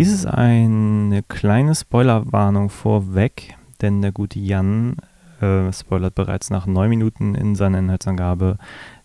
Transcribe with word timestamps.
Dies 0.00 0.12
ist 0.12 0.24
eine 0.24 1.22
kleine 1.22 1.74
Spoilerwarnung 1.74 2.70
vorweg, 2.70 3.54
denn 3.82 4.00
der 4.00 4.12
gute 4.12 4.38
Jan 4.38 4.96
äh, 5.42 5.70
spoilert 5.74 6.14
bereits 6.14 6.48
nach 6.48 6.64
neun 6.64 6.88
Minuten 6.88 7.34
in 7.34 7.54
seiner 7.54 7.80
Inhaltsangabe 7.80 8.56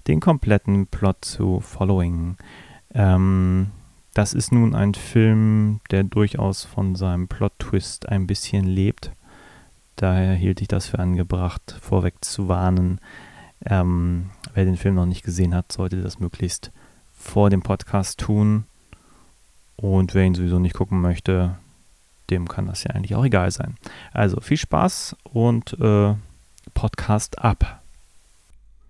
den 0.08 0.22
kompletten 0.22 0.88
Plot 0.88 1.17
zu 1.26 1.59
Following. 1.59 2.38
Ähm, 2.94 3.72
das 4.13 4.34
ist 4.34 4.53
nun 4.53 4.73
ein 4.73 4.94
Film, 4.94 5.81
der 5.91 6.05
durchaus 6.05 6.63
von 6.63 6.95
seinem 6.95 7.27
Plot-Twist 7.27 8.08
ein 8.08 8.25
bisschen 8.25 8.64
lebt. 8.66 9.12
Daher 9.98 10.34
hielt 10.34 10.62
ich 10.62 10.70
das 10.70 10.88
für 10.88 11.00
angebracht, 11.00 11.77
vorweg 11.81 12.23
zu 12.23 12.48
warnen. 12.48 13.02
Ähm, 13.66 14.30
wer 14.53 14.64
den 14.64 14.77
Film 14.77 14.95
noch 14.95 15.05
nicht 15.05 15.25
gesehen 15.25 15.55
hat, 15.55 15.73
sollte 15.73 16.02
das 16.02 16.20
möglichst 16.20 16.72
vor 17.12 17.50
dem 17.50 17.64
Podcast 17.64 18.17
tun. 18.17 18.64
Und 19.77 20.13
wer 20.13 20.23
ihn 20.23 20.35
sowieso 20.35 20.59
nicht 20.59 20.75
gucken 20.75 21.02
möchte, 21.02 21.57
dem 22.29 22.47
kann 22.47 22.67
das 22.67 22.83
ja 22.83 22.91
eigentlich 22.91 23.16
auch 23.16 23.25
egal 23.25 23.52
sein. 23.52 23.75
Also 24.13 24.39
viel 24.39 24.58
Spaß 24.58 25.16
und 25.23 25.77
äh, 25.80 26.13
Podcast 26.73 27.39
ab. 27.39 27.81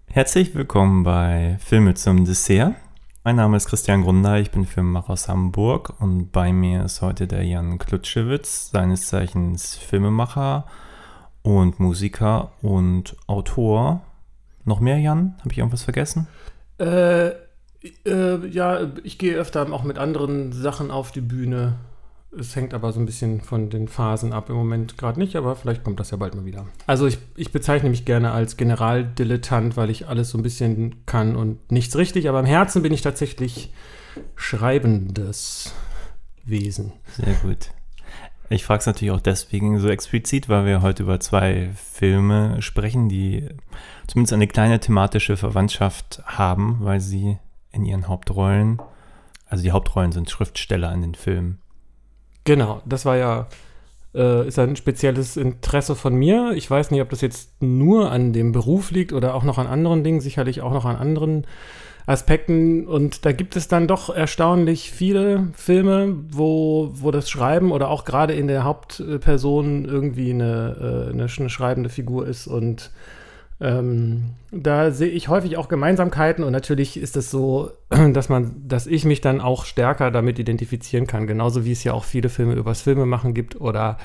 Herzlich 0.07 0.55
willkommen 0.55 1.03
bei 1.03 1.57
Filme 1.59 1.95
zum 1.95 2.25
Dessert. 2.25 2.75
Mein 3.23 3.37
Name 3.37 3.57
ist 3.57 3.67
Christian 3.67 4.03
Grunder, 4.03 4.39
ich 4.39 4.51
bin 4.51 4.67
Filmemacher 4.67 5.09
aus 5.09 5.27
Hamburg 5.27 5.99
und 5.99 6.31
bei 6.31 6.53
mir 6.53 6.85
ist 6.85 7.01
heute 7.01 7.25
der 7.25 7.43
Jan 7.43 7.79
Klutschewitz, 7.79 8.69
seines 8.69 9.07
Zeichens 9.07 9.75
Filmemacher 9.75 10.65
und 11.41 11.79
Musiker 11.79 12.51
und 12.61 13.15
Autor. 13.25 14.01
Noch 14.63 14.79
mehr, 14.79 14.99
Jan? 14.99 15.35
Habe 15.39 15.51
ich 15.51 15.57
irgendwas 15.57 15.83
vergessen? 15.83 16.27
Äh, 16.77 17.31
äh, 18.05 18.47
ja, 18.47 18.91
ich 19.03 19.17
gehe 19.17 19.35
öfter 19.35 19.71
auch 19.71 19.83
mit 19.83 19.97
anderen 19.97 20.51
Sachen 20.51 20.91
auf 20.91 21.11
die 21.11 21.21
Bühne. 21.21 21.75
Es 22.37 22.55
hängt 22.55 22.73
aber 22.73 22.91
so 22.91 22.99
ein 22.99 23.05
bisschen 23.05 23.39
von 23.41 23.69
den 23.69 23.87
Phasen 23.87 24.33
ab. 24.33 24.49
Im 24.49 24.55
Moment 24.55 24.97
gerade 24.97 25.19
nicht, 25.19 25.35
aber 25.35 25.55
vielleicht 25.55 25.83
kommt 25.83 25.99
das 25.99 26.11
ja 26.11 26.17
bald 26.17 26.35
mal 26.35 26.45
wieder. 26.45 26.65
Also 26.85 27.07
ich, 27.07 27.17
ich 27.37 27.51
bezeichne 27.51 27.89
mich 27.89 28.03
gerne 28.03 28.31
als 28.31 28.57
Generaldilettant, 28.57 29.77
weil 29.77 29.89
ich 29.89 30.07
alles 30.07 30.31
so 30.31 30.37
ein 30.37 30.43
bisschen 30.43 31.05
kann 31.05 31.35
und 31.35 31.71
nichts 31.71 31.95
richtig, 31.95 32.27
aber 32.27 32.39
im 32.41 32.45
Herzen 32.45 32.81
bin 32.81 32.93
ich 32.93 33.01
tatsächlich 33.01 33.71
schreibendes 34.35 35.73
Wesen. 36.43 36.91
Sehr 37.15 37.33
gut. 37.35 37.71
Ich 38.49 38.63
frage 38.63 38.81
es 38.81 38.85
natürlich 38.85 39.11
auch 39.11 39.21
deswegen 39.21 39.79
so 39.79 39.89
explizit, 39.89 40.49
weil 40.49 40.65
wir 40.65 40.81
heute 40.81 41.03
über 41.03 41.19
zwei 41.19 41.71
Filme 41.73 42.61
sprechen, 42.61 43.09
die 43.09 43.47
zumindest 44.07 44.33
eine 44.33 44.47
kleine 44.47 44.79
thematische 44.79 45.35
Verwandtschaft 45.35 46.21
haben, 46.25 46.77
weil 46.81 46.99
sie 46.99 47.39
in 47.75 47.85
ihren 47.85 48.07
Hauptrollen, 48.07 48.81
also 49.47 49.63
die 49.63 49.71
Hauptrollen 49.71 50.11
sind 50.11 50.29
Schriftsteller 50.29 50.91
in 50.93 51.01
den 51.01 51.15
Filmen. 51.15 51.59
Genau, 52.45 52.81
das 52.85 53.05
war 53.05 53.17
ja 53.17 53.47
äh, 54.15 54.47
ist 54.47 54.57
ein 54.57 54.75
spezielles 54.75 55.37
Interesse 55.37 55.95
von 55.95 56.15
mir. 56.15 56.53
Ich 56.55 56.69
weiß 56.69 56.91
nicht, 56.91 57.01
ob 57.01 57.09
das 57.09 57.21
jetzt 57.21 57.61
nur 57.61 58.11
an 58.11 58.33
dem 58.33 58.51
Beruf 58.51 58.91
liegt 58.91 59.13
oder 59.13 59.35
auch 59.35 59.43
noch 59.43 59.57
an 59.57 59.67
anderen 59.67 60.03
Dingen, 60.03 60.21
sicherlich 60.21 60.61
auch 60.61 60.71
noch 60.71 60.85
an 60.85 60.95
anderen 60.95 61.45
Aspekten. 62.05 62.87
Und 62.87 63.25
da 63.25 63.33
gibt 63.33 63.55
es 63.55 63.67
dann 63.67 63.87
doch 63.87 64.09
erstaunlich 64.09 64.91
viele 64.91 65.49
Filme, 65.53 66.15
wo, 66.29 66.91
wo 66.93 67.11
das 67.11 67.29
Schreiben 67.29 67.71
oder 67.71 67.89
auch 67.89 68.05
gerade 68.05 68.33
in 68.33 68.47
der 68.47 68.63
Hauptperson 68.63 69.85
irgendwie 69.85 70.31
eine, 70.31 71.07
äh, 71.09 71.11
eine, 71.11 71.27
eine 71.37 71.49
schreibende 71.49 71.89
Figur 71.89 72.25
ist. 72.25 72.47
Und 72.47 72.91
ähm, 73.61 74.31
da 74.51 74.91
sehe 74.91 75.09
ich 75.09 75.29
häufig 75.29 75.57
auch 75.57 75.69
Gemeinsamkeiten 75.69 76.43
und 76.43 76.51
natürlich 76.51 76.97
ist 76.97 77.15
es 77.15 77.31
so, 77.31 77.71
dass 78.13 78.29
man, 78.29 78.67
dass 78.67 78.87
ich 78.87 79.05
mich 79.05 79.21
dann 79.21 79.39
auch 79.39 79.65
stärker 79.65 80.11
damit 80.11 80.39
identifizieren 80.39 81.07
kann, 81.07 81.27
genauso 81.27 81.63
wie 81.63 81.71
es 81.71 81.83
ja 81.83 81.93
auch 81.93 82.03
viele 82.03 82.29
Filme 82.29 82.55
übers 82.55 82.81
Filmemachen 82.81 83.33
gibt 83.33 83.59
oder 83.59 83.97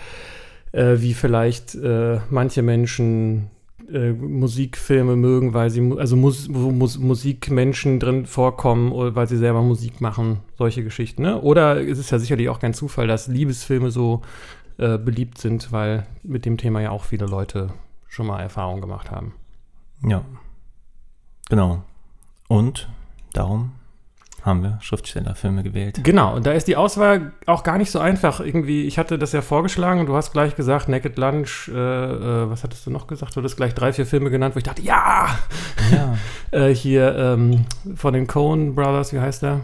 äh, 0.73 0.97
wie 0.99 1.15
vielleicht 1.15 1.75
äh, 1.75 2.21
manche 2.31 2.63
Menschen 2.63 3.51
äh, 3.93 4.13
Musikfilme 4.13 5.17
mögen, 5.17 5.53
weil 5.53 5.71
sie 5.71 5.95
also 5.99 6.15
Mus 6.15 6.49
Mus 6.49 6.99
Musikmenschen 6.99 7.99
drin 7.99 8.27
vorkommen 8.27 8.93
oder 8.93 9.17
weil 9.17 9.27
sie 9.27 9.37
selber 9.37 9.63
Musik 9.63 10.01
machen, 10.01 10.39
solche 10.57 10.85
Geschichten. 10.85 11.23
Ne? 11.23 11.41
Oder 11.41 11.81
es 11.81 11.99
ist 11.99 12.11
ja 12.13 12.21
sicherlich 12.21 12.49
auch 12.51 12.61
kein 12.61 12.75
Zufall, 12.75 13.09
dass 13.09 13.27
Liebesfilme 13.27 13.91
so 13.91 14.23
äh, 14.79 14.97
beliebt 14.97 15.39
sind, 15.39 15.73
weil 15.73 16.07
mit 16.23 16.45
dem 16.45 16.57
Thema 16.57 16.81
ja 16.81 16.91
auch 16.91 17.05
viele 17.05 17.27
Leute 17.27 17.71
schon 18.07 18.27
mal 18.27 18.41
Erfahrung 18.41 18.81
gemacht 18.81 19.11
haben. 19.11 19.35
Ja, 20.07 20.25
genau. 21.49 21.83
Und 22.49 22.89
darum 23.33 23.73
haben 24.43 24.63
wir 24.63 24.79
Schriftstellerfilme 24.81 25.63
gewählt. 25.63 26.01
Genau, 26.03 26.35
und 26.35 26.47
da 26.47 26.53
ist 26.53 26.67
die 26.67 26.77
Auswahl 26.77 27.33
auch 27.47 27.63
gar 27.63 27.79
nicht 27.79 27.91
so 27.91 27.99
einfach. 27.99 28.41
Irgendwie, 28.41 28.85
ich 28.85 28.99
hatte 28.99 29.19
das 29.19 29.33
ja 29.33 29.43
vorgeschlagen 29.43 30.01
und 30.01 30.07
du 30.07 30.17
hast 30.17 30.33
gleich 30.33 30.57
gesagt, 30.57 30.89
Naked 30.89 31.19
Lunch, 31.19 31.69
äh, 31.69 31.75
äh, 31.75 32.51
was 32.51 32.65
hattest 32.65 32.87
du 32.87 32.91
noch 32.91 33.07
gesagt? 33.07 33.37
Du 33.37 33.41
hattest 33.41 33.57
gleich 33.57 33.75
drei, 33.75 33.93
vier 33.93 34.07
Filme 34.07 34.31
genannt, 34.31 34.55
wo 34.55 34.59
ich 34.59 34.65
dachte, 34.65 34.83
ja! 34.83 35.29
Ja. 35.93 36.17
äh, 36.59 36.75
hier 36.75 37.15
ähm, 37.17 37.67
von 37.95 38.15
den 38.15 38.27
Coen 38.27 38.75
Brothers, 38.75 39.13
wie 39.13 39.21
heißt 39.21 39.43
der? 39.43 39.61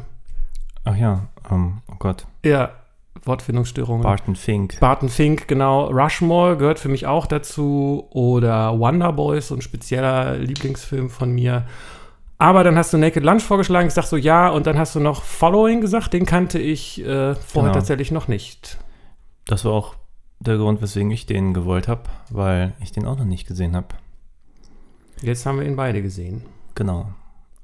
Ach 0.84 0.96
ja, 0.96 1.26
um, 1.48 1.82
oh 1.90 1.96
Gott. 1.98 2.26
Ja, 2.44 2.70
Wortfindungsstörungen. 3.26 4.02
Barton 4.02 4.36
Fink. 4.36 4.78
Barton 4.80 5.08
Fink, 5.08 5.48
genau. 5.48 5.88
Rushmore 5.90 6.56
gehört 6.56 6.78
für 6.78 6.88
mich 6.88 7.06
auch 7.06 7.26
dazu. 7.26 8.06
Oder 8.10 8.78
Wonder 8.78 9.12
Boys, 9.12 9.48
so 9.48 9.54
ein 9.54 9.62
spezieller 9.62 10.36
Lieblingsfilm 10.38 11.10
von 11.10 11.32
mir. 11.32 11.66
Aber 12.38 12.64
dann 12.64 12.76
hast 12.76 12.92
du 12.92 12.98
Naked 12.98 13.24
Lunch 13.24 13.42
vorgeschlagen. 13.42 13.88
Ich 13.88 13.94
sag 13.94 14.04
so, 14.04 14.16
ja. 14.16 14.48
Und 14.50 14.66
dann 14.66 14.78
hast 14.78 14.94
du 14.94 15.00
noch 15.00 15.22
Following 15.22 15.80
gesagt. 15.80 16.12
Den 16.12 16.26
kannte 16.26 16.58
ich 16.58 17.00
äh, 17.02 17.34
vorher 17.34 17.70
Genau. 17.70 17.74
tatsächlich 17.74 18.10
noch 18.10 18.28
nicht. 18.28 18.76
Das 19.46 19.64
war 19.64 19.72
auch 19.72 19.94
der 20.38 20.58
Grund, 20.58 20.82
weswegen 20.82 21.10
ich 21.10 21.24
den 21.26 21.54
gewollt 21.54 21.88
habe, 21.88 22.02
weil 22.30 22.74
ich 22.80 22.92
den 22.92 23.06
auch 23.06 23.16
noch 23.16 23.24
nicht 23.24 23.46
gesehen 23.46 23.74
habe. 23.74 23.86
Jetzt 25.22 25.46
haben 25.46 25.58
wir 25.60 25.66
ihn 25.66 25.76
beide 25.76 26.02
gesehen. 26.02 26.42
Genau. 26.74 27.06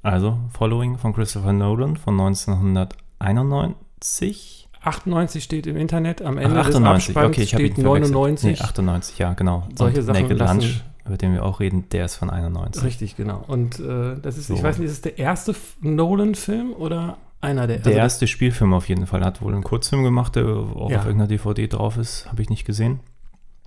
Also, 0.03 0.39
Following 0.57 0.97
von 0.97 1.13
Christopher 1.13 1.53
Nolan 1.53 1.99
von 1.99 2.19
1991. 2.19 4.62
98 4.85 5.43
steht 5.45 5.67
im 5.67 5.77
Internet. 5.77 6.23
Am 6.23 6.39
Ach, 6.39 6.43
Ende 6.43 6.61
98, 6.61 7.07
des 7.07 7.17
Abspanns 7.17 7.29
okay, 7.35 7.43
ich 7.43 7.49
steht 7.49 7.59
verwechselt. 7.75 7.85
99. 8.13 8.59
Nee, 8.59 8.65
98, 8.65 9.19
ja, 9.19 9.33
genau. 9.35 9.67
Solche 9.77 9.99
Und 10.01 10.05
Sachen 10.07 10.23
Naked 10.23 10.39
Lunch, 10.39 10.83
über 11.07 11.17
den 11.17 11.33
wir 11.35 11.45
auch 11.45 11.61
reden, 11.61 11.89
der 11.91 12.05
ist 12.07 12.17
von 12.17 12.31
91. 12.31 12.83
Richtig, 12.83 13.17
genau. 13.17 13.45
Und 13.47 13.79
äh, 13.81 14.17
das 14.21 14.39
ist, 14.39 14.51
ich 14.51 14.59
So. 14.59 14.63
weiß 14.63 14.79
nicht, 14.79 14.87
ist 14.87 14.93
es 14.93 15.01
der 15.03 15.19
erste 15.19 15.55
Nolan-Film 15.81 16.73
oder 16.73 17.17
einer 17.41 17.67
der? 17.67 17.79
Der 17.79 17.87
also 17.87 17.99
erste 17.99 18.27
Spielfilm 18.27 18.73
auf 18.75 18.89
jeden 18.89 19.07
Fall 19.07 19.25
hat 19.25 19.43
wohl 19.43 19.53
einen 19.53 19.65
Kurzfilm 19.65 20.03
gemacht, 20.05 20.37
der 20.37 20.47
auch 20.47 20.91
Ja. 20.91 20.99
auf 20.99 21.07
irgendeiner 21.07 21.29
DVD 21.29 21.67
drauf 21.69 21.97
ist. 21.97 22.27
Habe 22.29 22.43
ich 22.43 22.51
nicht 22.51 22.65
gesehen. 22.65 23.01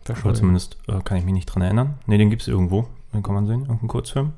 Oder 0.05 0.13
Verschollen. 0.15 0.35
zumindest 0.35 0.77
äh, 0.87 0.99
kann 1.03 1.17
ich 1.17 1.25
mich 1.25 1.33
nicht 1.33 1.45
dran 1.47 1.61
erinnern. 1.63 1.95
Ne, 2.05 2.17
den 2.17 2.29
gibt 2.29 2.41
es 2.43 2.47
irgendwo. 2.47 2.87
Den 3.13 3.23
kann 3.23 3.33
man 3.35 3.47
sehen, 3.47 3.61
irgendeinen 3.61 3.87
Kurzfilm. 3.87 4.33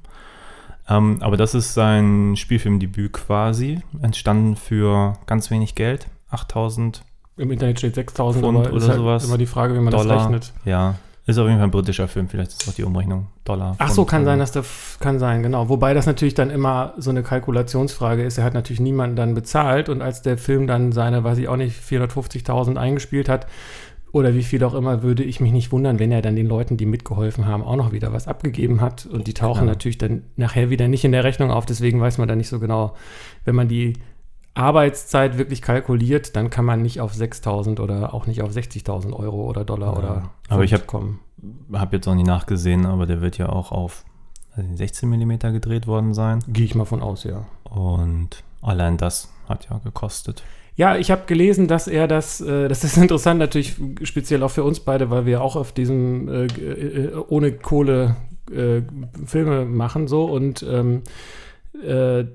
Ähm, 0.89 1.17
aber 1.21 1.35
das 1.35 1.53
ist 1.53 1.73
sein 1.73 2.35
Spielfilmdebüt 2.37 3.11
quasi. 3.11 3.81
Entstanden 4.01 4.55
für 4.55 5.13
ganz 5.25 5.51
wenig 5.51 5.75
Geld. 5.75 6.07
8000 6.29 7.03
Im 7.37 7.51
Internet 7.51 7.79
steht 7.79 7.95
6000, 7.95 8.43
Pfund 8.43 8.57
aber 8.57 8.67
ist 8.69 8.73
oder 8.83 8.87
halt 8.87 8.97
sowas. 8.97 9.25
immer 9.25 9.37
die 9.37 9.45
Frage, 9.45 9.73
wie 9.75 9.79
man 9.79 9.91
das 9.91 10.01
Dollar. 10.01 10.23
rechnet. 10.23 10.53
Ja. 10.65 10.95
Ist 11.25 11.37
auf 11.37 11.45
jeden 11.47 11.57
Fall 11.57 11.67
ein 11.67 11.71
britischer 11.71 12.07
Film. 12.07 12.29
Vielleicht 12.29 12.51
ist 12.51 12.69
auch 12.69 12.73
die 12.73 12.83
Umrechnung 12.85 13.27
Dollar. 13.43 13.75
Ach 13.79 13.89
so, 13.89 14.05
kann 14.05 14.23
sein, 14.23 14.39
dass 14.39 14.53
der 14.53 14.61
f- 14.61 14.95
kann 15.01 15.19
sein, 15.19 15.43
genau. 15.43 15.67
Wobei 15.67 15.93
das 15.93 16.05
natürlich 16.05 16.35
dann 16.35 16.49
immer 16.49 16.93
so 16.97 17.09
eine 17.09 17.21
Kalkulationsfrage 17.21 18.23
ist. 18.23 18.37
Er 18.37 18.45
hat 18.45 18.53
natürlich 18.53 18.79
niemanden 18.79 19.17
dann 19.17 19.33
bezahlt 19.33 19.89
und 19.89 20.01
als 20.01 20.21
der 20.21 20.37
Film 20.37 20.67
dann 20.67 20.93
seine, 20.93 21.25
weiß 21.25 21.37
ich 21.39 21.49
auch 21.49 21.57
nicht, 21.57 21.81
450.000 21.83 22.77
eingespielt 22.77 23.27
hat 23.27 23.45
oder 24.13 24.33
wie 24.35 24.43
viel 24.43 24.63
auch 24.63 24.73
immer, 24.73 25.03
würde 25.03 25.21
ich 25.25 25.41
mich 25.41 25.51
nicht 25.51 25.73
wundern, 25.73 25.99
wenn 25.99 26.13
er 26.13 26.21
dann 26.21 26.37
den 26.37 26.47
Leuten, 26.47 26.77
die 26.77 26.85
mitgeholfen 26.85 27.45
haben, 27.45 27.61
auch 27.61 27.75
noch 27.75 27.91
wieder 27.91 28.13
was 28.13 28.29
abgegeben 28.29 28.79
hat 28.79 29.05
und 29.05 29.27
die 29.27 29.33
tauchen 29.33 29.65
Ja. 29.67 29.73
natürlich 29.73 29.97
dann 29.97 30.23
nachher 30.37 30.69
wieder 30.69 30.87
nicht 30.87 31.03
in 31.03 31.11
der 31.11 31.25
Rechnung 31.25 31.51
auf. 31.51 31.65
Deswegen 31.65 31.99
weiß 31.99 32.19
man 32.19 32.29
da 32.29 32.37
nicht 32.37 32.47
so 32.47 32.59
genau, 32.61 32.93
wenn 33.43 33.53
man 33.55 33.67
die 33.67 33.97
Arbeitszeit 34.57 35.37
wirklich 35.37 35.61
kalkuliert, 35.61 36.35
dann 36.35 36.49
kann 36.49 36.65
man 36.65 36.81
nicht 36.81 36.99
auf 37.01 37.13
6.000 37.13 37.79
oder 37.79 38.13
auch 38.13 38.25
nicht 38.27 38.41
auf 38.41 38.51
60.000 38.51 39.13
Euro 39.13 39.43
oder 39.45 39.63
Dollar 39.63 39.93
Ja. 39.93 39.97
oder 39.99 40.29
Aber 40.49 40.63
ich 40.63 40.71
Pfund 40.71 40.81
hab- 40.81 40.87
kommen. 40.87 41.19
Habe 41.73 41.97
jetzt 41.97 42.07
auch 42.07 42.15
nie 42.15 42.23
nachgesehen, 42.23 42.85
aber 42.85 43.05
der 43.05 43.21
wird 43.21 43.37
ja 43.37 43.49
auch 43.49 43.71
auf 43.71 44.03
weiß 44.55 44.65
nicht, 44.65 44.77
16 44.79 45.07
mm 45.09 45.37
gedreht 45.53 45.85
worden 45.85 46.13
sein. 46.15 46.39
Gehe 46.47 46.65
ich 46.65 46.73
mal 46.75 46.85
von 46.85 47.01
aus, 47.01 47.23
ja. 47.23 47.45
Und 47.69 48.43
allein 48.61 48.97
das 48.97 49.31
hat 49.47 49.67
ja 49.69 49.77
gekostet. 49.83 50.43
Ja, 50.75 50.95
ich 50.95 51.09
habe 51.11 51.23
gelesen, 51.27 51.67
dass 51.67 51.87
er 51.87 52.07
das, 52.07 52.41
äh, 52.41 52.67
das 52.69 52.83
ist 52.83 52.97
interessant 52.97 53.39
natürlich 53.39 53.75
speziell 54.03 54.41
auch 54.43 54.51
für 54.51 54.63
uns 54.63 54.79
beide, 54.79 55.09
weil 55.11 55.25
wir 55.27 55.41
auch 55.41 55.55
auf 55.55 55.71
diesem 55.71 56.27
äh, 56.27 56.45
äh, 56.45 57.15
ohne 57.29 57.51
Kohle 57.51 58.15
äh, 58.51 58.81
Filme 59.25 59.65
machen 59.65 60.07
so 60.07 60.25
und 60.25 60.63
ähm, 60.63 61.03
äh, 61.83 62.25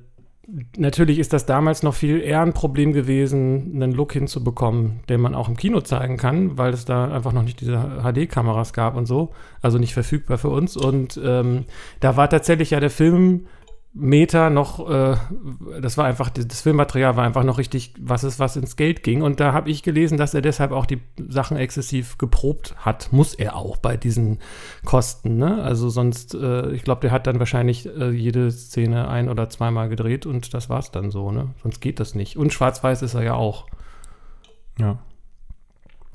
natürlich 0.76 1.18
ist 1.18 1.32
das 1.32 1.46
damals 1.46 1.82
noch 1.82 1.94
viel 1.94 2.20
eher 2.20 2.42
ein 2.42 2.52
Problem 2.52 2.92
gewesen, 2.92 3.72
einen 3.74 3.92
Look 3.92 4.12
hinzubekommen, 4.12 5.00
den 5.08 5.20
man 5.20 5.34
auch 5.34 5.48
im 5.48 5.56
Kino 5.56 5.80
zeigen 5.80 6.18
kann, 6.18 6.58
weil 6.58 6.72
es 6.74 6.84
da 6.84 7.10
einfach 7.10 7.32
noch 7.32 7.42
nicht 7.42 7.60
diese 7.60 8.02
HD-Kameras 8.02 8.72
gab 8.72 8.96
und 8.96 9.06
so, 9.06 9.30
also 9.62 9.78
nicht 9.78 9.94
verfügbar 9.94 10.38
für 10.38 10.50
uns. 10.50 10.76
Und 10.76 11.18
ähm, 11.24 11.64
da 12.00 12.16
war 12.16 12.28
tatsächlich 12.28 12.70
ja 12.70 12.80
der 12.80 12.90
Film 12.90 13.46
Meter 13.94 14.48
noch, 14.48 14.88
äh, 14.88 15.16
das 15.82 15.98
war 15.98 16.06
einfach, 16.06 16.30
das 16.30 16.62
Filmmaterial 16.62 17.16
war 17.16 17.24
einfach 17.24 17.44
noch 17.44 17.58
richtig, 17.58 17.92
was 18.00 18.24
ist, 18.24 18.38
was 18.38 18.56
ins 18.56 18.76
Geld 18.76 19.02
ging. 19.02 19.20
Und 19.20 19.38
da 19.38 19.52
habe 19.52 19.70
ich 19.70 19.82
gelesen, 19.82 20.16
dass 20.16 20.32
er 20.32 20.40
deshalb 20.40 20.72
auch 20.72 20.86
die 20.86 21.02
Sachen 21.28 21.58
exzessiv 21.58 22.16
geprobt 22.16 22.74
hat. 22.78 23.12
Muss 23.12 23.34
er 23.34 23.54
auch 23.54 23.76
bei 23.76 23.98
diesen 23.98 24.38
Kosten, 24.86 25.36
ne? 25.36 25.62
Also 25.62 25.90
sonst, 25.90 26.34
äh, 26.34 26.70
ich 26.70 26.84
glaube, 26.84 27.02
der 27.02 27.10
hat 27.10 27.26
dann 27.26 27.38
wahrscheinlich 27.38 27.86
äh, 27.86 28.10
jede 28.10 28.50
Szene 28.50 29.08
ein- 29.08 29.28
oder 29.28 29.50
zweimal 29.50 29.90
gedreht 29.90 30.24
und 30.24 30.54
das 30.54 30.70
war's 30.70 30.90
dann 30.90 31.10
so, 31.10 31.30
ne? 31.30 31.50
Sonst 31.62 31.80
geht 31.80 32.00
das 32.00 32.14
nicht. 32.14 32.38
Und 32.38 32.54
schwarz-weiß 32.54 33.02
ist 33.02 33.12
er 33.12 33.24
ja 33.24 33.34
auch. 33.34 33.66
Ja. 34.78 35.00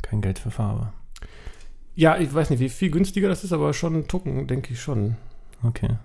Kein 0.02 0.22
Geld 0.22 0.40
für 0.40 0.50
Farbe. 0.50 0.94
Ja, 1.94 2.18
ich 2.18 2.34
weiß 2.34 2.50
nicht, 2.50 2.60
wie 2.60 2.70
viel 2.70 2.90
günstiger 2.90 3.30
das 3.30 3.44
ist, 3.44 3.54
aber 3.54 3.72
schon 3.74 3.96
ein 3.96 4.08
Tucken, 4.08 4.48
denke 4.48 4.74
ich 4.74 4.82
schon. 4.82 5.16
Okay. 5.64 5.98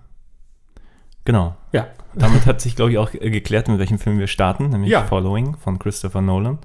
Genau. 1.25 1.57
Ja. 1.73 1.89
Damit 2.15 2.47
hat 2.47 2.61
sich, 2.61 2.77
glaube 2.77 2.93
ich, 2.93 2.99
auch 2.99 3.13
äh, 3.15 3.31
geklärt, 3.31 3.69
mit 3.69 3.79
welchem 3.79 3.99
Film 3.99 4.19
wir 4.19 4.27
starten, 4.27 4.69
nämlich 4.69 4.91
Ja. 4.91 5.05
Following 5.05 5.57
von 5.57 5.79
Christopher 5.79 6.21
Nolan. 6.21 6.59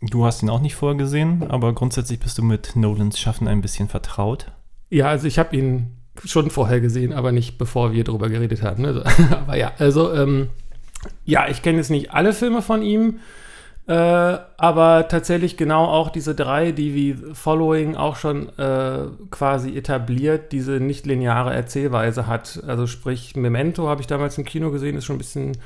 Du 0.00 0.24
hast 0.24 0.42
ihn 0.42 0.50
auch 0.50 0.60
nicht 0.60 0.74
vorher 0.74 0.98
gesehen, 0.98 1.44
aber 1.48 1.72
grundsätzlich 1.72 2.20
bist 2.20 2.36
du 2.36 2.42
mit 2.42 2.76
Nolans 2.76 3.18
Schaffen 3.18 3.48
ein 3.48 3.62
bisschen 3.62 3.88
vertraut. 3.88 4.52
Ja, 4.90 5.08
also 5.08 5.26
ich 5.26 5.38
habe 5.38 5.56
ihn 5.56 5.96
schon 6.24 6.50
vorher 6.50 6.80
gesehen, 6.80 7.12
aber 7.12 7.32
nicht 7.32 7.56
bevor 7.56 7.92
wir 7.92 8.04
darüber 8.04 8.28
geredet 8.28 8.62
haben. 8.62 8.82
Ne? 8.82 9.02
aber 9.30 9.56
ja, 9.56 9.72
also 9.78 10.12
ähm, 10.12 10.50
ja, 11.24 11.48
ich 11.48 11.62
kenne 11.62 11.78
jetzt 11.78 11.90
nicht 11.90 12.12
alle 12.12 12.32
Filme 12.32 12.60
von 12.60 12.82
ihm, 12.82 13.20
äh, 13.86 13.92
aber 13.92 15.08
tatsächlich 15.08 15.58
genau 15.58 15.84
auch 15.84 16.08
diese 16.08 16.34
drei, 16.34 16.72
die 16.72 16.94
wie 16.94 17.34
Following 17.34 17.96
auch 17.96 18.16
schon 18.16 18.48
äh, 18.58 19.06
quasi 19.30 19.76
etabliert, 19.76 20.52
diese 20.52 20.80
nicht 20.80 21.04
lineare 21.04 21.52
Erzählweise 21.52 22.26
hat. 22.26 22.62
Also 22.66 22.86
sprich, 22.86 23.36
Memento 23.36 23.88
habe 23.88 24.00
ich 24.00 24.06
damals 24.06 24.38
im 24.38 24.44
Kino 24.44 24.70
gesehen, 24.70 24.96
ist 24.96 25.04
schon 25.04 25.16
ein 25.16 25.18
bisschen 25.18 25.58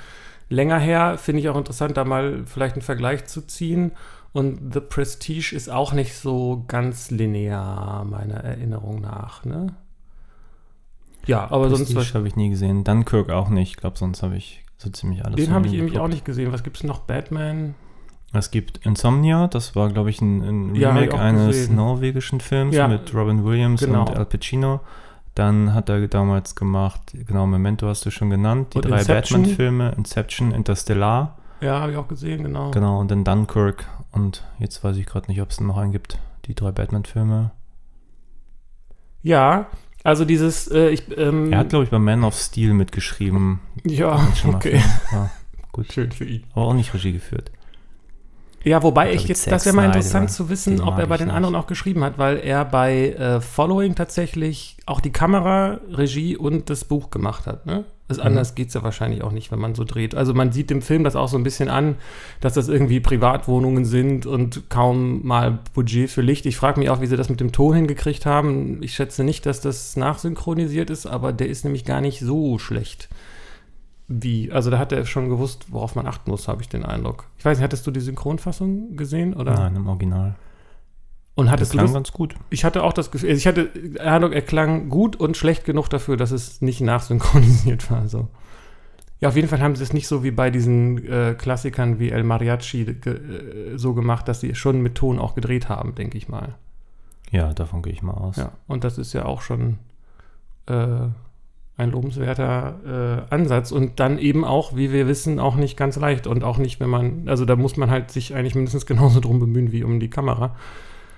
länger 0.48 0.78
her. 0.78 1.16
Finde 1.16 1.40
ich 1.40 1.48
auch 1.48 1.56
interessant, 1.56 1.96
da 1.96 2.04
mal 2.04 2.42
vielleicht 2.46 2.74
einen 2.74 2.82
Vergleich 2.82 3.26
zu 3.26 3.46
ziehen. 3.46 3.92
Und 4.32 4.74
The 4.74 4.80
Prestige 4.80 5.54
ist 5.54 5.70
auch 5.70 5.92
nicht 5.92 6.14
so 6.16 6.64
ganz 6.66 7.12
linear, 7.12 8.04
meiner 8.04 8.42
Erinnerung 8.42 9.00
nach. 9.00 9.44
Ne? 9.44 9.68
Ja, 11.24 11.50
aber 11.50 11.70
sonst 11.70 11.94
Prestige 11.94 12.18
habe 12.18 12.26
ich 12.26 12.34
nie 12.34 12.50
gesehen. 12.50 12.82
Dunkirk 12.82 13.30
auch 13.30 13.48
nicht. 13.48 13.70
Ich 13.70 13.76
glaube, 13.76 13.96
sonst 13.96 14.24
habe 14.24 14.36
ich 14.36 14.64
so 14.76 14.90
ziemlich 14.90 15.24
alles. 15.24 15.36
Den 15.36 15.46
von 15.46 15.54
habe 15.54 15.66
ich 15.66 15.72
geguckt. 15.72 15.98
auch 15.98 16.08
nicht 16.08 16.24
gesehen. 16.24 16.52
Was 16.52 16.64
gibt 16.64 16.78
es 16.78 16.82
noch? 16.82 17.00
Batman? 17.00 17.74
Es 18.32 18.50
gibt 18.50 18.84
Insomnia, 18.84 19.46
das 19.48 19.74
war, 19.74 19.88
glaube 19.90 20.10
ich, 20.10 20.20
ein, 20.20 20.42
ein 20.42 20.74
Ja, 20.74 20.90
Remake 20.92 21.14
auch 21.14 21.18
eines 21.18 21.46
gesehen. 21.56 21.76
norwegischen 21.76 22.40
Films 22.40 22.74
Ja, 22.74 22.86
mit 22.86 23.14
Robin 23.14 23.44
Williams 23.44 23.80
genau. 23.80 24.02
und 24.06 24.16
Al 24.16 24.26
Pacino. 24.26 24.80
Dann 25.34 25.72
hat 25.72 25.88
er 25.88 26.06
damals 26.08 26.54
gemacht, 26.54 27.00
genau, 27.26 27.46
Memento 27.46 27.86
hast 27.86 28.04
du 28.04 28.10
schon 28.10 28.28
genannt, 28.28 28.74
die 28.74 28.78
Und 28.78 28.90
drei. 28.90 29.04
Batman-Filme, 29.04 29.92
Inception, 29.96 30.50
Interstellar, 30.52 31.38
Ja, 31.60 31.80
habe 31.80 31.92
ich 31.92 31.96
auch 31.96 32.08
gesehen, 32.08 32.42
genau. 32.42 32.70
genau, 32.72 32.98
und 33.00 33.10
dann 33.10 33.24
Dunkirk. 33.24 33.86
Und 34.12 34.44
jetzt 34.58 34.82
weiß 34.84 34.96
ich 34.96 35.06
gerade 35.06 35.28
nicht, 35.28 35.40
ob 35.40 35.50
es 35.50 35.60
noch 35.60 35.76
einen 35.78 35.92
gibt, 35.92 36.18
die 36.46 36.54
drei 36.54 36.72
Batman-Filme. 36.72 37.52
Ja, 39.22 39.66
also 40.04 40.24
dieses, 40.24 40.68
äh, 40.70 40.90
ich, 40.90 41.04
ähm, 41.16 41.52
Er 41.52 41.58
hat, 41.60 41.70
glaube 41.70 41.84
ich, 41.84 41.90
bei 41.90 41.98
Man 41.98 42.24
of 42.24 42.34
Steel 42.34 42.72
mitgeschrieben. 42.74 43.60
ja, 43.84 44.20
okay. 44.46 44.80
Ja, 45.12 45.30
gut. 45.72 45.86
Schön 45.92 46.12
für 46.12 46.24
ihn. 46.24 46.44
Aber 46.54 46.66
auch 46.66 46.74
nicht 46.74 46.92
Regie 46.94 47.12
geführt. 47.12 47.50
Ja, 48.68 48.82
wobei 48.82 49.12
Ich 49.14 49.26
jetzt, 49.26 49.50
das 49.50 49.64
wäre 49.64 49.74
mal 49.74 49.86
interessant 49.86 50.30
zu 50.30 50.50
wissen, 50.50 50.76
den 50.76 50.86
ob 50.86 50.98
er 50.98 51.06
bei 51.06 51.16
den 51.16 51.30
anderen 51.30 51.54
auch 51.54 51.66
geschrieben 51.66 52.04
hat, 52.04 52.18
weil 52.18 52.38
er 52.38 52.64
bei 52.64 53.10
äh, 53.12 53.40
Following 53.40 53.94
tatsächlich 53.94 54.76
auch 54.86 55.00
die 55.00 55.10
Kamera, 55.10 55.80
Regie 55.90 56.36
und 56.36 56.68
das 56.70 56.84
Buch 56.84 57.10
gemacht 57.10 57.46
hat. 57.46 57.64
Ne? 57.66 57.84
Das 58.08 58.18
Mhm. 58.18 58.24
anders 58.24 58.54
geht 58.54 58.68
es 58.68 58.74
ja 58.74 58.82
wahrscheinlich 58.82 59.22
auch 59.22 59.32
nicht, 59.32 59.50
wenn 59.52 59.58
man 59.58 59.74
so 59.74 59.84
dreht. 59.84 60.14
Also 60.14 60.34
man 60.34 60.52
sieht 60.52 60.70
im 60.70 60.82
Film 60.82 61.04
das 61.04 61.16
auch 61.16 61.28
so 61.28 61.36
ein 61.36 61.42
bisschen 61.42 61.68
an, 61.68 61.96
dass 62.40 62.54
das 62.54 62.68
irgendwie 62.68 63.00
Privatwohnungen 63.00 63.84
sind 63.84 64.26
und 64.26 64.70
kaum 64.70 65.26
mal 65.26 65.58
Budget 65.74 66.10
für 66.10 66.22
Licht. 66.22 66.46
Ich 66.46 66.56
frage 66.56 66.78
mich 66.80 66.90
auch, 66.90 67.00
wie 67.00 67.06
sie 67.06 67.16
das 67.16 67.28
mit 67.28 67.40
dem 67.40 67.52
Ton 67.52 67.74
hingekriegt 67.74 68.26
haben. 68.26 68.82
Ich 68.82 68.94
schätze 68.94 69.24
nicht, 69.24 69.46
dass 69.46 69.60
das 69.60 69.96
nachsynchronisiert 69.96 70.90
ist, 70.90 71.06
aber 71.06 71.32
der 71.32 71.48
ist 71.48 71.64
nämlich 71.64 71.84
gar 71.84 72.00
nicht 72.00 72.20
so 72.20 72.58
schlecht. 72.58 73.08
Wie? 74.08 74.50
Also 74.50 74.70
da 74.70 74.78
hat 74.78 74.90
er 74.90 75.04
schon 75.04 75.28
gewusst, 75.28 75.66
worauf 75.70 75.94
man 75.94 76.06
achten 76.06 76.30
muss, 76.30 76.48
habe 76.48 76.62
ich 76.62 76.68
den 76.68 76.84
Eindruck. 76.84 77.26
Ich 77.36 77.44
weiß 77.44 77.58
nicht, 77.58 77.64
hattest 77.64 77.86
du 77.86 77.90
die 77.90 78.00
Synchronfassung 78.00 78.96
gesehen? 78.96 79.34
Oder? 79.34 79.52
Nein, 79.52 79.76
im 79.76 79.86
Original. 79.86 80.34
Und 81.34 81.50
hattest 81.50 81.72
du 81.72 81.76
klang 81.76 81.86
das? 81.86 81.94
ganz 81.94 82.12
gut. 82.12 82.34
Ich 82.50 82.64
hatte 82.64 82.82
auch 82.82 82.92
das 82.92 83.10
Gefühl, 83.10 83.30
ich 83.30 83.46
hatte 83.46 83.70
Eindruck, 84.00 84.32
er 84.32 84.42
klang 84.42 84.88
gut 84.88 85.14
und 85.14 85.36
schlecht 85.36 85.64
genug 85.64 85.88
dafür, 85.88 86.16
dass 86.16 86.32
es 86.32 86.60
nicht 86.62 86.80
nachsynchronisiert 86.80 87.90
war. 87.90 88.08
So. 88.08 88.28
Ja, 89.20 89.28
auf 89.28 89.36
jeden 89.36 89.46
Fall 89.46 89.60
haben 89.60 89.76
sie 89.76 89.82
es 89.82 89.92
nicht 89.92 90.08
so 90.08 90.24
wie 90.24 90.30
bei 90.30 90.50
diesen 90.50 91.06
äh, 91.06 91.34
Klassikern 91.36 91.98
wie 91.98 92.10
El 92.10 92.24
Mariachi 92.24 92.84
ge 92.84 93.14
äh, 93.14 93.76
so 93.78 93.94
gemacht, 93.94 94.26
dass 94.26 94.40
sie 94.40 94.54
schon 94.54 94.80
mit 94.80 94.94
Ton 94.94 95.18
auch 95.18 95.34
gedreht 95.34 95.68
haben, 95.68 95.94
denke 95.94 96.16
ich 96.16 96.28
mal. 96.28 96.54
Ja, 97.30 97.52
davon 97.52 97.82
gehe 97.82 97.92
ich 97.92 98.02
mal 98.02 98.14
aus. 98.14 98.36
Ja, 98.36 98.52
und 98.66 98.84
das 98.84 98.96
ist 98.96 99.12
ja 99.12 99.26
auch 99.26 99.42
schon 99.42 99.78
äh, 100.66 101.08
ein 101.78 101.92
lobenswerter 101.92 103.24
äh, 103.30 103.34
Ansatz 103.34 103.70
und 103.72 104.00
dann 104.00 104.18
eben 104.18 104.44
auch, 104.44 104.76
wie 104.76 104.92
wir 104.92 105.06
wissen, 105.06 105.38
auch 105.38 105.54
nicht 105.54 105.76
ganz 105.76 105.96
leicht 105.96 106.26
und 106.26 106.44
auch 106.44 106.58
nicht, 106.58 106.80
wenn 106.80 106.90
man, 106.90 107.28
also 107.28 107.44
da 107.44 107.56
muss 107.56 107.76
man 107.76 107.90
halt 107.90 108.10
sich 108.10 108.34
eigentlich 108.34 108.56
mindestens 108.56 108.84
genauso 108.84 109.20
drum 109.20 109.38
bemühen 109.38 109.72
wie 109.72 109.84
um 109.84 110.00
die 110.00 110.10
Kamera. 110.10 110.56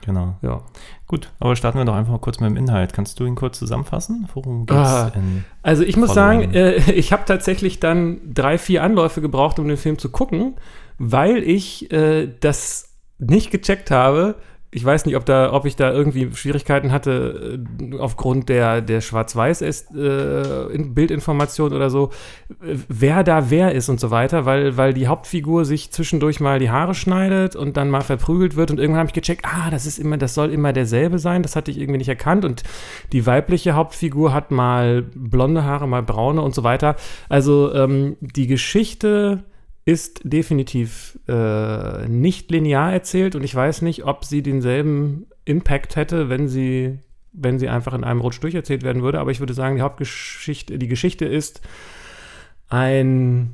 Genau. 0.04 0.36
Ja. 0.42 0.62
Gut, 1.06 1.32
aber 1.40 1.56
starten 1.56 1.78
wir 1.78 1.84
doch 1.84 1.94
einfach 1.94 2.12
mal 2.12 2.18
kurz 2.18 2.40
mit 2.40 2.50
dem 2.50 2.56
Inhalt. 2.56 2.92
Kannst 2.92 3.18
du 3.20 3.26
ihn 3.26 3.34
kurz 3.34 3.58
zusammenfassen? 3.58 4.28
Worum 4.34 4.66
geht's 4.66 4.78
Ah. 4.78 5.12
Also 5.62 5.82
ich 5.82 5.96
muss 5.96 6.12
Following. 6.12 6.52
sagen, 6.52 6.54
äh, 6.54 6.76
ich 6.92 7.12
habe 7.12 7.24
tatsächlich 7.26 7.80
dann 7.80 8.20
drei, 8.32 8.58
vier 8.58 8.82
Anläufe 8.82 9.20
gebraucht, 9.20 9.58
um 9.58 9.68
den 9.68 9.76
Film 9.76 9.98
zu 9.98 10.10
gucken, 10.10 10.54
weil 10.98 11.38
ich 11.38 11.90
äh, 11.92 12.28
das 12.40 12.96
nicht 13.18 13.50
gecheckt 13.50 13.90
habe. 13.90 14.36
Ich 14.72 14.84
weiß 14.84 15.06
nicht, 15.06 15.16
ob, 15.16 15.26
da, 15.26 15.52
ob 15.52 15.66
ich 15.66 15.74
da 15.74 15.90
irgendwie 15.90 16.30
Schwierigkeiten 16.32 16.92
hatte 16.92 17.58
äh, 17.80 17.98
aufgrund 17.98 18.48
der, 18.48 18.80
der 18.80 19.00
Schwarz-Weiß-Bildinformation 19.00 21.72
oder 21.72 21.90
so, 21.90 22.10
äh, 22.62 22.76
wer 22.88 23.24
da 23.24 23.50
wer 23.50 23.72
ist 23.72 23.88
und 23.88 23.98
so 23.98 24.12
weiter, 24.12 24.46
weil, 24.46 24.76
weil 24.76 24.94
die 24.94 25.08
Hauptfigur 25.08 25.64
sich 25.64 25.90
zwischendurch 25.90 26.38
mal 26.38 26.60
die 26.60 26.70
Haare 26.70 26.94
schneidet 26.94 27.56
und 27.56 27.76
dann 27.76 27.90
mal 27.90 28.02
verprügelt 28.02 28.54
wird 28.54 28.70
und 28.70 28.78
irgendwann 28.78 29.00
habe 29.00 29.08
ich 29.08 29.14
gecheckt, 29.14 29.44
ah, 29.44 29.70
das 29.70 29.86
ist 29.86 29.98
immer, 29.98 30.18
das 30.18 30.34
soll 30.34 30.52
immer 30.52 30.72
derselbe 30.72 31.18
sein, 31.18 31.42
das 31.42 31.56
hatte 31.56 31.72
ich 31.72 31.78
irgendwie 31.78 31.98
nicht 31.98 32.08
erkannt 32.08 32.44
und 32.44 32.62
die 33.10 33.26
weibliche 33.26 33.74
Hauptfigur 33.74 34.32
hat 34.32 34.52
mal 34.52 35.02
blonde 35.02 35.64
Haare, 35.64 35.88
mal 35.88 36.04
braune 36.04 36.42
und 36.42 36.54
so 36.54 36.62
weiter. 36.62 36.94
Also 37.28 37.74
ähm, 37.74 38.16
die 38.20 38.46
Geschichte 38.46 39.42
ist 39.90 40.20
definitiv 40.22 41.18
äh, 41.26 42.06
nicht 42.06 42.48
linear 42.52 42.92
erzählt 42.92 43.34
und 43.34 43.42
ich 43.42 43.52
weiß 43.52 43.82
nicht, 43.82 44.04
ob 44.04 44.24
sie 44.24 44.40
denselben 44.40 45.26
Impact 45.44 45.96
hätte, 45.96 46.28
wenn 46.28 46.46
sie, 46.46 47.00
wenn 47.32 47.58
sie 47.58 47.68
einfach 47.68 47.92
in 47.94 48.04
einem 48.04 48.20
Rutsch 48.20 48.40
durcherzählt 48.40 48.84
werden 48.84 49.02
würde. 49.02 49.18
Aber 49.18 49.32
ich 49.32 49.40
würde 49.40 49.52
sagen, 49.52 49.74
die 49.74 49.82
Hauptgeschichte, 49.82 50.78
die 50.78 50.86
Geschichte 50.86 51.24
ist 51.24 51.60
ein 52.68 53.52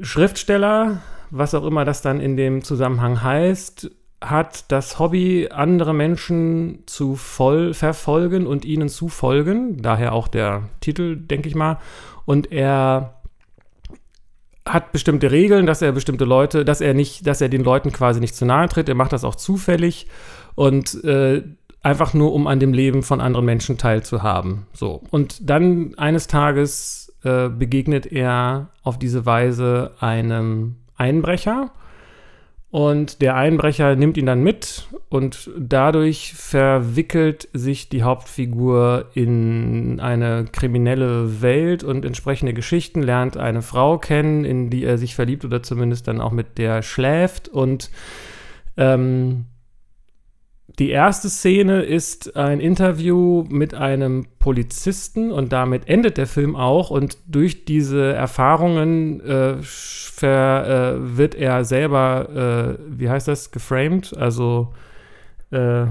Schriftsteller, 0.00 1.02
was 1.30 1.56
auch 1.56 1.64
immer 1.64 1.84
das 1.84 2.02
dann 2.02 2.20
in 2.20 2.36
dem 2.36 2.62
Zusammenhang 2.62 3.20
heißt, 3.20 3.90
hat 4.20 4.70
das 4.70 5.00
Hobby, 5.00 5.48
andere 5.50 5.92
Menschen 5.92 6.84
zu 6.86 7.16
voll 7.16 7.74
verfolgen 7.74 8.46
und 8.46 8.64
ihnen 8.64 8.88
zu 8.88 9.08
folgen. 9.08 9.82
Daher 9.82 10.12
auch 10.12 10.28
der 10.28 10.68
Titel, 10.78 11.16
denke 11.16 11.48
ich 11.48 11.56
mal. 11.56 11.78
Und 12.26 12.52
er 12.52 13.23
hat 14.66 14.92
bestimmte 14.92 15.30
Regeln, 15.30 15.66
dass 15.66 15.82
er 15.82 15.92
bestimmte 15.92 16.24
Leute, 16.24 16.64
dass 16.64 16.80
er 16.80 16.94
nicht, 16.94 17.26
dass 17.26 17.40
er 17.40 17.48
den 17.48 17.64
Leuten 17.64 17.92
quasi 17.92 18.20
nicht 18.20 18.34
zu 18.34 18.46
nahe 18.46 18.68
tritt. 18.68 18.88
Er 18.88 18.94
macht 18.94 19.12
das 19.12 19.24
auch 19.24 19.34
zufällig 19.34 20.06
und 20.54 21.04
äh, 21.04 21.42
einfach 21.82 22.14
nur, 22.14 22.32
um 22.32 22.46
an 22.46 22.60
dem 22.60 22.72
Leben 22.72 23.02
von 23.02 23.20
anderen 23.20 23.44
Menschen 23.44 23.76
teilzuhaben. 23.76 24.66
So. 24.72 25.02
Und 25.10 25.50
dann 25.50 25.94
eines 25.96 26.26
Tages 26.26 27.14
äh, 27.24 27.48
begegnet 27.50 28.06
er 28.06 28.70
auf 28.82 28.98
diese 28.98 29.26
Weise 29.26 29.92
einem 30.00 30.76
Einbrecher. 30.96 31.70
Und 32.74 33.22
der 33.22 33.36
Einbrecher 33.36 33.94
nimmt 33.94 34.16
ihn 34.16 34.26
dann 34.26 34.42
mit 34.42 34.88
und 35.08 35.48
dadurch 35.56 36.34
verwickelt 36.34 37.48
sich 37.52 37.88
die 37.88 38.02
Hauptfigur 38.02 39.10
in 39.14 40.00
eine 40.00 40.46
kriminelle 40.50 41.40
Welt 41.40 41.84
und 41.84 42.04
entsprechende 42.04 42.52
Geschichten, 42.52 43.00
lernt 43.00 43.36
eine 43.36 43.62
Frau 43.62 43.98
kennen, 43.98 44.44
in 44.44 44.70
die 44.70 44.82
er 44.82 44.98
sich 44.98 45.14
verliebt 45.14 45.44
oder 45.44 45.62
zumindest 45.62 46.08
dann 46.08 46.20
auch 46.20 46.32
mit 46.32 46.58
der 46.58 46.82
schläft 46.82 47.46
und 47.46 47.92
ähm, 48.76 49.44
die 50.78 50.90
erste 50.90 51.28
Szene 51.28 51.82
ist 51.82 52.36
ein 52.36 52.58
Interview 52.58 53.44
mit 53.48 53.74
einem 53.74 54.26
Polizisten 54.40 55.30
und 55.30 55.52
damit 55.52 55.88
endet 55.88 56.16
der 56.16 56.26
Film 56.26 56.56
auch. 56.56 56.90
Und 56.90 57.16
durch 57.28 57.64
diese 57.64 58.12
Erfahrungen 58.12 59.20
äh, 59.20 59.56
ver, 59.62 60.96
äh, 60.96 61.16
wird 61.16 61.36
er 61.36 61.64
selber, 61.64 62.76
äh, 62.80 62.84
wie 62.88 63.08
heißt 63.08 63.28
das, 63.28 63.52
geframed, 63.52 64.16
also 64.16 64.74
äh, 65.52 65.86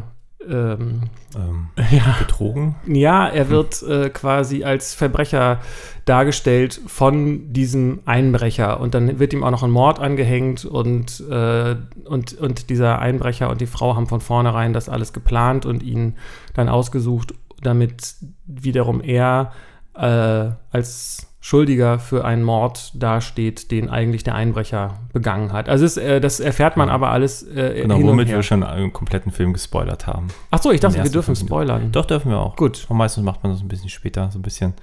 ähm, 0.49 1.09
Ähm, 1.35 1.69
ja. 1.91 2.15
betrogen. 2.19 2.75
Ja, 2.85 3.27
er 3.27 3.49
wird 3.49 3.81
äh, 3.83 4.09
quasi 4.09 4.63
als 4.63 4.93
Verbrecher 4.93 5.59
dargestellt 6.05 6.79
von 6.85 7.53
diesem 7.53 8.01
Einbrecher 8.05 8.79
und 8.79 8.93
dann 8.93 9.19
wird 9.19 9.33
ihm 9.33 9.43
auch 9.43 9.51
noch 9.51 9.63
ein 9.63 9.71
Mord 9.71 9.99
angehängt 9.99 10.65
und, 10.65 11.21
äh, 11.29 11.75
und, 12.05 12.33
und 12.33 12.69
dieser 12.69 12.99
Einbrecher 12.99 13.49
und 13.49 13.61
die 13.61 13.67
Frau 13.67 13.95
haben 13.95 14.07
von 14.07 14.21
vornherein 14.21 14.73
das 14.73 14.89
alles 14.89 15.13
geplant 15.13 15.65
und 15.65 15.81
ihn 15.81 16.15
dann 16.53 16.69
ausgesucht, 16.69 17.33
damit 17.61 18.15
wiederum 18.45 19.01
er 19.01 19.53
äh, 19.95 20.51
als 20.71 21.32
Schuldiger 21.45 21.99
für 21.99 22.23
einen 22.23 22.41
Mord 22.41 22.93
dasteht, 22.95 23.69
den 23.69 23.89
eigentlich 23.89 24.23
der 24.23 24.33
Einbrecher 24.33 24.99
begangen 25.11 25.51
hat. 25.51 25.67
Also 25.67 25.83
es, 25.83 25.97
äh, 25.97 26.21
das 26.21 26.39
erfährt 26.39 26.77
man 26.77 26.87
aber 26.87 27.09
alles 27.09 27.43
äh, 27.43 27.81
Genau, 27.81 28.01
womit 28.01 28.29
wir 28.29 28.41
schon 28.43 28.63
einen 28.63 28.93
kompletten 28.93 29.29
Film 29.29 29.51
gespoilert 29.51 30.07
haben. 30.07 30.29
Ach 30.51 30.61
so, 30.61 30.71
ich 30.71 30.79
dachte, 30.79 31.03
wir 31.03 31.11
dürfen 31.11 31.35
fünf 31.35 31.45
spoilern. 31.49 31.91
Doch, 31.91 32.05
dürfen 32.05 32.31
wir 32.31 32.39
auch. 32.39 32.55
Gut. 32.55 32.85
Und 32.87 32.95
meistens 32.95 33.25
macht 33.25 33.43
man 33.43 33.51
das 33.51 33.61
ein 33.61 33.67
bisschen 33.67 33.89
später, 33.89 34.31
so 34.31 34.39
ein 34.39 34.41
bisschen, 34.41 34.73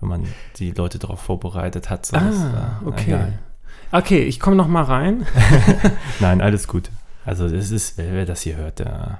wenn 0.00 0.08
man 0.08 0.24
die 0.56 0.70
Leute 0.70 0.98
darauf 0.98 1.20
vorbereitet 1.20 1.90
hat. 1.90 2.06
So 2.06 2.16
Ah, 2.16 2.80
äh, 2.82 2.88
okay. 2.88 3.04
egal. 3.08 3.38
Okay, 3.92 4.22
ich 4.22 4.40
komme 4.40 4.56
noch 4.56 4.68
mal 4.68 4.84
rein. 4.84 5.26
Nein, 6.18 6.40
alles 6.40 6.66
gut. 6.66 6.88
Also 7.26 7.44
es 7.44 7.70
ist, 7.70 7.98
wer, 7.98 8.10
wer 8.14 8.24
das 8.24 8.40
hier 8.40 8.56
hört, 8.56 8.78
der 8.78 9.18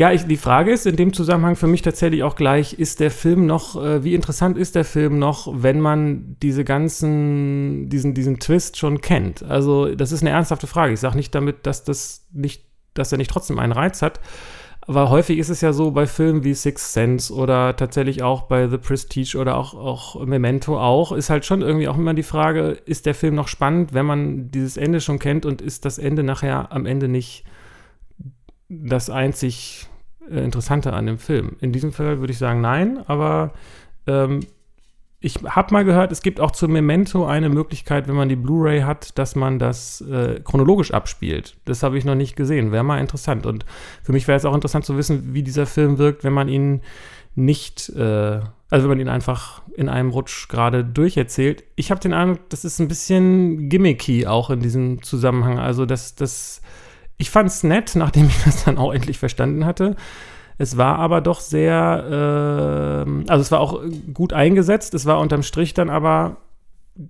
Ja, 0.00 0.12
ich, 0.12 0.24
die 0.24 0.38
Frage 0.38 0.72
ist 0.72 0.86
in 0.86 0.96
dem 0.96 1.12
Zusammenhang 1.12 1.56
für 1.56 1.66
mich 1.66 1.82
tatsächlich 1.82 2.22
auch 2.22 2.34
gleich, 2.34 2.72
ist 2.72 3.00
der 3.00 3.10
Film 3.10 3.44
noch, 3.44 3.76
äh, 3.76 4.02
wie 4.02 4.14
interessant 4.14 4.56
ist 4.56 4.74
der 4.74 4.86
Film 4.86 5.18
noch, 5.18 5.52
wenn 5.54 5.78
man 5.78 6.38
diese 6.42 6.64
ganzen, 6.64 7.90
diesen, 7.90 8.14
diesen 8.14 8.40
Twist 8.40 8.78
schon 8.78 9.02
kennt? 9.02 9.42
Also, 9.42 9.94
das 9.94 10.10
ist 10.10 10.22
eine 10.22 10.30
ernsthafte 10.30 10.66
Frage. 10.66 10.94
Ich 10.94 11.00
sage 11.00 11.16
nicht 11.16 11.34
damit, 11.34 11.66
dass 11.66 11.84
das 11.84 12.26
nicht, 12.32 12.64
dass 12.94 13.12
er 13.12 13.18
nicht 13.18 13.30
trotzdem 13.30 13.58
einen 13.58 13.74
Reiz 13.74 14.00
hat. 14.00 14.20
Aber 14.86 15.10
häufig 15.10 15.36
ist 15.36 15.50
es 15.50 15.60
ja 15.60 15.74
so 15.74 15.90
bei 15.90 16.06
Filmen 16.06 16.44
wie 16.44 16.54
Sixth 16.54 16.94
Sense 16.94 17.30
oder 17.30 17.76
tatsächlich 17.76 18.22
auch 18.22 18.44
bei 18.44 18.68
The 18.68 18.78
Prestige 18.78 19.36
oder 19.36 19.58
auch, 19.58 19.74
auch 19.74 20.24
Memento 20.24 20.80
auch, 20.80 21.12
ist 21.12 21.28
halt 21.28 21.44
schon 21.44 21.60
irgendwie 21.60 21.88
auch 21.88 21.98
immer 21.98 22.14
die 22.14 22.22
Frage, 22.22 22.70
ist 22.86 23.04
der 23.04 23.14
Film 23.14 23.34
noch 23.34 23.48
spannend, 23.48 23.92
wenn 23.92 24.06
man 24.06 24.50
dieses 24.50 24.78
Ende 24.78 25.02
schon 25.02 25.18
kennt 25.18 25.44
und 25.44 25.60
ist 25.60 25.84
das 25.84 25.98
Ende 25.98 26.22
nachher 26.22 26.72
am 26.72 26.86
Ende 26.86 27.06
nicht 27.06 27.44
das 28.70 29.10
einzig 29.10 29.89
äh, 30.30 30.44
Interessante 30.44 30.92
an 30.92 31.06
dem 31.06 31.18
Film. 31.18 31.56
In 31.60 31.72
diesem 31.72 31.92
Fall 31.92 32.20
würde 32.20 32.32
ich 32.32 32.38
sagen 32.38 32.60
nein, 32.60 33.02
aber 33.06 33.52
ähm, 34.06 34.40
ich 35.22 35.36
habe 35.44 35.74
mal 35.74 35.84
gehört, 35.84 36.12
es 36.12 36.22
gibt 36.22 36.40
auch 36.40 36.50
zu 36.50 36.66
Memento 36.66 37.26
eine 37.26 37.50
Möglichkeit, 37.50 38.08
wenn 38.08 38.14
man 38.14 38.30
die 38.30 38.36
Blu-ray 38.36 38.80
hat, 38.80 39.18
dass 39.18 39.36
man 39.36 39.58
das 39.58 40.00
äh, 40.00 40.40
chronologisch 40.42 40.92
abspielt. 40.92 41.56
Das 41.66 41.82
habe 41.82 41.98
ich 41.98 42.06
noch 42.06 42.14
nicht 42.14 42.36
gesehen. 42.36 42.72
Wäre 42.72 42.84
mal 42.84 42.98
interessant. 42.98 43.44
Und 43.44 43.66
für 44.02 44.12
mich 44.12 44.26
wäre 44.26 44.38
es 44.38 44.46
auch 44.46 44.54
interessant 44.54 44.86
zu 44.86 44.96
wissen, 44.96 45.34
wie 45.34 45.42
dieser 45.42 45.66
Film 45.66 45.98
wirkt, 45.98 46.24
wenn 46.24 46.32
man 46.32 46.48
ihn 46.48 46.80
nicht, 47.34 47.90
äh, 47.90 48.40
also 48.70 48.88
wenn 48.88 48.96
man 48.96 49.00
ihn 49.00 49.08
einfach 49.08 49.60
in 49.76 49.90
einem 49.90 50.08
Rutsch 50.08 50.48
gerade 50.48 50.84
durcherzählt. 50.84 51.64
Ich 51.76 51.90
habe 51.90 52.00
den 52.00 52.14
Eindruck, 52.14 52.48
das 52.48 52.64
ist 52.64 52.80
ein 52.80 52.88
bisschen 52.88 53.68
gimmicky 53.68 54.26
auch 54.26 54.48
in 54.48 54.60
diesem 54.60 55.02
Zusammenhang. 55.02 55.58
Also 55.58 55.84
das, 55.84 56.14
das, 56.14 56.62
ich 57.20 57.30
fand 57.30 57.48
es 57.48 57.62
nett, 57.62 57.92
nachdem 57.94 58.26
ich 58.26 58.42
das 58.44 58.64
dann 58.64 58.78
auch 58.78 58.92
endlich 58.92 59.18
verstanden 59.18 59.64
hatte. 59.64 59.94
Es 60.58 60.76
war 60.76 60.98
aber 60.98 61.20
doch 61.20 61.40
sehr, 61.40 63.04
ähm, 63.06 63.24
also 63.28 63.40
es 63.40 63.50
war 63.50 63.60
auch 63.60 63.82
gut 64.12 64.32
eingesetzt. 64.32 64.92
Es 64.94 65.06
war 65.06 65.20
unterm 65.20 65.42
Strich 65.42 65.72
dann 65.72 65.88
aber 65.88 66.38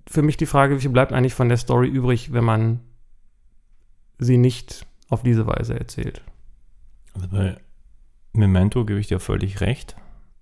für 0.07 0.21
mich 0.21 0.37
die 0.37 0.45
Frage, 0.45 0.77
wie 0.77 0.81
viel 0.81 0.91
bleibt 0.91 1.11
eigentlich 1.11 1.33
von 1.33 1.49
der 1.49 1.57
Story 1.57 1.87
übrig, 1.87 2.31
wenn 2.31 2.45
man 2.45 2.79
sie 4.19 4.37
nicht 4.37 4.85
auf 5.09 5.23
diese 5.23 5.47
Weise 5.47 5.77
erzählt. 5.77 6.21
Also 7.13 7.27
bei 7.27 7.57
Memento 8.31 8.85
gebe 8.85 8.99
ich 8.99 9.07
dir 9.07 9.19
völlig 9.19 9.59
recht, 9.59 9.97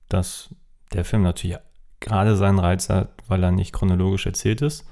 dass 0.08 0.54
der 0.94 1.04
Film 1.04 1.24
natürlich 1.24 1.58
gerade 2.00 2.36
seinen 2.36 2.60
Reiz 2.60 2.90
hat, 2.90 3.10
weil 3.28 3.44
er 3.44 3.52
nicht 3.52 3.74
chronologisch 3.74 4.28
erzählt 4.28 4.62
ist. 4.62 4.86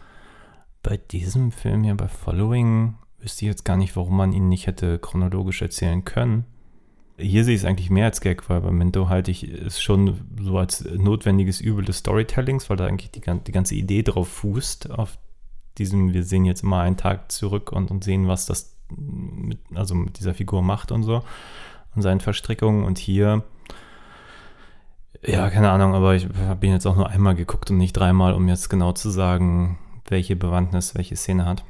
Bei 0.82 0.98
diesem 0.98 1.52
Film 1.52 1.84
hier, 1.84 1.96
bei 1.96 2.08
Following, 2.08 2.96
wüsste 3.28 3.44
ich 3.44 3.50
jetzt 3.50 3.66
gar 3.66 3.76
nicht, 3.76 3.98
warum 3.98 4.16
man 4.16 4.32
ihn 4.32 4.48
nicht 4.48 4.68
hätte 4.68 5.00
chronologisch 5.00 5.62
erzählen 5.62 6.06
können. 6.06 6.46
Hier 7.18 7.44
sehe 7.44 7.56
ich 7.56 7.62
es 7.62 7.66
eigentlich 7.66 7.90
mehr 7.90 8.06
als 8.06 8.22
Gag, 8.22 8.50
weil 8.50 8.62
bei 8.62 8.72
Memento 8.72 9.10
halte 9.10 9.32
ich 9.32 9.44
es 9.44 9.82
schon 9.82 10.22
so 10.40 10.58
als 10.58 10.86
notwendiges 10.86 11.60
Übel 11.60 11.84
des 11.84 11.98
Storytellings, 11.98 12.70
weil 12.70 12.78
da 12.78 12.86
eigentlich 12.86 13.12
die, 13.12 13.20
die 13.20 13.52
ganze 13.52 13.76
Idee 13.76 14.04
drauf 14.04 14.30
fußt, 14.30 14.92
auf 14.92 15.18
diesem, 15.78 16.14
wir 16.14 16.24
sehen 16.24 16.46
jetzt 16.46 16.64
immer 16.64 16.80
einen 16.80 16.96
Tag 16.96 17.30
zurück 17.30 17.74
und, 17.74 17.92
und 17.92 18.06
sehen, 18.06 18.30
was 18.30 18.46
das 18.46 18.78
mit, 18.96 19.60
also 19.76 19.94
mit 19.94 20.20
dieser 20.20 20.34
Figur 20.34 20.62
macht 20.62 20.94
und 20.94 21.04
so 21.04 21.22
und 21.96 22.04
seinen 22.04 22.22
Verstrickungen. 22.22 22.86
Und 22.86 22.98
hier, 22.98 23.44
ja, 25.22 25.50
keine 25.50 25.70
Ahnung, 25.70 25.96
aber 25.96 26.16
ich 26.16 26.30
habe 26.48 26.66
ihn 26.66 26.72
jetzt 26.72 26.88
auch 26.88 26.96
nur 26.96 27.10
einmal 27.10 27.36
geguckt 27.36 27.72
und 27.72 27.78
nicht 27.78 27.92
dreimal, 27.92 28.34
um 28.34 28.48
jetzt 28.48 28.70
genau 28.70 28.94
zu 28.94 29.10
sagen, 29.10 29.80
welche 30.08 30.38
Bewandtnis 30.38 30.96
welche 30.96 31.18
Szene 31.18 31.46
hat. 31.46 31.66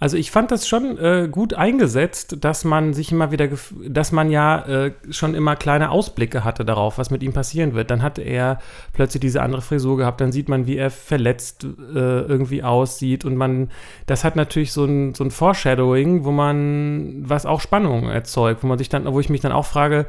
Also 0.00 0.16
ich 0.16 0.30
fand 0.30 0.50
das 0.50 0.66
schon 0.66 0.96
äh, 0.96 1.28
gut 1.30 1.52
eingesetzt, 1.52 2.38
dass 2.40 2.64
man 2.64 2.94
sich 2.94 3.12
immer 3.12 3.32
wieder, 3.32 3.50
dass 3.86 4.12
man 4.12 4.30
ja 4.30 4.66
äh, 4.66 4.92
schon 5.10 5.34
immer 5.34 5.56
kleine 5.56 5.90
Ausblicke 5.90 6.42
hatte 6.42 6.64
darauf, 6.64 6.96
was 6.96 7.10
mit 7.10 7.22
ihm 7.22 7.34
passieren 7.34 7.74
wird. 7.74 7.90
Dann 7.90 8.00
hatte 8.02 8.22
er 8.22 8.60
plötzlich 8.94 9.20
diese 9.20 9.42
andere 9.42 9.60
Frisur 9.60 9.98
gehabt, 9.98 10.22
dann 10.22 10.32
sieht 10.32 10.48
man, 10.48 10.66
wie 10.66 10.78
er 10.78 10.90
verletzt 10.90 11.64
äh, 11.64 11.98
irgendwie 11.98 12.62
aussieht 12.62 13.26
und 13.26 13.36
man, 13.36 13.68
das 14.06 14.24
hat 14.24 14.36
natürlich 14.36 14.72
so 14.72 14.86
ein, 14.86 15.14
so 15.14 15.22
ein 15.22 15.30
Foreshadowing, 15.30 16.24
wo 16.24 16.30
man, 16.30 17.22
was 17.28 17.44
auch 17.44 17.60
Spannung 17.60 18.08
erzeugt, 18.08 18.62
wo 18.62 18.68
man 18.68 18.78
sich 18.78 18.88
dann, 18.88 19.04
wo 19.12 19.20
ich 19.20 19.28
mich 19.28 19.42
dann 19.42 19.52
auch 19.52 19.66
frage, 19.66 20.06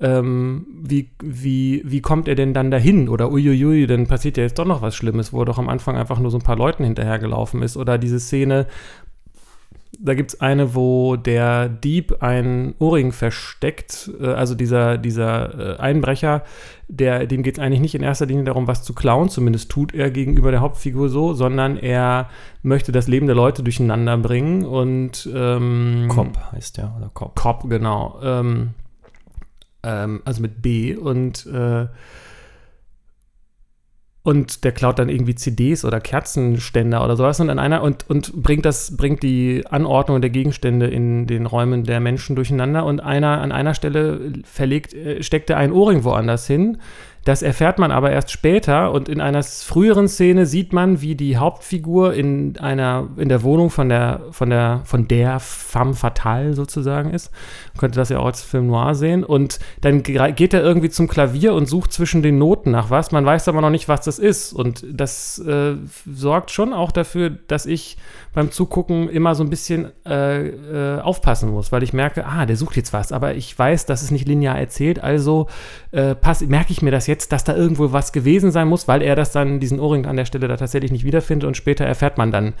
ähm, 0.00 0.66
wie, 0.72 1.10
wie, 1.22 1.82
wie 1.84 2.00
kommt 2.00 2.28
er 2.28 2.34
denn 2.34 2.54
dann 2.54 2.70
dahin? 2.70 3.10
Oder 3.10 3.30
uiuiui, 3.30 3.86
dann 3.86 4.06
passiert 4.06 4.38
ja 4.38 4.42
jetzt 4.42 4.58
doch 4.58 4.64
noch 4.64 4.82
was 4.82 4.96
Schlimmes, 4.96 5.32
wo 5.32 5.42
er 5.42 5.44
doch 5.44 5.58
am 5.58 5.68
Anfang 5.68 5.96
einfach 5.96 6.18
nur 6.18 6.30
so 6.30 6.38
ein 6.38 6.42
paar 6.42 6.56
Leuten 6.56 6.82
hinterhergelaufen 6.82 7.62
ist. 7.62 7.76
Oder 7.76 7.98
diese 7.98 8.18
Szene, 8.18 8.66
da 10.00 10.14
gibt 10.14 10.32
es 10.32 10.40
eine, 10.40 10.74
wo 10.74 11.16
der 11.16 11.68
Dieb 11.68 12.22
einen 12.22 12.74
Ohrring 12.78 13.12
versteckt, 13.12 14.10
äh, 14.20 14.26
also 14.26 14.54
dieser, 14.54 14.98
dieser 14.98 15.76
äh, 15.76 15.80
Einbrecher, 15.80 16.44
der, 16.88 17.26
dem 17.26 17.42
geht 17.42 17.58
es 17.58 17.62
eigentlich 17.62 17.80
nicht 17.80 17.94
in 17.94 18.02
erster 18.02 18.26
Linie 18.26 18.44
darum, 18.44 18.66
was 18.66 18.82
zu 18.82 18.94
klauen, 18.94 19.28
zumindest 19.28 19.70
tut 19.70 19.94
er 19.94 20.10
gegenüber 20.10 20.50
der 20.50 20.60
Hauptfigur 20.60 21.08
so, 21.08 21.34
sondern 21.34 21.76
er 21.76 22.28
möchte 22.62 22.92
das 22.92 23.08
Leben 23.08 23.26
der 23.26 23.36
Leute 23.36 23.62
durcheinander 23.62 24.16
bringen 24.18 24.64
und 24.64 25.28
ähm, 25.34 26.06
Cop 26.08 26.36
heißt 26.52 26.78
der, 26.78 26.94
oder 26.96 27.10
Cop. 27.12 27.34
Cop, 27.36 27.68
genau. 27.68 28.18
Ähm, 28.22 28.70
ähm, 29.82 30.22
also 30.24 30.42
mit 30.42 30.62
B 30.62 30.96
und 30.96 31.46
äh, 31.46 31.86
und 34.24 34.64
der 34.64 34.72
klaut 34.72 34.98
dann 34.98 35.10
irgendwie 35.10 35.34
CDs 35.34 35.84
oder 35.84 36.00
Kerzenständer 36.00 37.04
oder 37.04 37.14
sowas 37.14 37.40
und 37.40 37.50
an 37.50 37.58
einer 37.58 37.82
und, 37.82 38.08
und 38.08 38.32
bringt 38.42 38.64
das, 38.64 38.96
bringt 38.96 39.22
die 39.22 39.64
Anordnung 39.68 40.22
der 40.22 40.30
Gegenstände 40.30 40.86
in 40.86 41.26
den 41.26 41.44
Räumen 41.44 41.84
der 41.84 42.00
Menschen 42.00 42.34
durcheinander 42.34 42.86
und 42.86 43.00
einer 43.00 43.42
an 43.42 43.52
einer 43.52 43.74
Stelle 43.74 44.32
verlegt, 44.44 44.94
äh, 44.94 45.22
steckt 45.22 45.50
er 45.50 45.58
ein 45.58 45.72
Ohrring 45.72 46.04
woanders 46.04 46.46
hin. 46.46 46.78
Das 47.24 47.42
erfährt 47.42 47.78
man 47.78 47.90
aber 47.90 48.12
erst 48.12 48.30
später 48.30 48.92
und 48.92 49.08
in 49.08 49.20
einer 49.20 49.42
früheren 49.42 50.08
Szene 50.08 50.44
sieht 50.44 50.72
man, 50.74 51.00
wie 51.00 51.14
die 51.14 51.38
Hauptfigur 51.38 52.12
in 52.12 52.58
einer, 52.58 53.08
in 53.16 53.30
der 53.30 53.42
Wohnung 53.42 53.70
von 53.70 53.88
der, 53.88 54.22
von 54.30 54.50
der, 54.50 54.82
von 54.84 55.08
der 55.08 55.40
femme 55.40 55.94
fatale 55.94 56.52
sozusagen 56.52 57.10
ist. 57.10 57.30
Könnte 57.78 57.98
das 57.98 58.08
ja 58.08 58.18
auch 58.18 58.26
als 58.26 58.42
Film 58.42 58.68
noir 58.68 58.94
sehen. 58.94 59.24
Und 59.24 59.58
dann 59.80 60.02
ge- 60.02 60.32
geht 60.32 60.54
er 60.54 60.62
irgendwie 60.62 60.90
zum 60.90 61.08
Klavier 61.08 61.54
und 61.54 61.68
sucht 61.68 61.92
zwischen 61.92 62.22
den 62.22 62.38
Noten 62.38 62.70
nach 62.70 62.90
was. 62.90 63.10
Man 63.10 63.24
weiß 63.26 63.48
aber 63.48 63.60
noch 63.60 63.70
nicht, 63.70 63.88
was 63.88 64.02
das 64.02 64.18
ist. 64.18 64.52
Und 64.52 64.84
das 64.92 65.38
äh, 65.40 65.74
sorgt 66.06 66.50
schon 66.50 66.72
auch 66.72 66.92
dafür, 66.92 67.30
dass 67.30 67.66
ich 67.66 67.96
beim 68.32 68.50
Zugucken 68.50 69.08
immer 69.08 69.34
so 69.36 69.44
ein 69.44 69.50
bisschen 69.50 69.92
äh, 70.04 70.48
äh, 70.48 71.00
aufpassen 71.00 71.50
muss, 71.50 71.70
weil 71.70 71.84
ich 71.84 71.92
merke, 71.92 72.26
ah, 72.26 72.46
der 72.46 72.56
sucht 72.56 72.76
jetzt 72.76 72.92
was, 72.92 73.12
aber 73.12 73.34
ich 73.36 73.56
weiß, 73.56 73.86
dass 73.86 74.02
es 74.02 74.10
nicht 74.10 74.26
linear 74.26 74.58
erzählt, 74.58 74.98
also 74.98 75.46
äh, 75.92 76.16
pass, 76.16 76.40
merke 76.40 76.72
ich 76.72 76.82
mir 76.82 76.90
das 76.90 77.06
jetzt, 77.06 77.30
dass 77.30 77.44
da 77.44 77.54
irgendwo 77.54 77.92
was 77.92 78.12
gewesen 78.12 78.50
sein 78.50 78.66
muss, 78.66 78.88
weil 78.88 79.02
er 79.02 79.14
das 79.14 79.30
dann, 79.30 79.60
diesen 79.60 79.78
Ohrring 79.78 80.06
an 80.06 80.16
der 80.16 80.24
Stelle 80.24 80.48
da 80.48 80.56
tatsächlich 80.56 80.90
nicht 80.90 81.04
wiederfindet 81.04 81.46
und 81.46 81.56
später 81.56 81.84
erfährt 81.84 82.18
man 82.18 82.32
dann, 82.32 82.54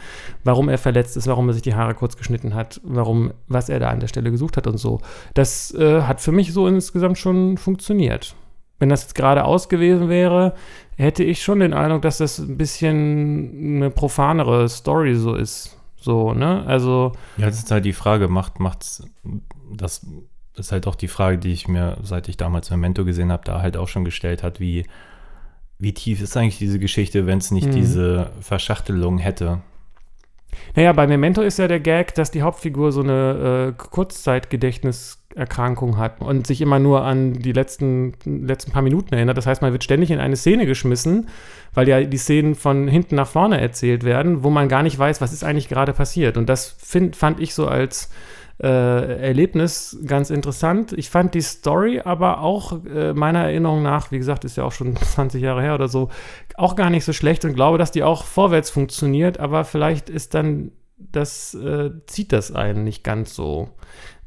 warum 0.44 0.68
er 0.68 0.78
verletzt 0.78 1.16
ist, 1.16 1.26
warum 1.26 1.48
er 1.48 1.54
sich 1.54 1.62
die 1.62 1.74
Haare 1.74 1.94
kurz 1.94 2.16
geschnitten 2.16 2.54
hat, 2.54 2.80
warum, 2.84 3.32
was 3.48 3.68
er 3.68 3.80
da 3.80 3.88
an 3.90 3.98
der 3.98 4.08
Stelle 4.08 4.30
gesucht 4.30 4.56
hat 4.56 4.68
und 4.68 4.78
so. 4.78 5.00
Das 5.34 5.72
äh, 5.74 6.02
hat 6.02 6.20
für 6.20 6.32
mich 6.32 6.52
so 6.52 6.66
insgesamt 6.66 7.18
schon 7.18 7.56
funktioniert. 7.58 8.34
Wenn 8.78 8.88
das 8.88 9.02
jetzt 9.02 9.14
geradeaus 9.14 9.68
gewesen 9.68 10.08
wäre, 10.08 10.54
hätte 10.96 11.22
ich 11.24 11.42
schon 11.42 11.60
den 11.60 11.72
Eindruck, 11.72 12.02
dass 12.02 12.18
das 12.18 12.38
ein 12.38 12.56
bisschen 12.56 13.76
eine 13.76 13.90
profanere 13.90 14.68
Story 14.68 15.14
so 15.14 15.34
ist. 15.34 15.78
So, 15.96 16.34
ne? 16.34 16.64
Also, 16.66 17.12
Ja, 17.38 17.46
das 17.46 17.58
ist 17.60 17.70
halt 17.70 17.84
die 17.84 17.92
Frage, 17.92 18.28
macht 18.28 18.60
macht's 18.60 19.02
das 19.76 20.06
ist 20.56 20.70
halt 20.70 20.86
auch 20.86 20.94
die 20.94 21.08
Frage, 21.08 21.38
die 21.38 21.52
ich 21.52 21.66
mir, 21.66 21.96
seit 22.02 22.28
ich 22.28 22.36
damals 22.36 22.70
Memento 22.70 23.04
gesehen 23.04 23.32
habe, 23.32 23.42
da 23.44 23.60
halt 23.60 23.76
auch 23.76 23.88
schon 23.88 24.04
gestellt 24.04 24.42
hat, 24.42 24.60
wie, 24.60 24.86
wie 25.78 25.94
tief 25.94 26.20
ist 26.20 26.36
eigentlich 26.36 26.58
diese 26.58 26.78
Geschichte, 26.78 27.26
wenn 27.26 27.38
es 27.38 27.50
nicht 27.50 27.68
Mhm. 27.68 27.72
diese 27.72 28.30
Verschachtelung 28.40 29.18
hätte. 29.18 29.62
Naja, 30.74 30.92
bei 30.92 31.06
Memento 31.06 31.40
ist 31.42 31.58
ja 31.58 31.68
der 31.68 31.80
Gag, 31.80 32.14
dass 32.14 32.30
die 32.30 32.40
Hauptfigur 32.42 32.92
so 32.92 33.02
eine 33.02 33.68
äh, 33.68 33.72
Kurzzeitgedächtniserkrankung 33.76 35.98
hat 35.98 36.20
und 36.20 36.46
sich 36.46 36.60
immer 36.60 36.78
nur 36.78 37.04
an 37.04 37.32
die 37.34 37.52
letzten, 37.52 38.12
letzten 38.24 38.72
paar 38.72 38.82
Minuten 38.82 39.14
erinnert. 39.14 39.36
Das 39.36 39.46
heißt, 39.46 39.62
man 39.62 39.72
wird 39.72 39.84
ständig 39.84 40.10
in 40.10 40.18
eine 40.18 40.36
Szene 40.36 40.66
geschmissen, 40.66 41.28
weil 41.72 41.88
ja 41.88 42.02
die 42.02 42.18
Szenen 42.18 42.54
von 42.54 42.88
hinten 42.88 43.14
nach 43.16 43.28
vorne 43.28 43.60
erzählt 43.60 44.04
werden, 44.04 44.44
wo 44.44 44.50
man 44.50 44.68
gar 44.68 44.82
nicht 44.82 44.98
weiß, 44.98 45.20
was 45.20 45.32
ist 45.32 45.44
eigentlich 45.44 45.68
gerade 45.68 45.92
passiert. 45.92 46.36
Und 46.36 46.48
das 46.48 46.74
find, 46.78 47.16
fand 47.16 47.40
ich 47.40 47.54
so 47.54 47.68
als 47.68 48.10
äh, 48.62 48.68
Erlebnis 49.20 49.98
ganz 50.06 50.30
interessant. 50.30 50.92
Ich 50.92 51.10
fand 51.10 51.34
die 51.34 51.40
Story 51.40 52.00
aber 52.04 52.40
auch 52.40 52.84
äh, 52.84 53.12
meiner 53.12 53.40
Erinnerung 53.40 53.82
nach, 53.82 54.12
wie 54.12 54.18
gesagt, 54.18 54.44
ist 54.44 54.56
ja 54.56 54.64
auch 54.64 54.72
schon 54.72 54.96
20 54.96 55.42
Jahre 55.42 55.62
her 55.62 55.74
oder 55.74 55.88
so, 55.88 56.10
auch 56.56 56.76
gar 56.76 56.90
nicht 56.90 57.04
so 57.04 57.12
schlecht 57.12 57.44
und 57.44 57.54
glaube, 57.54 57.78
dass 57.78 57.90
die 57.90 58.04
auch 58.04 58.24
vorwärts 58.24 58.70
funktioniert, 58.70 59.40
aber 59.40 59.64
vielleicht 59.64 60.08
ist 60.08 60.34
dann 60.34 60.70
das, 60.96 61.54
äh, 61.54 61.90
zieht 62.06 62.32
das 62.32 62.52
einen 62.52 62.84
nicht 62.84 63.02
ganz 63.02 63.34
so. 63.34 63.70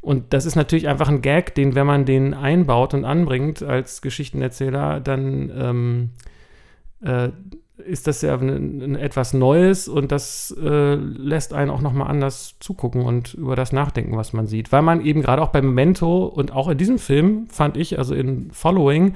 Und 0.01 0.33
das 0.33 0.45
ist 0.45 0.55
natürlich 0.55 0.87
einfach 0.87 1.09
ein 1.09 1.21
Gag, 1.21 1.55
den, 1.55 1.75
wenn 1.75 1.87
man 1.87 2.05
den 2.05 2.33
einbaut 2.33 2.93
und 2.93 3.03
anbringt 3.03 3.63
als 3.63 4.01
Geschichtenerzähler, 4.01 4.99
dann 4.99 5.51
ähm, 5.57 6.09
äh, 7.01 7.29
ist 7.77 8.07
das 8.07 8.21
ja 8.21 8.35
ein, 8.35 8.81
ein 8.81 8.95
etwas 8.95 9.33
Neues 9.33 9.87
und 9.87 10.11
das 10.11 10.55
äh, 10.59 10.95
lässt 10.95 11.53
einen 11.53 11.69
auch 11.69 11.81
nochmal 11.81 12.07
anders 12.07 12.55
zugucken 12.59 13.03
und 13.03 13.35
über 13.35 13.55
das 13.55 13.71
nachdenken, 13.71 14.17
was 14.17 14.33
man 14.33 14.47
sieht. 14.47 14.71
Weil 14.71 14.81
man 14.81 15.01
eben 15.01 15.21
gerade 15.21 15.41
auch 15.41 15.49
bei 15.49 15.61
Memento 15.61 16.25
und 16.25 16.51
auch 16.51 16.69
in 16.69 16.77
diesem 16.77 16.97
Film, 16.97 17.47
fand 17.49 17.77
ich, 17.77 17.99
also 17.99 18.15
in 18.15 18.49
Following, 18.51 19.15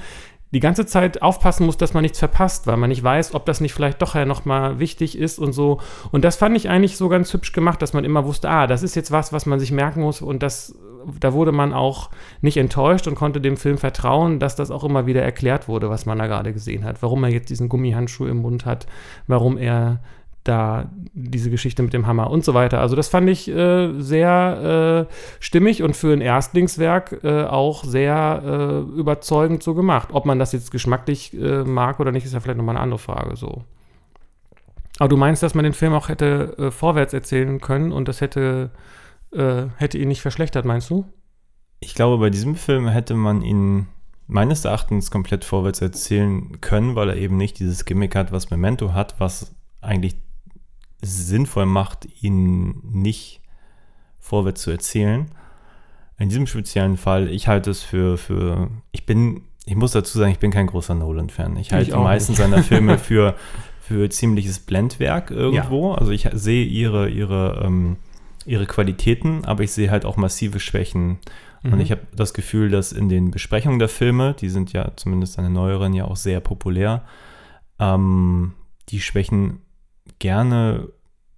die 0.51 0.59
ganze 0.59 0.85
Zeit 0.85 1.21
aufpassen 1.21 1.65
muss, 1.65 1.77
dass 1.77 1.93
man 1.93 2.01
nichts 2.01 2.19
verpasst, 2.19 2.67
weil 2.67 2.77
man 2.77 2.89
nicht 2.89 3.03
weiß, 3.03 3.33
ob 3.33 3.45
das 3.45 3.61
nicht 3.61 3.73
vielleicht 3.73 4.01
doch 4.01 4.15
ja 4.15 4.25
nochmal 4.25 4.79
wichtig 4.79 5.17
ist 5.17 5.39
und 5.39 5.53
so. 5.53 5.79
Und 6.11 6.25
das 6.25 6.35
fand 6.35 6.57
ich 6.57 6.69
eigentlich 6.69 6.97
so 6.97 7.07
ganz 7.09 7.33
hübsch 7.33 7.53
gemacht, 7.53 7.81
dass 7.81 7.93
man 7.93 8.03
immer 8.03 8.25
wusste, 8.25 8.49
ah, 8.49 8.67
das 8.67 8.83
ist 8.83 8.95
jetzt 8.95 9.11
was, 9.11 9.31
was 9.31 9.45
man 9.45 9.59
sich 9.59 9.71
merken 9.71 10.01
muss 10.01 10.21
und 10.21 10.43
das, 10.43 10.75
da 11.19 11.33
wurde 11.33 11.53
man 11.53 11.73
auch 11.73 12.09
nicht 12.41 12.57
enttäuscht 12.57 13.07
und 13.07 13.15
konnte 13.15 13.39
dem 13.39 13.55
Film 13.55 13.77
vertrauen, 13.77 14.39
dass 14.39 14.55
das 14.55 14.71
auch 14.71 14.83
immer 14.83 15.05
wieder 15.05 15.21
erklärt 15.21 15.69
wurde, 15.69 15.89
was 15.89 16.05
man 16.05 16.17
da 16.17 16.27
gerade 16.27 16.51
gesehen 16.51 16.83
hat. 16.83 17.01
Warum 17.01 17.23
er 17.23 17.29
jetzt 17.29 17.49
diesen 17.49 17.69
Gummihandschuh 17.69 18.25
im 18.25 18.37
Mund 18.37 18.65
hat, 18.65 18.87
warum 19.27 19.57
er 19.57 20.01
da 20.43 20.89
diese 21.13 21.51
Geschichte 21.51 21.83
mit 21.83 21.93
dem 21.93 22.07
Hammer 22.07 22.29
und 22.31 22.43
so 22.43 22.53
weiter. 22.53 22.79
Also 22.79 22.95
das 22.95 23.07
fand 23.07 23.29
ich 23.29 23.47
äh, 23.47 23.93
sehr 23.99 25.07
äh, 25.09 25.13
stimmig 25.39 25.83
und 25.83 25.95
für 25.95 26.13
ein 26.13 26.21
Erstlingswerk 26.21 27.23
äh, 27.23 27.43
auch 27.43 27.83
sehr 27.83 28.41
äh, 28.43 28.99
überzeugend 28.99 29.61
so 29.61 29.75
gemacht. 29.75 30.09
Ob 30.11 30.25
man 30.25 30.39
das 30.39 30.51
jetzt 30.51 30.71
geschmacklich 30.71 31.33
äh, 31.33 31.63
mag 31.63 31.99
oder 31.99 32.11
nicht, 32.11 32.25
ist 32.25 32.33
ja 32.33 32.39
vielleicht 32.39 32.57
nochmal 32.57 32.75
eine 32.75 32.83
andere 32.83 32.99
Frage 32.99 33.35
so. 33.35 33.63
Aber 34.97 35.09
du 35.09 35.17
meinst, 35.17 35.43
dass 35.43 35.55
man 35.55 35.63
den 35.63 35.73
Film 35.73 35.93
auch 35.93 36.09
hätte 36.09 36.55
äh, 36.57 36.71
vorwärts 36.71 37.13
erzählen 37.13 37.61
können 37.61 37.91
und 37.91 38.07
das 38.07 38.21
hätte, 38.21 38.71
hätte 39.33 39.97
ihn 39.97 40.09
nicht 40.09 40.19
verschlechtert, 40.21 40.65
meinst 40.65 40.89
du? 40.89 41.05
Ich 41.79 41.95
glaube, 41.95 42.17
bei 42.17 42.29
diesem 42.29 42.55
Film 42.55 42.89
hätte 42.89 43.13
man 43.13 43.43
ihn 43.43 43.87
meines 44.27 44.65
Erachtens 44.65 45.09
komplett 45.09 45.45
vorwärts 45.45 45.79
erzählen 45.79 46.59
können, 46.59 46.95
weil 46.95 47.11
er 47.11 47.15
eben 47.15 47.37
nicht 47.37 47.57
dieses 47.59 47.85
Gimmick 47.85 48.13
hat, 48.13 48.33
was 48.33 48.49
Memento 48.49 48.93
hat, 48.93 49.21
was 49.21 49.55
eigentlich 49.79 50.15
sinnvoll 51.01 51.65
macht, 51.65 52.07
ihn 52.21 52.81
nicht 52.83 53.41
vorwärts 54.19 54.61
zu 54.61 54.71
erzählen. 54.71 55.27
In 56.17 56.29
diesem 56.29 56.45
speziellen 56.47 56.97
Fall, 56.97 57.29
ich 57.29 57.47
halte 57.47 57.71
es 57.71 57.81
für, 57.81 58.17
für 58.17 58.69
ich 58.91 59.05
bin, 59.05 59.41
ich 59.65 59.75
muss 59.75 59.91
dazu 59.93 60.17
sagen, 60.17 60.31
ich 60.31 60.39
bin 60.39 60.51
kein 60.51 60.67
großer 60.67 60.93
Nolan-Fan. 60.93 61.57
Ich 61.57 61.73
halte 61.73 61.91
die 61.91 61.97
meisten 61.97 62.35
seiner 62.35 62.61
Filme 62.63 62.99
für, 62.99 63.35
für 63.81 64.09
ziemliches 64.09 64.59
Blendwerk 64.59 65.31
irgendwo. 65.31 65.93
Also 65.93 66.11
ich 66.11 66.29
sehe 66.33 66.65
ihre, 66.65 67.09
ihre, 67.09 67.63
ähm, 67.65 67.97
ihre 68.45 68.67
Qualitäten, 68.67 69.45
aber 69.45 69.63
ich 69.63 69.71
sehe 69.71 69.89
halt 69.89 70.05
auch 70.05 70.17
massive 70.17 70.59
Schwächen. 70.59 71.17
Und 71.63 71.75
Mhm. 71.75 71.79
ich 71.81 71.91
habe 71.91 72.01
das 72.15 72.33
Gefühl, 72.33 72.69
dass 72.69 72.91
in 72.91 73.07
den 73.09 73.29
Besprechungen 73.31 73.77
der 73.79 73.89
Filme, 73.89 74.35
die 74.39 74.49
sind 74.49 74.73
ja 74.73 74.91
zumindest 74.95 75.33
seine 75.33 75.49
neueren 75.49 75.93
ja 75.93 76.05
auch 76.05 76.15
sehr 76.15 76.39
populär, 76.39 77.03
ähm, 77.79 78.53
die 78.89 78.99
Schwächen 78.99 79.59
gerne 80.21 80.87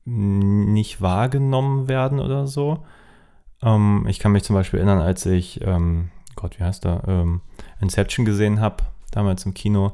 nicht 0.06 1.02
wahrgenommen 1.02 1.88
werden 1.88 2.20
oder 2.20 2.46
so. 2.46 2.84
Ähm, 3.64 4.06
ich 4.08 4.20
kann 4.20 4.34
mich 4.34 4.44
zum 4.44 4.56
Beispiel 4.56 4.80
erinnern, 4.80 5.00
als 5.00 5.26
ich, 5.26 5.62
ähm, 5.66 6.10
Gott, 6.36 6.60
wie 6.60 6.64
heißt 6.64 6.86
er, 6.86 7.04
ähm, 7.08 7.42
Inception 7.80 8.26
gesehen 8.26 8.60
habe, 8.60 8.84
damals 9.12 9.46
im 9.46 9.54
Kino, 9.54 9.94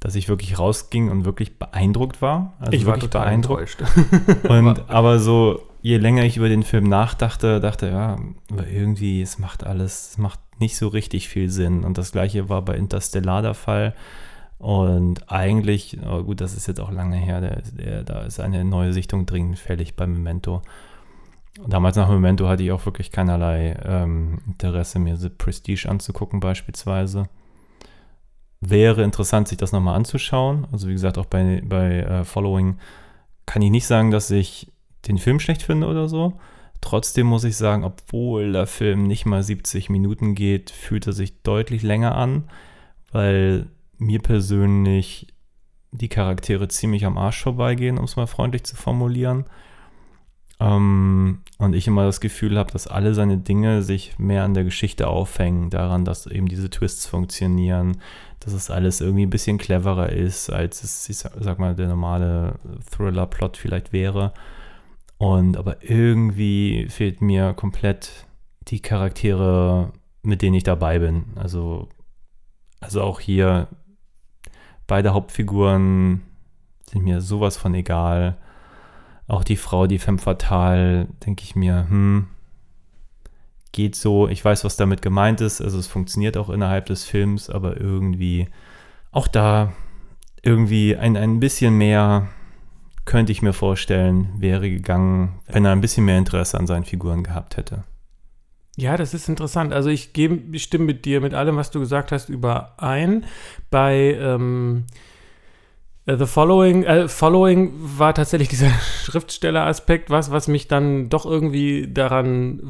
dass 0.00 0.14
ich 0.14 0.28
wirklich 0.28 0.58
rausging 0.58 1.10
und 1.10 1.26
wirklich 1.26 1.58
beeindruckt 1.58 2.22
war. 2.22 2.54
Also 2.58 2.72
ich 2.72 2.86
war 2.86 2.94
wirklich 2.94 3.10
total 3.10 3.32
enttäuscht. 3.32 3.82
und 4.48 4.88
aber 4.88 5.18
so, 5.18 5.60
je 5.82 5.98
länger 5.98 6.24
ich 6.24 6.38
über 6.38 6.48
den 6.48 6.62
Film 6.62 6.84
nachdachte, 6.84 7.60
dachte, 7.60 7.88
ja, 7.88 8.18
aber 8.50 8.66
irgendwie, 8.66 9.20
es 9.20 9.38
macht 9.38 9.64
alles, 9.64 10.12
es 10.12 10.18
macht 10.18 10.40
nicht 10.58 10.78
so 10.78 10.88
richtig 10.88 11.28
viel 11.28 11.50
Sinn. 11.50 11.84
Und 11.84 11.98
das 11.98 12.12
gleiche 12.12 12.48
war 12.48 12.62
bei 12.62 12.76
Interstellar 12.76 13.42
der 13.42 13.54
Fall. 13.54 13.94
Und 14.60 15.32
eigentlich, 15.32 15.96
oh 16.06 16.22
gut, 16.22 16.42
das 16.42 16.54
ist 16.54 16.66
jetzt 16.68 16.80
auch 16.80 16.92
lange 16.92 17.16
her, 17.16 17.40
der, 17.40 17.62
der, 17.62 18.04
da 18.04 18.20
ist 18.20 18.40
eine 18.40 18.62
neue 18.62 18.92
Sichtung 18.92 19.24
dringend 19.24 19.58
fällig 19.58 19.96
bei 19.96 20.06
Memento. 20.06 20.60
Damals 21.66 21.96
nach 21.96 22.10
Memento 22.10 22.46
hatte 22.46 22.62
ich 22.62 22.70
auch 22.70 22.84
wirklich 22.84 23.10
keinerlei 23.10 23.74
ähm, 23.82 24.42
Interesse, 24.46 24.98
mir 24.98 25.16
The 25.16 25.30
Prestige 25.30 25.88
anzugucken, 25.88 26.40
beispielsweise. 26.40 27.30
Wäre 28.60 29.02
interessant, 29.02 29.48
sich 29.48 29.56
das 29.56 29.72
nochmal 29.72 29.96
anzuschauen. 29.96 30.66
Also, 30.72 30.88
wie 30.88 30.92
gesagt, 30.92 31.16
auch 31.16 31.24
bei, 31.24 31.62
bei 31.64 32.00
äh, 32.00 32.24
Following 32.24 32.76
kann 33.46 33.62
ich 33.62 33.70
nicht 33.70 33.86
sagen, 33.86 34.10
dass 34.10 34.30
ich 34.30 34.70
den 35.08 35.16
Film 35.16 35.40
schlecht 35.40 35.62
finde 35.62 35.86
oder 35.86 36.06
so. 36.06 36.34
Trotzdem 36.82 37.26
muss 37.26 37.44
ich 37.44 37.56
sagen, 37.56 37.82
obwohl 37.82 38.52
der 38.52 38.66
Film 38.66 39.06
nicht 39.06 39.24
mal 39.24 39.42
70 39.42 39.88
Minuten 39.88 40.34
geht, 40.34 40.68
fühlt 40.68 41.06
er 41.06 41.14
sich 41.14 41.40
deutlich 41.42 41.82
länger 41.82 42.14
an, 42.14 42.44
weil 43.10 43.68
mir 44.00 44.20
persönlich 44.20 45.28
die 45.92 46.08
Charaktere 46.08 46.68
ziemlich 46.68 47.04
am 47.04 47.18
Arsch 47.18 47.42
vorbeigehen, 47.42 47.98
um 47.98 48.04
es 48.04 48.16
mal 48.16 48.26
freundlich 48.26 48.64
zu 48.64 48.76
formulieren. 48.76 49.44
Ähm, 50.60 51.40
und 51.58 51.74
ich 51.74 51.86
immer 51.86 52.04
das 52.04 52.20
Gefühl 52.20 52.58
habe, 52.58 52.70
dass 52.70 52.86
alle 52.86 53.14
seine 53.14 53.38
Dinge 53.38 53.82
sich 53.82 54.18
mehr 54.18 54.44
an 54.44 54.54
der 54.54 54.64
Geschichte 54.64 55.08
aufhängen, 55.08 55.70
daran, 55.70 56.04
dass 56.04 56.26
eben 56.26 56.48
diese 56.48 56.70
Twists 56.70 57.06
funktionieren, 57.06 57.98
dass 58.40 58.52
es 58.52 58.70
alles 58.70 59.00
irgendwie 59.00 59.26
ein 59.26 59.30
bisschen 59.30 59.58
cleverer 59.58 60.10
ist, 60.10 60.50
als 60.50 60.84
es, 60.84 61.08
ich 61.08 61.18
sag 61.18 61.58
mal, 61.58 61.74
der 61.74 61.88
normale 61.88 62.58
Thriller-Plot 62.90 63.56
vielleicht 63.56 63.92
wäre. 63.92 64.32
Und 65.18 65.56
aber 65.56 65.82
irgendwie 65.82 66.86
fehlt 66.88 67.20
mir 67.20 67.52
komplett 67.54 68.26
die 68.68 68.80
Charaktere, 68.80 69.92
mit 70.22 70.40
denen 70.42 70.54
ich 70.54 70.64
dabei 70.64 70.98
bin. 70.98 71.24
Also, 71.36 71.88
also 72.80 73.02
auch 73.02 73.20
hier 73.20 73.68
beide 74.90 75.14
Hauptfiguren 75.14 76.20
sind 76.90 77.04
mir 77.04 77.20
sowas 77.20 77.56
von 77.56 77.74
egal. 77.74 78.36
Auch 79.28 79.44
die 79.44 79.56
Frau, 79.56 79.86
die 79.86 80.00
Femme 80.00 80.18
Fatale, 80.18 81.06
denke 81.24 81.44
ich 81.44 81.54
mir, 81.54 81.86
hm, 81.88 82.26
geht 83.70 83.94
so. 83.94 84.26
Ich 84.26 84.44
weiß, 84.44 84.64
was 84.64 84.76
damit 84.76 85.00
gemeint 85.00 85.40
ist. 85.40 85.60
Also 85.60 85.78
es 85.78 85.86
funktioniert 85.86 86.36
auch 86.36 86.50
innerhalb 86.50 86.86
des 86.86 87.04
Films, 87.04 87.48
aber 87.48 87.80
irgendwie 87.80 88.48
auch 89.12 89.28
da 89.28 89.72
irgendwie 90.42 90.96
ein, 90.96 91.16
ein 91.16 91.38
bisschen 91.38 91.78
mehr 91.78 92.26
könnte 93.04 93.30
ich 93.30 93.42
mir 93.42 93.52
vorstellen, 93.52 94.28
wäre 94.38 94.68
gegangen, 94.68 95.40
wenn 95.46 95.64
er 95.64 95.70
ein 95.70 95.80
bisschen 95.80 96.04
mehr 96.04 96.18
Interesse 96.18 96.58
an 96.58 96.66
seinen 96.66 96.84
Figuren 96.84 97.22
gehabt 97.22 97.56
hätte. 97.56 97.84
Ja, 98.76 98.96
das 98.96 99.14
ist 99.14 99.28
interessant. 99.28 99.72
Also 99.72 99.90
ich, 99.90 100.12
gebe, 100.12 100.56
ich 100.56 100.62
stimme 100.62 100.84
mit 100.84 101.04
dir, 101.04 101.20
mit 101.20 101.34
allem, 101.34 101.56
was 101.56 101.70
du 101.70 101.80
gesagt 101.80 102.12
hast, 102.12 102.28
überein. 102.28 103.26
Bei 103.70 104.16
ähm, 104.18 104.84
äh, 104.88 105.19
The 106.06 106.26
Following, 106.26 106.84
äh, 106.84 107.08
Following 107.08 107.72
war 107.76 108.14
tatsächlich 108.14 108.48
dieser 108.48 108.70
Schriftstelleraspekt, 109.04 110.08
was, 110.08 110.30
was 110.30 110.48
mich 110.48 110.66
dann 110.66 111.10
doch 111.10 111.26
irgendwie 111.26 111.88
daran 111.92 112.60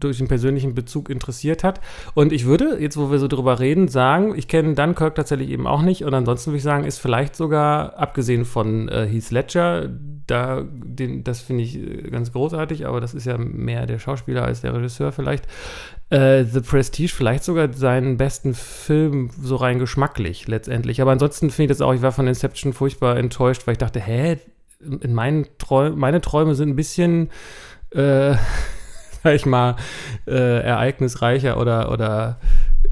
durch 0.00 0.18
den 0.18 0.28
persönlichen 0.28 0.74
Bezug 0.74 1.10
interessiert 1.10 1.62
hat. 1.62 1.80
Und 2.14 2.32
ich 2.32 2.46
würde, 2.46 2.78
jetzt 2.80 2.96
wo 2.96 3.10
wir 3.10 3.18
so 3.18 3.28
drüber 3.28 3.60
reden, 3.60 3.88
sagen, 3.88 4.34
ich 4.34 4.48
kenne 4.48 4.74
Dunkirk 4.74 5.14
tatsächlich 5.14 5.50
eben 5.50 5.66
auch 5.66 5.82
nicht. 5.82 6.04
Und 6.04 6.14
ansonsten 6.14 6.50
würde 6.50 6.58
ich 6.58 6.62
sagen, 6.62 6.84
ist 6.84 6.98
vielleicht 6.98 7.36
sogar, 7.36 7.98
abgesehen 7.98 8.46
von 8.46 8.88
äh, 8.88 9.06
Heath 9.06 9.30
Ledger, 9.30 9.90
da, 10.26 10.64
den, 10.64 11.22
das 11.22 11.42
finde 11.42 11.64
ich 11.64 11.76
äh, 11.76 12.10
ganz 12.10 12.32
großartig, 12.32 12.86
aber 12.86 13.00
das 13.00 13.12
ist 13.12 13.26
ja 13.26 13.36
mehr 13.36 13.84
der 13.84 13.98
Schauspieler 13.98 14.44
als 14.44 14.62
der 14.62 14.74
Regisseur 14.74 15.12
vielleicht. 15.12 15.46
Äh, 16.10 16.44
The 16.44 16.60
Prestige 16.60 17.12
vielleicht 17.14 17.44
sogar 17.44 17.72
seinen 17.72 18.16
besten 18.16 18.54
Film 18.54 19.30
so 19.40 19.56
rein 19.56 19.78
geschmacklich 19.78 20.48
letztendlich. 20.48 21.00
Aber 21.00 21.12
ansonsten 21.12 21.50
finde 21.50 21.72
ich 21.72 21.78
das 21.78 21.86
auch, 21.86 21.94
ich 21.94 22.02
war 22.02 22.12
von 22.12 22.26
Inception 22.26 22.72
furchtbar 22.72 23.16
enttäuscht, 23.16 23.66
weil 23.66 23.72
ich 23.72 23.78
dachte, 23.78 24.00
hä, 24.00 24.38
in 24.80 25.14
meinen 25.14 25.46
Träumen, 25.58 25.98
meine 25.98 26.20
Träume 26.20 26.54
sind 26.54 26.70
ein 26.70 26.76
bisschen 26.76 27.30
äh, 27.90 28.34
sag 29.22 29.34
ich 29.34 29.46
mal, 29.46 29.76
äh, 30.26 30.62
ereignisreicher 30.62 31.58
oder, 31.58 31.92
oder 31.92 32.38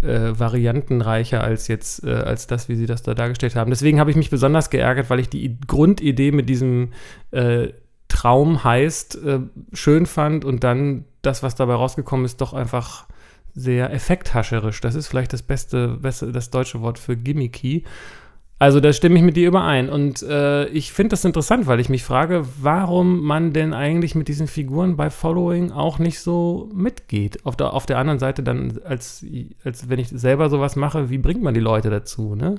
äh, 0.03 0.39
variantenreicher 0.39 1.43
als 1.43 1.69
jetzt, 1.69 2.05
äh, 2.05 2.13
als 2.13 2.47
das, 2.47 2.69
wie 2.69 2.77
sie 2.77 2.87
das 2.87 3.03
da 3.03 3.15
dargestellt 3.15 3.57
haben. 3.57 3.71
Deswegen 3.71 4.01
habe 4.01 4.11
ich 4.11 4.17
mich 4.17 4.31
besonders 4.31 4.71
geärgert, 4.71 5.11
weil 5.11 5.21
ich 5.21 5.29
die 5.29 5.59
Grundidee 5.67 6.33
mit 6.33 6.49
diesem 6.49 6.93
äh, 7.31 7.69
Traum 8.09 8.65
heißt, 8.65 9.23
äh, 9.25 9.41
schön 9.73 10.07
fand 10.07 10.45
und 10.45 10.65
dann 10.65 11.05
das, 11.23 11.43
was 11.43 11.55
dabei 11.55 11.75
rausgekommen 11.75 12.25
ist, 12.25 12.41
doch 12.41 12.55
einfach 12.55 13.07
sehr 13.59 13.93
effekthascherisch. 13.93 14.81
Das 14.81 14.95
ist 14.95 15.09
vielleicht 15.09 15.33
das 15.33 15.43
beste, 15.43 15.89
beste 15.89 16.33
das 16.33 16.51
deutsche 16.51 16.81
Wort 16.81 16.99
für 16.99 17.17
gimmicky. 17.17 17.85
Also 18.61 18.81
da 18.81 18.93
stimme 18.93 19.17
ich 19.17 19.23
mit 19.23 19.37
dir 19.37 19.49
überein. 19.49 19.89
Und 19.89 20.23
äh, 20.23 20.67
ich 20.69 20.93
finde 20.93 21.11
das 21.11 21.25
interessant, 21.25 21.67
weil 21.67 21.79
ich 21.79 21.89
mich 21.89 22.03
frage, 22.03 22.45
warum 22.61 23.21
man 23.25 23.53
denn 23.53 23.73
eigentlich 23.73 24.15
mit 24.15 24.27
diesen 24.27 24.49
Figuren 24.49 24.97
bei 24.97 25.11
Following 25.11 25.71
auch 25.71 25.99
nicht 25.99 26.21
so 26.21 26.69
mitgeht. 26.75 27.47
Auf 27.47 27.57
der, 27.57 27.73
auf 27.73 27.87
der 27.87 27.99
anderen 27.99 28.19
Seite 28.19 28.43
dann, 28.43 28.81
als, 28.85 29.25
als 29.63 29.89
wenn 29.89 30.01
ich 30.01 30.09
selber 30.09 30.51
sowas 30.51 30.75
mache, 30.75 31.09
wie 31.11 31.19
bringt 31.19 31.43
man 31.43 31.55
die 31.55 31.61
Leute 31.61 31.91
dazu, 31.91 32.35
ne? 32.35 32.57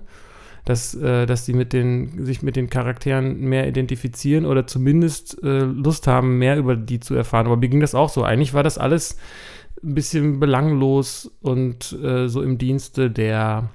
Dass, 0.65 0.93
äh, 0.93 1.25
dass 1.25 1.45
sie 1.45 1.53
mit 1.53 1.73
den, 1.73 2.25
sich 2.25 2.43
mit 2.43 2.55
den 2.55 2.69
Charakteren 2.69 3.39
mehr 3.39 3.67
identifizieren 3.67 4.45
oder 4.45 4.67
zumindest 4.67 5.41
äh, 5.41 5.61
Lust 5.61 6.05
haben, 6.05 6.37
mehr 6.37 6.57
über 6.57 6.75
die 6.75 6.99
zu 6.99 7.15
erfahren. 7.15 7.45
Aber 7.45 7.57
mir 7.57 7.69
ging 7.69 7.79
das 7.79 7.95
auch 7.95 8.09
so. 8.09 8.23
Eigentlich 8.23 8.53
war 8.53 8.63
das 8.63 8.77
alles 8.77 9.17
ein 9.83 9.95
bisschen 9.95 10.39
belanglos 10.39 11.31
und 11.41 11.91
äh, 12.03 12.27
so 12.27 12.41
im 12.41 12.57
Dienste 12.57 13.09
der 13.09 13.69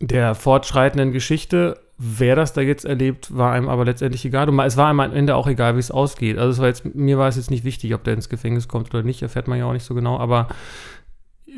der 0.00 0.34
fortschreitenden 0.34 1.12
Geschichte. 1.12 1.80
Wer 1.98 2.36
das 2.36 2.52
da 2.52 2.60
jetzt 2.60 2.84
erlebt, 2.84 3.36
war 3.36 3.52
einem 3.52 3.68
aber 3.68 3.84
letztendlich 3.84 4.24
egal. 4.24 4.48
Und 4.48 4.58
es 4.60 4.76
war 4.76 4.88
einem 4.88 5.00
am 5.00 5.12
Ende 5.12 5.34
auch 5.34 5.48
egal, 5.48 5.74
wie 5.74 5.80
es 5.80 5.90
ausgeht. 5.90 6.38
Also 6.38 6.52
es 6.52 6.58
war 6.58 6.68
jetzt, 6.68 6.94
mir 6.94 7.18
war 7.18 7.26
es 7.26 7.36
jetzt 7.36 7.50
nicht 7.50 7.64
wichtig, 7.64 7.92
ob 7.94 8.04
der 8.04 8.14
ins 8.14 8.28
Gefängnis 8.28 8.68
kommt 8.68 8.94
oder 8.94 9.02
nicht, 9.02 9.22
erfährt 9.22 9.48
man 9.48 9.58
ja 9.58 9.66
auch 9.66 9.72
nicht 9.72 9.84
so 9.84 9.94
genau, 9.94 10.16
aber 10.18 10.46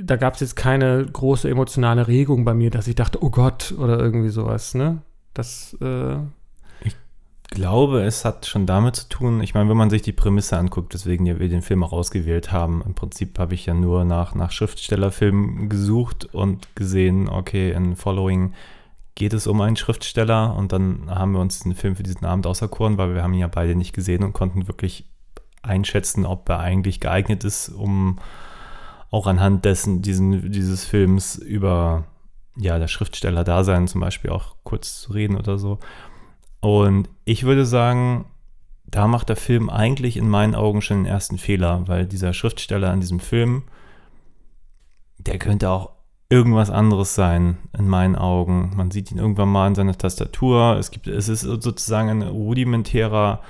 da 0.02 0.16
gab 0.16 0.34
es 0.34 0.40
jetzt 0.40 0.56
keine 0.56 1.04
große 1.04 1.48
emotionale 1.48 2.08
Regung 2.08 2.46
bei 2.46 2.54
mir, 2.54 2.70
dass 2.70 2.88
ich 2.88 2.94
dachte, 2.94 3.22
oh 3.22 3.28
Gott, 3.28 3.74
oder 3.76 3.98
irgendwie 3.98 4.30
sowas, 4.30 4.74
ne? 4.74 5.02
Das, 5.34 5.76
äh, 5.82 6.16
glaube, 7.50 8.02
es 8.02 8.24
hat 8.24 8.46
schon 8.46 8.66
damit 8.66 8.96
zu 8.96 9.08
tun, 9.08 9.42
ich 9.42 9.54
meine, 9.54 9.68
wenn 9.68 9.76
man 9.76 9.90
sich 9.90 10.02
die 10.02 10.12
Prämisse 10.12 10.56
anguckt, 10.56 10.94
weswegen 10.94 11.26
wir 11.26 11.48
den 11.48 11.62
Film 11.62 11.82
auch 11.82 11.92
ausgewählt 11.92 12.52
haben, 12.52 12.82
im 12.86 12.94
Prinzip 12.94 13.38
habe 13.38 13.54
ich 13.54 13.66
ja 13.66 13.74
nur 13.74 14.04
nach, 14.04 14.34
nach 14.34 14.52
Schriftstellerfilmen 14.52 15.68
gesucht 15.68 16.26
und 16.32 16.74
gesehen, 16.76 17.28
okay, 17.28 17.72
in 17.72 17.96
Following 17.96 18.54
geht 19.16 19.34
es 19.34 19.46
um 19.46 19.60
einen 19.60 19.76
Schriftsteller 19.76 20.56
und 20.56 20.72
dann 20.72 21.10
haben 21.10 21.32
wir 21.32 21.40
uns 21.40 21.60
den 21.60 21.74
Film 21.74 21.96
für 21.96 22.04
diesen 22.04 22.24
Abend 22.24 22.46
auserkoren, 22.46 22.96
weil 22.96 23.14
wir 23.14 23.22
haben 23.22 23.34
ihn 23.34 23.40
ja 23.40 23.48
beide 23.48 23.74
nicht 23.74 23.92
gesehen 23.92 24.22
und 24.22 24.32
konnten 24.32 24.68
wirklich 24.68 25.04
einschätzen, 25.62 26.24
ob 26.24 26.48
er 26.48 26.60
eigentlich 26.60 27.00
geeignet 27.00 27.44
ist, 27.44 27.68
um 27.68 28.18
auch 29.10 29.26
anhand 29.26 29.64
dessen, 29.64 30.02
diesen, 30.02 30.52
dieses 30.52 30.84
Films 30.84 31.34
über 31.34 32.04
ja, 32.56 32.78
der 32.78 32.88
Schriftsteller-Dasein 32.88 33.88
zum 33.88 34.00
Beispiel 34.00 34.30
auch 34.30 34.54
kurz 34.64 35.00
zu 35.00 35.12
reden 35.12 35.36
oder 35.36 35.58
so. 35.58 35.78
Und 36.60 37.08
ich 37.24 37.44
würde 37.44 37.64
sagen, 37.64 38.26
da 38.84 39.06
macht 39.06 39.28
der 39.28 39.36
Film 39.36 39.70
eigentlich 39.70 40.16
in 40.16 40.28
meinen 40.28 40.54
Augen 40.54 40.82
schon 40.82 41.04
den 41.04 41.12
ersten 41.12 41.38
Fehler, 41.38 41.86
weil 41.86 42.06
dieser 42.06 42.32
Schriftsteller 42.32 42.92
in 42.92 43.00
diesem 43.00 43.20
Film, 43.20 43.62
der 45.18 45.38
könnte 45.38 45.70
auch 45.70 45.90
irgendwas 46.28 46.70
anderes 46.70 47.14
sein, 47.14 47.58
in 47.76 47.88
meinen 47.88 48.16
Augen. 48.16 48.72
Man 48.76 48.90
sieht 48.90 49.10
ihn 49.10 49.18
irgendwann 49.18 49.48
mal 49.48 49.68
in 49.68 49.74
seiner 49.74 49.96
Tastatur. 49.96 50.76
Es, 50.78 50.90
gibt, 50.90 51.06
es 51.06 51.28
ist 51.28 51.40
sozusagen 51.40 52.08
ein 52.08 52.22
rudimentärer 52.22 53.40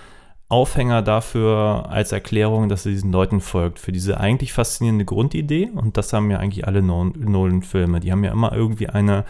Aufhänger 0.49 1.03
dafür 1.03 1.87
als 1.89 2.11
Erklärung, 2.11 2.69
dass 2.69 2.85
er 2.85 2.93
diesen 2.93 3.13
Leuten 3.13 3.41
folgt, 3.41 3.79
für 3.79 3.93
diese 3.93 4.19
eigentlich 4.19 4.53
faszinierende 4.53 5.05
Grundidee. 5.05 5.71
Und 5.73 5.97
das 5.97 6.13
haben 6.13 6.31
ja 6.31 6.39
eigentlich 6.39 6.67
alle 6.67 6.83
Nolan-Filme. 6.83 8.01
Die 8.01 8.11
haben 8.11 8.25
ja 8.25 8.33
immer 8.33 8.53
irgendwie 8.53 8.89
eine 8.89 9.25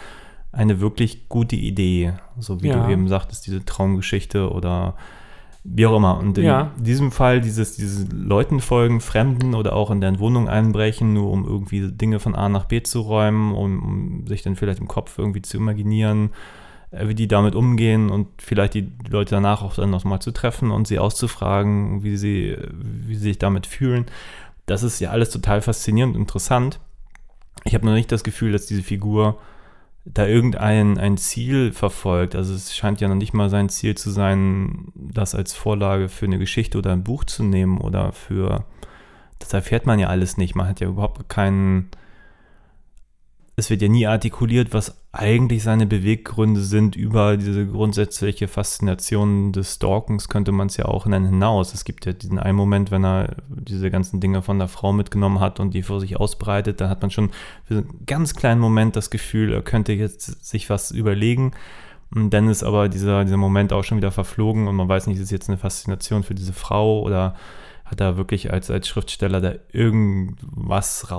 eine 0.52 0.80
wirklich 0.80 1.28
gute 1.28 1.56
Idee, 1.56 2.14
so 2.38 2.62
wie 2.62 2.68
ja. 2.68 2.86
du 2.86 2.92
eben 2.92 3.08
sagtest, 3.08 3.46
diese 3.46 3.64
Traumgeschichte 3.64 4.50
oder 4.50 4.96
wie 5.62 5.86
auch 5.86 5.96
immer. 5.96 6.18
Und 6.18 6.38
in 6.38 6.44
ja. 6.44 6.72
diesem 6.78 7.12
Fall 7.12 7.40
dieses, 7.40 7.76
diese 7.76 8.06
Leuten 8.12 8.60
folgen, 8.60 9.00
Fremden 9.00 9.54
oder 9.54 9.74
auch 9.74 9.90
in 9.90 10.00
deren 10.00 10.18
Wohnung 10.18 10.48
einbrechen, 10.48 11.12
nur 11.12 11.30
um 11.30 11.46
irgendwie 11.46 11.92
Dinge 11.92 12.18
von 12.18 12.34
A 12.34 12.48
nach 12.48 12.64
B 12.64 12.82
zu 12.82 13.00
räumen, 13.00 13.52
um, 13.54 13.82
um 13.82 14.26
sich 14.26 14.42
dann 14.42 14.56
vielleicht 14.56 14.80
im 14.80 14.88
Kopf 14.88 15.18
irgendwie 15.18 15.42
zu 15.42 15.58
imaginieren, 15.58 16.30
äh, 16.90 17.08
wie 17.08 17.14
die 17.14 17.28
damit 17.28 17.54
umgehen 17.54 18.10
und 18.10 18.28
vielleicht 18.38 18.74
die 18.74 18.90
Leute 19.08 19.34
danach 19.34 19.62
auch 19.62 19.74
dann 19.74 19.90
nochmal 19.90 20.20
zu 20.20 20.32
treffen 20.32 20.70
und 20.70 20.88
sie 20.88 20.98
auszufragen, 20.98 22.02
wie 22.02 22.16
sie, 22.16 22.56
wie 22.72 23.14
sie 23.14 23.22
sich 23.22 23.38
damit 23.38 23.66
fühlen. 23.66 24.06
Das 24.66 24.82
ist 24.82 24.98
ja 25.00 25.10
alles 25.10 25.30
total 25.30 25.60
faszinierend 25.60 26.16
und 26.16 26.22
interessant. 26.22 26.80
Ich 27.64 27.74
habe 27.74 27.84
noch 27.84 27.92
nicht 27.92 28.10
das 28.10 28.24
Gefühl, 28.24 28.52
dass 28.52 28.66
diese 28.66 28.82
Figur 28.82 29.38
da 30.04 30.26
irgendein 30.26 30.98
ein 30.98 31.16
Ziel 31.16 31.72
verfolgt. 31.72 32.34
Also 32.34 32.54
es 32.54 32.74
scheint 32.74 33.00
ja 33.00 33.08
noch 33.08 33.16
nicht 33.16 33.34
mal 33.34 33.50
sein 33.50 33.68
Ziel 33.68 33.96
zu 33.96 34.10
sein, 34.10 34.92
das 34.94 35.34
als 35.34 35.52
Vorlage 35.52 36.08
für 36.08 36.26
eine 36.26 36.38
Geschichte 36.38 36.78
oder 36.78 36.92
ein 36.92 37.04
Buch 37.04 37.24
zu 37.24 37.42
nehmen 37.44 37.78
oder 37.78 38.12
für, 38.12 38.64
das 39.38 39.52
erfährt 39.52 39.86
man 39.86 39.98
ja 39.98 40.08
alles 40.08 40.36
nicht. 40.36 40.54
Man 40.54 40.68
hat 40.68 40.80
ja 40.80 40.88
überhaupt 40.88 41.28
keinen, 41.28 41.90
es 43.60 43.70
wird 43.70 43.82
ja 43.82 43.88
nie 43.88 44.06
artikuliert, 44.06 44.72
was 44.72 44.96
eigentlich 45.12 45.62
seine 45.62 45.86
Beweggründe 45.86 46.60
sind 46.62 46.96
über 46.96 47.36
diese 47.36 47.66
grundsätzliche 47.66 48.48
Faszination 48.48 49.52
des 49.52 49.74
Stalkens, 49.74 50.28
könnte 50.28 50.50
man 50.50 50.68
es 50.68 50.76
ja 50.76 50.86
auch 50.86 51.06
nennen, 51.06 51.26
hinaus. 51.26 51.74
Es 51.74 51.84
gibt 51.84 52.06
ja 52.06 52.12
diesen 52.12 52.38
einen 52.38 52.56
Moment, 52.56 52.90
wenn 52.90 53.04
er 53.04 53.36
diese 53.48 53.90
ganzen 53.90 54.20
Dinge 54.20 54.42
von 54.42 54.58
der 54.58 54.68
Frau 54.68 54.92
mitgenommen 54.92 55.40
hat 55.40 55.60
und 55.60 55.74
die 55.74 55.82
vor 55.82 56.00
sich 56.00 56.18
ausbreitet, 56.18 56.80
da 56.80 56.88
hat 56.88 57.02
man 57.02 57.10
schon 57.10 57.30
für 57.64 57.74
einen 57.74 58.04
ganz 58.06 58.34
kleinen 58.34 58.60
Moment 58.60 58.96
das 58.96 59.10
Gefühl, 59.10 59.52
er 59.52 59.62
könnte 59.62 59.92
jetzt 59.92 60.44
sich 60.44 60.70
was 60.70 60.90
überlegen. 60.90 61.52
Und 62.12 62.30
dann 62.30 62.48
ist 62.48 62.64
aber 62.64 62.88
dieser, 62.88 63.24
dieser 63.24 63.36
Moment 63.36 63.72
auch 63.72 63.84
schon 63.84 63.98
wieder 63.98 64.10
verflogen 64.10 64.66
und 64.66 64.74
man 64.74 64.88
weiß 64.88 65.06
nicht, 65.06 65.18
ist 65.18 65.24
es 65.24 65.30
jetzt 65.30 65.48
eine 65.48 65.58
Faszination 65.58 66.24
für 66.24 66.34
diese 66.34 66.52
Frau 66.52 67.02
oder 67.02 67.36
hat 67.84 68.00
er 68.00 68.16
wirklich 68.16 68.52
als, 68.52 68.70
als 68.70 68.88
Schriftsteller 68.88 69.40
da 69.40 69.54
irgendwas 69.72 71.10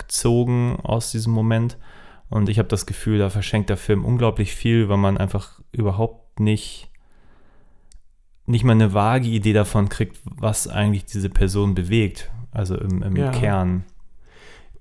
rausgezogen 0.00 0.76
aus 0.82 1.10
diesem 1.10 1.32
Moment. 1.32 1.78
Und 2.28 2.48
ich 2.48 2.58
habe 2.58 2.68
das 2.68 2.86
Gefühl, 2.86 3.18
da 3.18 3.28
verschenkt 3.28 3.70
der 3.70 3.76
Film 3.76 4.04
unglaublich 4.04 4.54
viel, 4.54 4.88
weil 4.88 4.98
man 4.98 5.18
einfach 5.18 5.60
überhaupt 5.72 6.38
nicht, 6.38 6.90
nicht 8.46 8.64
mal 8.64 8.72
eine 8.72 8.94
vage 8.94 9.28
Idee 9.28 9.52
davon 9.52 9.88
kriegt, 9.88 10.20
was 10.24 10.68
eigentlich 10.68 11.04
diese 11.06 11.28
Person 11.28 11.74
bewegt. 11.74 12.30
Also 12.52 12.76
im, 12.76 13.02
im 13.02 13.16
ja. 13.16 13.30
Kern. 13.30 13.84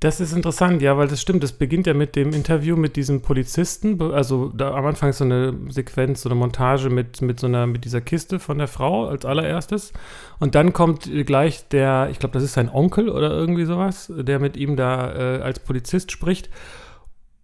Das 0.02 0.22
ist 0.22 0.32
interessant, 0.32 0.82
ja, 0.82 0.98
weil 0.98 1.10
das 1.10 1.22
stimmt. 1.22 1.44
Das 1.44 1.52
beginnt 1.52 1.86
ja 1.86 1.94
mit 1.94 2.16
dem 2.16 2.32
Interview 2.32 2.78
mit 2.78 2.96
diesem 2.96 3.22
Polizisten. 3.22 4.02
Also 4.02 4.48
da 4.48 4.74
am 4.74 4.86
Anfang 4.86 5.10
ist 5.10 5.18
so 5.18 5.26
eine 5.26 5.54
Sequenz, 5.68 6.22
so 6.22 6.30
eine 6.30 6.40
Montage 6.40 6.90
mit, 6.90 7.22
mit 7.22 7.42
so 7.42 7.48
einer, 7.48 7.68
mit 7.68 7.84
dieser 7.84 8.00
Kiste 8.00 8.40
von 8.40 8.60
der 8.60 8.70
Frau 8.70 9.08
als 9.08 9.26
allererstes. 9.26 9.92
Und 10.40 10.56
dann 10.56 10.72
kommt 10.72 11.10
gleich 11.26 11.68
der, 11.68 12.08
ich 12.12 12.20
glaube, 12.20 12.32
das 12.32 12.44
ist 12.44 12.54
sein 12.54 12.70
Onkel 12.70 13.10
oder 13.10 13.32
irgendwie 13.32 13.66
sowas, 13.66 14.10
der 14.16 14.40
mit 14.40 14.56
ihm 14.56 14.78
da 14.78 15.12
äh, 15.12 15.42
als 15.42 15.60
Polizist 15.60 16.14
spricht. 16.14 16.50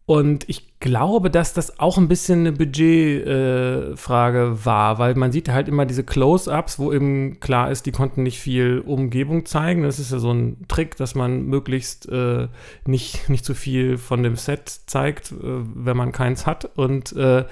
Und 0.08 0.48
ich 0.48 0.80
glaube, 0.80 1.32
dass 1.32 1.54
das 1.54 1.80
auch 1.80 1.98
ein 1.98 2.08
bisschen 2.08 2.42
eine 2.42 2.52
Budgetfrage 2.52 4.40
äh, 4.40 4.66
war, 4.66 5.00
weil 5.00 5.16
man 5.16 5.32
sieht 5.32 5.50
halt 5.50 5.68
immer 5.68 5.88
diese 5.88 6.04
Close-ups, 6.04 6.78
wo 6.78 6.94
eben 6.94 7.40
klar 7.40 7.72
ist, 7.72 7.88
die 7.88 7.92
konnten 7.92 8.22
nicht 8.22 8.40
viel 8.40 8.84
Umgebung 8.86 9.48
zeigen. 9.48 9.82
Das 9.82 9.98
ist 9.98 10.12
ja 10.12 10.20
so 10.20 10.32
ein 10.32 10.68
Trick, 10.68 10.96
dass 10.98 11.16
man 11.16 11.46
möglichst 11.46 12.08
äh, 12.10 12.48
nicht, 12.86 13.30
nicht 13.30 13.44
zu 13.46 13.56
viel 13.56 13.98
von 13.98 14.22
dem 14.22 14.36
Set 14.36 14.70
zeigt, 14.86 15.32
äh, 15.32 15.36
wenn 15.42 15.98
man 15.98 16.12
keins 16.12 16.46
hat. 16.46 16.70
Und, 16.76 17.14
äh, 17.14 17.46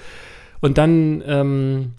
und 0.60 0.78
dann 0.78 1.24
ähm, 1.26 1.94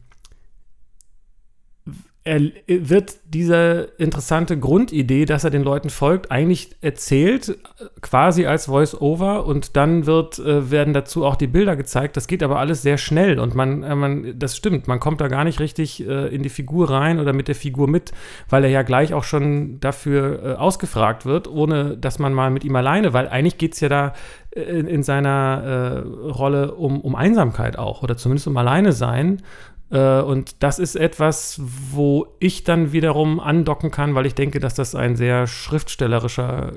er 2.28 2.42
wird 2.68 3.18
diese 3.30 3.90
interessante 4.00 4.58
Grundidee, 4.58 5.26
dass 5.26 5.44
er 5.44 5.52
den 5.52 5.62
Leuten 5.62 5.92
folgt, 5.92 6.32
eigentlich 6.32 6.76
erzählt, 6.82 7.56
quasi 8.02 8.48
als 8.48 8.66
Voice-Over 8.66 9.46
und 9.46 9.78
dann 9.78 10.08
wird, 10.08 10.40
äh, 10.40 10.72
werden 10.72 10.96
dazu 10.96 11.24
auch 11.24 11.36
die 11.36 11.46
Bilder 11.46 11.76
gezeigt. 11.76 12.18
Das 12.18 12.26
geht 12.26 12.42
aber 12.42 12.58
alles 12.58 12.82
sehr 12.82 12.98
schnell 12.98 13.40
und 13.40 13.54
man, 13.54 13.84
äh, 13.84 13.94
man 13.94 14.40
das 14.40 14.58
stimmt, 14.58 14.88
man 14.88 15.00
kommt 15.00 15.22
da 15.22 15.28
gar 15.28 15.44
nicht 15.44 15.60
richtig 15.60 16.06
äh, 16.08 16.34
in 16.34 16.42
die 16.42 16.50
Figur 16.50 16.90
rein 16.90 17.20
oder 17.20 17.32
mit 17.32 17.48
der 17.48 17.54
Figur 17.54 17.88
mit, 17.88 18.12
weil 18.50 18.64
er 18.64 18.72
ja 18.72 18.82
gleich 18.82 19.14
auch 19.14 19.24
schon 19.24 19.80
dafür 19.80 20.44
äh, 20.44 20.54
ausgefragt 20.56 21.28
wird, 21.28 21.48
ohne 21.48 21.96
dass 21.96 22.18
man 22.18 22.34
mal 22.34 22.50
mit 22.50 22.64
ihm 22.64 22.76
alleine, 22.76 23.14
weil 23.14 23.30
eigentlich 23.30 23.60
geht 23.60 23.76
es 23.76 23.82
ja 23.82 23.90
da 23.90 24.14
äh, 24.50 24.62
in, 24.62 24.88
in 24.88 25.04
seiner 25.04 26.04
äh, 26.04 26.30
Rolle 26.32 26.74
um, 26.74 27.02
um 27.02 27.14
Einsamkeit 27.14 27.78
auch 27.78 28.02
oder 28.02 28.18
zumindest 28.18 28.48
um 28.48 28.58
alleine 28.58 28.94
sein 28.94 29.38
äh, 29.38 29.75
und 29.90 30.64
das 30.64 30.80
ist 30.80 30.96
etwas, 30.96 31.62
wo 31.92 32.28
ich 32.40 32.64
dann 32.64 32.92
wiederum 32.92 33.40
andocken 33.40 33.92
kann, 33.92 34.16
weil 34.16 34.26
ich 34.26 34.34
denke, 34.34 34.60
dass 34.60 34.74
das 34.74 34.96
ein 34.96 35.16
sehr 35.16 35.46
schriftstellerischer 35.46 36.74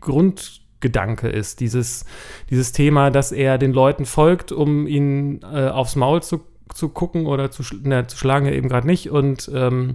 Grundgedanke 0.00 1.28
ist. 1.28 1.60
Dieses, 1.60 2.04
dieses 2.50 2.72
Thema, 2.72 3.10
dass 3.10 3.32
er 3.32 3.58
den 3.58 3.72
Leuten 3.72 4.06
folgt, 4.06 4.50
um 4.50 4.86
ihnen 4.86 5.40
äh, 5.42 5.68
aufs 5.68 5.94
Maul 5.94 6.22
zu, 6.22 6.40
zu 6.74 6.88
gucken 6.88 7.26
oder 7.26 7.50
zu, 7.50 7.62
na, 7.82 8.08
zu 8.08 8.16
schlagen, 8.16 8.46
eben 8.46 8.68
gerade 8.68 8.86
nicht. 8.86 9.10
Und 9.10 9.50
ähm, 9.54 9.94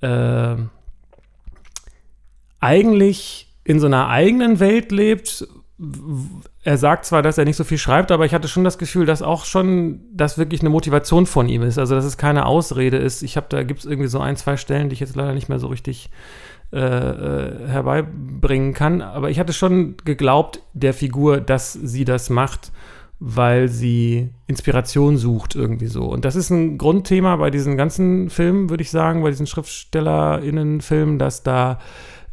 äh, 0.00 0.56
eigentlich 2.60 3.54
in 3.64 3.80
so 3.80 3.86
einer 3.86 4.08
eigenen 4.08 4.60
Welt 4.60 4.92
lebt. 4.92 5.46
Er 6.62 6.78
sagt 6.78 7.04
zwar, 7.04 7.20
dass 7.22 7.36
er 7.36 7.44
nicht 7.44 7.56
so 7.56 7.64
viel 7.64 7.76
schreibt, 7.76 8.10
aber 8.10 8.24
ich 8.24 8.32
hatte 8.32 8.48
schon 8.48 8.64
das 8.64 8.78
Gefühl, 8.78 9.04
dass 9.04 9.20
auch 9.20 9.44
schon 9.44 10.00
das 10.12 10.38
wirklich 10.38 10.62
eine 10.62 10.70
Motivation 10.70 11.26
von 11.26 11.48
ihm 11.48 11.62
ist. 11.62 11.78
Also, 11.78 11.94
dass 11.94 12.04
es 12.06 12.16
keine 12.16 12.46
Ausrede 12.46 12.96
ist. 12.96 13.22
Ich 13.22 13.36
habe 13.36 13.46
da 13.50 13.62
gibt 13.62 13.80
es 13.80 13.86
irgendwie 13.86 14.08
so 14.08 14.18
ein, 14.18 14.36
zwei 14.36 14.56
Stellen, 14.56 14.88
die 14.88 14.94
ich 14.94 15.00
jetzt 15.00 15.16
leider 15.16 15.34
nicht 15.34 15.50
mehr 15.50 15.58
so 15.58 15.66
richtig 15.66 16.08
äh, 16.72 16.78
äh, 16.78 17.68
herbeibringen 17.68 18.74
kann. 18.74 19.00
Aber 19.00 19.30
ich 19.30 19.38
hatte 19.38 19.52
schon 19.52 19.96
geglaubt 20.04 20.62
der 20.72 20.94
Figur, 20.94 21.40
dass 21.40 21.72
sie 21.72 22.04
das 22.04 22.28
macht, 22.28 22.72
weil 23.20 23.68
sie 23.68 24.30
Inspiration 24.46 25.16
sucht 25.16 25.54
irgendwie 25.54 25.86
so. 25.86 26.04
Und 26.06 26.24
das 26.24 26.36
ist 26.36 26.50
ein 26.50 26.76
Grundthema 26.76 27.36
bei 27.36 27.50
diesen 27.50 27.76
ganzen 27.76 28.30
Filmen, 28.30 28.68
würde 28.68 28.82
ich 28.82 28.90
sagen, 28.90 29.22
bei 29.22 29.30
diesen 29.30 29.46
SchriftstellerInnen-Filmen, 29.46 31.18
dass 31.18 31.42
da 31.42 31.78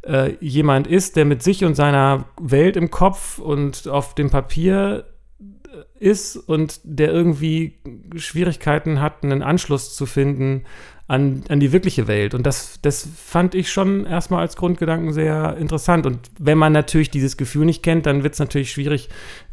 äh, 0.05 0.35
jemand 0.39 0.87
ist, 0.87 1.15
der 1.15 1.25
mit 1.25 1.43
sich 1.43 1.63
und 1.65 1.75
seiner 1.75 2.25
Welt 2.39 2.75
im 2.77 2.91
Kopf 2.91 3.39
und 3.39 3.87
auf 3.87 4.15
dem 4.15 4.29
Papier 4.29 5.05
äh, 5.39 6.05
ist 6.05 6.35
und 6.35 6.81
der 6.83 7.11
irgendwie 7.11 7.79
Schwierigkeiten 8.15 9.01
hat, 9.01 9.23
einen 9.23 9.41
Anschluss 9.41 9.95
zu 9.95 10.05
finden 10.05 10.65
an, 11.07 11.43
an 11.49 11.59
die 11.59 11.71
wirkliche 11.71 12.07
Welt. 12.07 12.33
Und 12.33 12.45
das, 12.45 12.79
das 12.81 13.07
fand 13.15 13.55
ich 13.55 13.71
schon 13.71 14.05
erstmal 14.05 14.41
als 14.41 14.55
Grundgedanken 14.55 15.11
sehr 15.11 15.57
interessant. 15.57 16.05
Und 16.05 16.31
wenn 16.39 16.57
man 16.57 16.71
natürlich 16.71 17.11
dieses 17.11 17.35
Gefühl 17.35 17.65
nicht 17.65 17.83
kennt, 17.83 18.05
dann 18.05 18.23
wird 18.23 18.33
es 18.33 18.39
natürlich 18.39 18.71
schwierig, 18.71 19.09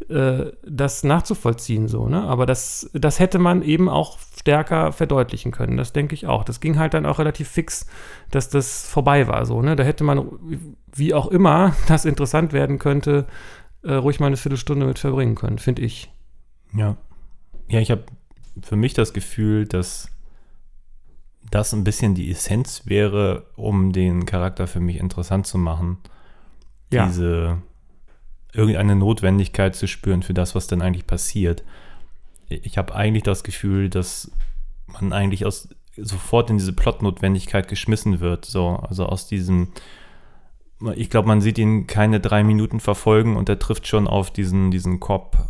äh, 0.09 0.47
das 0.65 1.03
nachzuvollziehen. 1.03 1.89
So, 1.89 2.09
ne? 2.09 2.23
Aber 2.23 2.47
das, 2.47 2.89
das 2.95 3.19
hätte 3.19 3.39
man 3.39 3.63
eben 3.63 3.89
auch 3.89 4.19
stärker 4.41 4.93
verdeutlichen 4.93 5.53
können. 5.53 5.77
Das 5.77 5.93
denke 5.93 6.15
ich 6.15 6.27
auch. 6.27 6.45
Das 6.45 6.61
ging 6.61 6.79
halt 6.79 6.95
dann 6.95 7.05
auch 7.05 7.19
relativ 7.19 7.49
fix, 7.49 7.87
dass 8.31 8.49
das 8.49 8.87
vorbei 8.87 9.29
war. 9.29 9.45
So, 9.45 9.61
ne? 9.61 9.77
Da 9.77 9.85
hätte 9.85 10.03
man, 10.03 10.27
wie 10.95 11.13
auch 11.13 11.27
immer 11.27 11.77
das 11.89 12.07
interessant 12.07 12.55
werden 12.55 12.79
könnte, 12.79 13.27
äh, 13.83 13.93
ruhig 13.93 14.19
mal 14.19 14.29
eine 14.29 14.39
Viertelstunde 14.39 14.87
mit 14.87 14.99
verbringen 14.99 15.35
können, 15.35 15.59
finde 15.59 15.83
ich. 15.83 16.11
Ja. 16.75 16.97
Ja, 17.69 17.81
ich 17.81 17.91
habe 17.91 18.05
für 18.63 18.77
mich 18.77 18.95
das 18.95 19.13
Gefühl, 19.13 19.67
dass 19.67 20.09
das 21.51 21.75
ein 21.75 21.85
bisschen 21.85 22.15
die 22.15 22.31
Essenz 22.31 22.83
wäre, 22.87 23.47
um 23.57 23.93
den 23.93 24.25
Charakter 24.25 24.67
für 24.67 24.81
mich 24.81 24.97
interessant 24.97 25.47
zu 25.47 25.59
machen. 25.59 25.99
Ja. 26.91 27.07
Diese 27.07 27.59
irgendeine 28.55 28.97
Notwendigkeit 28.97 29.77
zu 29.77 29.87
spüren 29.87 30.23
für 30.23 30.35
das, 30.35 30.55
was 30.55 30.67
dann 30.67 30.81
eigentlich 30.81 31.07
passiert. 31.07 31.63
Ich 32.51 32.77
habe 32.77 32.95
eigentlich 32.95 33.23
das 33.23 33.45
Gefühl, 33.45 33.89
dass 33.89 34.31
man 34.89 35.13
eigentlich 35.13 35.47
aus 35.47 35.69
sofort 35.97 36.51
in 36.51 36.59
diese 36.59 36.73
Plotnotwendigkeit 36.73 37.69
geschmissen 37.69 38.21
wird. 38.21 38.45
So, 38.45 38.77
also 38.77 39.07
aus 39.07 39.27
diesem, 39.27 39.69
ich 40.95 41.11
glaube, 41.11 41.29
man 41.29 41.41
sieht 41.41 41.59
ihn 41.59 41.87
keine 41.87 42.21
drei 42.21 42.43
Minuten 42.43 42.81
verfolgen 42.81 43.37
und 43.37 43.49
er 43.49 43.59
trifft 43.59 43.87
schon 43.87 44.07
auf 44.07 44.31
diesen, 44.31 44.71
diesen 44.71 45.01
Cop 45.01 45.49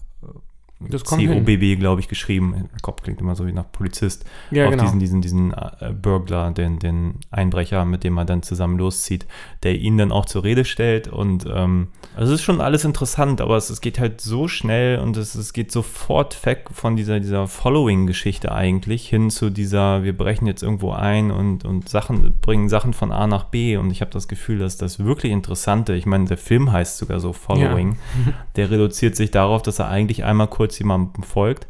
das 0.89 1.05
COBB, 1.05 1.79
glaube 1.79 2.01
ich, 2.01 2.09
geschrieben. 2.09 2.69
Kopf 2.81 3.03
klingt 3.03 3.21
immer 3.21 3.37
so 3.37 3.47
wie 3.47 3.53
nach 3.53 3.71
Polizist. 3.71 4.25
Ja, 4.51 4.65
auf 4.65 4.71
genau. 4.71 4.85
diesen, 4.85 4.99
diesen, 4.99 5.21
diesen 5.21 5.53
äh, 5.53 5.93
Burglar, 5.93 6.51
den, 6.53 6.79
den 6.79 7.17
Einbrecher, 7.31 7.85
mit 7.85 8.03
dem 8.03 8.17
er 8.17 8.25
dann 8.25 8.43
zusammen 8.43 8.79
loszieht, 8.79 9.27
der 9.63 9.77
ihn 9.77 9.99
dann 9.99 10.11
auch 10.11 10.25
zur 10.25 10.43
Rede 10.43 10.65
stellt. 10.65 11.09
Und 11.09 11.45
ähm, 11.53 11.89
also 12.17 12.33
es 12.33 12.41
ist 12.41 12.45
schon 12.45 12.63
alles 12.63 12.85
interessant, 12.87 13.43
aber 13.43 13.59
es, 13.59 13.69
es 13.69 13.83
geht 13.83 14.01
halt 14.01 14.23
so 14.23 14.49
schnell 14.49 14.99
und 15.01 15.19
es, 15.19 15.35
es 15.35 15.53
geht 15.53 15.71
sofort 15.71 16.47
weg 16.47 16.69
von 16.73 16.97
dieser, 16.97 17.21
dieser 17.21 17.47
Following-Geschichte 17.47 18.51
eigentlich 18.51 19.07
hin 19.07 19.29
zu 19.29 19.51
dieser, 19.51 20.03
wir 20.03 20.17
brechen 20.17 20.47
jetzt 20.47 20.63
irgendwo 20.63 20.93
ein 20.93 21.31
und, 21.31 21.67
und 21.67 21.91
Sachen, 21.91 22.33
bringen 22.41 22.71
Sachen 22.71 22.95
von 22.95 23.13
A 23.13 23.27
nach 23.27 23.45
B. 23.45 23.77
Und 23.77 23.91
ich 23.91 24.01
habe 24.01 24.11
das 24.13 24.29
Gefühl, 24.29 24.59
dass 24.59 24.79
das 24.79 24.99
wirklich 24.99 25.31
Interessante, 25.33 25.95
ich 25.95 26.07
meine, 26.07 26.25
der 26.25 26.39
Film 26.39 26.73
heißt 26.73 26.97
sogar 26.97 27.21
so 27.21 27.35
Following, 27.35 27.99
ja. 28.27 28.33
der 28.57 28.71
reduziert 28.71 29.15
sich 29.15 29.31
darauf, 29.31 29.61
dass 29.61 29.79
er 29.79 29.89
eigentlich 29.89 30.25
einmal 30.25 30.49
kurz 30.49 30.70
kurz 30.71 30.79
jemandem 30.79 31.25
folgt 31.25 31.67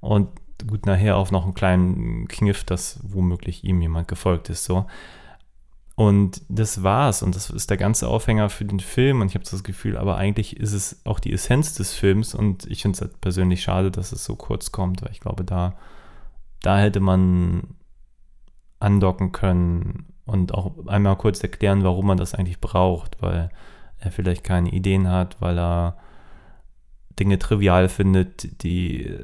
und 0.00 0.28
gut 0.68 0.86
nachher 0.86 1.16
auf 1.16 1.32
noch 1.32 1.44
einen 1.44 1.54
kleinen 1.54 2.28
Kniff, 2.28 2.62
dass 2.62 3.00
womöglich 3.02 3.64
ihm 3.64 3.82
jemand 3.82 4.06
gefolgt 4.06 4.48
ist. 4.48 4.64
So. 4.64 4.86
Und 5.96 6.42
das 6.48 6.84
war's. 6.84 7.22
Und 7.22 7.34
das 7.34 7.50
ist 7.50 7.70
der 7.70 7.76
ganze 7.76 8.06
Aufhänger 8.06 8.48
für 8.50 8.64
den 8.64 8.78
Film. 8.78 9.20
Und 9.20 9.28
ich 9.28 9.34
habe 9.34 9.44
das 9.44 9.64
Gefühl, 9.64 9.96
aber 9.96 10.16
eigentlich 10.16 10.56
ist 10.56 10.72
es 10.72 11.04
auch 11.04 11.18
die 11.18 11.32
Essenz 11.32 11.74
des 11.74 11.94
Films. 11.94 12.34
Und 12.34 12.66
ich 12.66 12.82
finde 12.82 12.96
es 12.96 13.00
halt 13.00 13.20
persönlich 13.20 13.62
schade, 13.62 13.90
dass 13.90 14.12
es 14.12 14.24
so 14.24 14.36
kurz 14.36 14.70
kommt, 14.70 15.02
weil 15.02 15.10
ich 15.10 15.20
glaube, 15.20 15.42
da, 15.42 15.74
da 16.62 16.78
hätte 16.78 17.00
man 17.00 17.74
andocken 18.78 19.32
können 19.32 20.06
und 20.26 20.54
auch 20.54 20.86
einmal 20.86 21.16
kurz 21.16 21.42
erklären, 21.42 21.82
warum 21.82 22.06
man 22.06 22.18
das 22.18 22.34
eigentlich 22.34 22.60
braucht, 22.60 23.20
weil 23.20 23.50
er 23.98 24.12
vielleicht 24.12 24.44
keine 24.44 24.70
Ideen 24.70 25.08
hat, 25.08 25.40
weil 25.40 25.58
er 25.58 25.96
Dinge 27.18 27.38
trivial 27.38 27.88
findet, 27.88 28.62
die, 28.62 29.14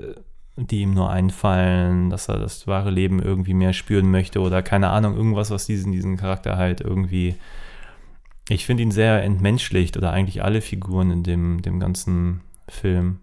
die 0.57 0.83
ihm 0.83 0.94
nur 0.94 1.11
einfallen, 1.11 2.11
dass 2.11 2.29
er 2.29 2.38
das 2.38 2.66
wahre 2.66 2.90
Leben 2.90 3.20
irgendwie 3.20 3.55
mehr 3.55 3.72
spüren 3.72 4.11
möchte 4.11 4.40
oder 4.40 4.62
keine 4.62 4.90
Ahnung, 4.90 5.16
irgendwas, 5.16 5.50
was 5.50 5.66
diesen, 5.66 5.92
diesen 5.92 6.16
Charakter 6.16 6.57
halt 6.57 6.81
irgendwie. 6.81 7.37
Ich 8.48 8.66
finde 8.66 8.83
ihn 8.83 8.90
sehr 8.90 9.22
entmenschlicht 9.22 9.96
oder 9.96 10.12
eigentlich 10.12 10.42
alle 10.42 10.61
Figuren 10.61 11.11
in 11.11 11.22
dem, 11.22 11.62
dem 11.62 11.79
ganzen 11.79 12.40
Film. 12.68 13.20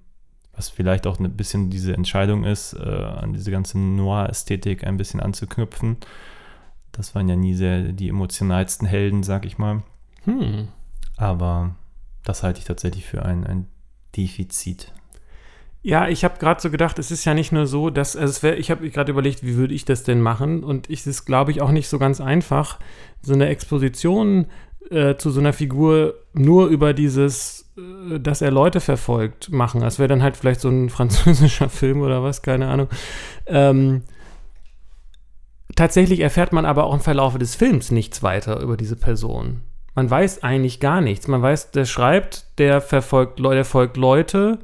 Was 0.53 0.69
vielleicht 0.69 1.05
auch 1.05 1.19
ein 1.19 1.35
bisschen 1.35 1.69
diese 1.69 1.93
Entscheidung 1.93 2.43
ist, 2.43 2.73
äh, 2.73 2.79
an 2.79 3.33
diese 3.33 3.51
ganze 3.51 3.77
Noir-Ästhetik 3.77 4.85
ein 4.85 4.97
bisschen 4.97 5.19
anzuknüpfen. 5.19 5.97
Das 6.91 7.13
waren 7.13 7.29
ja 7.29 7.35
nie 7.35 7.53
sehr 7.53 7.91
die 7.91 8.09
emotionalsten 8.09 8.87
Helden, 8.87 9.21
sag 9.21 9.45
ich 9.45 9.59
mal. 9.59 9.83
Hm. 10.23 10.69
Aber 11.15 11.75
das 12.23 12.41
halte 12.41 12.59
ich 12.59 12.65
tatsächlich 12.65 13.05
für 13.05 13.23
ein, 13.23 13.45
ein 13.45 13.67
Defizit. 14.17 14.91
Ja, 15.83 16.09
ich 16.09 16.25
habe 16.25 16.39
gerade 16.39 16.59
so 16.59 16.69
gedacht, 16.69 16.99
es 16.99 17.11
ist 17.11 17.23
ja 17.23 17.33
nicht 17.33 17.51
nur 17.51 17.65
so, 17.65 17.89
dass, 17.89 18.17
also 18.17 18.43
wär, 18.43 18.57
ich 18.57 18.71
habe 18.71 18.89
gerade 18.89 19.11
überlegt, 19.11 19.43
wie 19.43 19.55
würde 19.55 19.73
ich 19.73 19.85
das 19.85 20.03
denn 20.03 20.19
machen? 20.19 20.63
Und 20.63 20.89
es 20.89 21.07
ist, 21.07 21.25
glaube 21.25 21.51
ich, 21.51 21.61
auch 21.61 21.71
nicht 21.71 21.87
so 21.87 21.99
ganz 21.99 22.19
einfach, 22.19 22.79
so 23.21 23.33
eine 23.33 23.47
Exposition 23.47 24.47
äh, 24.89 25.15
zu 25.15 25.29
so 25.29 25.39
einer 25.39 25.53
Figur 25.53 26.15
nur 26.33 26.67
über 26.67 26.93
dieses, 26.93 27.71
äh, 27.77 28.19
dass 28.19 28.41
er 28.41 28.51
Leute 28.51 28.81
verfolgt, 28.81 29.51
machen. 29.51 29.79
Das 29.81 29.99
wäre 29.99 30.09
dann 30.09 30.23
halt 30.23 30.35
vielleicht 30.35 30.59
so 30.59 30.69
ein 30.69 30.89
französischer 30.89 31.69
Film 31.69 32.01
oder 32.01 32.23
was, 32.23 32.41
keine 32.41 32.67
Ahnung. 32.67 32.89
Ähm, 33.45 34.01
tatsächlich 35.75 36.19
erfährt 36.19 36.51
man 36.51 36.65
aber 36.65 36.85
auch 36.85 36.93
im 36.95 36.99
Verlauf 36.99 37.37
des 37.37 37.55
Films 37.55 37.91
nichts 37.91 38.23
weiter 38.23 38.59
über 38.59 38.75
diese 38.75 38.95
Person 38.95 39.61
man 39.97 40.11
weiß 40.11 40.43
eigentlich 40.43 40.79
gar 40.79 41.01
nichts. 41.01 41.27
Man 41.27 41.41
weiß, 41.41 41.71
der 41.71 41.85
schreibt, 41.85 42.59
der 42.59 42.81
verfolgt, 42.81 43.39
der 43.39 43.65
folgt 43.65 43.97
Leute, 43.97 44.59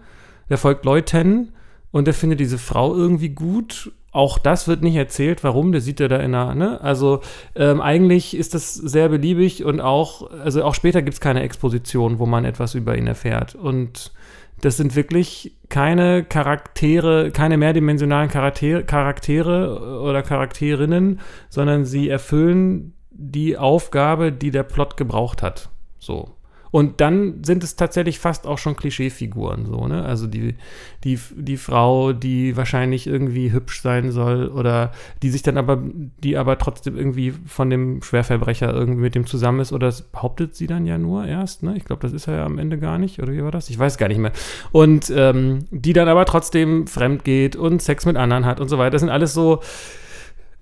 der 0.48 0.60
folgt 0.60 0.86
Leuten 0.86 1.54
und 1.90 2.06
der 2.06 2.14
findet 2.14 2.40
diese 2.40 2.60
Frau 2.60 2.94
irgendwie 2.94 3.30
gut. 3.30 3.92
Auch 4.12 4.38
das 4.38 4.68
wird 4.68 4.84
nicht 4.84 4.96
erzählt, 4.96 5.44
warum, 5.44 5.72
der 5.72 5.82
sieht 5.82 6.00
er 6.00 6.08
da 6.08 6.18
in 6.18 6.36
einer, 6.36 6.54
ne? 6.54 6.80
Also 6.82 7.22
ähm, 7.56 7.82
eigentlich 7.82 8.38
ist 8.38 8.54
das 8.54 8.76
sehr 8.76 9.10
beliebig 9.10 9.64
und 9.64 9.82
auch, 9.82 10.30
also 10.30 10.64
auch 10.64 10.76
später 10.76 11.02
gibt 11.02 11.16
es 11.16 11.20
keine 11.20 11.42
Exposition, 11.42 12.20
wo 12.20 12.28
man 12.28 12.46
etwas 12.46 12.76
über 12.76 12.96
ihn 12.96 13.08
erfährt. 13.08 13.56
Und 13.56 14.14
das 14.62 14.78
sind 14.78 14.96
wirklich 14.96 15.58
keine 15.70 16.26
Charaktere, 16.26 17.32
keine 17.32 17.58
mehrdimensionalen 17.58 18.30
Charaktere, 18.30 18.84
Charaktere 18.84 20.00
oder 20.00 20.22
Charakterinnen, 20.22 21.22
sondern 21.50 21.86
sie 21.86 22.08
erfüllen 22.08 22.94
die 23.14 23.58
Aufgabe, 23.58 24.32
die 24.32 24.52
der 24.52 24.64
Plot 24.64 24.98
gebraucht 24.98 25.42
hat. 25.42 25.70
So. 26.00 26.36
Und 26.74 27.02
dann 27.02 27.44
sind 27.44 27.64
es 27.64 27.76
tatsächlich 27.76 28.18
fast 28.18 28.48
auch 28.48 28.58
schon 28.58 28.76
Klischeefiguren, 28.76 29.68
so, 29.68 29.88
ne? 29.88 30.04
Also 30.06 30.26
die, 30.26 30.56
die, 31.04 31.20
die 31.36 31.58
Frau, 31.58 32.14
die 32.14 32.58
wahrscheinlich 32.58 33.06
irgendwie 33.06 33.52
hübsch 33.52 33.84
sein 33.84 34.12
soll 34.12 34.48
oder 34.48 34.92
die 35.22 35.30
sich 35.30 35.44
dann 35.44 35.60
aber, 35.60 35.84
die 36.24 36.36
aber 36.36 36.58
trotzdem 36.58 36.98
irgendwie 36.98 37.32
von 37.46 37.70
dem 37.70 38.02
Schwerverbrecher 38.02 38.74
irgendwie 38.74 39.02
mit 39.02 39.14
dem 39.14 39.28
zusammen 39.28 39.60
ist 39.60 39.72
oder 39.72 39.86
das 39.86 40.02
behauptet 40.02 40.56
sie 40.56 40.66
dann 40.66 40.88
ja 40.88 40.98
nur 40.98 41.28
erst, 41.28 41.62
ne? 41.62 41.78
Ich 41.78 41.86
glaube, 41.86 42.02
das 42.02 42.12
ist 42.12 42.28
er 42.28 42.38
ja 42.38 42.46
am 42.48 42.58
Ende 42.58 42.80
gar 42.80 42.98
nicht, 42.98 43.22
oder 43.22 43.34
wie 43.34 43.44
war 43.44 43.52
das? 43.52 43.70
Ich 43.70 43.78
weiß 43.78 44.00
gar 44.00 44.08
nicht 44.08 44.18
mehr. 44.18 44.34
Und 44.72 45.14
ähm, 45.16 45.66
die 45.70 45.94
dann 45.94 46.08
aber 46.08 46.26
trotzdem 46.26 46.88
fremd 46.88 47.24
geht 47.24 47.56
und 47.56 47.84
Sex 47.84 48.08
mit 48.08 48.18
anderen 48.18 48.48
hat 48.48 48.60
und 48.60 48.70
so 48.70 48.80
weiter. 48.80 48.90
Das 48.94 49.02
sind 49.02 49.12
alles 49.12 49.36
so, 49.36 49.62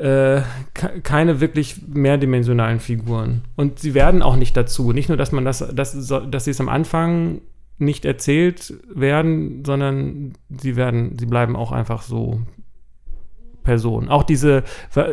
äh, 0.01 0.41
keine 1.03 1.39
wirklich 1.41 1.81
mehrdimensionalen 1.87 2.79
Figuren. 2.79 3.43
Und 3.55 3.79
sie 3.79 3.93
werden 3.93 4.21
auch 4.21 4.35
nicht 4.35 4.57
dazu. 4.57 4.93
Nicht 4.93 5.09
nur, 5.09 5.17
dass 5.17 5.31
man 5.31 5.45
das, 5.45 5.59
dass, 5.59 6.07
dass 6.07 6.45
sie 6.45 6.51
es 6.51 6.59
am 6.59 6.69
Anfang 6.69 7.41
nicht 7.77 8.05
erzählt 8.05 8.73
werden, 8.93 9.63
sondern 9.65 10.33
sie 10.49 10.75
werden, 10.75 11.17
sie 11.19 11.25
bleiben 11.25 11.55
auch 11.55 11.71
einfach 11.71 12.01
so 12.01 12.41
Personen. 13.63 14.09
Auch 14.09 14.23
diese, 14.23 14.63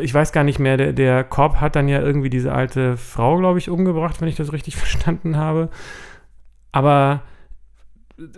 ich 0.01 0.15
weiß 0.15 0.33
gar 0.33 0.45
nicht 0.45 0.59
mehr, 0.59 0.77
der, 0.77 0.93
der 0.93 1.25
Korb 1.25 1.61
hat 1.61 1.77
dann 1.77 1.89
ja 1.89 2.01
irgendwie 2.01 2.31
diese 2.31 2.53
alte 2.53 2.97
Frau, 2.97 3.37
glaube 3.37 3.59
ich, 3.59 3.69
umgebracht, 3.69 4.21
wenn 4.21 4.29
ich 4.29 4.37
das 4.37 4.53
richtig 4.53 4.77
verstanden 4.79 5.37
habe. 5.37 5.69
Aber 6.73 7.23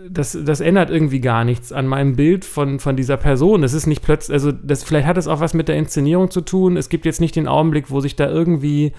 das, 0.09 0.37
das 0.43 0.61
ändert 0.61 0.91
irgendwie 0.91 1.21
gar 1.21 1.43
nichts 1.43 1.71
an 1.71 1.87
meinem 1.87 2.15
Bild 2.15 2.45
von, 2.45 2.79
von 2.79 2.95
dieser 2.95 3.17
Person. 3.17 3.63
Es 3.63 3.73
ist 3.73 3.87
nicht 3.87 4.03
plötzlich, 4.03 4.33
also 4.33 4.51
das, 4.51 4.83
vielleicht 4.83 5.07
hat 5.07 5.17
es 5.17 5.27
auch 5.27 5.39
was 5.39 5.53
mit 5.53 5.67
der 5.67 5.75
Inszenierung 5.75 6.29
zu 6.29 6.41
tun. 6.41 6.77
Es 6.77 6.89
gibt 6.89 7.05
jetzt 7.05 7.19
nicht 7.19 7.35
den 7.35 7.47
Augenblick, 7.47 7.89
wo 7.89 7.99
sich 7.99 8.15
da 8.15 8.29
irgendwie 8.29 8.93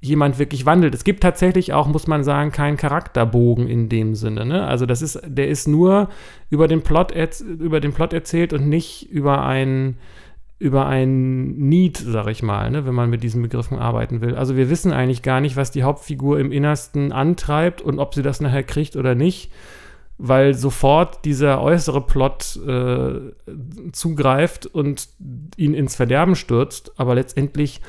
jemand 0.00 0.38
wirklich 0.38 0.64
wandelt. 0.64 0.94
Es 0.94 1.04
gibt 1.04 1.22
tatsächlich 1.22 1.72
auch, 1.72 1.88
muss 1.88 2.06
man 2.06 2.22
sagen, 2.24 2.52
keinen 2.52 2.76
Charakterbogen 2.76 3.68
in 3.68 3.88
dem 3.88 4.14
Sinne. 4.14 4.46
Ne? 4.46 4.64
Also 4.66 4.86
das 4.86 5.02
ist, 5.02 5.20
der 5.26 5.48
ist 5.48 5.66
nur 5.66 6.08
über 6.50 6.68
den 6.68 6.82
Plot, 6.82 7.12
über 7.40 7.80
den 7.80 7.92
Plot 7.92 8.12
erzählt 8.12 8.52
und 8.52 8.68
nicht 8.68 9.10
über 9.10 9.44
ein 9.44 9.96
über 10.58 10.86
ein 10.86 11.56
Need, 11.56 11.96
sag 11.96 12.28
ich 12.28 12.44
mal, 12.44 12.70
ne, 12.70 12.86
wenn 12.86 12.94
man 12.94 13.10
mit 13.10 13.24
diesen 13.24 13.42
Begriffen 13.42 13.80
arbeiten 13.80 14.20
will. 14.20 14.36
Also 14.36 14.56
wir 14.56 14.70
wissen 14.70 14.92
eigentlich 14.92 15.22
gar 15.22 15.40
nicht, 15.40 15.56
was 15.56 15.72
die 15.72 15.82
Hauptfigur 15.82 16.38
im 16.38 16.52
Innersten 16.52 17.10
antreibt 17.10 17.82
und 17.82 17.98
ob 17.98 18.14
sie 18.14 18.22
das 18.22 18.40
nachher 18.40 18.62
kriegt 18.62 18.94
oder 18.94 19.16
nicht, 19.16 19.50
weil 20.24 20.54
sofort 20.54 21.24
dieser 21.24 21.60
äußere 21.60 22.00
Plot 22.00 22.60
äh, 22.64 23.90
zugreift 23.90 24.66
und 24.66 25.08
ihn 25.56 25.74
ins 25.74 25.96
Verderben 25.96 26.36
stürzt, 26.36 26.92
aber 26.96 27.16
letztendlich 27.16 27.80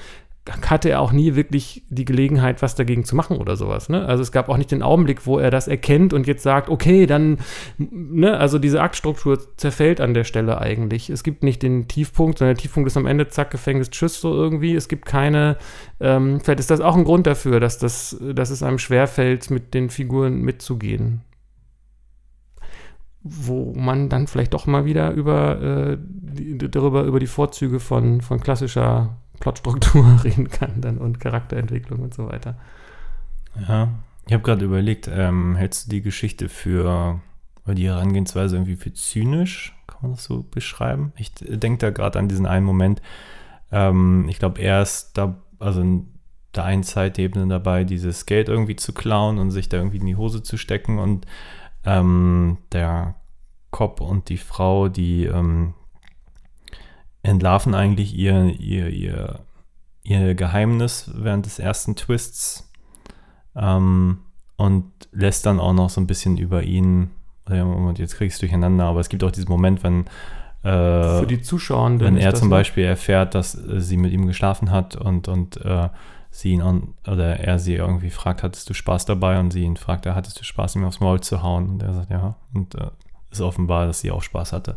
hatte 0.67 0.89
er 0.89 0.99
auch 0.99 1.11
nie 1.11 1.35
wirklich 1.35 1.83
die 1.89 2.05
Gelegenheit, 2.05 2.63
was 2.63 2.73
dagegen 2.73 3.05
zu 3.05 3.15
machen 3.15 3.37
oder 3.37 3.55
sowas. 3.55 3.87
Ne? 3.87 4.03
Also 4.05 4.23
es 4.23 4.31
gab 4.31 4.49
auch 4.49 4.57
nicht 4.57 4.71
den 4.71 4.81
Augenblick, 4.81 5.27
wo 5.27 5.37
er 5.37 5.51
das 5.51 5.67
erkennt 5.67 6.11
und 6.11 6.25
jetzt 6.25 6.41
sagt, 6.41 6.69
okay, 6.69 7.05
dann, 7.05 7.37
ne, 7.77 8.35
also 8.37 8.57
diese 8.57 8.81
Aktstruktur 8.81 9.39
zerfällt 9.55 10.01
an 10.01 10.15
der 10.15 10.23
Stelle 10.23 10.59
eigentlich. 10.59 11.11
Es 11.11 11.23
gibt 11.23 11.43
nicht 11.43 11.61
den 11.61 11.87
Tiefpunkt, 11.87 12.39
sondern 12.39 12.55
der 12.55 12.61
Tiefpunkt 12.61 12.87
ist 12.87 12.97
am 12.97 13.05
Ende, 13.05 13.27
zack, 13.27 13.51
Gefängnis, 13.51 13.91
tschüss, 13.91 14.19
so 14.19 14.33
irgendwie. 14.33 14.75
Es 14.75 14.87
gibt 14.87 15.05
keine, 15.05 15.57
ähm, 16.01 16.41
vielleicht 16.41 16.59
ist 16.59 16.71
das 16.71 16.81
auch 16.81 16.97
ein 16.97 17.05
Grund 17.05 17.27
dafür, 17.27 17.59
dass, 17.59 17.77
das, 17.77 18.17
dass 18.33 18.49
es 18.49 18.63
einem 18.63 18.79
schwerfällt, 18.79 19.51
mit 19.51 19.75
den 19.75 19.91
Figuren 19.91 20.41
mitzugehen. 20.41 21.21
Wo 23.23 23.73
man 23.73 24.09
dann 24.09 24.27
vielleicht 24.27 24.53
doch 24.53 24.65
mal 24.67 24.85
wieder 24.85 25.11
über, 25.11 25.61
äh, 25.61 25.97
die, 25.99 26.57
darüber, 26.57 27.03
über 27.03 27.19
die 27.19 27.27
Vorzüge 27.27 27.79
von, 27.79 28.21
von 28.21 28.41
klassischer 28.41 29.17
Plotstruktur 29.39 30.19
reden 30.23 30.49
kann 30.49 30.81
dann 30.81 30.97
und 30.97 31.19
Charakterentwicklung 31.19 31.99
und 31.99 32.13
so 32.13 32.27
weiter. 32.27 32.55
Ja, 33.67 33.89
ich 34.25 34.33
habe 34.33 34.43
gerade 34.43 34.65
überlegt, 34.65 35.09
ähm, 35.13 35.55
hältst 35.55 35.87
du 35.87 35.91
die 35.91 36.01
Geschichte 36.01 36.49
für, 36.49 37.21
oder 37.65 37.75
die 37.75 37.87
Herangehensweise 37.87 38.55
irgendwie 38.55 38.75
für 38.75 38.93
zynisch? 38.93 39.75
Kann 39.87 39.99
man 40.01 40.11
das 40.11 40.23
so 40.23 40.43
beschreiben? 40.43 41.13
Ich 41.17 41.33
denke 41.35 41.79
da 41.79 41.89
gerade 41.89 42.19
an 42.19 42.29
diesen 42.29 42.45
einen 42.45 42.65
Moment. 42.65 43.01
Ähm, 43.71 44.27
ich 44.29 44.39
glaube, 44.39 44.61
er 44.61 44.81
ist 44.81 45.11
da, 45.17 45.35
also 45.59 45.81
in 45.81 46.07
der 46.55 46.65
einen 46.65 46.83
Zeitebene 46.83 47.47
dabei, 47.47 47.83
dieses 47.83 48.25
Geld 48.25 48.47
irgendwie 48.47 48.75
zu 48.75 48.93
klauen 48.93 49.39
und 49.39 49.51
sich 49.51 49.69
da 49.69 49.77
irgendwie 49.77 49.97
in 49.97 50.05
die 50.05 50.15
Hose 50.15 50.43
zu 50.43 50.57
stecken 50.57 50.99
und 50.99 51.25
ähm, 51.85 52.57
der 52.71 53.15
Cop 53.71 54.01
und 54.01 54.29
die 54.29 54.37
Frau, 54.37 54.87
die 54.87 55.25
ähm, 55.25 55.73
entlarven 57.23 57.73
eigentlich 57.73 58.15
ihr, 58.15 58.45
ihr, 58.59 58.89
ihr, 58.89 59.39
ihr 60.03 60.35
Geheimnis 60.35 61.11
während 61.15 61.45
des 61.45 61.59
ersten 61.59 61.95
Twists 61.95 62.71
ähm, 63.55 64.19
und 64.57 64.91
lässt 65.11 65.45
dann 65.45 65.59
auch 65.59 65.73
noch 65.73 65.89
so 65.89 65.99
ein 66.01 66.07
bisschen 66.07 66.37
über 66.37 66.63
ihn, 66.63 67.11
und 67.49 67.99
jetzt 67.99 68.15
kriegst 68.15 68.41
du 68.41 68.45
durcheinander, 68.45 68.85
aber 68.85 69.01
es 69.01 69.09
gibt 69.09 69.23
auch 69.23 69.31
diesen 69.31 69.49
Moment, 69.49 69.83
wenn 69.83 70.05
äh, 70.63 71.19
für 71.19 71.27
die 71.27 71.41
Zuschauer, 71.41 71.99
wenn 71.99 72.15
er 72.15 72.33
zum 72.35 72.49
Beispiel 72.49 72.85
erfährt, 72.85 73.35
dass 73.35 73.53
äh, 73.55 73.81
sie 73.81 73.97
mit 73.97 74.13
ihm 74.13 74.27
geschlafen 74.27 74.71
hat 74.71 74.95
und, 74.95 75.27
und 75.27 75.57
äh, 75.57 75.89
sie 76.33 76.51
ihn 76.51 76.61
an, 76.61 76.95
oder 77.07 77.39
er 77.39 77.59
sie 77.59 77.75
irgendwie 77.75 78.09
fragt, 78.09 78.43
hattest 78.43 78.69
du 78.69 78.73
Spaß 78.73 79.05
dabei? 79.05 79.39
Und 79.39 79.51
sie 79.51 79.63
ihn 79.63 79.77
fragt, 79.77 80.05
hattest 80.07 80.39
du 80.39 80.43
Spaß, 80.43 80.75
ihm 80.75 80.83
aufs 80.83 80.99
Maul 80.99 81.21
zu 81.21 81.43
hauen? 81.43 81.69
Und 81.69 81.83
er 81.83 81.93
sagt, 81.93 82.09
ja. 82.09 82.35
Und 82.53 82.75
äh, 82.75 82.89
ist 83.31 83.41
offenbar, 83.41 83.85
dass 83.85 84.01
sie 84.01 84.11
auch 84.11 84.23
Spaß 84.23 84.51
hatte. 84.51 84.75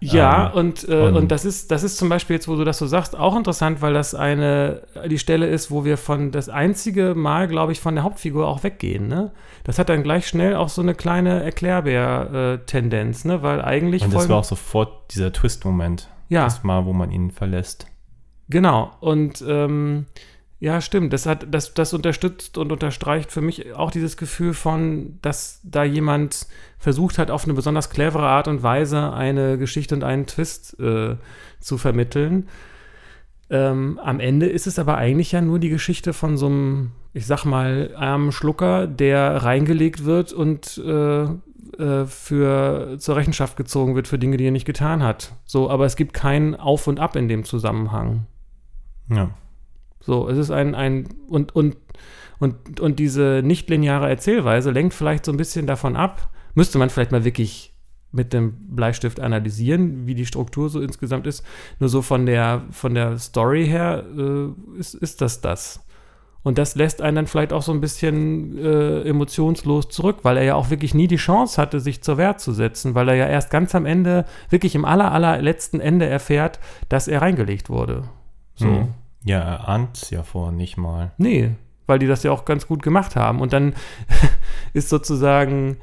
Ja, 0.00 0.50
ähm, 0.50 0.58
und, 0.58 0.88
äh, 0.88 0.96
und, 0.96 1.14
und, 1.14 1.30
das 1.30 1.44
ist, 1.44 1.70
das 1.70 1.84
ist 1.84 1.96
zum 1.96 2.08
Beispiel 2.08 2.34
jetzt, 2.34 2.48
wo 2.48 2.56
du 2.56 2.64
das 2.64 2.78
so 2.78 2.86
sagst, 2.86 3.16
auch 3.16 3.36
interessant, 3.36 3.80
weil 3.82 3.94
das 3.94 4.16
eine, 4.16 4.82
die 5.06 5.18
Stelle 5.18 5.46
ist, 5.46 5.70
wo 5.70 5.84
wir 5.84 5.96
von 5.96 6.32
das 6.32 6.48
einzige 6.48 7.14
Mal, 7.14 7.46
glaube 7.46 7.70
ich, 7.70 7.80
von 7.80 7.94
der 7.94 8.02
Hauptfigur 8.02 8.48
auch 8.48 8.64
weggehen, 8.64 9.06
ne? 9.06 9.30
Das 9.62 9.78
hat 9.78 9.88
dann 9.88 10.02
gleich 10.02 10.26
schnell 10.26 10.56
auch 10.56 10.68
so 10.68 10.82
eine 10.82 10.96
kleine 10.96 11.44
Erklärbär-Tendenz, 11.44 13.24
ne? 13.24 13.42
Weil 13.42 13.62
eigentlich. 13.62 14.02
Und 14.02 14.12
das 14.12 14.28
war 14.28 14.38
auch 14.38 14.44
sofort 14.44 15.14
dieser 15.14 15.32
Twist-Moment. 15.32 16.08
Ja. 16.28 16.44
Das 16.44 16.64
Mal, 16.64 16.84
wo 16.84 16.92
man 16.92 17.12
ihn 17.12 17.30
verlässt. 17.30 17.86
Genau. 18.48 18.90
Und 19.00 19.44
ähm, 19.46 20.06
ja, 20.62 20.80
stimmt. 20.80 21.12
Das, 21.12 21.26
hat, 21.26 21.48
das, 21.50 21.74
das 21.74 21.92
unterstützt 21.92 22.56
und 22.56 22.70
unterstreicht 22.70 23.32
für 23.32 23.40
mich 23.40 23.74
auch 23.74 23.90
dieses 23.90 24.16
Gefühl 24.16 24.54
von, 24.54 25.18
dass 25.20 25.60
da 25.64 25.82
jemand 25.82 26.46
versucht 26.78 27.18
hat, 27.18 27.32
auf 27.32 27.42
eine 27.42 27.54
besonders 27.54 27.90
clevere 27.90 28.28
Art 28.28 28.46
und 28.46 28.62
Weise 28.62 29.12
eine 29.12 29.58
Geschichte 29.58 29.96
und 29.96 30.04
einen 30.04 30.26
Twist 30.26 30.78
äh, 30.78 31.16
zu 31.58 31.78
vermitteln. 31.78 32.48
Ähm, 33.50 33.98
am 34.04 34.20
Ende 34.20 34.46
ist 34.46 34.68
es 34.68 34.78
aber 34.78 34.98
eigentlich 34.98 35.32
ja 35.32 35.40
nur 35.40 35.58
die 35.58 35.68
Geschichte 35.68 36.12
von 36.12 36.36
so 36.36 36.46
einem, 36.46 36.92
ich 37.12 37.26
sag 37.26 37.44
mal, 37.44 37.90
armen 37.96 38.30
Schlucker, 38.30 38.86
der 38.86 39.42
reingelegt 39.42 40.04
wird 40.04 40.32
und 40.32 40.78
äh, 40.78 41.24
äh, 41.24 42.06
für 42.06 42.98
zur 43.00 43.16
Rechenschaft 43.16 43.56
gezogen 43.56 43.96
wird 43.96 44.06
für 44.06 44.20
Dinge, 44.20 44.36
die 44.36 44.46
er 44.46 44.52
nicht 44.52 44.64
getan 44.64 45.02
hat. 45.02 45.32
So, 45.44 45.68
aber 45.68 45.86
es 45.86 45.96
gibt 45.96 46.12
kein 46.12 46.54
Auf 46.54 46.86
und 46.86 47.00
Ab 47.00 47.16
in 47.16 47.26
dem 47.26 47.42
Zusammenhang. 47.42 48.26
Ja. 49.08 49.32
So, 50.04 50.28
es 50.28 50.36
ist 50.36 50.50
ein, 50.50 50.74
ein 50.74 51.08
und, 51.28 51.54
und, 51.54 51.76
und, 52.38 52.80
und 52.80 52.98
diese 52.98 53.40
nichtlineare 53.44 54.08
Erzählweise 54.08 54.70
lenkt 54.70 54.94
vielleicht 54.94 55.24
so 55.24 55.32
ein 55.32 55.36
bisschen 55.36 55.66
davon 55.66 55.96
ab. 55.96 56.30
Müsste 56.54 56.78
man 56.78 56.90
vielleicht 56.90 57.12
mal 57.12 57.24
wirklich 57.24 57.72
mit 58.10 58.32
dem 58.32 58.74
Bleistift 58.74 59.20
analysieren, 59.20 60.06
wie 60.06 60.14
die 60.14 60.26
Struktur 60.26 60.68
so 60.68 60.80
insgesamt 60.80 61.26
ist. 61.26 61.44
Nur 61.78 61.88
so 61.88 62.02
von 62.02 62.26
der, 62.26 62.62
von 62.70 62.94
der 62.94 63.18
Story 63.18 63.66
her 63.66 64.04
äh, 64.16 64.78
ist, 64.78 64.94
ist 64.94 65.20
das 65.20 65.40
das. 65.40 65.84
Und 66.42 66.58
das 66.58 66.74
lässt 66.74 67.00
einen 67.00 67.16
dann 67.16 67.26
vielleicht 67.28 67.52
auch 67.52 67.62
so 67.62 67.72
ein 67.72 67.80
bisschen 67.80 68.58
äh, 68.58 69.02
emotionslos 69.02 69.88
zurück, 69.88 70.18
weil 70.22 70.36
er 70.36 70.42
ja 70.42 70.54
auch 70.56 70.70
wirklich 70.70 70.92
nie 70.92 71.06
die 71.06 71.16
Chance 71.16 71.60
hatte, 71.60 71.78
sich 71.78 72.02
zur 72.02 72.18
Wehr 72.18 72.36
zu 72.36 72.52
setzen, 72.52 72.94
weil 72.96 73.08
er 73.08 73.14
ja 73.14 73.26
erst 73.28 73.50
ganz 73.50 73.74
am 73.76 73.86
Ende, 73.86 74.24
wirklich 74.50 74.74
im 74.74 74.84
aller, 74.84 75.12
allerletzten 75.12 75.80
Ende 75.80 76.06
erfährt, 76.06 76.58
dass 76.88 77.06
er 77.06 77.22
reingelegt 77.22 77.70
wurde. 77.70 78.02
So. 78.56 78.66
Mhm. 78.66 78.88
Ja, 79.24 79.38
er 79.38 79.68
ahnt 79.68 79.96
es 79.96 80.10
ja 80.10 80.22
vorher 80.22 80.52
nicht 80.52 80.76
mal. 80.76 81.12
Nee, 81.18 81.52
weil 81.86 81.98
die 81.98 82.06
das 82.06 82.22
ja 82.22 82.32
auch 82.32 82.44
ganz 82.44 82.66
gut 82.66 82.82
gemacht 82.82 83.16
haben. 83.16 83.40
Und 83.40 83.52
dann 83.52 83.74
ist 84.72 84.88
sozusagen 84.88 85.76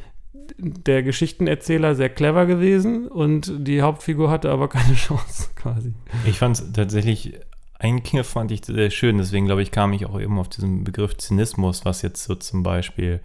der 0.57 1.03
Geschichtenerzähler 1.03 1.95
sehr 1.95 2.09
clever 2.09 2.45
gewesen 2.45 3.07
und 3.07 3.51
die 3.59 3.81
Hauptfigur 3.81 4.29
hatte 4.29 4.51
aber 4.51 4.67
keine 4.67 4.93
Chance 4.95 5.49
quasi. 5.55 5.93
Ich 6.25 6.39
fand 6.39 6.57
es 6.59 6.71
tatsächlich, 6.73 7.39
eigentlich 7.77 8.25
fand 8.25 8.51
ich 8.51 8.65
sehr 8.65 8.89
schön, 8.89 9.17
deswegen 9.17 9.45
glaube 9.45 9.61
ich, 9.61 9.71
kam 9.71 9.93
ich 9.93 10.05
auch 10.05 10.19
eben 10.19 10.37
auf 10.37 10.49
diesen 10.49 10.83
Begriff 10.83 11.15
Zynismus, 11.17 11.85
was 11.85 12.01
jetzt 12.01 12.23
so 12.23 12.35
zum 12.35 12.63
Beispiel 12.63 13.21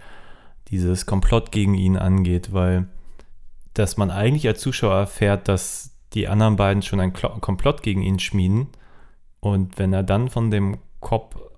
dieses 0.69 1.07
Komplott 1.07 1.51
gegen 1.51 1.75
ihn 1.75 1.97
angeht, 1.97 2.53
weil 2.53 2.87
dass 3.73 3.97
man 3.97 4.13
eigentlich 4.13 4.47
als 4.47 4.61
Zuschauer 4.61 4.95
erfährt, 4.95 5.49
dass 5.49 5.91
die 6.13 6.29
anderen 6.29 6.55
beiden 6.55 6.83
schon 6.83 7.01
ein 7.01 7.13
Komplott 7.13 7.83
gegen 7.83 8.03
ihn 8.03 8.21
schmieden 8.21 8.69
und 9.45 9.79
wenn 9.79 9.93
er 9.93 10.03
dann 10.03 10.29
von 10.29 10.51
dem 10.51 10.79
Cop 11.01 11.53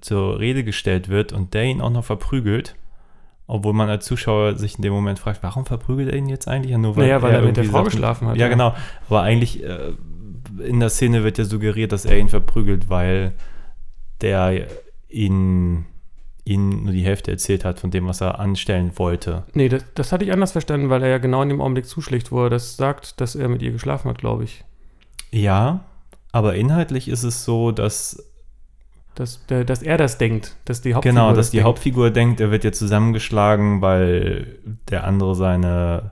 zur 0.00 0.38
Rede 0.38 0.64
gestellt 0.64 1.08
wird 1.08 1.32
und 1.32 1.54
der 1.54 1.64
ihn 1.64 1.80
auch 1.80 1.90
noch 1.90 2.04
verprügelt, 2.04 2.76
obwohl 3.46 3.72
man 3.72 3.88
als 3.88 4.06
Zuschauer 4.06 4.56
sich 4.56 4.76
in 4.76 4.82
dem 4.82 4.92
Moment 4.92 5.18
fragt, 5.18 5.42
warum 5.42 5.66
verprügelt 5.66 6.10
er 6.10 6.16
ihn 6.16 6.28
jetzt 6.28 6.48
eigentlich? 6.48 6.72
Ja, 6.72 6.78
nur 6.78 6.96
weil, 6.96 7.06
naja, 7.06 7.22
weil 7.22 7.32
er, 7.32 7.40
er 7.40 7.46
mit 7.46 7.56
der 7.56 7.64
Frau 7.64 7.84
geschlafen 7.84 8.28
hat. 8.28 8.36
Ja, 8.36 8.46
ja, 8.46 8.48
genau. 8.48 8.74
Aber 9.08 9.22
eigentlich 9.22 9.62
äh, 9.62 9.92
in 10.62 10.80
der 10.80 10.90
Szene 10.90 11.24
wird 11.24 11.38
ja 11.38 11.44
suggeriert, 11.44 11.92
dass 11.92 12.04
er 12.04 12.18
ihn 12.18 12.28
verprügelt, 12.28 12.88
weil 12.88 13.32
der 14.20 14.66
ihn, 15.08 15.86
ihn 16.44 16.84
nur 16.84 16.92
die 16.92 17.04
Hälfte 17.04 17.30
erzählt 17.30 17.64
hat 17.64 17.80
von 17.80 17.90
dem, 17.90 18.06
was 18.06 18.20
er 18.20 18.40
anstellen 18.40 18.92
wollte. 18.96 19.44
Nee, 19.52 19.68
das, 19.68 19.84
das 19.94 20.12
hatte 20.12 20.24
ich 20.24 20.32
anders 20.32 20.52
verstanden, 20.52 20.88
weil 20.90 21.02
er 21.02 21.08
ja 21.08 21.18
genau 21.18 21.42
in 21.42 21.50
dem 21.50 21.60
Augenblick 21.60 21.86
zuschlägt, 21.86 22.32
wo 22.32 22.44
er 22.44 22.50
das 22.50 22.76
sagt, 22.76 23.20
dass 23.20 23.34
er 23.34 23.48
mit 23.48 23.62
ihr 23.62 23.72
geschlafen 23.72 24.08
hat, 24.08 24.18
glaube 24.18 24.44
ich. 24.44 24.64
Ja, 25.30 25.84
aber 26.34 26.56
inhaltlich 26.56 27.06
ist 27.06 27.22
es 27.22 27.44
so, 27.44 27.70
dass 27.70 28.20
dass, 29.14 29.46
dass 29.46 29.82
er 29.82 29.96
das 29.96 30.18
denkt, 30.18 30.56
dass 30.64 30.82
die 30.82 30.94
Hauptfigur 30.94 31.12
Genau, 31.12 31.28
dass 31.28 31.36
das 31.36 31.50
die 31.52 31.58
denkt. 31.58 31.68
Hauptfigur 31.68 32.10
denkt, 32.10 32.40
er 32.40 32.50
wird 32.50 32.64
jetzt 32.64 32.80
zusammengeschlagen, 32.80 33.80
weil 33.80 34.58
der 34.90 35.04
andere 35.04 35.36
seine, 35.36 36.10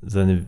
seine, 0.00 0.46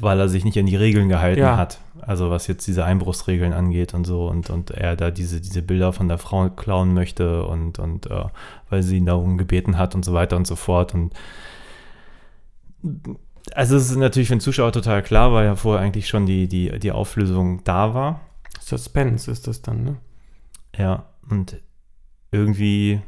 weil 0.00 0.18
er 0.18 0.28
sich 0.28 0.44
nicht 0.44 0.58
an 0.58 0.66
die 0.66 0.74
Regeln 0.74 1.08
gehalten 1.08 1.38
ja. 1.38 1.56
hat. 1.56 1.78
Also 2.00 2.32
was 2.32 2.48
jetzt 2.48 2.66
diese 2.66 2.84
Einbruchsregeln 2.84 3.52
angeht 3.52 3.94
und 3.94 4.04
so 4.04 4.26
und, 4.26 4.50
und 4.50 4.72
er 4.72 4.96
da 4.96 5.12
diese, 5.12 5.40
diese 5.40 5.62
Bilder 5.62 5.92
von 5.92 6.08
der 6.08 6.18
Frau 6.18 6.50
klauen 6.50 6.92
möchte 6.92 7.46
und, 7.46 7.78
und 7.78 8.10
äh, 8.10 8.24
weil 8.70 8.82
sie 8.82 8.96
ihn 8.96 9.06
darum 9.06 9.38
gebeten 9.38 9.78
hat 9.78 9.94
und 9.94 10.04
so 10.04 10.14
weiter 10.14 10.36
und 10.36 10.48
so 10.48 10.56
fort. 10.56 10.94
Und 10.94 11.14
also 13.54 13.76
es 13.76 13.90
ist 13.90 13.96
natürlich 13.96 14.28
für 14.28 14.36
den 14.36 14.40
Zuschauer 14.40 14.72
total 14.72 15.02
klar, 15.02 15.32
weil 15.32 15.46
ja 15.46 15.56
vorher 15.56 15.82
eigentlich 15.82 16.08
schon 16.08 16.26
die, 16.26 16.48
die, 16.48 16.78
die 16.78 16.92
Auflösung 16.92 17.62
da 17.64 17.94
war. 17.94 18.20
Suspense 18.60 19.30
ist 19.30 19.46
das 19.46 19.62
dann, 19.62 19.84
ne? 19.84 19.96
Ja, 20.76 21.06
und 21.28 21.60
irgendwie, 22.30 23.00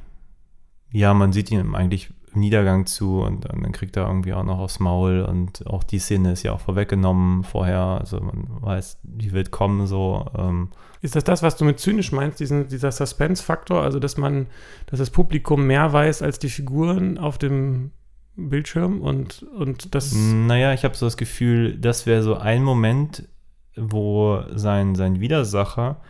ja, 0.91 1.14
man 1.14 1.33
sieht 1.33 1.51
ihn 1.51 1.74
eigentlich 1.74 2.11
im 2.35 2.41
Niedergang 2.41 2.87
zu 2.87 3.20
und, 3.20 3.47
und, 3.47 3.62
dann 3.62 3.72
kriegt 3.72 3.97
er 3.97 4.07
irgendwie 4.07 4.33
auch 4.33 4.43
noch 4.43 4.59
aufs 4.59 4.80
Maul 4.80 5.20
und 5.20 5.66
auch 5.66 5.85
die 5.85 5.99
Szene 5.99 6.33
ist 6.33 6.43
ja 6.43 6.53
auch 6.53 6.61
vorweggenommen 6.61 7.45
vorher, 7.45 7.78
also 7.78 8.20
man 8.20 8.47
weiß, 8.61 8.99
die 9.03 9.33
wird 9.33 9.51
kommen 9.51 9.87
so. 9.87 10.26
Ähm. 10.37 10.70
Ist 11.03 11.14
das 11.14 11.24
das, 11.24 11.43
was 11.43 11.57
du 11.57 11.64
mit 11.64 11.78
zynisch 11.78 12.12
meinst, 12.12 12.41
diesen, 12.41 12.68
dieser 12.68 12.91
Suspense-Faktor, 12.91 13.83
also 13.83 13.99
dass 13.99 14.16
man, 14.16 14.47
dass 14.87 14.99
das 14.99 15.11
Publikum 15.11 15.66
mehr 15.66 15.93
weiß 15.93 16.22
als 16.22 16.39
die 16.39 16.49
Figuren 16.49 17.18
auf 17.18 17.39
dem 17.39 17.91
Bildschirm 18.37 19.01
und, 19.01 19.43
und 19.43 19.95
das. 19.95 20.14
Naja, 20.14 20.72
ich 20.72 20.85
habe 20.85 20.97
so 20.97 21.07
das 21.07 21.16
Gefühl, 21.16 21.76
das 21.78 22.07
wäre 22.07 22.22
so 22.22 22.37
ein 22.37 22.62
Moment, 22.62 23.28
wo 23.76 24.43
sein, 24.55 24.95
sein 24.95 25.20
Widersacher 25.20 26.01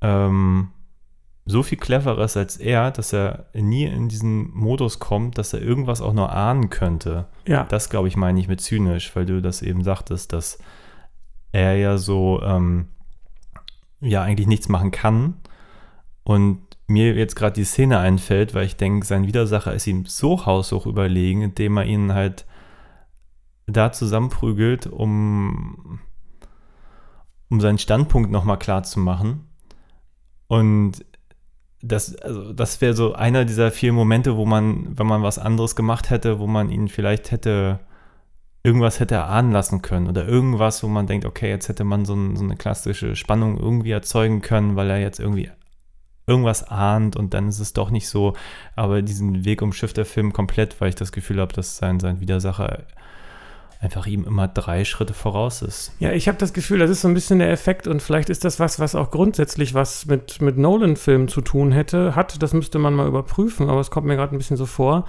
ähm, 0.00 0.70
so 1.44 1.62
viel 1.62 1.78
cleverer 1.78 2.22
ist 2.24 2.36
als 2.36 2.56
er, 2.56 2.90
dass 2.90 3.12
er 3.12 3.46
nie 3.54 3.84
in 3.84 4.08
diesen 4.08 4.50
Modus 4.52 4.98
kommt, 4.98 5.38
dass 5.38 5.52
er 5.52 5.60
irgendwas 5.60 6.00
auch 6.00 6.12
nur 6.12 6.32
ahnen 6.32 6.70
könnte. 6.70 7.26
Ja. 7.46 7.64
Das, 7.64 7.90
glaube 7.90 8.08
ich, 8.08 8.16
meine 8.16 8.38
ich 8.38 8.48
mit 8.48 8.60
zynisch, 8.60 9.14
weil 9.16 9.26
du 9.26 9.42
das 9.42 9.62
eben 9.62 9.82
sagtest, 9.82 10.32
dass 10.32 10.58
er 11.50 11.76
ja 11.76 11.98
so 11.98 12.40
ähm, 12.42 12.88
ja 14.00 14.22
eigentlich 14.22 14.46
nichts 14.46 14.68
machen 14.68 14.90
kann 14.90 15.34
und 16.22 16.60
mir 16.92 17.14
jetzt 17.14 17.34
gerade 17.34 17.54
die 17.54 17.64
Szene 17.64 17.98
einfällt, 17.98 18.54
weil 18.54 18.66
ich 18.66 18.76
denke, 18.76 19.06
sein 19.06 19.26
Widersacher 19.26 19.74
ist 19.74 19.86
ihm 19.86 20.06
so 20.06 20.46
haushoch 20.46 20.86
überlegen, 20.86 21.42
indem 21.42 21.76
er 21.78 21.84
ihn 21.84 22.12
halt 22.12 22.46
da 23.66 23.92
zusammenprügelt, 23.92 24.86
um, 24.86 26.00
um 27.50 27.60
seinen 27.60 27.78
Standpunkt 27.78 28.30
nochmal 28.30 28.58
klar 28.58 28.82
zu 28.82 29.00
machen. 29.00 29.48
Und 30.48 31.04
das, 31.80 32.14
also 32.16 32.52
das 32.52 32.80
wäre 32.80 32.94
so 32.94 33.14
einer 33.14 33.44
dieser 33.44 33.70
vielen 33.70 33.94
Momente, 33.94 34.36
wo 34.36 34.44
man, 34.44 34.98
wenn 34.98 35.06
man 35.06 35.22
was 35.22 35.38
anderes 35.38 35.74
gemacht 35.74 36.10
hätte, 36.10 36.38
wo 36.38 36.46
man 36.46 36.70
ihn 36.70 36.88
vielleicht 36.88 37.30
hätte, 37.30 37.80
irgendwas 38.62 39.00
hätte 39.00 39.16
erahnen 39.16 39.50
lassen 39.50 39.82
können 39.82 40.08
oder 40.08 40.26
irgendwas, 40.28 40.82
wo 40.82 40.88
man 40.88 41.06
denkt, 41.06 41.24
okay, 41.24 41.48
jetzt 41.48 41.68
hätte 41.68 41.84
man 41.84 42.04
so, 42.04 42.14
ein, 42.14 42.36
so 42.36 42.44
eine 42.44 42.56
klassische 42.56 43.16
Spannung 43.16 43.58
irgendwie 43.58 43.90
erzeugen 43.90 44.42
können, 44.42 44.76
weil 44.76 44.90
er 44.90 45.00
jetzt 45.00 45.18
irgendwie 45.18 45.50
irgendwas 46.26 46.68
ahnt 46.68 47.16
und 47.16 47.34
dann 47.34 47.48
ist 47.48 47.58
es 47.58 47.72
doch 47.72 47.90
nicht 47.90 48.08
so. 48.08 48.34
Aber 48.76 49.02
diesen 49.02 49.44
Weg 49.44 49.62
umschifft 49.62 49.96
der 49.96 50.04
Film 50.04 50.32
komplett, 50.32 50.80
weil 50.80 50.90
ich 50.90 50.94
das 50.94 51.12
Gefühl 51.12 51.40
habe, 51.40 51.52
dass 51.52 51.76
sein, 51.76 52.00
sein 52.00 52.20
Widersacher 52.20 52.84
einfach 53.82 54.06
ihm 54.06 54.24
immer 54.24 54.46
drei 54.46 54.84
Schritte 54.84 55.12
voraus 55.12 55.60
ist. 55.60 55.92
Ja, 55.98 56.12
ich 56.12 56.28
habe 56.28 56.38
das 56.38 56.52
Gefühl, 56.52 56.78
das 56.78 56.88
ist 56.88 57.00
so 57.00 57.08
ein 57.08 57.14
bisschen 57.14 57.40
der 57.40 57.50
Effekt 57.50 57.88
und 57.88 58.00
vielleicht 58.00 58.30
ist 58.30 58.44
das 58.44 58.60
was, 58.60 58.78
was 58.78 58.94
auch 58.94 59.10
grundsätzlich 59.10 59.74
was 59.74 60.06
mit, 60.06 60.40
mit 60.40 60.56
Nolan-Filmen 60.56 61.26
zu 61.26 61.40
tun 61.40 61.72
hätte, 61.72 62.14
hat. 62.14 62.40
Das 62.40 62.52
müsste 62.52 62.78
man 62.78 62.94
mal 62.94 63.08
überprüfen, 63.08 63.68
aber 63.68 63.80
es 63.80 63.90
kommt 63.90 64.06
mir 64.06 64.14
gerade 64.14 64.36
ein 64.36 64.38
bisschen 64.38 64.56
so 64.56 64.66
vor, 64.66 65.06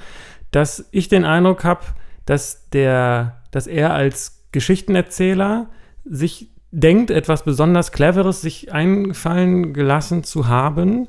dass 0.50 0.88
ich 0.92 1.08
den 1.08 1.24
Eindruck 1.24 1.64
habe, 1.64 1.82
dass 2.26 2.68
der, 2.72 3.44
dass 3.52 3.68
er 3.68 3.94
als 3.94 4.44
Geschichtenerzähler 4.52 5.70
sich 6.04 6.50
denkt, 6.74 7.12
etwas 7.12 7.44
besonders 7.44 7.92
Cleveres 7.92 8.42
sich 8.42 8.74
einfallen 8.74 9.74
gelassen 9.74 10.24
zu 10.24 10.48
haben, 10.48 11.08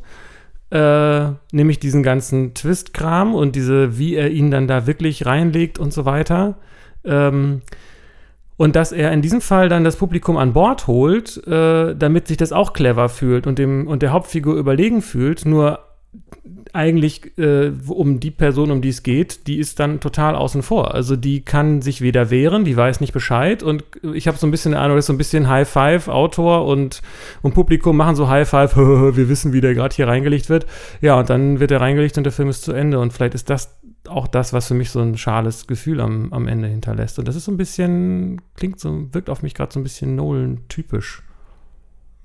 äh, 0.70 1.26
nämlich 1.52 1.80
diesen 1.80 2.02
ganzen 2.02 2.54
Twist-Kram 2.54 3.34
und 3.34 3.56
diese, 3.56 3.98
wie 3.98 4.14
er 4.14 4.30
ihn 4.30 4.50
dann 4.50 4.68
da 4.68 4.86
wirklich 4.86 5.24
reinlegt 5.24 5.78
und 5.78 5.92
so 5.92 6.04
weiter. 6.04 6.58
Ähm, 7.04 7.62
und 8.56 8.76
dass 8.76 8.92
er 8.92 9.10
in 9.12 9.22
diesem 9.22 9.40
Fall 9.40 9.68
dann 9.68 9.84
das 9.84 9.96
Publikum 9.96 10.36
an 10.36 10.52
Bord 10.52 10.86
holt, 10.86 11.44
äh, 11.46 11.96
damit 11.96 12.28
sich 12.28 12.36
das 12.36 12.52
auch 12.52 12.72
clever 12.72 13.08
fühlt 13.08 13.46
und, 13.46 13.58
dem, 13.58 13.88
und 13.88 14.02
der 14.02 14.12
Hauptfigur 14.12 14.54
überlegen 14.56 15.00
fühlt. 15.00 15.46
Nur 15.46 15.80
eigentlich 16.72 17.38
äh, 17.38 17.72
um 17.86 18.18
die 18.18 18.30
Person, 18.30 18.70
um 18.70 18.82
die 18.82 18.88
es 18.88 19.02
geht, 19.02 19.46
die 19.46 19.58
ist 19.58 19.78
dann 19.78 20.00
total 20.00 20.34
außen 20.34 20.62
vor. 20.62 20.92
Also 20.94 21.14
die 21.14 21.42
kann 21.42 21.82
sich 21.82 22.00
weder 22.00 22.30
wehren, 22.30 22.64
die 22.64 22.76
weiß 22.76 23.00
nicht 23.00 23.12
Bescheid 23.12 23.62
und 23.62 23.84
ich 24.02 24.26
habe 24.26 24.36
so 24.38 24.46
ein 24.46 24.50
bisschen 24.50 24.74
eine 24.74 24.82
Ahnung, 24.82 24.96
das 24.96 25.04
ist 25.04 25.06
so 25.06 25.12
ein 25.12 25.18
bisschen 25.18 25.48
High 25.48 25.68
Five, 25.68 26.08
Autor 26.08 26.66
und, 26.66 27.00
und 27.42 27.54
Publikum 27.54 27.96
machen 27.96 28.16
so 28.16 28.28
High 28.28 28.48
Five, 28.48 28.76
wir 28.76 29.28
wissen, 29.28 29.52
wie 29.52 29.60
der 29.60 29.74
gerade 29.74 29.94
hier 29.94 30.08
reingelegt 30.08 30.48
wird. 30.48 30.66
Ja, 31.00 31.18
und 31.18 31.30
dann 31.30 31.60
wird 31.60 31.70
er 31.70 31.80
reingelegt 31.80 32.18
und 32.18 32.24
der 32.24 32.32
Film 32.32 32.48
ist 32.48 32.62
zu 32.62 32.72
Ende 32.72 32.98
und 32.98 33.12
vielleicht 33.12 33.34
ist 33.34 33.50
das 33.50 33.78
auch 34.08 34.26
das, 34.26 34.52
was 34.52 34.68
für 34.68 34.74
mich 34.74 34.90
so 34.90 35.00
ein 35.00 35.16
schales 35.16 35.66
Gefühl 35.66 36.00
am, 36.00 36.32
am 36.32 36.48
Ende 36.48 36.68
hinterlässt. 36.68 37.18
Und 37.18 37.28
das 37.28 37.36
ist 37.36 37.44
so 37.44 37.52
ein 37.52 37.56
bisschen, 37.56 38.40
klingt 38.56 38.80
so, 38.80 39.12
wirkt 39.14 39.30
auf 39.30 39.42
mich 39.42 39.54
gerade 39.54 39.72
so 39.72 39.80
ein 39.80 39.84
bisschen 39.84 40.16
Nolan-typisch. 40.16 41.22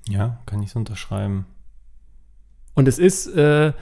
Ja, 0.08 0.40
kann 0.46 0.62
ich 0.62 0.72
so 0.72 0.78
unterschreiben. 0.78 1.46
Und 2.74 2.88
es 2.88 2.98
ist 2.98 3.26
äh, 3.28 3.72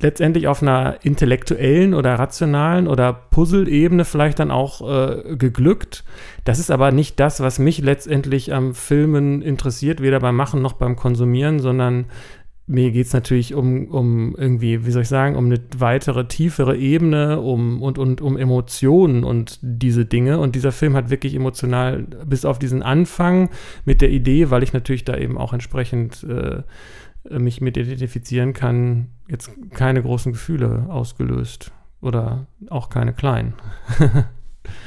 letztendlich 0.00 0.48
auf 0.48 0.62
einer 0.62 0.96
intellektuellen 1.02 1.94
oder 1.94 2.14
rationalen 2.14 2.88
oder 2.88 3.12
Puzzle-Ebene 3.12 4.04
vielleicht 4.04 4.38
dann 4.38 4.50
auch 4.50 4.80
äh, 4.80 5.36
geglückt. 5.36 6.04
Das 6.44 6.58
ist 6.58 6.70
aber 6.70 6.90
nicht 6.90 7.20
das, 7.20 7.40
was 7.40 7.58
mich 7.58 7.80
letztendlich 7.82 8.52
am 8.52 8.74
Filmen 8.74 9.42
interessiert, 9.42 10.00
weder 10.00 10.20
beim 10.20 10.36
Machen 10.36 10.62
noch 10.62 10.74
beim 10.74 10.96
Konsumieren, 10.96 11.60
sondern 11.60 12.06
mir 12.70 12.92
geht 12.92 13.06
es 13.06 13.12
natürlich 13.12 13.54
um, 13.54 13.88
um 13.88 14.36
irgendwie, 14.38 14.86
wie 14.86 14.90
soll 14.92 15.02
ich 15.02 15.08
sagen, 15.08 15.34
um 15.34 15.46
eine 15.46 15.58
weitere, 15.76 16.26
tiefere 16.26 16.76
Ebene 16.76 17.40
um, 17.40 17.82
und, 17.82 17.98
und 17.98 18.20
um 18.20 18.36
Emotionen 18.36 19.24
und 19.24 19.58
diese 19.60 20.06
Dinge. 20.06 20.38
Und 20.38 20.54
dieser 20.54 20.70
Film 20.70 20.94
hat 20.94 21.10
wirklich 21.10 21.34
emotional, 21.34 22.04
bis 22.24 22.44
auf 22.44 22.60
diesen 22.60 22.84
Anfang 22.84 23.50
mit 23.84 24.00
der 24.00 24.10
Idee, 24.10 24.50
weil 24.50 24.62
ich 24.62 24.72
natürlich 24.72 25.04
da 25.04 25.16
eben 25.16 25.36
auch 25.36 25.52
entsprechend 25.52 26.22
äh, 26.22 26.62
mich 27.28 27.60
mit 27.60 27.76
identifizieren 27.76 28.52
kann, 28.52 29.08
jetzt 29.28 29.50
keine 29.70 30.02
großen 30.02 30.32
Gefühle 30.32 30.86
ausgelöst. 30.88 31.72
Oder 32.00 32.46
auch 32.70 32.88
keine 32.88 33.12
kleinen. 33.12 33.54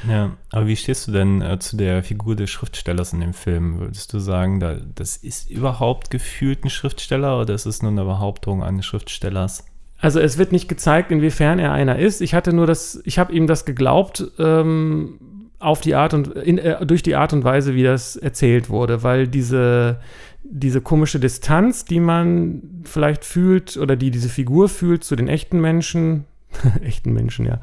Ja, 0.08 0.38
aber 0.52 0.68
wie 0.68 0.76
stehst 0.76 1.08
du 1.08 1.12
denn 1.12 1.42
äh, 1.42 1.60
zu 1.60 1.78
der 1.78 2.04
Figur 2.04 2.36
des 2.36 2.50
Schriftstellers 2.50 3.14
in 3.14 3.22
dem 3.22 3.34
Film? 3.34 3.80
Würdest 3.80 4.14
du 4.14 4.20
sagen, 4.20 4.60
da, 4.60 4.78
das 4.96 5.18
ist 5.18 5.50
überhaupt 5.50 6.10
gefühlt 6.10 6.64
ein 6.64 6.70
Schriftsteller 6.70 7.40
oder 7.40 7.54
ist 7.54 7.66
es 7.66 7.82
nur 7.82 7.92
eine 7.92 8.04
Behauptung 8.04 8.64
eines 8.64 8.86
Schriftstellers? 8.86 9.66
Also 10.00 10.20
es 10.20 10.38
wird 10.38 10.52
nicht 10.52 10.68
gezeigt, 10.68 11.12
inwiefern 11.12 11.60
er 11.60 11.72
einer 11.72 11.98
ist. 11.98 12.22
Ich 12.22 12.34
hatte 12.34 12.54
nur 12.54 12.68
das, 12.68 13.02
ich 13.06 13.20
habe 13.20 13.34
ihm 13.34 13.48
das 13.48 13.66
geglaubt, 13.66 14.26
ähm, 14.38 15.20
auf 15.60 15.80
die 15.80 15.96
Art 15.96 16.14
und 16.14 16.28
in, 16.28 16.58
äh, 16.58 16.86
durch 16.86 17.04
die 17.04 17.16
Art 17.16 17.32
und 17.32 17.46
Weise, 17.46 17.74
wie 17.74 17.84
das 17.84 18.18
erzählt 18.18 18.70
wurde, 18.70 19.02
weil 19.04 19.28
diese, 19.28 20.02
diese 20.44 20.82
komische 20.82 21.20
Distanz, 21.20 21.86
die 21.86 22.00
man 22.00 22.84
vielleicht 22.84 23.26
fühlt 23.26 23.78
oder 23.78 23.96
die 23.96 24.12
diese 24.12 24.30
Figur 24.30 24.70
fühlt 24.70 25.04
zu 25.04 25.16
den 25.16 25.28
echten 25.28 25.60
Menschen, 25.62 26.26
echten 26.82 27.14
Menschen, 27.14 27.46
ja. 27.46 27.60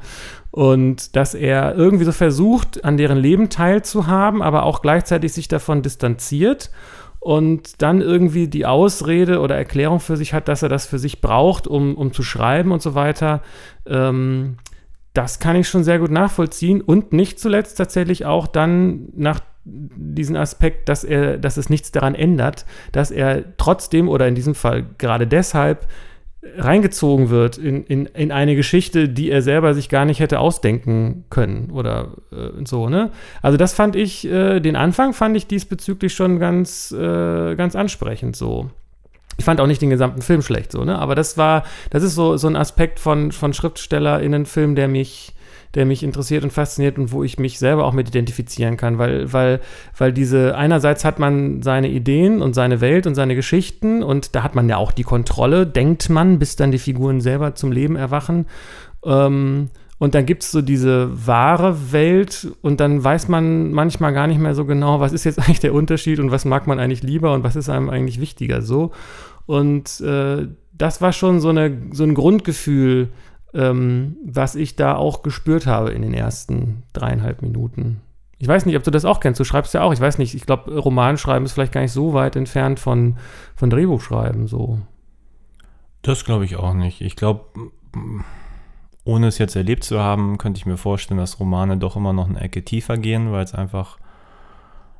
Und 0.49 1.15
dass 1.15 1.33
er 1.33 1.75
irgendwie 1.75 2.05
so 2.05 2.11
versucht, 2.11 2.83
an 2.83 2.97
deren 2.97 3.17
Leben 3.17 3.49
teilzuhaben, 3.49 4.41
aber 4.41 4.63
auch 4.63 4.81
gleichzeitig 4.81 5.33
sich 5.33 5.47
davon 5.47 5.81
distanziert 5.81 6.71
und 7.19 7.81
dann 7.83 8.01
irgendwie 8.01 8.47
die 8.47 8.65
Ausrede 8.65 9.39
oder 9.39 9.55
Erklärung 9.55 9.99
für 9.99 10.17
sich 10.17 10.33
hat, 10.33 10.47
dass 10.47 10.63
er 10.63 10.69
das 10.69 10.87
für 10.87 10.99
sich 10.99 11.21
braucht, 11.21 11.67
um, 11.67 11.95
um 11.95 12.13
zu 12.13 12.23
schreiben 12.23 12.71
und 12.71 12.81
so 12.81 12.95
weiter. 12.95 13.41
Ähm, 13.85 14.57
das 15.13 15.39
kann 15.39 15.55
ich 15.55 15.69
schon 15.69 15.83
sehr 15.83 15.99
gut 15.99 16.09
nachvollziehen 16.09 16.81
und 16.81 17.13
nicht 17.13 17.39
zuletzt 17.39 17.77
tatsächlich 17.77 18.25
auch 18.25 18.47
dann 18.47 19.09
nach 19.15 19.39
diesen 19.63 20.35
Aspekt, 20.35 20.89
dass 20.89 21.03
er, 21.03 21.37
dass 21.37 21.57
es 21.57 21.69
nichts 21.69 21.91
daran 21.91 22.15
ändert, 22.15 22.65
dass 22.91 23.11
er 23.11 23.57
trotzdem 23.57 24.09
oder 24.09 24.27
in 24.27 24.35
diesem 24.35 24.55
Fall 24.55 24.85
gerade 24.97 25.27
deshalb 25.27 25.87
reingezogen 26.57 27.29
wird 27.29 27.57
in, 27.57 27.83
in, 27.85 28.07
in 28.07 28.31
eine 28.31 28.55
Geschichte, 28.55 29.07
die 29.07 29.29
er 29.29 29.43
selber 29.43 29.75
sich 29.75 29.89
gar 29.89 30.05
nicht 30.05 30.19
hätte 30.19 30.39
ausdenken 30.39 31.25
können 31.29 31.69
oder 31.69 32.13
äh, 32.31 32.65
so, 32.65 32.89
ne? 32.89 33.11
Also 33.43 33.57
das 33.57 33.73
fand 33.73 33.95
ich, 33.95 34.25
äh, 34.25 34.59
den 34.59 34.75
Anfang 34.75 35.13
fand 35.13 35.37
ich 35.37 35.45
diesbezüglich 35.45 36.15
schon 36.15 36.39
ganz, 36.39 36.91
äh, 36.91 37.55
ganz 37.55 37.75
ansprechend 37.75 38.35
so. 38.35 38.71
Ich 39.37 39.45
fand 39.45 39.61
auch 39.61 39.67
nicht 39.67 39.81
den 39.81 39.91
gesamten 39.91 40.21
Film 40.21 40.41
schlecht 40.41 40.71
so, 40.71 40.83
ne? 40.83 40.97
Aber 40.97 41.13
das 41.13 41.37
war, 41.37 41.63
das 41.91 42.01
ist 42.01 42.15
so, 42.15 42.37
so 42.37 42.47
ein 42.47 42.55
Aspekt 42.55 42.99
von, 42.99 43.31
von 43.31 43.53
SchriftstellerInnen-Film, 43.53 44.73
der 44.73 44.87
mich, 44.87 45.33
der 45.75 45.85
mich 45.85 46.03
interessiert 46.03 46.43
und 46.43 46.51
fasziniert 46.51 46.97
und 46.97 47.11
wo 47.11 47.23
ich 47.23 47.39
mich 47.39 47.57
selber 47.57 47.85
auch 47.85 47.93
mit 47.93 48.09
identifizieren 48.09 48.77
kann, 48.77 48.97
weil, 48.97 49.31
weil, 49.31 49.61
weil 49.97 50.11
diese, 50.11 50.55
einerseits 50.55 51.05
hat 51.05 51.19
man 51.19 51.61
seine 51.61 51.89
Ideen 51.89 52.41
und 52.41 52.53
seine 52.53 52.81
Welt 52.81 53.07
und 53.07 53.15
seine 53.15 53.35
Geschichten 53.35 54.03
und 54.03 54.35
da 54.35 54.43
hat 54.43 54.55
man 54.55 54.67
ja 54.67 54.77
auch 54.77 54.91
die 54.91 55.03
Kontrolle, 55.03 55.65
denkt 55.65 56.09
man, 56.09 56.39
bis 56.39 56.55
dann 56.55 56.71
die 56.71 56.79
Figuren 56.79 57.21
selber 57.21 57.55
zum 57.55 57.71
Leben 57.71 57.95
erwachen. 57.95 58.47
Ähm, 59.05 59.69
und 59.97 60.15
dann 60.15 60.25
gibt 60.25 60.41
es 60.41 60.49
so 60.49 60.63
diese 60.63 61.27
wahre 61.27 61.91
Welt 61.91 62.47
und 62.63 62.79
dann 62.79 63.03
weiß 63.03 63.27
man 63.27 63.71
manchmal 63.71 64.13
gar 64.13 64.25
nicht 64.25 64.39
mehr 64.39 64.55
so 64.55 64.65
genau, 64.65 64.99
was 64.99 65.13
ist 65.13 65.25
jetzt 65.25 65.37
eigentlich 65.45 65.59
der 65.59 65.75
Unterschied 65.75 66.19
und 66.19 66.31
was 66.31 66.43
mag 66.43 66.65
man 66.65 66.79
eigentlich 66.79 67.03
lieber 67.03 67.33
und 67.33 67.43
was 67.43 67.55
ist 67.55 67.69
einem 67.69 67.89
eigentlich 67.89 68.19
wichtiger 68.19 68.61
so. 68.61 68.91
Und 69.45 70.01
äh, 70.01 70.47
das 70.73 71.01
war 71.01 71.13
schon 71.13 71.39
so, 71.39 71.49
eine, 71.49 71.77
so 71.91 72.03
ein 72.03 72.15
Grundgefühl, 72.15 73.09
ähm, 73.53 74.17
was 74.25 74.55
ich 74.55 74.75
da 74.75 74.95
auch 74.95 75.23
gespürt 75.23 75.67
habe 75.67 75.91
in 75.91 76.01
den 76.01 76.13
ersten 76.13 76.83
dreieinhalb 76.93 77.41
Minuten. 77.41 78.01
Ich 78.37 78.47
weiß 78.47 78.65
nicht, 78.65 78.75
ob 78.75 78.83
du 78.83 78.91
das 78.91 79.05
auch 79.05 79.19
kennst. 79.19 79.39
Du 79.39 79.43
schreibst 79.43 79.73
ja 79.73 79.83
auch. 79.83 79.93
Ich 79.93 79.99
weiß 79.99 80.17
nicht. 80.17 80.33
Ich 80.33 80.47
glaube, 80.47 80.75
Romanschreiben 80.75 81.45
ist 81.45 81.51
vielleicht 81.53 81.73
gar 81.73 81.81
nicht 81.81 81.91
so 81.91 82.13
weit 82.13 82.35
entfernt 82.35 82.79
von, 82.79 83.17
von 83.55 83.69
Drehbuchschreiben. 83.69 84.47
So. 84.47 84.79
Das 86.01 86.25
glaube 86.25 86.45
ich 86.45 86.55
auch 86.55 86.73
nicht. 86.73 87.01
Ich 87.01 87.15
glaube, 87.15 87.45
ohne 89.03 89.27
es 89.27 89.37
jetzt 89.37 89.55
erlebt 89.55 89.83
zu 89.83 89.99
haben, 89.99 90.37
könnte 90.37 90.57
ich 90.57 90.65
mir 90.65 90.77
vorstellen, 90.77 91.19
dass 91.19 91.39
Romane 91.39 91.77
doch 91.77 91.95
immer 91.95 92.13
noch 92.13 92.29
eine 92.29 92.41
Ecke 92.41 92.65
tiefer 92.65 92.97
gehen, 92.97 93.31
weil 93.31 93.43
es 93.43 93.53
einfach, 93.53 93.97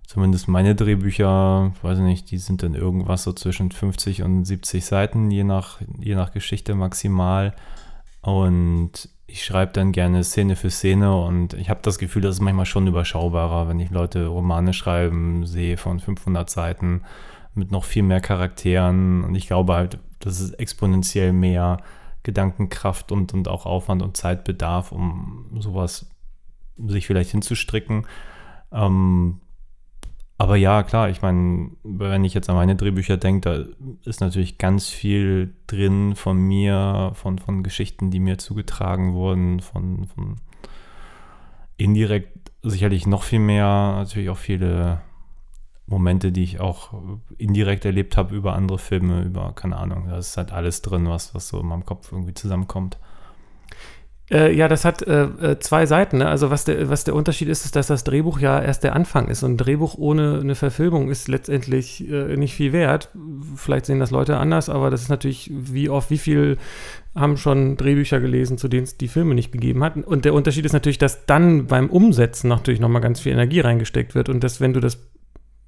zumindest 0.06 0.48
meine 0.48 0.76
Drehbücher, 0.76 1.72
weiß 1.82 1.98
ich 1.98 2.04
nicht, 2.04 2.32
die 2.32 2.38
sind 2.38 2.62
dann 2.62 2.76
irgendwas 2.76 3.24
so 3.24 3.34
zwischen 3.34 3.72
50 3.72 4.22
und 4.22 4.46
70 4.46 4.86
Seiten, 4.86 5.32
je 5.32 5.44
nach, 5.44 5.80
je 6.00 6.14
nach 6.14 6.32
Geschichte 6.32 6.76
maximal. 6.76 7.56
Und 8.22 9.10
ich 9.28 9.46
schreibe 9.46 9.72
dann 9.72 9.92
gerne 9.92 10.24
Szene 10.24 10.56
für 10.56 10.70
Szene 10.70 11.16
und 11.16 11.54
ich 11.54 11.70
habe 11.70 11.80
das 11.84 11.98
Gefühl, 11.98 12.22
das 12.22 12.36
ist 12.36 12.42
manchmal 12.42 12.66
schon 12.66 12.88
überschaubarer, 12.88 13.68
wenn 13.68 13.80
ich 13.80 13.90
Leute 13.90 14.28
Romane 14.28 14.74
schreiben 14.74 15.46
sehe 15.46 15.78
von 15.78 16.00
500 16.00 16.50
Seiten 16.50 17.04
mit 17.56 17.72
noch 17.72 17.86
viel 17.86 18.04
mehr 18.04 18.22
Charakteren 18.22 19.24
und 19.24 19.36
ich 19.36 19.48
glaube 19.48 19.74
halt, 19.74 20.00
dass 20.20 20.40
es 20.40 20.52
exponentiell 20.52 21.34
mehr 21.34 21.78
Gedankenkraft 22.24 23.12
und, 23.12 23.34
und 23.34 23.48
auch 23.48 23.66
Aufwand 23.66 24.04
und 24.04 24.18
Zeit 24.18 24.44
bedarf, 24.44 24.92
um 24.92 25.50
sowas 25.60 26.10
sich 26.78 27.08
vielleicht 27.08 27.32
hinzustricken. 27.32 28.06
Ähm, 28.72 29.40
aber 30.42 30.56
ja, 30.56 30.82
klar, 30.82 31.08
ich 31.12 31.22
meine, 31.22 31.70
wenn 31.84 32.26
ich 32.26 32.34
jetzt 32.34 32.50
an 32.50 32.56
meine 32.56 32.76
Drehbücher 32.76 33.16
denke, 33.16 33.70
da 33.80 34.10
ist 34.10 34.22
natürlich 34.22 34.58
ganz 34.58 34.90
viel 34.90 35.54
drin 35.68 36.16
von 36.16 36.36
mir, 36.36 37.12
von, 37.14 37.38
von 37.38 37.62
Geschichten, 37.62 38.10
die 38.10 38.20
mir 38.20 38.40
zugetragen 38.40 39.14
wurden, 39.14 39.60
von, 39.60 40.08
von 40.08 40.38
indirekt 41.78 42.52
sicherlich 42.64 43.06
noch 43.06 43.22
viel 43.22 43.38
mehr, 43.38 43.68
natürlich 43.98 44.32
auch 44.32 44.38
viele 44.38 45.04
Momente, 45.86 46.32
die 46.32 46.42
ich 46.42 46.60
auch 46.60 46.92
indirekt 47.38 47.86
erlebt 47.86 48.18
habe 48.18 48.36
über 48.36 48.54
andere 48.56 48.80
Filme, 48.80 49.22
über, 49.22 49.54
keine 49.54 49.78
Ahnung, 49.78 50.08
da 50.10 50.18
ist 50.18 50.38
halt 50.38 50.52
alles 50.52 50.82
drin, 50.82 51.08
was, 51.08 51.36
was 51.36 51.50
so 51.50 51.60
in 51.60 51.68
meinem 51.68 51.86
Kopf 51.86 52.12
irgendwie 52.12 52.34
zusammenkommt. 52.34 52.98
Äh, 54.32 54.56
ja, 54.56 54.68
das 54.70 54.86
hat 54.86 55.02
äh, 55.02 55.24
äh, 55.24 55.60
zwei 55.60 55.86
Seiten. 55.86 56.20
Ne? 56.20 56.28
Also 56.28 56.50
was 56.50 56.64
der, 56.64 56.90
was 56.90 57.04
der 57.04 57.16
Unterschied 57.16 57.50
ist, 57.50 57.66
ist, 57.66 57.76
dass 57.76 57.88
das 57.88 58.06
Drehbuch 58.06 58.40
ja 58.40 58.62
erst 58.62 58.84
der 58.84 58.96
Anfang 58.96 59.28
ist. 59.28 59.44
Und 59.44 59.54
ein 59.54 59.58
Drehbuch 59.58 59.96
ohne 59.98 60.40
eine 60.40 60.56
Verfilmung 60.56 61.10
ist 61.10 61.28
letztendlich 61.28 62.10
äh, 62.10 62.38
nicht 62.38 62.54
viel 62.54 62.72
wert. 62.72 63.10
Vielleicht 63.56 63.86
sehen 63.86 64.00
das 64.00 64.12
Leute 64.12 64.38
anders, 64.38 64.70
aber 64.70 64.90
das 64.90 65.02
ist 65.02 65.10
natürlich, 65.10 65.52
wie 65.54 65.90
oft, 65.90 66.10
wie 66.10 66.18
viel 66.18 66.58
haben 67.14 67.36
schon 67.36 67.76
Drehbücher 67.76 68.22
gelesen, 68.22 68.58
zu 68.58 68.70
denen 68.70 68.84
es 68.84 68.98
die 68.98 69.10
Filme 69.10 69.36
nicht 69.36 69.52
gegeben 69.52 69.84
hat. 69.84 69.98
Und 69.98 70.24
der 70.24 70.34
Unterschied 70.34 70.66
ist 70.66 70.74
natürlich, 70.74 70.98
dass 70.98 71.26
dann 71.26 71.68
beim 71.68 71.90
Umsetzen 71.90 72.48
natürlich 72.48 72.80
nochmal 72.80 73.02
ganz 73.02 73.20
viel 73.20 73.34
Energie 73.34 73.60
reingesteckt 73.60 74.16
wird 74.16 74.30
und 74.30 74.46
dass, 74.46 74.62
wenn 74.62 74.72
du 74.72 74.80
das 74.80 74.98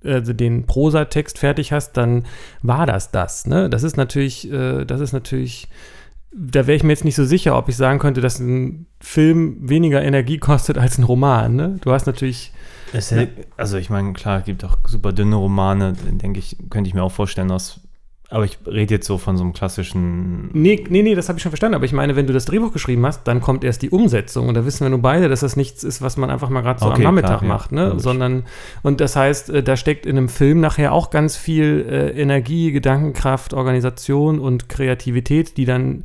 also 0.05 0.33
den 0.33 0.65
Prosatext 0.65 1.39
fertig 1.39 1.71
hast, 1.71 1.93
dann 1.93 2.25
war 2.61 2.85
das 2.85 3.11
das. 3.11 3.45
Ne? 3.45 3.69
Das 3.69 3.83
ist 3.83 3.95
natürlich, 3.95 4.51
äh, 4.51 4.85
das 4.85 4.99
ist 4.99 5.13
natürlich 5.13 5.69
da 6.35 6.67
wäre 6.67 6.75
ich 6.75 6.83
mir 6.83 6.91
jetzt 6.91 7.05
nicht 7.05 7.15
so 7.15 7.25
sicher, 7.25 7.57
ob 7.57 7.69
ich 7.69 7.77
sagen 7.77 7.99
könnte, 7.99 8.21
dass 8.21 8.39
ein 8.39 8.87
Film 8.99 9.57
weniger 9.59 10.01
Energie 10.01 10.37
kostet 10.37 10.77
als 10.77 10.97
ein 10.97 11.03
Roman. 11.03 11.55
Ne? 11.55 11.79
Du 11.81 11.91
hast 11.91 12.05
natürlich. 12.05 12.51
Es, 12.91 13.13
also 13.57 13.77
ich 13.77 13.89
meine, 13.89 14.13
klar, 14.13 14.39
es 14.39 14.45
gibt 14.45 14.63
auch 14.63 14.77
super 14.85 15.13
dünne 15.13 15.35
Romane, 15.35 15.93
denke 15.93 16.39
ich, 16.39 16.57
könnte 16.69 16.87
ich 16.87 16.93
mir 16.93 17.01
auch 17.01 17.11
vorstellen, 17.11 17.47
dass 17.47 17.79
aber 18.33 18.45
ich 18.45 18.57
rede 18.65 18.95
jetzt 18.95 19.05
so 19.05 19.19
von 19.19 19.37
so 19.37 19.43
einem 19.43 19.53
klassischen. 19.53 20.49
Nee, 20.53 20.83
nee, 20.89 21.03
nee, 21.03 21.13
das 21.13 21.29
habe 21.29 21.37
ich 21.37 21.43
schon 21.43 21.51
verstanden. 21.51 21.75
Aber 21.75 21.85
ich 21.85 21.93
meine, 21.93 22.15
wenn 22.15 22.25
du 22.25 22.33
das 22.33 22.45
Drehbuch 22.45 22.73
geschrieben 22.73 23.05
hast, 23.05 23.27
dann 23.27 23.41
kommt 23.41 23.63
erst 23.63 23.83
die 23.83 23.91
Umsetzung. 23.91 24.47
Und 24.47 24.55
da 24.55 24.65
wissen 24.65 24.83
wir 24.83 24.89
nur 24.89 25.03
beide, 25.03 25.29
dass 25.29 25.41
das 25.41 25.55
nichts 25.55 25.83
ist, 25.83 26.01
was 26.01 26.17
man 26.17 26.31
einfach 26.31 26.49
mal 26.49 26.61
gerade 26.61 26.79
so 26.79 26.87
okay, 26.87 26.95
am 26.95 27.03
Nachmittag 27.03 27.39
klar, 27.39 27.47
macht. 27.47 27.71
Ne? 27.71 27.93
Sondern, 27.99 28.45
und 28.81 29.01
das 29.01 29.15
heißt, 29.15 29.51
äh, 29.51 29.61
da 29.61 29.77
steckt 29.77 30.07
in 30.07 30.17
einem 30.17 30.29
Film 30.29 30.61
nachher 30.61 30.93
auch 30.93 31.11
ganz 31.11 31.37
viel 31.37 31.85
äh, 31.87 32.19
Energie, 32.19 32.71
Gedankenkraft, 32.71 33.53
Organisation 33.53 34.39
und 34.39 34.67
Kreativität, 34.67 35.55
die 35.57 35.65
dann 35.65 36.03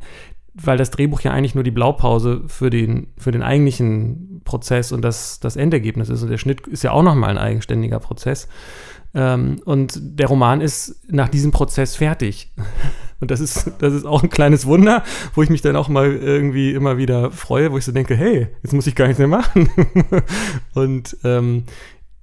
weil 0.61 0.77
das 0.77 0.91
Drehbuch 0.91 1.21
ja 1.21 1.31
eigentlich 1.31 1.55
nur 1.55 1.63
die 1.63 1.71
Blaupause 1.71 2.41
für 2.47 2.69
den, 2.69 3.07
für 3.17 3.31
den 3.31 3.43
eigentlichen 3.43 4.41
Prozess 4.43 4.91
und 4.91 5.01
das, 5.03 5.39
das 5.39 5.55
Endergebnis 5.55 6.09
ist. 6.09 6.21
Und 6.21 6.29
der 6.29 6.37
Schnitt 6.37 6.67
ist 6.67 6.83
ja 6.83 6.91
auch 6.91 7.03
nochmal 7.03 7.29
ein 7.29 7.37
eigenständiger 7.37 7.99
Prozess. 7.99 8.49
Ähm, 9.13 9.61
und 9.65 9.99
der 10.01 10.27
Roman 10.27 10.61
ist 10.61 11.01
nach 11.11 11.29
diesem 11.29 11.51
Prozess 11.51 11.95
fertig. 11.95 12.51
Und 13.21 13.31
das 13.31 13.41
ist, 13.41 13.73
das 13.79 13.93
ist 13.93 14.05
auch 14.05 14.23
ein 14.23 14.29
kleines 14.29 14.65
Wunder, 14.65 15.03
wo 15.35 15.43
ich 15.43 15.49
mich 15.49 15.61
dann 15.61 15.75
auch 15.75 15.89
mal 15.89 16.09
irgendwie 16.09 16.71
immer 16.71 16.97
wieder 16.97 17.31
freue, 17.31 17.69
wo 17.69 17.77
ich 17.77 17.83
so 17.83 17.91
denke, 17.91 18.15
hey, 18.15 18.47
jetzt 18.63 18.71
muss 18.71 18.87
ich 18.87 18.95
gar 18.95 19.07
nichts 19.07 19.19
mehr 19.19 19.27
machen. 19.27 19.69
und 20.73 21.17
ähm, 21.25 21.65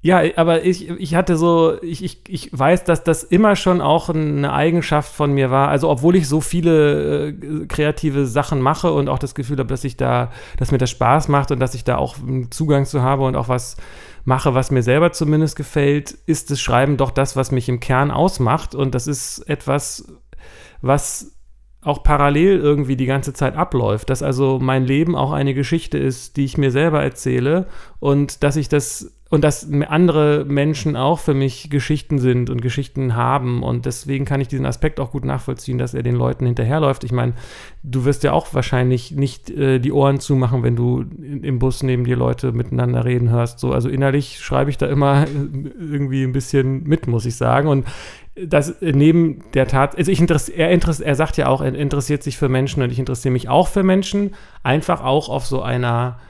ja, 0.06 0.22
aber 0.36 0.64
ich, 0.64 0.88
ich 0.88 1.16
hatte 1.16 1.36
so, 1.36 1.82
ich, 1.82 2.04
ich, 2.04 2.20
ich 2.28 2.50
weiß, 2.56 2.84
dass 2.84 3.02
das 3.02 3.24
immer 3.24 3.56
schon 3.56 3.80
auch 3.80 4.08
eine 4.08 4.52
Eigenschaft 4.52 5.12
von 5.12 5.32
mir 5.32 5.50
war. 5.50 5.68
Also, 5.68 5.90
obwohl 5.90 6.14
ich 6.14 6.28
so 6.28 6.40
viele 6.40 7.30
äh, 7.30 7.66
kreative 7.66 8.24
Sachen 8.24 8.60
mache 8.60 8.92
und 8.92 9.08
auch 9.08 9.18
das 9.18 9.34
Gefühl 9.34 9.58
habe, 9.58 9.68
dass 9.68 9.82
ich 9.82 9.96
da, 9.96 10.30
dass 10.58 10.70
mir 10.70 10.78
das 10.78 10.90
Spaß 10.90 11.26
macht 11.26 11.50
und 11.50 11.58
dass 11.58 11.74
ich 11.74 11.82
da 11.82 11.96
auch 11.96 12.18
einen 12.18 12.52
Zugang 12.52 12.86
zu 12.86 13.02
habe 13.02 13.24
und 13.24 13.34
auch 13.34 13.48
was 13.48 13.76
mache, 14.26 14.54
was 14.54 14.70
mir 14.70 14.82
selber 14.82 15.12
zumindest 15.12 15.56
gefällt, 15.56 16.10
ist 16.10 16.50
das 16.50 16.60
Schreiben 16.60 16.96
doch 16.96 17.12
das, 17.12 17.36
was 17.36 17.52
mich 17.52 17.68
im 17.68 17.80
Kern 17.80 18.10
ausmacht. 18.10 18.74
Und 18.74 18.94
das 18.94 19.06
ist 19.06 19.38
etwas, 19.48 20.12
was 20.82 21.38
auch 21.80 22.02
parallel 22.02 22.58
irgendwie 22.58 22.96
die 22.96 23.06
ganze 23.06 23.32
Zeit 23.32 23.54
abläuft, 23.54 24.10
dass 24.10 24.24
also 24.24 24.58
mein 24.58 24.84
Leben 24.84 25.14
auch 25.14 25.30
eine 25.30 25.54
Geschichte 25.54 25.96
ist, 25.96 26.36
die 26.36 26.44
ich 26.44 26.58
mir 26.58 26.72
selber 26.72 27.02
erzähle 27.04 27.68
und 28.00 28.42
dass 28.42 28.56
ich 28.56 28.68
das 28.68 29.15
und 29.28 29.42
dass 29.42 29.68
andere 29.88 30.44
Menschen 30.44 30.94
auch 30.94 31.18
für 31.18 31.34
mich 31.34 31.68
Geschichten 31.68 32.20
sind 32.20 32.48
und 32.48 32.62
Geschichten 32.62 33.16
haben. 33.16 33.64
Und 33.64 33.84
deswegen 33.84 34.24
kann 34.24 34.40
ich 34.40 34.46
diesen 34.46 34.66
Aspekt 34.66 35.00
auch 35.00 35.10
gut 35.10 35.24
nachvollziehen, 35.24 35.78
dass 35.78 35.94
er 35.94 36.04
den 36.04 36.14
Leuten 36.14 36.46
hinterherläuft. 36.46 37.02
Ich 37.02 37.10
meine, 37.10 37.32
du 37.82 38.04
wirst 38.04 38.22
ja 38.22 38.32
auch 38.32 38.54
wahrscheinlich 38.54 39.10
nicht 39.10 39.50
äh, 39.50 39.80
die 39.80 39.90
Ohren 39.90 40.20
zumachen, 40.20 40.62
wenn 40.62 40.76
du 40.76 41.04
im 41.42 41.58
Bus 41.58 41.82
neben 41.82 42.04
dir 42.04 42.16
Leute 42.16 42.52
miteinander 42.52 43.04
reden 43.04 43.28
hörst. 43.28 43.58
So, 43.58 43.72
also 43.72 43.88
innerlich 43.88 44.38
schreibe 44.38 44.70
ich 44.70 44.78
da 44.78 44.86
immer 44.86 45.26
irgendwie 45.80 46.22
ein 46.22 46.32
bisschen 46.32 46.84
mit, 46.84 47.08
muss 47.08 47.26
ich 47.26 47.34
sagen. 47.34 47.66
Und 47.66 47.84
das 48.36 48.76
neben 48.80 49.42
der 49.54 49.66
Tat, 49.66 49.98
also 49.98 50.12
ich 50.12 50.20
er, 50.20 50.70
er 50.70 51.14
sagt 51.16 51.36
ja 51.36 51.48
auch, 51.48 51.62
er 51.62 51.74
interessiert 51.74 52.22
sich 52.22 52.36
für 52.36 52.48
Menschen 52.48 52.82
und 52.82 52.92
ich 52.92 52.98
interessiere 53.00 53.32
mich 53.32 53.48
auch 53.48 53.66
für 53.66 53.82
Menschen, 53.82 54.34
einfach 54.62 55.02
auch 55.02 55.28
auf 55.28 55.46
so 55.46 55.62
einer 55.62 56.20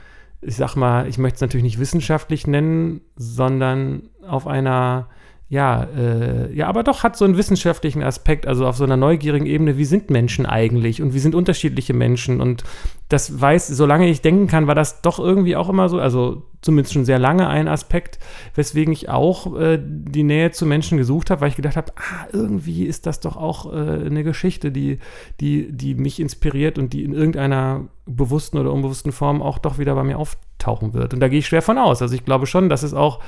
ich 0.41 0.55
sag 0.55 0.75
mal, 0.75 1.07
ich 1.07 1.17
möchte 1.17 1.35
es 1.35 1.41
natürlich 1.41 1.63
nicht 1.63 1.79
wissenschaftlich 1.79 2.47
nennen, 2.47 3.01
sondern 3.15 4.09
auf 4.27 4.47
einer, 4.47 5.09
ja, 5.49 5.83
äh, 5.83 6.53
ja, 6.53 6.67
aber 6.67 6.83
doch 6.83 7.03
hat 7.03 7.17
so 7.17 7.25
einen 7.25 7.37
wissenschaftlichen 7.37 8.03
Aspekt, 8.03 8.45
also 8.45 8.67
auf 8.67 8.77
so 8.77 8.83
einer 8.83 8.97
neugierigen 8.97 9.47
Ebene, 9.47 9.77
wie 9.77 9.85
sind 9.85 10.09
Menschen 10.09 10.45
eigentlich 10.45 11.01
und 11.01 11.13
wie 11.13 11.19
sind 11.19 11.35
unterschiedliche 11.35 11.93
Menschen 11.93 12.41
und 12.41 12.63
das 13.09 13.39
weiß, 13.39 13.67
solange 13.67 14.09
ich 14.09 14.21
denken 14.21 14.47
kann, 14.47 14.67
war 14.67 14.75
das 14.75 15.01
doch 15.01 15.17
irgendwie 15.19 15.55
auch 15.55 15.69
immer 15.69 15.87
so, 15.87 15.99
also 15.99 16.43
zumindest 16.61 16.93
schon 16.93 17.05
sehr 17.05 17.19
lange 17.19 17.47
ein 17.47 17.69
Aspekt, 17.69 18.19
weswegen 18.53 18.91
ich 18.91 19.07
auch 19.07 19.57
äh, 19.57 19.79
die 19.81 20.23
Nähe 20.23 20.51
zu 20.51 20.65
Menschen 20.65 20.97
gesucht 20.97 21.29
habe, 21.29 21.41
weil 21.41 21.49
ich 21.49 21.55
gedacht 21.55 21.77
habe, 21.77 21.93
ah, 21.95 22.27
irgendwie 22.33 22.85
ist 22.85 23.05
das 23.05 23.21
doch 23.21 23.37
auch 23.37 23.71
äh, 23.71 23.77
eine 23.77 24.23
Geschichte, 24.23 24.71
die, 24.71 24.99
die, 25.39 25.71
die 25.71 25.95
mich 25.95 26.19
inspiriert 26.19 26.77
und 26.77 26.91
die 26.91 27.05
in 27.05 27.13
irgendeiner 27.13 27.87
bewussten 28.05 28.57
oder 28.57 28.73
unbewussten 28.73 29.13
Form 29.13 29.41
auch 29.41 29.57
doch 29.57 29.77
wieder 29.77 29.95
bei 29.95 30.03
mir 30.03 30.17
auftauchen 30.17 30.93
wird. 30.93 31.13
Und 31.13 31.21
da 31.21 31.29
gehe 31.29 31.39
ich 31.39 31.47
schwer 31.47 31.61
von 31.61 31.77
aus. 31.77 32.01
Also 32.01 32.13
ich 32.15 32.25
glaube 32.25 32.45
schon, 32.45 32.67
dass 32.67 32.83
es 32.83 32.93
auch 32.93 33.21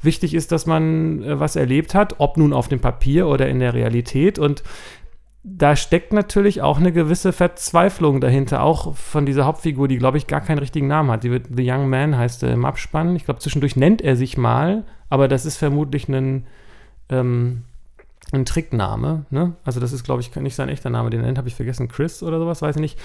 wichtig 0.00 0.32
ist, 0.32 0.50
dass 0.50 0.64
man 0.64 1.22
äh, 1.22 1.38
was 1.38 1.56
erlebt 1.56 1.94
hat, 1.94 2.14
ob 2.18 2.38
nun 2.38 2.54
auf 2.54 2.68
dem 2.68 2.80
Papier 2.80 3.26
oder 3.26 3.48
in 3.48 3.60
der 3.60 3.74
Realität. 3.74 4.38
Und 4.38 4.62
da 5.48 5.76
steckt 5.76 6.12
natürlich 6.12 6.60
auch 6.60 6.78
eine 6.78 6.90
gewisse 6.90 7.32
Verzweiflung 7.32 8.20
dahinter, 8.20 8.62
auch 8.62 8.96
von 8.96 9.26
dieser 9.26 9.44
Hauptfigur, 9.44 9.86
die, 9.86 9.96
glaube 9.96 10.18
ich, 10.18 10.26
gar 10.26 10.40
keinen 10.40 10.58
richtigen 10.58 10.88
Namen 10.88 11.08
hat. 11.12 11.22
Die 11.22 11.30
wird 11.30 11.46
The 11.56 11.70
Young 11.70 11.88
Man 11.88 12.18
heißt 12.18 12.42
er 12.42 12.52
im 12.52 12.64
Abspann. 12.64 13.14
Ich 13.14 13.26
glaube, 13.26 13.38
zwischendurch 13.38 13.76
nennt 13.76 14.02
er 14.02 14.16
sich 14.16 14.36
mal, 14.36 14.82
aber 15.08 15.28
das 15.28 15.46
ist 15.46 15.56
vermutlich 15.56 16.08
ein, 16.08 16.46
ähm, 17.10 17.62
ein 18.32 18.44
Trickname. 18.44 19.24
Ne? 19.30 19.54
Also, 19.64 19.78
das 19.78 19.92
ist, 19.92 20.02
glaube 20.02 20.20
ich, 20.20 20.34
nicht 20.34 20.56
sein 20.56 20.68
echter 20.68 20.90
Name. 20.90 21.10
Den 21.10 21.20
nennt 21.20 21.38
habe 21.38 21.46
ich 21.46 21.54
vergessen. 21.54 21.86
Chris 21.86 22.24
oder 22.24 22.40
sowas, 22.40 22.60
weiß 22.60 22.74
ich 22.74 22.80
nicht. 22.80 22.98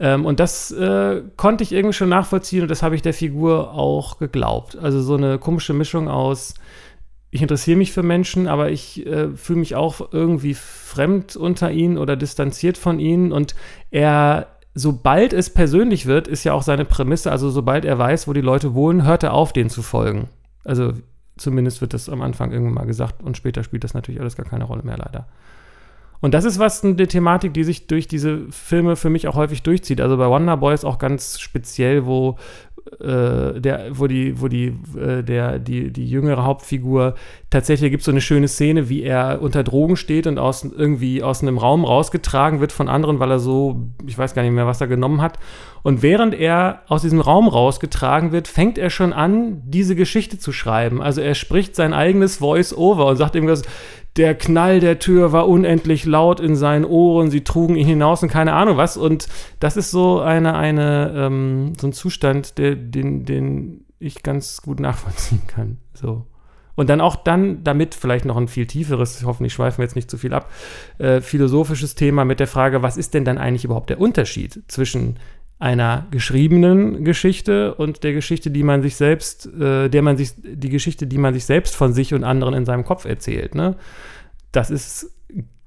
Ähm, 0.00 0.24
und 0.24 0.40
das 0.40 0.70
äh, 0.70 1.20
konnte 1.36 1.62
ich 1.62 1.72
irgendwie 1.72 1.92
schon 1.92 2.08
nachvollziehen 2.08 2.62
und 2.62 2.70
das 2.70 2.82
habe 2.82 2.94
ich 2.94 3.02
der 3.02 3.12
Figur 3.12 3.74
auch 3.74 4.18
geglaubt. 4.18 4.78
Also, 4.78 5.02
so 5.02 5.14
eine 5.14 5.38
komische 5.38 5.74
Mischung 5.74 6.08
aus 6.08 6.54
ich 7.34 7.40
interessiere 7.40 7.78
mich 7.78 7.92
für 7.92 8.02
Menschen, 8.02 8.46
aber 8.46 8.70
ich 8.70 9.06
äh, 9.06 9.34
fühle 9.34 9.60
mich 9.60 9.74
auch 9.74 10.12
irgendwie 10.12 10.52
fremd 10.52 11.34
unter 11.34 11.72
ihnen 11.72 11.96
oder 11.96 12.14
distanziert 12.14 12.76
von 12.76 13.00
ihnen. 13.00 13.32
Und 13.32 13.54
er, 13.90 14.48
sobald 14.74 15.32
es 15.32 15.48
persönlich 15.48 16.04
wird, 16.04 16.28
ist 16.28 16.44
ja 16.44 16.52
auch 16.52 16.62
seine 16.62 16.84
Prämisse, 16.84 17.32
also 17.32 17.48
sobald 17.48 17.86
er 17.86 17.98
weiß, 17.98 18.28
wo 18.28 18.34
die 18.34 18.42
Leute 18.42 18.74
wohnen, 18.74 19.06
hört 19.06 19.22
er 19.22 19.32
auf, 19.32 19.54
denen 19.54 19.70
zu 19.70 19.80
folgen. 19.80 20.28
Also 20.62 20.92
zumindest 21.38 21.80
wird 21.80 21.94
das 21.94 22.10
am 22.10 22.20
Anfang 22.20 22.52
irgendwann 22.52 22.74
mal 22.74 22.86
gesagt 22.86 23.22
und 23.22 23.38
später 23.38 23.64
spielt 23.64 23.82
das 23.82 23.94
natürlich 23.94 24.20
alles 24.20 24.36
gar 24.36 24.46
keine 24.46 24.64
Rolle 24.64 24.82
mehr, 24.82 24.98
leider. 24.98 25.26
Und 26.20 26.34
das 26.34 26.44
ist 26.44 26.58
was 26.58 26.84
eine 26.84 26.94
Thematik, 27.08 27.54
die 27.54 27.64
sich 27.64 27.86
durch 27.86 28.08
diese 28.08 28.42
Filme 28.50 28.94
für 28.94 29.08
mich 29.08 29.26
auch 29.26 29.36
häufig 29.36 29.62
durchzieht. 29.62 30.02
Also 30.02 30.18
bei 30.18 30.28
Wonder 30.28 30.58
Boys 30.58 30.84
auch 30.84 30.98
ganz 30.98 31.40
speziell, 31.40 32.04
wo 32.04 32.36
äh, 33.00 33.60
der, 33.60 33.98
wo 33.98 34.06
die, 34.06 34.40
wo 34.40 34.48
die, 34.48 34.76
äh, 34.98 35.22
der, 35.22 35.58
die, 35.58 35.92
die 35.92 36.08
jüngere 36.08 36.44
Hauptfigur 36.44 37.14
tatsächlich 37.50 37.90
gibt 37.90 38.00
es 38.00 38.06
so 38.06 38.10
eine 38.10 38.20
schöne 38.20 38.48
Szene, 38.48 38.88
wie 38.88 39.02
er 39.02 39.40
unter 39.40 39.62
Drogen 39.62 39.96
steht 39.96 40.26
und 40.26 40.38
aus, 40.38 40.64
irgendwie 40.64 41.22
aus 41.22 41.42
einem 41.42 41.58
Raum 41.58 41.84
rausgetragen 41.84 42.60
wird 42.60 42.72
von 42.72 42.88
anderen, 42.88 43.20
weil 43.20 43.30
er 43.30 43.38
so, 43.38 43.88
ich 44.06 44.18
weiß 44.18 44.34
gar 44.34 44.42
nicht 44.42 44.52
mehr, 44.52 44.66
was 44.66 44.80
er 44.80 44.88
genommen 44.88 45.22
hat. 45.22 45.38
Und 45.82 46.02
während 46.02 46.34
er 46.34 46.82
aus 46.86 47.02
diesem 47.02 47.20
Raum 47.20 47.48
rausgetragen 47.48 48.30
wird, 48.32 48.46
fängt 48.46 48.78
er 48.78 48.90
schon 48.90 49.12
an, 49.12 49.62
diese 49.64 49.96
Geschichte 49.96 50.38
zu 50.38 50.52
schreiben. 50.52 51.02
Also 51.02 51.20
er 51.20 51.34
spricht 51.34 51.74
sein 51.74 51.92
eigenes 51.92 52.36
Voice-Over 52.36 53.06
und 53.06 53.16
sagt 53.16 53.34
irgendwas, 53.34 53.62
der 54.16 54.34
Knall 54.34 54.80
der 54.80 54.98
Tür 54.98 55.32
war 55.32 55.48
unendlich 55.48 56.04
laut 56.04 56.38
in 56.38 56.54
seinen 56.54 56.84
Ohren, 56.84 57.30
sie 57.30 57.44
trugen 57.44 57.76
ihn 57.76 57.86
hinaus 57.86 58.22
und 58.22 58.28
keine 58.28 58.52
Ahnung 58.52 58.76
was. 58.76 58.96
Und 58.96 59.26
das 59.58 59.76
ist 59.76 59.90
so 59.90 60.20
eine, 60.20 60.54
eine, 60.54 61.12
ähm, 61.16 61.72
so 61.80 61.88
ein 61.88 61.92
Zustand, 61.92 62.58
der, 62.58 62.76
den, 62.76 63.24
den 63.24 63.84
ich 63.98 64.22
ganz 64.22 64.60
gut 64.62 64.80
nachvollziehen 64.80 65.42
kann. 65.46 65.78
So. 65.94 66.26
Und 66.74 66.88
dann 66.88 67.00
auch 67.00 67.16
dann 67.16 67.64
damit 67.64 67.94
vielleicht 67.94 68.24
noch 68.24 68.36
ein 68.36 68.48
viel 68.48 68.66
tieferes, 68.66 69.24
hoffentlich 69.24 69.52
schweifen 69.52 69.78
wir 69.78 69.84
jetzt 69.84 69.96
nicht 69.96 70.10
zu 70.10 70.16
viel 70.16 70.32
ab, 70.32 70.50
äh, 70.98 71.20
philosophisches 71.20 71.94
Thema 71.94 72.24
mit 72.24 72.40
der 72.40 72.46
Frage, 72.46 72.82
was 72.82 72.96
ist 72.96 73.14
denn 73.14 73.24
dann 73.24 73.38
eigentlich 73.38 73.64
überhaupt 73.64 73.90
der 73.90 74.00
Unterschied 74.00 74.62
zwischen 74.68 75.16
einer 75.62 76.08
geschriebenen 76.10 77.04
Geschichte 77.04 77.74
und 77.74 78.02
der 78.02 78.12
Geschichte, 78.12 78.50
die 78.50 78.64
man 78.64 78.82
sich 78.82 78.96
selbst, 78.96 79.46
äh, 79.46 79.88
der 79.88 80.02
man 80.02 80.16
sich, 80.16 80.32
die 80.36 80.68
Geschichte, 80.68 81.06
die 81.06 81.18
man 81.18 81.34
sich 81.34 81.44
selbst 81.44 81.76
von 81.76 81.92
sich 81.92 82.12
und 82.14 82.24
anderen 82.24 82.54
in 82.54 82.64
seinem 82.64 82.84
Kopf 82.84 83.04
erzählt. 83.04 83.54
Ne? 83.54 83.76
Das 84.50 84.70
ist, 84.70 85.14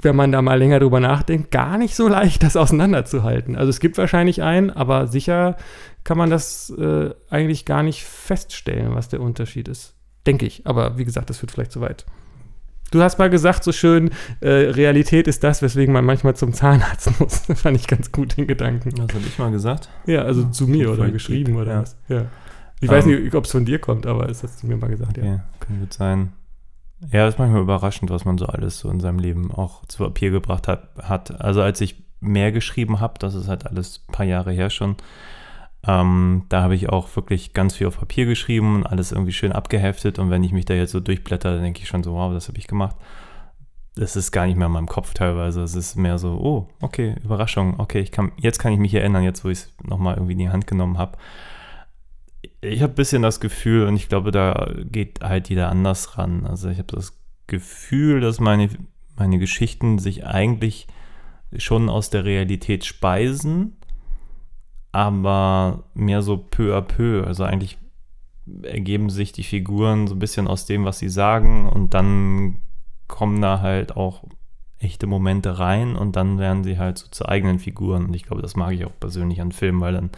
wenn 0.01 0.17
man 0.17 0.33
da 0.33 0.41
mal 0.41 0.59
länger 0.59 0.81
drüber 0.81 0.99
nachdenkt, 0.99 1.49
gar 1.49 1.77
nicht 1.77 1.95
so 1.95 2.09
leicht, 2.09 2.43
das 2.43 2.57
auseinanderzuhalten. 2.57 3.55
Also 3.55 3.69
es 3.69 3.79
gibt 3.79 3.97
wahrscheinlich 3.97 4.43
einen, 4.43 4.69
aber 4.69 5.07
sicher 5.07 5.55
kann 6.03 6.17
man 6.17 6.29
das 6.29 6.71
äh, 6.77 7.11
eigentlich 7.29 7.63
gar 7.63 7.81
nicht 7.81 8.03
feststellen, 8.03 8.95
was 8.95 9.07
der 9.07 9.21
Unterschied 9.21 9.69
ist. 9.69 9.95
Denke 10.27 10.45
ich. 10.45 10.67
Aber 10.67 10.97
wie 10.97 11.05
gesagt, 11.05 11.29
das 11.29 11.37
führt 11.37 11.51
vielleicht 11.51 11.71
zu 11.71 11.79
weit. 11.79 12.05
Du 12.91 13.01
hast 13.01 13.17
mal 13.17 13.29
gesagt, 13.29 13.63
so 13.63 13.71
schön, 13.71 14.11
äh, 14.41 14.47
Realität 14.49 15.27
ist 15.27 15.43
das, 15.43 15.61
weswegen 15.61 15.93
man 15.93 16.05
manchmal 16.05 16.35
zum 16.35 16.53
Zahnarzt 16.53 17.19
muss. 17.19 17.43
Das 17.47 17.61
fand 17.61 17.77
ich 17.77 17.87
ganz 17.87 18.11
gut, 18.11 18.37
den 18.37 18.47
Gedanken. 18.47 18.91
Was 18.97 19.13
habe 19.15 19.25
ich 19.27 19.37
mal 19.37 19.51
gesagt? 19.51 19.89
Ja, 20.05 20.21
also 20.21 20.43
Ja, 20.43 20.51
zu 20.51 20.67
mir 20.67 20.91
oder 20.91 21.09
geschrieben 21.09 21.55
oder 21.57 21.71
ja. 21.73 21.81
was. 21.81 21.97
Ja. 22.07 22.25
Ich 22.81 22.89
weiß 22.89 23.05
Ähm, 23.05 23.23
nicht, 23.23 23.35
ob 23.35 23.45
es 23.45 23.51
von 23.51 23.65
dir 23.65 23.79
kommt, 23.79 24.05
aber 24.05 24.29
es 24.29 24.43
hast 24.43 24.61
du 24.63 24.67
mir 24.67 24.77
mal 24.77 24.89
gesagt, 24.89 25.17
ja. 25.17 25.23
Okay, 25.23 25.39
kann 25.59 25.79
gut 25.79 25.93
sein. 25.93 26.33
Ja, 27.11 27.27
ist 27.27 27.39
manchmal 27.39 27.61
überraschend, 27.61 28.09
was 28.09 28.23
man 28.25 28.37
so 28.37 28.45
alles 28.45 28.79
so 28.79 28.89
in 28.89 28.99
seinem 28.99 29.19
Leben 29.19 29.51
auch 29.51 29.85
zu 29.85 30.03
Papier 30.03 30.31
gebracht 30.31 30.67
hat. 30.67 30.89
hat. 31.01 31.41
Also 31.41 31.61
als 31.61 31.81
ich 31.81 32.03
mehr 32.21 32.51
geschrieben 32.51 32.99
habe, 32.99 33.15
das 33.19 33.35
ist 33.35 33.47
halt 33.47 33.65
alles 33.65 34.01
ein 34.07 34.11
paar 34.13 34.25
Jahre 34.25 34.51
her 34.51 34.69
schon, 34.69 34.95
ähm, 35.87 36.43
da 36.49 36.61
habe 36.61 36.75
ich 36.75 36.89
auch 36.89 37.15
wirklich 37.15 37.53
ganz 37.53 37.75
viel 37.75 37.87
auf 37.87 37.99
Papier 37.99 38.25
geschrieben 38.25 38.75
und 38.75 38.85
alles 38.85 39.11
irgendwie 39.11 39.33
schön 39.33 39.51
abgeheftet. 39.51 40.19
Und 40.19 40.29
wenn 40.29 40.43
ich 40.43 40.51
mich 40.51 40.65
da 40.65 40.73
jetzt 40.73 40.91
so 40.91 40.99
durchblätter, 40.99 41.53
dann 41.53 41.63
denke 41.63 41.81
ich 41.81 41.87
schon 41.87 42.03
so, 42.03 42.13
wow, 42.13 42.33
das 42.33 42.47
habe 42.47 42.57
ich 42.57 42.67
gemacht. 42.67 42.95
Das 43.95 44.15
ist 44.15 44.31
gar 44.31 44.45
nicht 44.45 44.57
mehr 44.57 44.67
in 44.67 44.73
meinem 44.73 44.87
Kopf 44.87 45.13
teilweise. 45.13 45.61
Es 45.61 45.75
ist 45.75 45.95
mehr 45.95 46.17
so, 46.17 46.33
oh, 46.33 46.67
okay, 46.81 47.15
Überraschung. 47.23 47.79
Okay, 47.79 47.99
ich 47.99 48.11
kann, 48.11 48.31
jetzt 48.37 48.59
kann 48.59 48.73
ich 48.73 48.79
mich 48.79 48.93
erinnern, 48.93 49.23
jetzt 49.23 49.45
wo 49.45 49.49
ich 49.49 49.59
es 49.59 49.73
nochmal 49.83 50.15
irgendwie 50.15 50.33
in 50.33 50.39
die 50.39 50.49
Hand 50.49 50.67
genommen 50.67 50.97
habe. 50.97 51.17
Ich 52.61 52.81
habe 52.81 52.93
ein 52.93 52.95
bisschen 52.95 53.21
das 53.21 53.39
Gefühl, 53.39 53.87
und 53.87 53.95
ich 53.95 54.09
glaube, 54.09 54.31
da 54.31 54.71
geht 54.83 55.21
halt 55.21 55.49
jeder 55.49 55.69
anders 55.69 56.17
ran. 56.17 56.45
Also 56.45 56.69
ich 56.69 56.79
habe 56.79 56.95
das 56.95 57.13
Gefühl, 57.47 58.21
dass 58.21 58.39
meine, 58.39 58.69
meine 59.17 59.37
Geschichten 59.37 59.99
sich 59.99 60.25
eigentlich 60.25 60.87
schon 61.57 61.89
aus 61.89 62.09
der 62.09 62.25
Realität 62.25 62.85
speisen, 62.85 63.77
aber 64.95 65.83
mehr 65.93 66.21
so 66.21 66.37
peu 66.37 66.75
à 66.75 66.81
peu. 66.81 67.23
Also 67.25 67.43
eigentlich 67.43 67.77
ergeben 68.63 69.09
sich 69.09 69.33
die 69.33 69.43
Figuren 69.43 70.07
so 70.07 70.15
ein 70.15 70.19
bisschen 70.19 70.47
aus 70.47 70.65
dem, 70.65 70.85
was 70.85 70.99
sie 70.99 71.09
sagen 71.09 71.67
und 71.67 71.93
dann 71.93 72.61
kommen 73.07 73.41
da 73.41 73.59
halt 73.59 73.97
auch 73.97 74.23
echte 74.79 75.05
Momente 75.05 75.59
rein 75.59 75.95
und 75.95 76.15
dann 76.15 76.39
werden 76.39 76.63
sie 76.63 76.77
halt 76.77 76.97
so 76.97 77.07
zu 77.09 77.27
eigenen 77.27 77.59
Figuren. 77.59 78.05
Und 78.05 78.13
ich 78.13 78.23
glaube, 78.23 78.41
das 78.41 78.55
mag 78.55 78.73
ich 78.73 78.85
auch 78.85 78.99
persönlich 78.99 79.41
an 79.41 79.51
Filmen, 79.51 79.81
weil 79.81 79.93
dann 79.93 80.11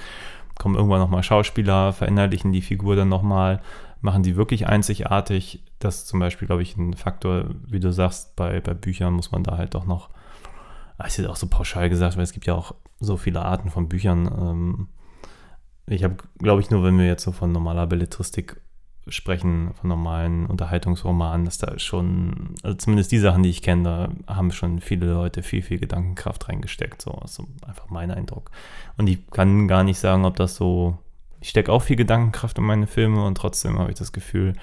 kommen 0.59 0.75
irgendwann 0.75 0.99
nochmal 0.99 1.23
Schauspieler, 1.23 1.93
verinnerlichen 1.93 2.51
die 2.51 2.61
Figur 2.61 2.95
dann 2.95 3.09
nochmal, 3.09 3.61
machen 4.01 4.23
die 4.23 4.35
wirklich 4.35 4.67
einzigartig. 4.67 5.63
Das 5.79 5.97
ist 5.97 6.07
zum 6.07 6.19
Beispiel, 6.19 6.47
glaube 6.47 6.61
ich, 6.61 6.77
ein 6.77 6.93
Faktor, 6.93 7.45
wie 7.67 7.79
du 7.79 7.91
sagst, 7.91 8.35
bei, 8.35 8.59
bei 8.59 8.73
Büchern 8.73 9.13
muss 9.13 9.31
man 9.31 9.43
da 9.43 9.57
halt 9.57 9.73
doch 9.73 9.85
noch, 9.85 10.09
ah, 10.97 11.07
ist 11.07 11.25
auch 11.25 11.35
so 11.35 11.47
pauschal 11.47 11.89
gesagt, 11.89 12.17
weil 12.17 12.23
es 12.23 12.33
gibt 12.33 12.45
ja 12.45 12.55
auch 12.55 12.75
so 12.99 13.17
viele 13.17 13.43
Arten 13.43 13.69
von 13.69 13.89
Büchern. 13.89 14.27
Ähm, 14.27 14.87
ich 15.85 16.03
habe, 16.03 16.17
glaube 16.39 16.61
ich, 16.61 16.69
nur, 16.69 16.83
wenn 16.83 16.97
wir 16.97 17.05
jetzt 17.05 17.23
so 17.23 17.31
von 17.31 17.51
normaler 17.51 17.87
Belletristik 17.87 18.61
sprechen, 19.09 19.73
von 19.75 19.89
normalen 19.89 20.45
Unterhaltungsromanen, 20.47 21.45
dass 21.45 21.57
da 21.57 21.79
schon, 21.79 22.55
also 22.63 22.75
zumindest 22.77 23.11
die 23.11 23.19
Sachen, 23.19 23.43
die 23.43 23.49
ich 23.49 23.61
kenne, 23.61 23.83
da 24.27 24.33
haben 24.33 24.51
schon 24.51 24.81
viele 24.81 25.13
Leute 25.13 25.43
viel, 25.43 25.61
viel 25.61 25.79
Gedankenkraft 25.79 26.49
reingesteckt. 26.49 27.01
So 27.01 27.21
so 27.25 27.47
einfach 27.65 27.89
mein 27.89 28.11
Eindruck. 28.11 28.51
Und 28.97 29.07
ich 29.07 29.25
kann 29.31 29.67
gar 29.67 29.83
nicht 29.83 29.99
sagen, 29.99 30.25
ob 30.25 30.35
das 30.35 30.55
so, 30.55 30.97
ich 31.39 31.49
stecke 31.49 31.71
auch 31.71 31.83
viel 31.83 31.95
Gedankenkraft 31.95 32.57
in 32.57 32.65
meine 32.65 32.87
Filme 32.87 33.23
und 33.23 33.35
trotzdem 33.35 33.79
habe 33.79 33.91
ich 33.91 33.97
das 33.97 34.11
Gefühl, 34.11 34.55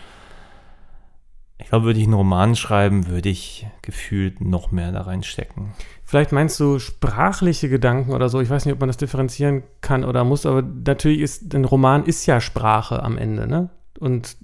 ich 1.58 1.68
glaube, 1.68 1.86
würde 1.86 2.00
ich 2.00 2.06
einen 2.06 2.14
Roman 2.14 2.56
schreiben, 2.56 3.06
würde 3.06 3.28
ich 3.28 3.66
gefühlt 3.80 4.40
noch 4.40 4.72
mehr 4.72 4.92
da 4.92 5.02
reinstecken. 5.02 5.72
Vielleicht 6.04 6.32
meinst 6.32 6.60
du 6.60 6.78
sprachliche 6.78 7.68
Gedanken 7.68 8.12
oder 8.12 8.28
so. 8.28 8.40
Ich 8.40 8.50
weiß 8.50 8.64
nicht, 8.66 8.74
ob 8.74 8.80
man 8.80 8.88
das 8.88 8.98
differenzieren 8.98 9.62
kann 9.80 10.04
oder 10.04 10.24
muss, 10.24 10.46
aber 10.46 10.62
natürlich 10.62 11.20
ist, 11.20 11.54
ein 11.54 11.64
Roman 11.64 12.04
ist 12.04 12.26
ja 12.26 12.40
Sprache 12.40 13.02
am 13.02 13.16
Ende, 13.16 13.46
ne? 13.46 13.70
Und 13.98 14.36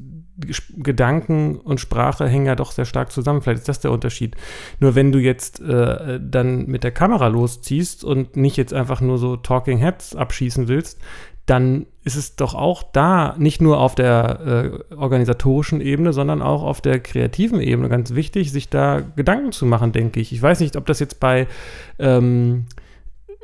Gedanken 0.77 1.59
und 1.59 1.81
Sprache 1.81 2.27
hängen 2.27 2.47
ja 2.47 2.55
doch 2.55 2.73
sehr 2.73 2.85
stark 2.85 3.13
zusammen. 3.13 3.43
Vielleicht 3.43 3.61
ist 3.61 3.69
das 3.69 3.81
der 3.81 3.93
Unterschied. 3.93 4.37
Nur 4.79 4.95
wenn 4.95 5.13
du 5.13 5.19
jetzt 5.19 5.61
äh, 5.61 6.19
dann 6.23 6.67
mit 6.67 6.85
der 6.85 6.93
Kamera 6.93 7.27
losziehst 7.27 8.05
und 8.05 8.37
nicht 8.37 8.57
jetzt 8.57 8.73
einfach 8.73 9.01
nur 9.01 9.19
so 9.19 9.37
Talking 9.37 9.79
Heads 9.79 10.17
abschießen 10.17 10.69
willst, 10.69 11.01
dann 11.51 11.87
ist 12.05 12.15
es 12.17 12.37
doch 12.37 12.55
auch 12.55 12.85
da 12.85 13.35
nicht 13.37 13.61
nur 13.61 13.81
auf 13.81 13.97
der 13.97 14.83
äh, 14.91 14.95
organisatorischen 14.95 15.81
Ebene, 15.81 16.13
sondern 16.13 16.43
auch 16.43 16.63
auf 16.63 16.81
der 16.81 17.01
kreativen 17.01 17.61
Ebene 17.61 17.89
ganz 17.89 18.15
wichtig, 18.15 18.53
sich 18.53 18.69
da 18.69 19.01
Gedanken 19.17 19.51
zu 19.51 19.67
machen, 19.67 19.91
denke 19.91 20.21
ich. 20.21 20.33
Ich 20.33 20.41
weiß 20.41 20.61
nicht, 20.61 20.77
ob 20.77 20.87
das 20.87 21.01
jetzt 21.01 21.19
bei 21.19 21.49
ähm, 21.99 22.67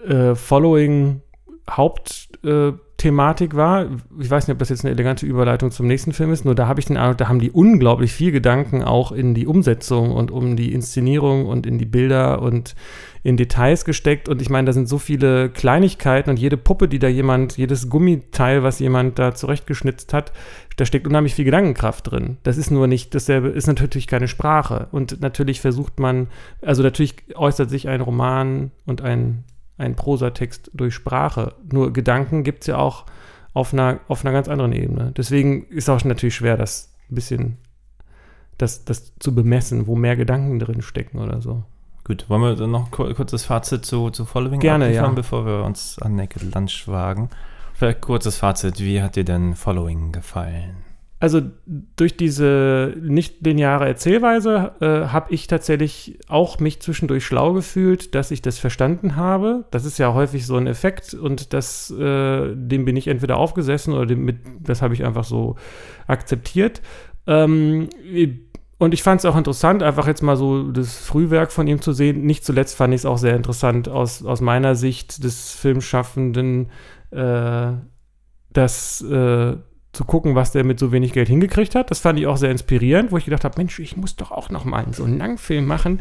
äh, 0.07 0.37
Following 0.37 1.21
Hauptthematik 1.69 3.57
war. 3.57 3.87
Ich 4.21 4.31
weiß 4.31 4.47
nicht, 4.47 4.55
ob 4.55 4.61
das 4.61 4.69
jetzt 4.69 4.85
eine 4.85 4.95
elegante 4.95 5.27
Überleitung 5.27 5.73
zum 5.73 5.89
nächsten 5.89 6.13
Film 6.13 6.33
ist, 6.33 6.45
nur 6.45 6.55
da 6.55 6.69
habe 6.69 6.79
ich 6.79 6.87
den 6.87 6.97
Eindruck, 6.97 7.19
da 7.19 7.29
haben 7.29 7.41
die 7.41 7.51
unglaublich 7.51 8.13
viel 8.13 8.31
Gedanken 8.31 8.85
auch 8.85 9.11
in 9.11 9.35
die 9.35 9.49
Umsetzung 9.49 10.13
und 10.13 10.31
um 10.31 10.55
die 10.55 10.73
Inszenierung 10.73 11.47
und 11.47 11.67
in 11.67 11.79
die 11.79 11.87
Bilder 11.87 12.41
und 12.41 12.77
in 13.27 13.37
Details 13.37 13.85
gesteckt. 13.85 14.29
Und 14.29 14.41
ich 14.41 14.51
meine, 14.51 14.66
da 14.66 14.72
sind 14.72 14.89
so 14.89 14.99
viele 14.99 15.51
Kleinigkeiten 15.51 16.31
und 16.31 16.39
jede 16.39 16.57
Puppe, 16.57 16.87
die 16.87 17.01
da 17.01 17.09
jemand, 17.09 17.57
jedes 17.57 17.91
Gummiteil, 17.91 18.62
was 18.62 18.79
jemand 18.79 19.18
da 19.18 19.35
zurechtgeschnitzt 19.35 20.12
hat, 20.12 20.33
da 20.77 20.87
steckt 20.87 21.09
unheimlich 21.09 21.35
viel 21.35 21.45
Gedankenkraft 21.45 22.09
drin. 22.09 22.37
Das 22.45 22.57
ist 22.57 22.70
nur 22.70 22.87
nicht 22.87 23.16
dasselbe, 23.16 23.49
ist 23.49 23.66
natürlich 23.66 24.07
keine 24.07 24.29
Sprache. 24.29 24.87
Und 24.93 25.20
natürlich 25.22 25.61
versucht 25.61 25.99
man, 25.99 26.29
also 26.62 26.85
natürlich 26.85 27.16
äußert 27.35 27.68
sich 27.68 27.89
ein 27.89 28.01
Roman 28.01 28.70
und 28.85 29.03
ein, 29.03 29.43
ein 29.77 29.97
Prosatext 29.97 30.70
durch 30.72 30.95
Sprache. 30.95 31.55
Nur 31.72 31.93
Gedanken 31.93 32.45
gibt 32.45 32.61
es 32.61 32.68
ja 32.68 32.79
auch 32.79 33.07
auf 33.55 33.72
einer, 33.72 33.99
auf 34.07 34.24
einer 34.24 34.33
ganz 34.33 34.47
anderen 34.47 34.72
Ebene. 34.72 35.12
Deswegen 35.16 35.66
ist 35.66 35.91
auch 35.91 36.05
natürlich 36.05 36.37
schwer, 36.37 36.57
das 36.57 36.95
ein 37.11 37.16
bisschen 37.16 37.57
das, 38.57 38.85
das 38.85 39.18
zu 39.18 39.35
bemessen, 39.35 39.89
wo 39.89 39.97
mehr 39.97 40.14
Gedanken 40.14 40.61
drin 40.61 40.81
stecken 40.81 41.18
oder 41.18 41.41
so. 41.41 41.64
Gut, 42.07 42.31
wollen 42.31 42.43
wir 42.43 42.55
dann 42.55 42.71
noch 42.71 42.87
ein 43.01 43.15
kurzes 43.17 43.45
Fazit 43.45 43.85
zu, 43.85 44.11
zu 44.11 44.27
Following 44.27 44.61
Gerne, 44.61 44.95
ja. 44.95 45.09
bevor 45.09 45.45
wir 45.45 45.65
uns 45.65 45.99
an 46.01 46.15
Naked 46.15 46.55
Lunch 46.55 46.87
wagen? 46.87 47.31
Vielleicht 47.75 48.01
kurzes 48.01 48.37
Fazit, 48.37 48.79
wie 48.79 49.03
hat 49.03 49.17
dir 49.17 49.25
denn 49.25 49.57
Following 49.57 50.13
gefallen? 50.13 50.77
Also 51.19 51.41
durch 51.97 52.17
diese 52.17 52.95
nicht 53.01 53.45
lineare 53.45 53.89
Erzählweise 53.89 54.73
äh, 54.81 55.09
habe 55.09 55.35
ich 55.35 55.49
tatsächlich 55.49 56.21
auch 56.29 56.61
mich 56.61 56.81
zwischendurch 56.81 57.27
schlau 57.27 57.55
gefühlt, 57.55 58.15
dass 58.15 58.31
ich 58.31 58.41
das 58.41 58.61
verstanden 58.61 59.17
habe. 59.17 59.65
Das 59.73 59.85
ist 59.85 59.99
ja 59.99 60.15
häufig 60.15 60.47
so 60.47 60.57
ein 60.57 60.69
Effekt 60.69 61.13
und 61.13 61.55
das, 61.55 61.91
äh, 61.91 62.55
dem 62.55 62.85
bin 62.85 62.95
ich 62.95 63.09
entweder 63.09 63.37
aufgesessen 63.37 63.95
oder 63.95 64.07
dem 64.07 64.25
mit, 64.25 64.37
das 64.61 64.81
habe 64.81 64.95
ich 64.95 65.05
einfach 65.05 65.25
so 65.25 65.57
akzeptiert. 66.07 66.83
Ähm, 67.27 67.89
und 68.79 68.93
ich 68.93 69.03
fand 69.03 69.20
es 69.20 69.24
auch 69.24 69.37
interessant, 69.37 69.83
einfach 69.83 70.07
jetzt 70.07 70.22
mal 70.22 70.37
so 70.37 70.70
das 70.70 70.99
Frühwerk 70.99 71.51
von 71.51 71.66
ihm 71.66 71.81
zu 71.81 71.93
sehen. 71.93 72.27
Nicht 72.27 72.45
zuletzt 72.45 72.77
fand 72.77 72.93
ich 72.93 73.01
es 73.01 73.07
auch 73.07 73.16
sehr 73.16 73.35
interessant 73.35 73.89
aus, 73.89 74.24
aus 74.24 74.41
meiner 74.43 74.74
Sicht 74.74 75.24
des 75.24 75.53
Filmschaffenden, 75.53 76.70
äh, 77.11 77.72
das 78.51 79.01
äh, 79.03 79.57
zu 79.93 80.05
gucken, 80.05 80.35
was 80.35 80.53
der 80.53 80.64
mit 80.64 80.79
so 80.79 80.93
wenig 80.93 81.14
Geld 81.14 81.29
hingekriegt 81.29 81.74
hat. 81.74 81.91
Das 81.91 82.01
fand 82.01 82.18
ich 82.18 82.27
auch 82.27 82.37
sehr 82.37 82.51
inspirierend, 82.51 83.12
wo 83.12 83.16
ich 83.16 83.24
gedacht 83.24 83.45
habe, 83.45 83.55
Mensch, 83.57 83.79
ich 83.79 83.97
muss 83.97 84.16
doch 84.16 84.31
auch 84.31 84.51
noch 84.51 84.66
mal 84.66 84.85
so 84.93 85.05
einen 85.05 85.18
Langfilm 85.18 85.64
machen. 85.64 86.01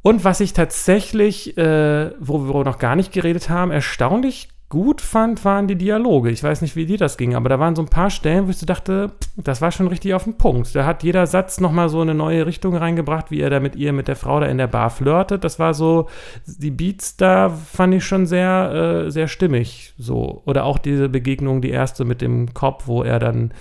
Und 0.00 0.24
was 0.24 0.40
ich 0.40 0.54
tatsächlich, 0.54 1.58
äh, 1.58 2.12
wo 2.18 2.48
wir 2.48 2.64
noch 2.64 2.78
gar 2.78 2.96
nicht 2.96 3.12
geredet 3.12 3.50
haben, 3.50 3.70
erstaunlich 3.70 4.48
gut 4.68 5.00
fand, 5.00 5.44
waren 5.46 5.66
die 5.66 5.76
Dialoge. 5.76 6.30
Ich 6.30 6.42
weiß 6.42 6.60
nicht, 6.60 6.76
wie 6.76 6.84
dir 6.84 6.98
das 6.98 7.16
ging, 7.16 7.34
aber 7.34 7.48
da 7.48 7.58
waren 7.58 7.74
so 7.74 7.80
ein 7.80 7.88
paar 7.88 8.10
Stellen, 8.10 8.46
wo 8.46 8.50
ich 8.50 8.58
so 8.58 8.66
dachte, 8.66 9.12
das 9.36 9.62
war 9.62 9.72
schon 9.72 9.88
richtig 9.88 10.12
auf 10.12 10.24
den 10.24 10.36
Punkt. 10.36 10.74
Da 10.74 10.84
hat 10.84 11.02
jeder 11.02 11.26
Satz 11.26 11.58
nochmal 11.58 11.88
so 11.88 12.02
eine 12.02 12.14
neue 12.14 12.44
Richtung 12.44 12.76
reingebracht, 12.76 13.30
wie 13.30 13.40
er 13.40 13.48
da 13.48 13.60
mit 13.60 13.76
ihr, 13.76 13.94
mit 13.94 14.08
der 14.08 14.16
Frau 14.16 14.40
da 14.40 14.46
in 14.46 14.58
der 14.58 14.66
Bar 14.66 14.90
flirtet. 14.90 15.42
Das 15.42 15.58
war 15.58 15.72
so, 15.72 16.08
die 16.46 16.70
Beats 16.70 17.16
da 17.16 17.48
fand 17.48 17.94
ich 17.94 18.04
schon 18.04 18.26
sehr, 18.26 19.06
äh, 19.06 19.10
sehr 19.10 19.28
stimmig. 19.28 19.94
So. 19.96 20.42
Oder 20.44 20.64
auch 20.64 20.78
diese 20.78 21.08
Begegnung, 21.08 21.62
die 21.62 21.70
erste 21.70 22.04
mit 22.04 22.20
dem 22.20 22.52
Kopf, 22.52 22.86
wo 22.86 23.02
er 23.02 23.18
dann 23.18 23.52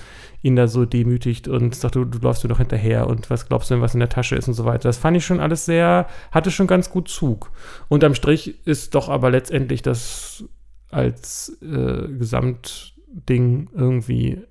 ihn 0.42 0.56
da 0.56 0.68
so 0.68 0.86
demütigt 0.86 1.48
und 1.48 1.74
sagt, 1.74 1.96
du, 1.96 2.06
du 2.06 2.20
läufst 2.20 2.44
mir 2.44 2.50
doch 2.50 2.60
hinterher 2.60 3.08
und 3.08 3.30
was 3.30 3.48
glaubst 3.48 3.70
du 3.70 3.76
denn, 3.76 3.82
was 3.82 3.94
in 3.94 4.00
der 4.00 4.10
Tasche 4.10 4.36
ist 4.36 4.48
und 4.48 4.54
so 4.54 4.66
weiter. 4.66 4.90
Das 4.90 4.98
fand 4.98 5.18
ich 5.18 5.26
schon 5.26 5.40
alles 5.40 5.66
sehr, 5.66 6.08
hatte 6.32 6.52
schon 6.52 6.68
ganz 6.68 6.90
gut 6.90 7.08
Zug. 7.10 7.52
Unterm 7.88 8.14
Strich 8.14 8.66
ist 8.66 8.94
doch 8.94 9.10
aber 9.10 9.32
letztendlich 9.32 9.82
das 9.82 10.46
als 10.90 11.58
äh, 11.62 12.08
Gesamtding 12.08 13.70
irgendwie 13.74 14.42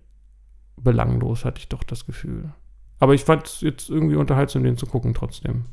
belanglos, 0.77 1.45
hatte 1.45 1.61
ich 1.61 1.69
doch 1.69 1.83
das 1.83 2.07
Gefühl. 2.07 2.53
Aber 2.99 3.15
ich 3.15 3.25
fand 3.25 3.47
es 3.47 3.61
jetzt 3.61 3.91
irgendwie 3.91 4.17
unterhaltsam, 4.17 4.63
den 4.63 4.77
zu 4.77 4.87
gucken 4.87 5.15
trotzdem. 5.15 5.65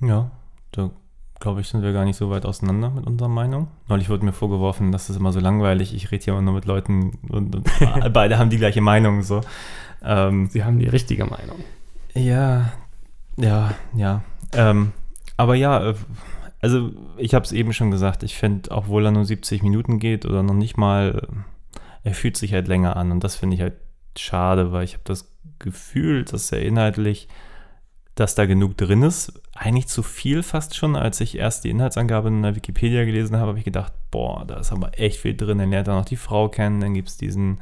Ja, 0.00 0.30
da 0.72 0.90
glaube 1.40 1.60
ich, 1.60 1.68
sind 1.68 1.82
wir 1.82 1.92
gar 1.92 2.04
nicht 2.04 2.16
so 2.16 2.30
weit 2.30 2.46
auseinander 2.46 2.90
mit 2.90 3.06
unserer 3.06 3.28
Meinung. 3.28 3.68
Neulich 3.88 4.08
wurde 4.08 4.24
mir 4.24 4.32
vorgeworfen, 4.32 4.92
das 4.92 5.10
ist 5.10 5.16
immer 5.16 5.32
so 5.32 5.40
langweilig, 5.40 5.94
ich 5.94 6.10
rede 6.10 6.24
hier 6.24 6.32
immer 6.32 6.42
nur 6.42 6.54
mit 6.54 6.64
Leuten 6.64 7.18
und, 7.28 7.54
und 7.54 7.70
beide 8.12 8.38
haben 8.38 8.50
die 8.50 8.56
gleiche 8.56 8.80
Meinung. 8.80 9.22
So. 9.22 9.42
Ähm, 10.02 10.48
Sie 10.48 10.64
haben 10.64 10.78
die 10.78 10.88
richtige 10.88 11.26
Meinung. 11.26 11.58
Ja, 12.14 12.72
ja, 13.36 13.74
ja. 13.94 14.22
Ähm, 14.52 14.92
aber 15.36 15.54
ja, 15.54 15.90
äh, 15.90 15.94
also 16.64 16.92
ich 17.18 17.34
habe 17.34 17.44
es 17.44 17.52
eben 17.52 17.74
schon 17.74 17.90
gesagt, 17.90 18.22
ich 18.22 18.36
finde, 18.36 18.70
obwohl 18.70 19.04
er 19.04 19.10
nur 19.10 19.26
70 19.26 19.62
Minuten 19.62 19.98
geht 19.98 20.24
oder 20.24 20.42
noch 20.42 20.54
nicht 20.54 20.78
mal, 20.78 21.28
äh, 21.28 21.78
er 22.08 22.14
fühlt 22.14 22.38
sich 22.38 22.54
halt 22.54 22.68
länger 22.68 22.96
an 22.96 23.12
und 23.12 23.22
das 23.22 23.36
finde 23.36 23.56
ich 23.56 23.60
halt 23.60 23.74
schade, 24.16 24.72
weil 24.72 24.84
ich 24.84 24.94
habe 24.94 25.04
das 25.04 25.30
Gefühl, 25.58 26.24
dass 26.24 26.50
er 26.52 26.62
inhaltlich, 26.62 27.28
dass 28.14 28.34
da 28.34 28.46
genug 28.46 28.78
drin 28.78 29.02
ist, 29.02 29.42
eigentlich 29.52 29.88
zu 29.88 30.02
viel 30.02 30.42
fast 30.42 30.74
schon, 30.74 30.96
als 30.96 31.20
ich 31.20 31.36
erst 31.36 31.64
die 31.64 31.70
Inhaltsangabe 31.70 32.28
in 32.28 32.42
der 32.42 32.56
Wikipedia 32.56 33.04
gelesen 33.04 33.36
habe, 33.36 33.48
habe 33.48 33.58
ich 33.58 33.66
gedacht, 33.66 33.92
boah, 34.10 34.46
da 34.46 34.56
ist 34.56 34.72
aber 34.72 34.98
echt 34.98 35.20
viel 35.20 35.36
drin, 35.36 35.58
dann 35.58 35.68
lernt 35.68 35.88
er 35.88 35.96
noch 35.96 36.06
die 36.06 36.16
Frau 36.16 36.48
kennen, 36.48 36.80
dann 36.80 36.94
gibt 36.94 37.10
es 37.10 37.18
diesen 37.18 37.60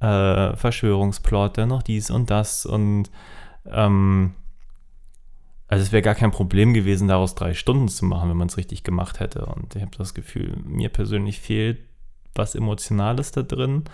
äh, 0.00 0.56
Verschwörungsplot, 0.56 1.58
dann 1.58 1.68
noch 1.68 1.84
dies 1.84 2.10
und 2.10 2.28
das 2.28 2.66
und 2.66 3.08
ähm, 3.70 4.34
also 5.68 5.82
es 5.82 5.92
wäre 5.92 6.02
gar 6.02 6.14
kein 6.14 6.30
Problem 6.30 6.74
gewesen, 6.74 7.08
daraus 7.08 7.34
drei 7.34 7.54
Stunden 7.54 7.88
zu 7.88 8.04
machen, 8.04 8.30
wenn 8.30 8.36
man 8.36 8.48
es 8.48 8.56
richtig 8.56 8.84
gemacht 8.84 9.20
hätte. 9.20 9.46
Und 9.46 9.74
ich 9.74 9.82
habe 9.82 9.96
das 9.96 10.14
Gefühl, 10.14 10.56
mir 10.64 10.88
persönlich 10.88 11.40
fehlt 11.40 11.78
was 12.34 12.54
Emotionales 12.54 13.32
da 13.32 13.42
drin. 13.42 13.84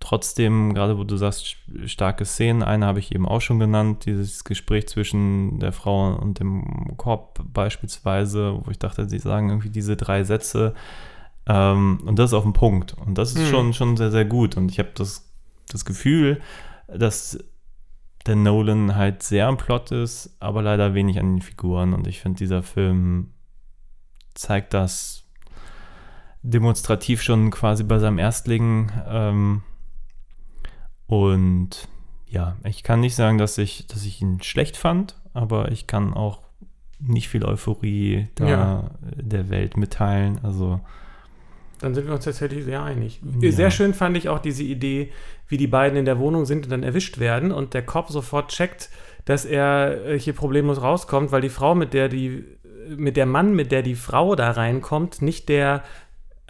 Trotzdem, 0.00 0.74
gerade 0.74 0.98
wo 0.98 1.04
du 1.04 1.16
sagst, 1.16 1.56
starke 1.86 2.24
Szenen, 2.24 2.62
eine 2.62 2.84
habe 2.84 2.98
ich 2.98 3.14
eben 3.14 3.26
auch 3.26 3.40
schon 3.40 3.58
genannt, 3.58 4.04
dieses 4.04 4.44
Gespräch 4.44 4.88
zwischen 4.88 5.60
der 5.60 5.72
Frau 5.72 6.14
und 6.16 6.40
dem 6.40 6.96
Korb 6.98 7.40
beispielsweise, 7.52 8.60
wo 8.62 8.70
ich 8.70 8.78
dachte, 8.78 9.08
sie 9.08 9.18
sagen 9.18 9.48
irgendwie 9.48 9.70
diese 9.70 9.96
drei 9.96 10.24
Sätze 10.24 10.74
ähm, 11.46 12.00
und 12.04 12.18
das 12.18 12.30
ist 12.30 12.34
auf 12.34 12.44
den 12.44 12.52
Punkt. 12.52 12.94
Und 12.94 13.18
das 13.18 13.32
ist 13.32 13.38
hm. 13.38 13.46
schon, 13.46 13.72
schon 13.72 13.96
sehr, 13.96 14.10
sehr 14.10 14.24
gut. 14.24 14.56
Und 14.56 14.70
ich 14.70 14.78
habe 14.78 14.90
das, 14.94 15.30
das 15.70 15.84
Gefühl, 15.84 16.40
dass 16.88 17.38
der 18.26 18.36
Nolan 18.36 18.94
halt 18.94 19.22
sehr 19.22 19.48
am 19.48 19.56
Plot 19.56 19.90
ist, 19.90 20.36
aber 20.40 20.62
leider 20.62 20.94
wenig 20.94 21.18
an 21.18 21.34
den 21.34 21.42
Figuren. 21.42 21.92
Und 21.92 22.06
ich 22.06 22.20
finde, 22.20 22.38
dieser 22.38 22.62
Film 22.62 23.30
zeigt 24.34 24.74
das 24.74 25.24
demonstrativ 26.42 27.22
schon 27.22 27.50
quasi 27.50 27.84
bei 27.84 27.98
seinem 27.98 28.18
Erstling. 28.18 28.90
Ähm, 29.06 29.62
und 31.06 31.88
ja, 32.26 32.56
ich 32.64 32.82
kann 32.82 33.00
nicht 33.00 33.14
sagen, 33.14 33.38
dass 33.38 33.58
ich, 33.58 33.86
dass 33.86 34.04
ich 34.04 34.20
ihn 34.22 34.42
schlecht 34.42 34.76
fand, 34.76 35.20
aber 35.34 35.70
ich 35.70 35.86
kann 35.86 36.14
auch 36.14 36.42
nicht 36.98 37.28
viel 37.28 37.44
Euphorie 37.44 38.28
da 38.34 38.48
ja. 38.48 38.90
der 39.02 39.50
Welt 39.50 39.76
mitteilen. 39.76 40.40
Also 40.42 40.80
dann 41.80 41.94
sind 41.94 42.06
wir 42.06 42.14
uns 42.14 42.24
tatsächlich 42.24 42.64
sehr 42.64 42.82
einig. 42.82 43.20
Ja. 43.40 43.52
Sehr 43.52 43.70
schön 43.70 43.94
fand 43.94 44.16
ich 44.16 44.28
auch 44.28 44.38
diese 44.38 44.62
Idee, 44.62 45.10
wie 45.48 45.56
die 45.56 45.66
beiden 45.66 45.98
in 45.98 46.04
der 46.04 46.18
Wohnung 46.18 46.46
sind 46.46 46.64
und 46.64 46.70
dann 46.70 46.82
erwischt 46.82 47.18
werden 47.18 47.52
und 47.52 47.74
der 47.74 47.82
Cop 47.82 48.10
sofort 48.10 48.50
checkt, 48.50 48.90
dass 49.24 49.44
er 49.44 50.06
äh, 50.06 50.18
hier 50.18 50.32
problemlos 50.32 50.82
rauskommt, 50.82 51.32
weil 51.32 51.40
die 51.40 51.48
Frau, 51.48 51.74
mit 51.74 51.94
der 51.94 52.08
die, 52.08 52.44
mit 52.88 53.16
der 53.16 53.26
Mann, 53.26 53.54
mit 53.54 53.72
der 53.72 53.82
die 53.82 53.94
Frau 53.94 54.34
da 54.34 54.50
reinkommt, 54.50 55.22
nicht 55.22 55.48
der 55.48 55.82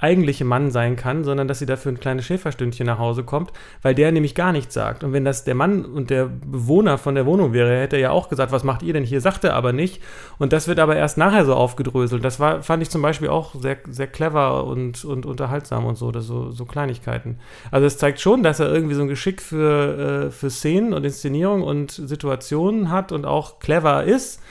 eigentliche 0.05 0.45
Mann 0.45 0.71
sein 0.71 0.97
kann, 0.97 1.25
sondern 1.25 1.49
dass 1.49 1.61
sie 1.61 1.67
dafür 1.67 1.91
ein 1.91 1.99
kleines 1.99 2.27
Schäferstündchen 2.27 2.87
nach 2.87 2.99
Hause 2.99 3.25
kommt, 3.25 3.53
weil 3.81 3.95
der 3.95 4.13
nämlich 4.13 4.35
gar 4.35 4.53
nichts 4.53 4.75
sagt. 4.75 5.03
Und 5.03 5.15
wenn 5.15 5.25
das 5.25 5.45
der 5.45 5.55
Mann 5.55 5.87
und 5.87 6.11
der 6.11 6.27
Bewohner 6.27 6.99
von 6.99 7.15
der 7.15 7.25
Wohnung 7.25 7.55
wäre, 7.55 7.81
hätte 7.81 7.97
er 7.97 8.03
ja 8.03 8.11
auch 8.11 8.29
gesagt, 8.29 8.53
was 8.53 8.65
macht 8.65 8.83
ihr 8.83 8.93
denn 8.93 9.03
hier? 9.03 9.23
Sagt 9.23 9.45
er 9.45 9.55
aber 9.55 9.73
nicht. 9.73 10.03
Und 10.39 10.53
das 10.53 10.69
wird 10.69 10.79
aber 10.79 10.95
erst 10.95 11.17
nachher 11.17 11.47
so 11.47 11.55
aufgedröselt. 11.55 12.23
Das 12.23 12.39
war, 12.39 12.63
fand 12.63 12.83
ich 12.83 12.91
zum 12.91 13.01
Beispiel 13.01 13.29
auch 13.29 13.55
sehr, 13.55 13.79
sehr 13.89 14.07
clever 14.07 14.65
und, 14.65 15.07
und 15.07 15.25
unterhaltsam 15.25 15.87
und 15.87 15.97
so, 15.97 16.13
so, 16.21 16.51
so 16.51 16.65
Kleinigkeiten. 16.67 17.39
Also 17.71 17.87
es 17.87 17.97
zeigt 17.97 18.21
schon, 18.21 18.43
dass 18.43 18.61
er 18.61 18.71
irgendwie 18.71 18.95
so 18.95 19.03
ein 19.03 19.09
Geschick 19.09 19.41
für, 19.41 20.27
äh, 20.27 20.31
für 20.31 20.51
Szenen 20.51 20.93
und 20.93 21.05
Inszenierung 21.05 21.63
und 21.63 21.93
Situationen 21.93 22.91
hat 22.91 23.11
und 23.11 23.25
auch 23.25 23.59
clever 23.59 24.05
ist 24.05 24.43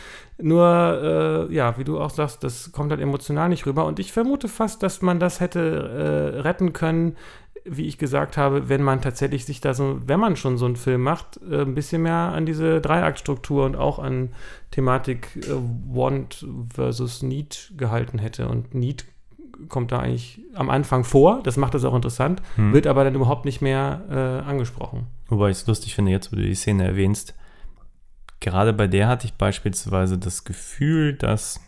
nur, 0.44 1.48
äh, 1.50 1.54
ja, 1.54 1.78
wie 1.78 1.84
du 1.84 2.00
auch 2.00 2.10
sagst, 2.10 2.44
das 2.44 2.72
kommt 2.72 2.92
halt 2.92 3.02
emotional 3.02 3.50
nicht 3.50 3.66
rüber. 3.66 3.86
Und 3.86 4.00
ich 4.00 4.12
vermute 4.12 4.48
fast, 4.48 4.84
dass 4.84 5.02
man 5.02 5.20
das 5.20 5.40
hätte 5.40 6.34
äh, 6.36 6.40
retten 6.42 6.74
können, 6.74 7.16
wie 7.66 7.86
ich 7.88 7.98
gesagt 7.98 8.36
habe, 8.36 8.68
wenn 8.68 8.84
man 8.84 9.02
tatsächlich 9.02 9.46
sich 9.46 9.62
da 9.62 9.74
so, 9.74 10.00
wenn 10.06 10.20
man 10.20 10.36
schon 10.36 10.58
so 10.58 10.66
einen 10.66 10.76
Film 10.76 11.02
macht, 11.02 11.40
äh, 11.50 11.62
ein 11.62 11.76
bisschen 11.76 12.02
mehr 12.02 12.14
an 12.14 12.46
diese 12.46 12.82
Dreiaktstruktur 12.82 13.66
und 13.66 13.76
auch 13.76 14.00
an 14.00 14.30
Thematik 14.72 15.30
äh, 15.38 15.54
Want 15.88 16.46
versus 16.74 17.24
Need 17.24 17.72
gehalten 17.78 18.20
hätte. 18.20 18.48
Und 18.50 18.76
Need 18.76 19.06
kommt 19.70 19.92
da 19.92 20.00
eigentlich 20.00 20.42
am 20.56 20.70
Anfang 20.70 21.06
vor, 21.06 21.42
das 21.44 21.56
macht 21.56 21.74
das 21.74 21.86
auch 21.86 21.96
interessant, 21.96 22.42
hm. 22.56 22.74
wird 22.74 22.86
aber 22.86 23.06
dann 23.06 23.16
überhaupt 23.16 23.46
nicht 23.46 23.62
mehr 23.62 24.02
äh, 24.46 24.50
angesprochen. 24.50 25.08
Wobei 25.30 25.52
ich 25.52 25.58
es 25.58 25.68
lustig 25.68 25.96
finde, 25.96 26.12
jetzt 26.12 26.32
wo 26.32 26.36
du 26.36 26.42
die 26.42 26.56
Szene 26.56 26.86
erwähnst, 26.86 27.34
gerade 28.44 28.74
bei 28.74 28.88
der 28.88 29.08
hatte 29.08 29.26
ich 29.26 29.34
beispielsweise 29.34 30.20
das 30.20 30.44
Gefühl, 30.44 31.14
dass 31.14 31.60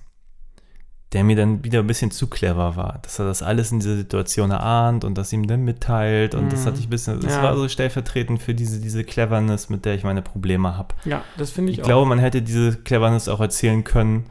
der 1.13 1.23
mir 1.23 1.37
dann 1.37 1.63
wieder 1.63 1.79
ein 1.79 1.87
bisschen 1.87 2.11
zu 2.11 2.27
clever 2.27 2.75
war, 2.75 2.99
dass 3.01 3.19
er 3.19 3.25
das 3.25 3.41
alles 3.41 3.71
in 3.71 3.79
dieser 3.79 3.95
Situation 3.95 4.51
erahnt 4.51 5.05
und 5.05 5.17
das 5.17 5.31
ihm 5.31 5.47
dann 5.47 5.63
mitteilt 5.63 6.35
und 6.35 6.47
mm. 6.47 6.49
das 6.49 6.65
hatte 6.65 6.79
ich 6.79 6.87
ein 6.87 6.89
bisschen, 6.89 7.21
das 7.21 7.35
ja. 7.35 7.43
war 7.43 7.55
so 7.55 7.69
stellvertretend 7.69 8.41
für 8.41 8.53
diese, 8.53 8.81
diese 8.81 9.05
Cleverness, 9.05 9.69
mit 9.69 9.85
der 9.85 9.95
ich 9.95 10.03
meine 10.03 10.21
Probleme 10.21 10.75
habe. 10.75 10.93
Ja, 11.05 11.23
das 11.37 11.51
finde 11.51 11.71
ich, 11.71 11.77
ich 11.77 11.83
auch. 11.83 11.85
Ich 11.85 11.87
glaube, 11.87 12.09
man 12.09 12.19
hätte 12.19 12.41
diese 12.41 12.75
Cleverness 12.75 13.29
auch 13.29 13.39
erzählen 13.39 13.85
können, 13.85 14.25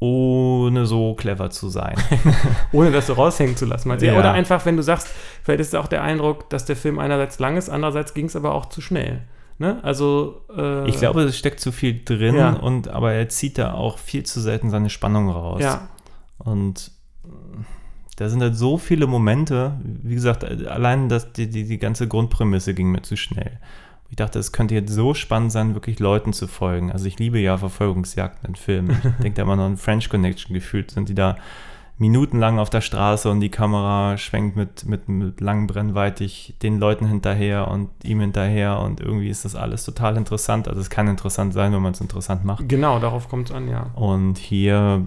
ohne 0.00 0.86
so 0.86 1.14
clever 1.14 1.50
zu 1.50 1.68
sein. 1.68 1.94
ohne 2.72 2.90
das 2.90 3.06
so 3.06 3.12
raushängen 3.12 3.56
zu 3.56 3.64
lassen. 3.64 3.96
Ja. 4.00 4.18
Oder 4.18 4.32
einfach, 4.32 4.66
wenn 4.66 4.76
du 4.76 4.82
sagst, 4.82 5.08
vielleicht 5.44 5.60
ist 5.60 5.68
es 5.68 5.74
auch 5.74 5.86
der 5.86 6.02
Eindruck, 6.02 6.50
dass 6.50 6.64
der 6.64 6.76
Film 6.76 6.98
einerseits 6.98 7.38
lang 7.38 7.56
ist, 7.56 7.70
andererseits 7.70 8.14
ging 8.14 8.26
es 8.26 8.34
aber 8.34 8.52
auch 8.52 8.66
zu 8.66 8.80
schnell. 8.80 9.22
Ne? 9.58 9.78
Also 9.82 10.42
äh, 10.56 10.88
ich 10.88 10.96
glaube, 10.98 11.22
es 11.22 11.38
steckt 11.38 11.60
zu 11.60 11.70
viel 11.70 12.02
drin 12.04 12.34
ja. 12.34 12.54
und 12.54 12.88
aber 12.88 13.12
er 13.12 13.28
zieht 13.28 13.58
da 13.58 13.74
auch 13.74 13.98
viel 13.98 14.24
zu 14.24 14.40
selten 14.40 14.70
seine 14.70 14.90
Spannung 14.90 15.30
raus. 15.30 15.62
Ja. 15.62 15.88
Und 16.38 16.90
äh, 17.24 17.28
da 18.16 18.28
sind 18.28 18.42
halt 18.42 18.56
so 18.56 18.78
viele 18.78 19.06
Momente, 19.06 19.78
wie 19.82 20.14
gesagt, 20.14 20.44
allein 20.44 21.08
das, 21.08 21.32
die, 21.32 21.48
die, 21.48 21.64
die 21.64 21.78
ganze 21.78 22.08
Grundprämisse 22.08 22.74
ging 22.74 22.90
mir 22.90 23.02
zu 23.02 23.16
schnell. 23.16 23.60
Ich 24.10 24.16
dachte, 24.16 24.38
es 24.38 24.52
könnte 24.52 24.74
jetzt 24.74 24.92
so 24.92 25.14
spannend 25.14 25.52
sein, 25.52 25.74
wirklich 25.74 25.98
Leuten 25.98 26.32
zu 26.32 26.46
folgen. 26.46 26.92
Also 26.92 27.06
ich 27.06 27.18
liebe 27.18 27.38
ja 27.38 27.56
Verfolgungsjagden 27.56 28.50
in 28.50 28.54
Filmen. 28.56 28.90
Ich 28.90 29.10
denke 29.22 29.36
da 29.36 29.42
immer 29.42 29.56
noch 29.56 29.64
an 29.64 29.76
French 29.76 30.08
Connection 30.08 30.54
gefühlt, 30.54 30.90
sind 30.90 31.08
die 31.08 31.14
da 31.14 31.36
minutenlang 31.96 32.58
auf 32.58 32.70
der 32.70 32.80
Straße 32.80 33.30
und 33.30 33.40
die 33.40 33.50
Kamera 33.50 34.18
schwenkt 34.18 34.56
mit, 34.56 34.84
mit, 34.84 35.08
mit 35.08 35.40
langen 35.40 35.66
Brennweitig 35.66 36.54
den 36.62 36.78
Leuten 36.78 37.06
hinterher 37.06 37.68
und 37.68 37.90
ihm 38.02 38.20
hinterher 38.20 38.80
und 38.80 39.00
irgendwie 39.00 39.28
ist 39.28 39.44
das 39.44 39.54
alles 39.54 39.84
total 39.84 40.16
interessant. 40.16 40.66
Also 40.66 40.80
es 40.80 40.90
kann 40.90 41.06
interessant 41.06 41.54
sein, 41.54 41.72
wenn 41.72 41.82
man 41.82 41.92
es 41.92 42.00
interessant 42.00 42.44
macht. 42.44 42.68
Genau, 42.68 42.98
darauf 42.98 43.28
kommt 43.28 43.50
es 43.50 43.54
an, 43.54 43.68
ja. 43.68 43.90
Und 43.94 44.38
hier, 44.38 45.06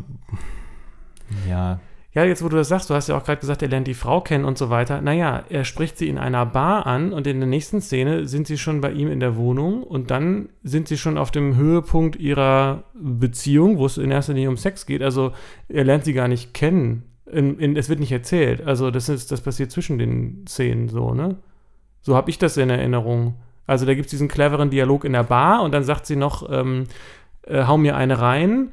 ja, 1.48 1.80
ja, 2.18 2.26
jetzt 2.26 2.44
wo 2.44 2.50
du 2.50 2.58
das 2.58 2.68
sagst, 2.68 2.90
du 2.90 2.96
hast 2.96 3.10
ja 3.10 3.16
auch 3.16 3.24
gerade 3.24 3.40
gesagt, 3.40 3.62
er 3.62 3.68
lernt 3.68 3.86
die 3.86 3.94
Frau 3.94 4.22
kennen 4.22 4.44
und 4.44 4.58
so 4.58 4.72
weiter. 4.72 5.02
Naja, 5.02 5.44
er 5.50 5.64
spricht 5.64 6.00
sie 6.00 6.10
in 6.10 6.18
einer 6.18 6.48
Bar 6.48 6.88
an 6.88 7.14
und 7.14 7.28
in 7.28 7.40
der 7.40 7.48
nächsten 7.48 7.80
Szene 7.80 8.26
sind 8.26 8.48
sie 8.48 8.58
schon 8.58 8.82
bei 8.82 8.92
ihm 8.92 9.12
in 9.12 9.20
der 9.20 9.36
Wohnung 9.36 9.84
und 9.84 10.10
dann 10.10 10.50
sind 10.64 10.88
sie 10.88 10.98
schon 10.98 11.20
auf 11.20 11.30
dem 11.30 11.58
Höhepunkt 11.58 12.16
ihrer 12.16 12.86
Beziehung, 12.96 13.78
wo 13.78 13.86
es 13.86 14.00
in 14.00 14.10
erster 14.10 14.34
Linie 14.34 14.50
um 14.50 14.58
Sex 14.58 14.88
geht. 14.88 15.04
Also 15.04 15.32
er 15.70 15.84
lernt 15.84 16.06
sie 16.06 16.14
gar 16.14 16.28
nicht 16.28 16.56
kennen. 16.56 17.04
In, 17.32 17.60
in, 17.60 17.78
es 17.78 17.88
wird 17.88 18.00
nicht 18.00 18.12
erzählt. 18.12 18.66
Also 18.66 18.90
das 18.90 19.10
ist, 19.10 19.32
das 19.32 19.42
passiert 19.42 19.70
zwischen 19.70 20.00
den 20.00 20.44
Szenen 20.48 20.90
so, 20.90 21.14
ne? 21.14 21.36
So 22.02 22.16
habe 22.16 22.32
ich 22.32 22.40
das 22.40 22.58
in 22.58 22.72
Erinnerung. 22.72 23.36
Also 23.68 23.86
da 23.86 23.94
gibt 23.94 24.08
es 24.08 24.10
diesen 24.10 24.28
cleveren 24.28 24.72
Dialog 24.72 25.06
in 25.06 25.14
der 25.14 25.24
Bar 25.24 25.62
und 25.62 25.72
dann 25.72 25.84
sagt 25.84 26.08
sie 26.08 26.16
noch, 26.16 26.50
ähm, 26.52 26.86
äh, 27.44 27.66
hau 27.66 27.78
mir 27.78 27.96
eine 27.96 28.20
rein 28.20 28.70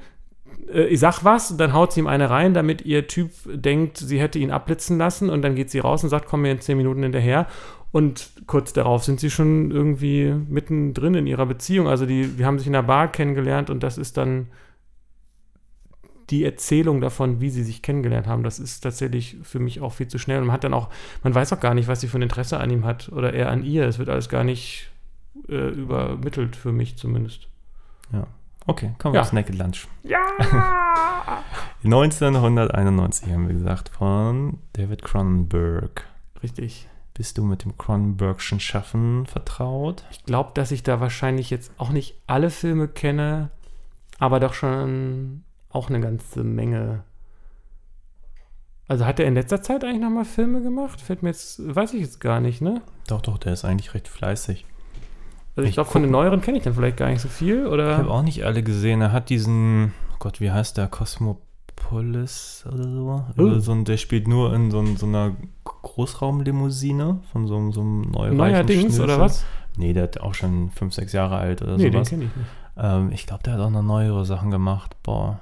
äh, 0.74 0.86
ich 0.86 1.00
sag 1.00 1.24
was, 1.24 1.52
und 1.52 1.58
dann 1.58 1.72
haut 1.72 1.92
sie 1.92 2.00
ihm 2.00 2.06
eine 2.06 2.28
rein, 2.30 2.52
damit 2.52 2.82
ihr 2.82 3.06
Typ 3.06 3.30
denkt, 3.46 3.98
sie 3.98 4.20
hätte 4.20 4.38
ihn 4.38 4.50
abblitzen 4.50 4.98
lassen 4.98 5.30
und 5.30 5.42
dann 5.42 5.54
geht 5.54 5.70
sie 5.70 5.78
raus 5.78 6.02
und 6.02 6.10
sagt, 6.10 6.26
komm 6.26 6.42
mir 6.42 6.52
in 6.52 6.60
zehn 6.60 6.76
Minuten 6.76 7.02
hinterher. 7.02 7.46
Und 7.92 8.30
kurz 8.48 8.72
darauf 8.72 9.04
sind 9.04 9.20
sie 9.20 9.30
schon 9.30 9.70
irgendwie 9.70 10.34
mittendrin 10.48 11.14
in 11.14 11.28
ihrer 11.28 11.46
Beziehung. 11.46 11.86
Also 11.86 12.06
die, 12.06 12.26
die 12.26 12.44
haben 12.44 12.58
sich 12.58 12.66
in 12.66 12.72
der 12.72 12.82
Bar 12.82 13.06
kennengelernt 13.12 13.70
und 13.70 13.84
das 13.84 13.98
ist 13.98 14.16
dann 14.16 14.48
die 16.30 16.44
Erzählung 16.44 17.00
davon, 17.00 17.40
wie 17.40 17.50
sie 17.50 17.62
sich 17.62 17.82
kennengelernt 17.82 18.26
haben. 18.26 18.42
Das 18.42 18.58
ist 18.58 18.80
tatsächlich 18.80 19.36
für 19.42 19.60
mich 19.60 19.80
auch 19.80 19.92
viel 19.92 20.08
zu 20.08 20.18
schnell. 20.18 20.40
Und 20.40 20.46
man 20.46 20.54
hat 20.54 20.64
dann 20.64 20.74
auch, 20.74 20.88
man 21.22 21.34
weiß 21.34 21.52
auch 21.52 21.60
gar 21.60 21.74
nicht, 21.74 21.86
was 21.86 22.00
sie 22.00 22.08
für 22.08 22.18
ein 22.18 22.22
Interesse 22.22 22.58
an 22.58 22.70
ihm 22.70 22.84
hat 22.84 23.10
oder 23.10 23.32
er 23.32 23.50
an 23.50 23.62
ihr. 23.62 23.86
Es 23.86 24.00
wird 24.00 24.08
alles 24.08 24.28
gar 24.28 24.42
nicht 24.42 24.90
äh, 25.48 25.68
übermittelt, 25.68 26.56
für 26.56 26.72
mich 26.72 26.96
zumindest. 26.96 27.46
Ja. 28.12 28.26
Okay, 28.66 28.94
kommen 28.98 29.14
Ja. 29.14 29.22
wir 29.22 29.28
zu 29.28 29.34
Naked 29.34 29.54
Lunch. 29.56 29.86
Ja! 30.02 30.18
1991 31.84 33.30
haben 33.32 33.46
wir 33.48 33.54
gesagt, 33.54 33.90
von 33.90 34.58
David 34.72 35.02
Cronenberg. 35.02 36.06
Richtig. 36.42 36.88
Bist 37.12 37.38
du 37.38 37.44
mit 37.44 37.64
dem 37.64 37.76
Cronenbergschen 37.78 38.58
Schaffen 38.60 39.26
vertraut? 39.26 40.04
Ich 40.10 40.24
glaube, 40.24 40.50
dass 40.54 40.72
ich 40.72 40.82
da 40.82 41.00
wahrscheinlich 41.00 41.50
jetzt 41.50 41.72
auch 41.78 41.90
nicht 41.90 42.16
alle 42.26 42.50
Filme 42.50 42.88
kenne, 42.88 43.50
aber 44.18 44.40
doch 44.40 44.54
schon 44.54 45.44
auch 45.70 45.88
eine 45.90 46.00
ganze 46.00 46.42
Menge. 46.42 47.04
Also 48.88 49.06
hat 49.06 49.20
er 49.20 49.26
in 49.26 49.34
letzter 49.34 49.62
Zeit 49.62 49.84
eigentlich 49.84 50.00
nochmal 50.02 50.24
Filme 50.24 50.60
gemacht? 50.62 51.00
Fällt 51.00 51.22
mir 51.22 51.28
jetzt, 51.30 51.60
weiß 51.74 51.94
ich 51.94 52.00
jetzt 52.00 52.20
gar 52.20 52.40
nicht, 52.40 52.60
ne? 52.60 52.82
Doch, 53.06 53.22
doch, 53.22 53.38
der 53.38 53.52
ist 53.52 53.64
eigentlich 53.64 53.94
recht 53.94 54.08
fleißig. 54.08 54.66
Also 55.56 55.62
ich 55.64 55.68
Ich 55.70 55.74
glaube, 55.74 55.90
von 55.90 56.02
den 56.02 56.10
neueren 56.10 56.40
kenne 56.40 56.58
ich 56.58 56.64
dann 56.64 56.74
vielleicht 56.74 56.96
gar 56.96 57.08
nicht 57.08 57.20
so 57.20 57.28
viel, 57.28 57.64
Ich 57.66 57.70
oder? 57.72 57.96
habe 57.98 58.10
auch 58.10 58.22
nicht 58.22 58.44
alle 58.44 58.62
gesehen. 58.62 59.00
Er 59.00 59.12
hat 59.12 59.30
diesen, 59.30 59.92
oh 60.12 60.16
Gott, 60.18 60.40
wie 60.40 60.50
heißt 60.50 60.76
der? 60.78 60.88
Cosmopolis 60.88 62.64
oder 62.72 62.82
so? 62.84 63.24
Oh. 63.38 63.58
So 63.60 63.72
ein, 63.72 63.84
der 63.84 63.96
spielt 63.96 64.26
nur 64.28 64.52
in 64.54 64.70
so, 64.70 64.84
so 64.96 65.06
einer 65.06 65.32
Großraumlimousine 65.64 67.20
von 67.32 67.46
so, 67.46 67.56
einem- 67.56 67.72
so 67.72 67.80
einem 67.80 68.02
neureichen 68.10 68.36
Neuerdings, 68.36 69.00
oder 69.00 69.18
was? 69.20 69.44
Nee, 69.76 69.92
der 69.92 70.04
hat 70.04 70.20
auch 70.20 70.34
schon 70.34 70.70
fünf, 70.70 70.94
sechs 70.94 71.12
Jahre 71.12 71.36
alt 71.36 71.62
oder 71.62 71.76
Nee, 71.76 71.84
den 71.84 71.92
sowas. 71.94 72.08
kenne 72.10 72.24
ich 72.24 72.36
nicht. 72.36 72.48
Ähm, 72.76 73.10
ich 73.12 73.26
glaube, 73.26 73.42
der 73.44 73.54
hat 73.54 73.60
auch 73.60 73.70
noch 73.70 73.82
neuere 73.82 74.24
Sachen 74.24 74.50
gemacht. 74.50 74.96
Boah. 75.02 75.40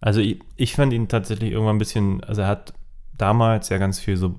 Also 0.00 0.20
ich, 0.20 0.40
ich 0.56 0.74
fand 0.74 0.92
ihn 0.92 1.08
tatsächlich 1.08 1.52
irgendwann 1.52 1.76
ein 1.76 1.78
bisschen, 1.78 2.22
also 2.24 2.42
er 2.42 2.48
hat 2.48 2.74
damals 3.16 3.68
ja 3.70 3.78
ganz 3.78 3.98
viel 3.98 4.16
so 4.16 4.34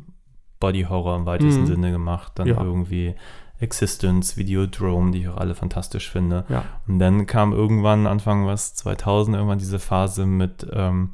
Body 0.59 0.83
Horror 0.83 1.15
im 1.15 1.25
weitesten 1.25 1.61
Mhm. 1.61 1.67
Sinne 1.67 1.91
gemacht. 1.91 2.33
Dann 2.35 2.47
Ja. 2.47 2.61
irgendwie 2.61 3.15
Existence, 3.59 4.37
Videodrome, 4.37 5.11
die 5.11 5.21
ich 5.21 5.27
auch 5.29 5.37
alle 5.37 5.55
fantastisch 5.55 6.09
finde. 6.09 6.45
Ja. 6.49 6.65
Und 6.87 6.99
dann 6.99 7.25
kam 7.25 7.53
irgendwann 7.53 8.07
Anfang 8.07 8.45
was 8.45 8.75
2000 8.75 9.35
irgendwann 9.35 9.59
diese 9.59 9.79
Phase 9.79 10.25
mit 10.25 10.67
ähm, 10.73 11.11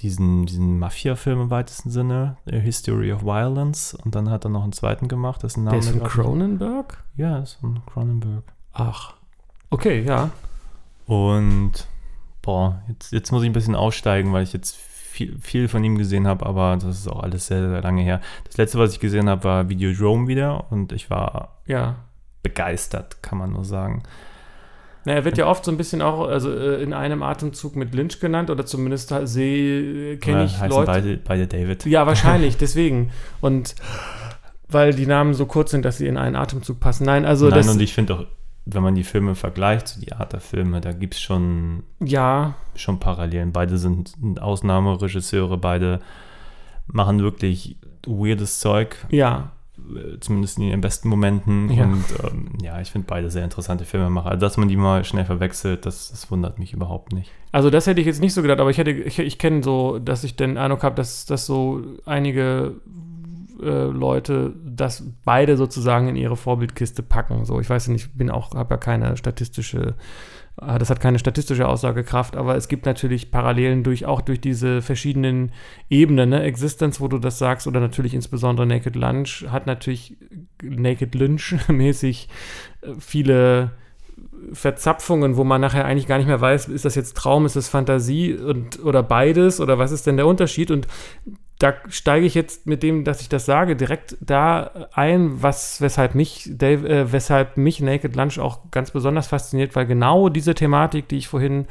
diesen, 0.00 0.46
diesen 0.46 0.78
Mafia-Film 0.78 1.42
im 1.42 1.50
weitesten 1.50 1.90
Sinne, 1.90 2.36
A 2.50 2.56
History 2.56 3.12
of 3.12 3.22
Violence. 3.22 3.94
Und 3.94 4.14
dann 4.14 4.30
hat 4.30 4.44
er 4.44 4.50
noch 4.50 4.62
einen 4.62 4.72
zweiten 4.72 5.08
gemacht, 5.08 5.42
dessen 5.42 5.64
Name 5.64 5.80
Der 5.80 5.90
ist 5.90 5.98
von 5.98 6.08
Cronenberg? 6.08 7.02
Ja, 7.16 7.38
ist 7.38 7.54
von 7.54 7.80
Cronenberg. 7.86 8.44
Ach. 8.72 9.14
Okay, 9.70 10.02
ja. 10.02 10.30
Und 11.06 11.86
boah, 12.42 12.82
jetzt, 12.88 13.12
jetzt 13.12 13.32
muss 13.32 13.42
ich 13.42 13.50
ein 13.50 13.54
bisschen 13.54 13.74
aussteigen, 13.74 14.32
weil 14.32 14.42
ich 14.42 14.52
jetzt 14.52 14.76
viel, 15.16 15.36
viel 15.40 15.68
von 15.68 15.82
ihm 15.82 15.96
gesehen 15.98 16.26
habe, 16.26 16.44
aber 16.44 16.76
das 16.76 16.98
ist 16.98 17.08
auch 17.08 17.22
alles 17.22 17.46
sehr, 17.46 17.68
sehr 17.70 17.80
lange 17.82 18.02
her. 18.02 18.20
Das 18.44 18.56
letzte, 18.58 18.78
was 18.78 18.92
ich 18.92 19.00
gesehen 19.00 19.28
habe, 19.28 19.44
war 19.44 19.68
Videodrome 19.68 20.28
wieder 20.28 20.70
und 20.70 20.92
ich 20.92 21.08
war 21.10 21.56
Ja. 21.66 21.96
begeistert, 22.42 23.22
kann 23.22 23.38
man 23.38 23.52
nur 23.52 23.64
sagen. 23.64 24.02
Na, 25.06 25.12
er 25.12 25.24
wird 25.24 25.38
ja 25.38 25.46
oft 25.46 25.64
so 25.64 25.70
ein 25.70 25.76
bisschen 25.76 26.02
auch 26.02 26.26
also 26.28 26.52
äh, 26.52 26.82
in 26.82 26.92
einem 26.92 27.22
Atemzug 27.22 27.76
mit 27.76 27.94
Lynch 27.94 28.18
genannt 28.20 28.50
oder 28.50 28.66
zumindest 28.66 29.14
sehe 29.24 30.16
kenne 30.18 30.38
Ja, 30.38 30.44
ich 30.44 30.60
Leute. 30.68 30.86
Beide, 30.86 31.16
beide 31.16 31.46
David. 31.46 31.86
Ja, 31.86 32.06
wahrscheinlich, 32.06 32.56
deswegen. 32.58 33.10
Und 33.40 33.74
weil 34.68 34.92
die 34.94 35.06
Namen 35.06 35.32
so 35.34 35.46
kurz 35.46 35.70
sind, 35.70 35.84
dass 35.84 35.98
sie 35.98 36.08
in 36.08 36.16
einen 36.18 36.34
Atemzug 36.34 36.80
passen. 36.80 37.04
Nein, 37.06 37.24
also 37.24 37.46
Nein, 37.48 37.58
das. 37.58 37.68
und 37.68 37.80
ich 37.80 37.94
finde 37.94 38.14
auch, 38.14 38.24
wenn 38.66 38.82
man 38.82 38.96
die 38.96 39.04
Filme 39.04 39.36
vergleicht, 39.36 39.88
so 39.88 40.00
die 40.00 40.12
Art 40.12 40.32
der 40.32 40.40
Filme, 40.40 40.80
da 40.80 40.92
gibt 40.92 41.14
es 41.14 41.20
schon, 41.20 41.84
ja, 42.00 42.54
schon 42.74 42.98
Parallelen. 42.98 43.52
Beide 43.52 43.78
sind 43.78 44.12
Ausnahmeregisseure, 44.40 45.56
beide 45.56 46.00
machen 46.88 47.20
wirklich 47.20 47.78
weirdes 48.06 48.58
Zeug, 48.58 48.96
ja. 49.08 49.52
äh, 49.78 50.18
zumindest 50.18 50.58
in 50.58 50.64
ihren 50.64 50.80
besten 50.80 51.08
Momenten. 51.08 51.70
Ja. 51.70 51.84
Und 51.84 52.04
ähm, 52.24 52.48
ja, 52.60 52.80
ich 52.80 52.90
finde 52.90 53.06
beide 53.08 53.30
sehr 53.30 53.44
interessante 53.44 53.84
Filmemacher. 53.84 54.30
Also, 54.30 54.40
dass 54.40 54.56
man 54.56 54.68
die 54.68 54.76
mal 54.76 55.04
schnell 55.04 55.24
verwechselt, 55.24 55.86
das, 55.86 56.10
das 56.10 56.28
wundert 56.32 56.58
mich 56.58 56.72
überhaupt 56.72 57.12
nicht. 57.12 57.30
Also 57.52 57.70
das 57.70 57.86
hätte 57.86 58.00
ich 58.00 58.06
jetzt 58.06 58.20
nicht 58.20 58.34
so 58.34 58.42
gedacht, 58.42 58.58
aber 58.58 58.70
ich 58.70 58.78
hätte, 58.78 58.90
ich, 58.90 59.20
ich 59.20 59.38
kenne 59.38 59.62
so, 59.62 60.00
dass 60.00 60.24
ich 60.24 60.34
den 60.34 60.58
Eindruck 60.58 60.82
habe, 60.82 60.96
dass, 60.96 61.24
dass 61.24 61.46
so 61.46 61.82
einige 62.04 62.74
äh, 63.62 63.84
Leute 63.84 64.54
das 64.76 65.04
beide 65.24 65.56
sozusagen 65.56 66.08
in 66.08 66.16
ihre 66.16 66.36
Vorbildkiste 66.36 67.02
packen. 67.02 67.44
So, 67.44 67.60
ich 67.60 67.68
weiß 67.68 67.88
nicht, 67.88 68.16
bin 68.16 68.30
auch, 68.30 68.54
habe 68.54 68.74
ja 68.74 68.78
keine 68.78 69.16
statistische, 69.16 69.94
äh, 70.60 70.78
das 70.78 70.90
hat 70.90 71.00
keine 71.00 71.18
statistische 71.18 71.66
Aussagekraft, 71.66 72.36
aber 72.36 72.56
es 72.56 72.68
gibt 72.68 72.86
natürlich 72.86 73.30
Parallelen 73.30 73.82
durch 73.82 74.06
auch 74.06 74.20
durch 74.20 74.40
diese 74.40 74.82
verschiedenen 74.82 75.52
Ebenen, 75.88 76.30
ne? 76.30 76.42
Existence, 76.42 77.00
wo 77.00 77.08
du 77.08 77.18
das 77.18 77.38
sagst, 77.38 77.66
oder 77.66 77.80
natürlich 77.80 78.14
insbesondere 78.14 78.66
Naked 78.66 78.96
Lunch, 78.96 79.46
hat 79.50 79.66
natürlich 79.66 80.16
Naked 80.62 81.14
Lynch 81.14 81.56
mäßig 81.68 82.28
äh, 82.82 82.92
viele 82.98 83.72
Verzapfungen, 84.52 85.36
wo 85.36 85.44
man 85.44 85.60
nachher 85.60 85.84
eigentlich 85.84 86.06
gar 86.06 86.18
nicht 86.18 86.26
mehr 86.26 86.40
weiß, 86.40 86.68
ist 86.68 86.84
das 86.84 86.94
jetzt 86.94 87.16
Traum, 87.16 87.44
ist 87.44 87.56
das 87.56 87.68
Fantasie 87.68 88.34
und 88.34 88.82
oder 88.82 89.02
beides 89.02 89.60
oder 89.60 89.78
was 89.78 89.92
ist 89.92 90.06
denn 90.06 90.16
der 90.16 90.26
Unterschied? 90.26 90.70
Und 90.70 90.86
da 91.58 91.74
steige 91.88 92.26
ich 92.26 92.34
jetzt 92.34 92.66
mit 92.66 92.82
dem, 92.82 93.04
dass 93.04 93.22
ich 93.22 93.28
das 93.28 93.46
sage, 93.46 93.76
direkt 93.76 94.16
da 94.20 94.88
ein, 94.92 95.42
was 95.42 95.80
weshalb 95.80 96.14
mich 96.14 96.50
Dave, 96.52 96.86
äh, 96.86 97.12
weshalb 97.12 97.56
mich 97.56 97.80
Naked 97.80 98.14
Lunch 98.14 98.38
auch 98.38 98.70
ganz 98.70 98.90
besonders 98.90 99.28
fasziniert, 99.28 99.74
weil 99.74 99.86
genau 99.86 100.28
diese 100.28 100.54
Thematik, 100.54 101.08
die 101.08 101.16
ich 101.16 101.28
vorhin 101.28 101.66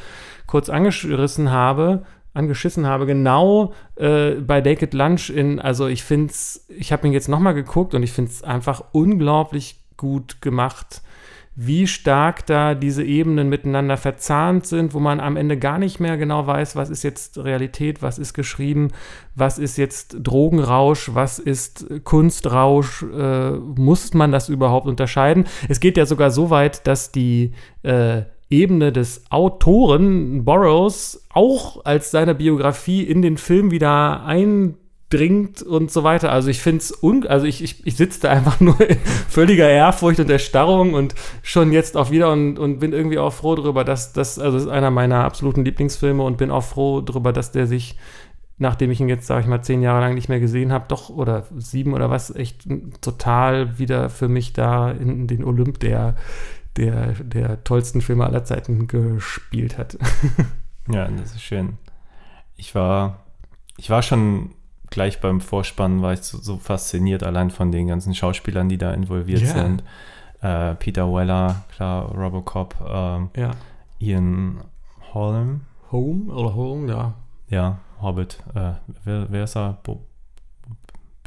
kurz 0.48 0.70
angerissen 0.70 1.52
habe, 1.52 2.04
angeschissen 2.34 2.88
habe, 2.88 3.06
genau 3.06 3.74
äh, 3.96 4.32
bei 4.32 4.60
Naked 4.60 4.94
Lunch 4.96 5.30
in, 5.30 5.60
also 5.60 5.88
ich 5.88 6.04
finde 6.04 6.32
es, 6.32 6.66
ich 6.70 6.92
habe 6.92 7.06
ihn 7.06 7.14
jetzt 7.14 7.30
nochmal 7.30 7.54
geguckt 7.54 7.94
und 7.94 8.02
ich 8.02 8.12
finde 8.12 8.32
es 8.32 8.44
einfach 8.44 8.84
unglaublich 8.92 9.80
gut 9.98 10.42
gemacht 10.42 11.02
wie 11.56 11.88
stark 11.88 12.46
da 12.46 12.76
diese 12.76 13.04
Ebenen 13.04 13.48
miteinander 13.48 13.96
verzahnt 13.96 14.66
sind, 14.66 14.94
wo 14.94 15.00
man 15.00 15.22
am 15.22 15.38
Ende 15.38 15.58
gar 15.58 15.78
nicht 15.78 16.00
mehr 16.00 16.18
genau 16.18 16.46
weiß, 16.46 16.76
was 16.76 16.90
ist 16.90 17.04
jetzt 17.04 17.38
Realität, 17.38 18.02
was 18.02 18.20
ist 18.20 18.34
geschrieben, 18.34 18.90
was 19.36 19.58
ist 19.58 19.78
jetzt 19.78 20.18
Drogenrausch, 20.22 21.12
was 21.14 21.40
ist 21.40 21.86
Kunstrausch, 22.04 23.04
äh, 23.04 23.52
muss 23.52 24.14
man 24.14 24.34
das 24.34 24.50
überhaupt 24.50 24.88
unterscheiden? 24.88 25.46
Es 25.70 25.80
geht 25.80 25.98
ja 25.98 26.06
sogar 26.06 26.30
so 26.30 26.50
weit, 26.50 26.86
dass 26.88 27.12
die 27.12 27.54
äh, 27.84 28.24
Ebene 28.50 28.92
des 28.92 29.24
Autoren 29.32 30.46
Burroughs 30.46 31.26
auch 31.34 31.84
als 31.86 32.12
seine 32.12 32.36
Biografie 32.36 33.02
in 33.02 33.22
den 33.22 33.38
Film 33.38 33.72
wieder 33.72 34.26
eindringt 35.16 35.62
und 35.62 35.92
so 35.92 36.04
weiter. 36.04 36.32
Also 36.32 36.50
ich 36.50 36.60
finde 36.60 36.80
es, 36.80 37.04
also 37.28 37.46
ich, 37.46 37.64
ich, 37.64 37.86
ich 37.86 37.96
sitze 37.96 38.22
da 38.22 38.30
einfach 38.32 38.60
nur 38.60 38.80
in 38.82 38.98
völliger 39.30 39.70
Ehrfurcht 39.70 40.20
und 40.20 40.30
Erstarrung 40.30 40.94
und 40.94 41.16
schon 41.42 41.72
jetzt 41.72 41.98
auch 41.98 42.12
wieder 42.12 42.32
und, 42.32 42.60
und 42.60 42.80
bin 42.80 42.94
irgendwie 42.94 43.20
auch 43.20 43.34
froh 43.34 43.56
darüber, 43.56 43.84
dass 43.84 44.14
das, 44.14 44.40
also 44.40 44.58
das 44.58 44.66
ist 44.66 44.72
einer 44.72 44.92
meiner 44.92 45.24
absoluten 45.24 45.66
Lieblingsfilme 45.66 46.24
und 46.24 46.38
bin 46.38 46.52
auch 46.52 46.64
froh 46.64 47.02
darüber, 47.02 47.34
dass 47.34 47.52
der 47.52 47.68
sich 47.68 47.98
nachdem 48.58 48.90
ich 48.90 49.02
ihn 49.02 49.10
jetzt, 49.10 49.28
sage 49.28 49.42
ich 49.42 49.48
mal, 49.48 49.62
zehn 49.62 49.82
Jahre 49.82 50.00
lang 50.00 50.16
nicht 50.16 50.30
mehr 50.30 50.40
gesehen 50.40 50.72
habe, 50.72 50.86
doch, 50.88 51.10
oder 51.10 51.44
sieben 51.58 51.94
oder 51.94 52.10
was, 52.10 52.34
echt 52.34 52.66
total 53.02 53.78
wieder 53.78 54.10
für 54.10 54.30
mich 54.30 54.54
da 54.54 54.92
in 54.92 55.28
den 55.28 55.44
Olymp 55.44 55.82
der, 55.82 56.16
der, 56.78 57.16
der 57.16 57.66
tollsten 57.66 58.00
Filme 58.00 58.24
aller 58.26 58.46
Zeiten 58.46 58.88
gespielt 58.88 59.78
hat. 59.78 59.98
Ja, 60.88 61.08
das 61.08 61.32
ist 61.32 61.42
schön. 61.42 61.80
Ich 62.58 62.76
war, 62.76 63.26
ich 63.76 63.90
war 63.90 64.04
schon 64.04 64.52
gleich 64.96 65.22
beim 65.22 65.40
Vorspann, 65.42 66.02
war 66.02 66.14
ich 66.14 66.22
so, 66.24 66.40
so 66.40 66.58
fasziniert 66.58 67.22
allein 67.22 67.52
von 67.52 67.72
den 67.72 67.88
ganzen 67.88 68.16
Schauspielern, 68.16 68.68
die 68.70 68.78
da 68.80 68.92
involviert 68.92 69.42
Ja. 69.42 69.48
sind. 69.48 69.84
Äh, 70.42 70.74
Peter 70.76 71.14
Weller, 71.14 71.64
klar, 71.76 72.12
Robocop, 72.16 72.76
ähm, 72.88 73.30
Ja. 73.36 73.52
Ian 74.00 74.62
Holm, 75.14 75.62
Home 75.92 76.34
oder 76.34 76.56
Home, 76.56 76.90
ja. 76.92 77.14
ja, 77.50 77.78
Hobbit. 78.02 78.40
Äh, 78.56 78.72
wer, 79.04 79.28
wer 79.30 79.44
ist 79.44 79.56
er? 79.56 79.78
Bo 79.84 80.02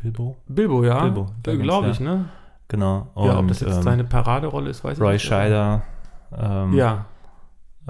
Bilbo? 0.02 0.36
Bilbo, 0.46 0.84
ja. 0.84 1.02
Bilbo, 1.04 1.26
da 1.42 1.54
Glaube 1.56 1.90
ich, 1.90 2.00
ne? 2.00 2.26
Genau. 2.68 3.08
ja, 3.16 3.38
ob 3.38 3.48
das 3.48 3.60
jetzt 3.60 3.76
ähm, 3.76 3.82
seine 3.82 4.04
Paraderolle 4.04 4.70
ist, 4.70 4.84
weiß 4.84 4.98
ich 4.98 5.02
Roy 5.04 5.14
nicht. 5.14 5.26
aber- 5.32 5.40
Scheider. 5.42 5.82
Ähm, 6.36 6.74
Ja, 6.74 7.06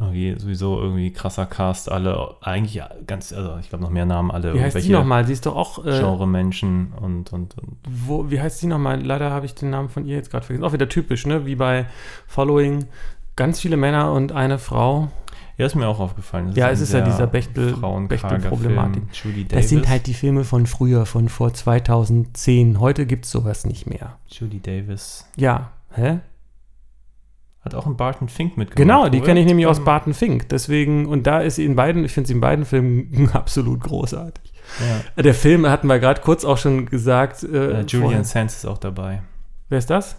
Irgendwie, 0.00 0.38
sowieso 0.38 0.80
irgendwie 0.80 1.12
krasser 1.12 1.46
Cast, 1.46 1.90
alle, 1.90 2.36
eigentlich 2.40 2.80
ganz, 3.06 3.32
also 3.32 3.56
ich 3.60 3.68
glaube 3.68 3.84
noch 3.84 3.90
mehr 3.90 4.06
Namen, 4.06 4.30
alle 4.30 4.54
wie 4.54 4.60
heißt 4.60 4.76
die 4.84 4.90
nochmal? 4.90 5.26
Sie 5.26 5.32
ist 5.32 5.44
doch 5.46 5.56
auch. 5.56 5.84
Äh, 5.84 5.98
Genre-Menschen 5.98 6.92
und, 7.00 7.32
und, 7.32 7.58
und 7.58 7.76
wo, 7.88 8.30
wie 8.30 8.40
heißt 8.40 8.62
die 8.62 8.66
nochmal? 8.66 9.02
Leider 9.04 9.30
habe 9.30 9.46
ich 9.46 9.54
den 9.54 9.70
Namen 9.70 9.88
von 9.88 10.04
ihr 10.04 10.16
jetzt 10.16 10.30
gerade 10.30 10.44
vergessen. 10.46 10.64
Auch 10.64 10.72
wieder 10.72 10.88
typisch, 10.88 11.26
ne? 11.26 11.46
Wie 11.46 11.56
bei 11.56 11.86
Following. 12.26 12.86
Ganz 13.36 13.60
viele 13.60 13.76
Männer 13.76 14.12
und 14.12 14.32
eine 14.32 14.58
Frau. 14.58 15.08
Ja, 15.56 15.66
ist 15.66 15.74
mir 15.74 15.88
auch 15.88 15.98
aufgefallen. 15.98 16.48
Das 16.48 16.56
Ja, 16.56 16.70
es 16.70 16.80
ist 16.80 16.92
ja 16.92 17.00
dieser 17.00 17.26
Bechtel- 17.26 17.74
Bechtel-Problematik. 18.06 19.02
Davis. 19.12 19.46
Das 19.48 19.68
sind 19.68 19.88
halt 19.88 20.06
die 20.06 20.14
Filme 20.14 20.44
von 20.44 20.66
früher, 20.66 21.04
von 21.04 21.28
vor 21.28 21.52
2010. 21.52 22.78
Heute 22.78 23.06
gibt 23.06 23.24
es 23.24 23.32
sowas 23.32 23.64
nicht 23.66 23.86
mehr. 23.88 24.18
Judy 24.28 24.60
Davis. 24.60 25.26
Ja, 25.36 25.72
hä? 25.94 26.20
Hat 27.68 27.74
auch 27.74 27.86
einen 27.86 27.96
Barton 27.96 28.28
Fink 28.28 28.56
mitgemacht. 28.56 28.76
Genau, 28.76 29.08
die 29.10 29.20
kenne 29.20 29.40
ich 29.40 29.46
nämlich 29.46 29.66
aus 29.66 29.84
Barton 29.84 30.14
Fink. 30.14 30.48
Deswegen, 30.48 31.04
und 31.04 31.26
da 31.26 31.40
ist 31.40 31.56
sie 31.56 31.66
in 31.66 31.76
beiden, 31.76 32.02
ich 32.04 32.12
finde 32.12 32.28
sie 32.28 32.32
in 32.32 32.40
beiden 32.40 32.64
Filmen 32.64 33.28
absolut 33.34 33.80
großartig. 33.80 34.52
Ja. 35.16 35.22
Der 35.22 35.34
Film 35.34 35.66
hatten 35.68 35.86
wir 35.86 35.98
gerade 35.98 36.22
kurz 36.22 36.46
auch 36.46 36.56
schon 36.56 36.86
gesagt. 36.86 37.42
Äh, 37.42 37.82
Julian. 37.82 38.24
Sands 38.24 38.56
ist 38.56 38.64
auch 38.64 38.78
dabei. 38.78 39.22
Wer 39.68 39.78
ist 39.78 39.90
das? 39.90 40.16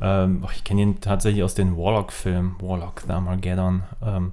Ähm, 0.00 0.42
ich 0.54 0.64
kenne 0.64 0.82
ihn 0.82 1.00
tatsächlich 1.00 1.42
aus 1.42 1.54
den 1.54 1.76
Warlock-Filmen. 1.76 2.56
Warlock, 2.60 3.02
The 3.06 3.12
Armageddon. 3.12 3.82
Ähm, 4.02 4.32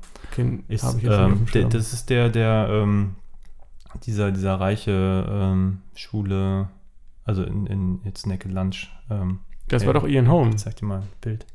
ist, 0.67 0.83
ich 0.95 1.03
jetzt 1.03 1.17
ähm, 1.17 1.45
der, 1.53 1.65
das 1.65 1.91
ist 1.93 2.09
der, 2.09 2.29
der 2.29 2.67
ähm, 2.71 3.15
dieser, 4.05 4.31
dieser 4.31 4.55
reiche 4.55 5.25
ähm, 5.29 5.79
Schule, 5.95 6.69
also 7.25 7.43
in, 7.43 7.67
in 7.67 7.99
jetzt 8.03 8.25
Naked 8.25 8.51
Lunch. 8.51 8.89
Ähm, 9.09 9.39
Das 9.67 9.85
war 9.85 9.93
doch 9.93 10.07
Ian 10.07 10.29
Holm. 10.29 10.57
Zeig 10.57 10.77
dir 10.77 10.85
mal 10.85 11.01
ein 11.01 11.07
Bild. 11.21 11.45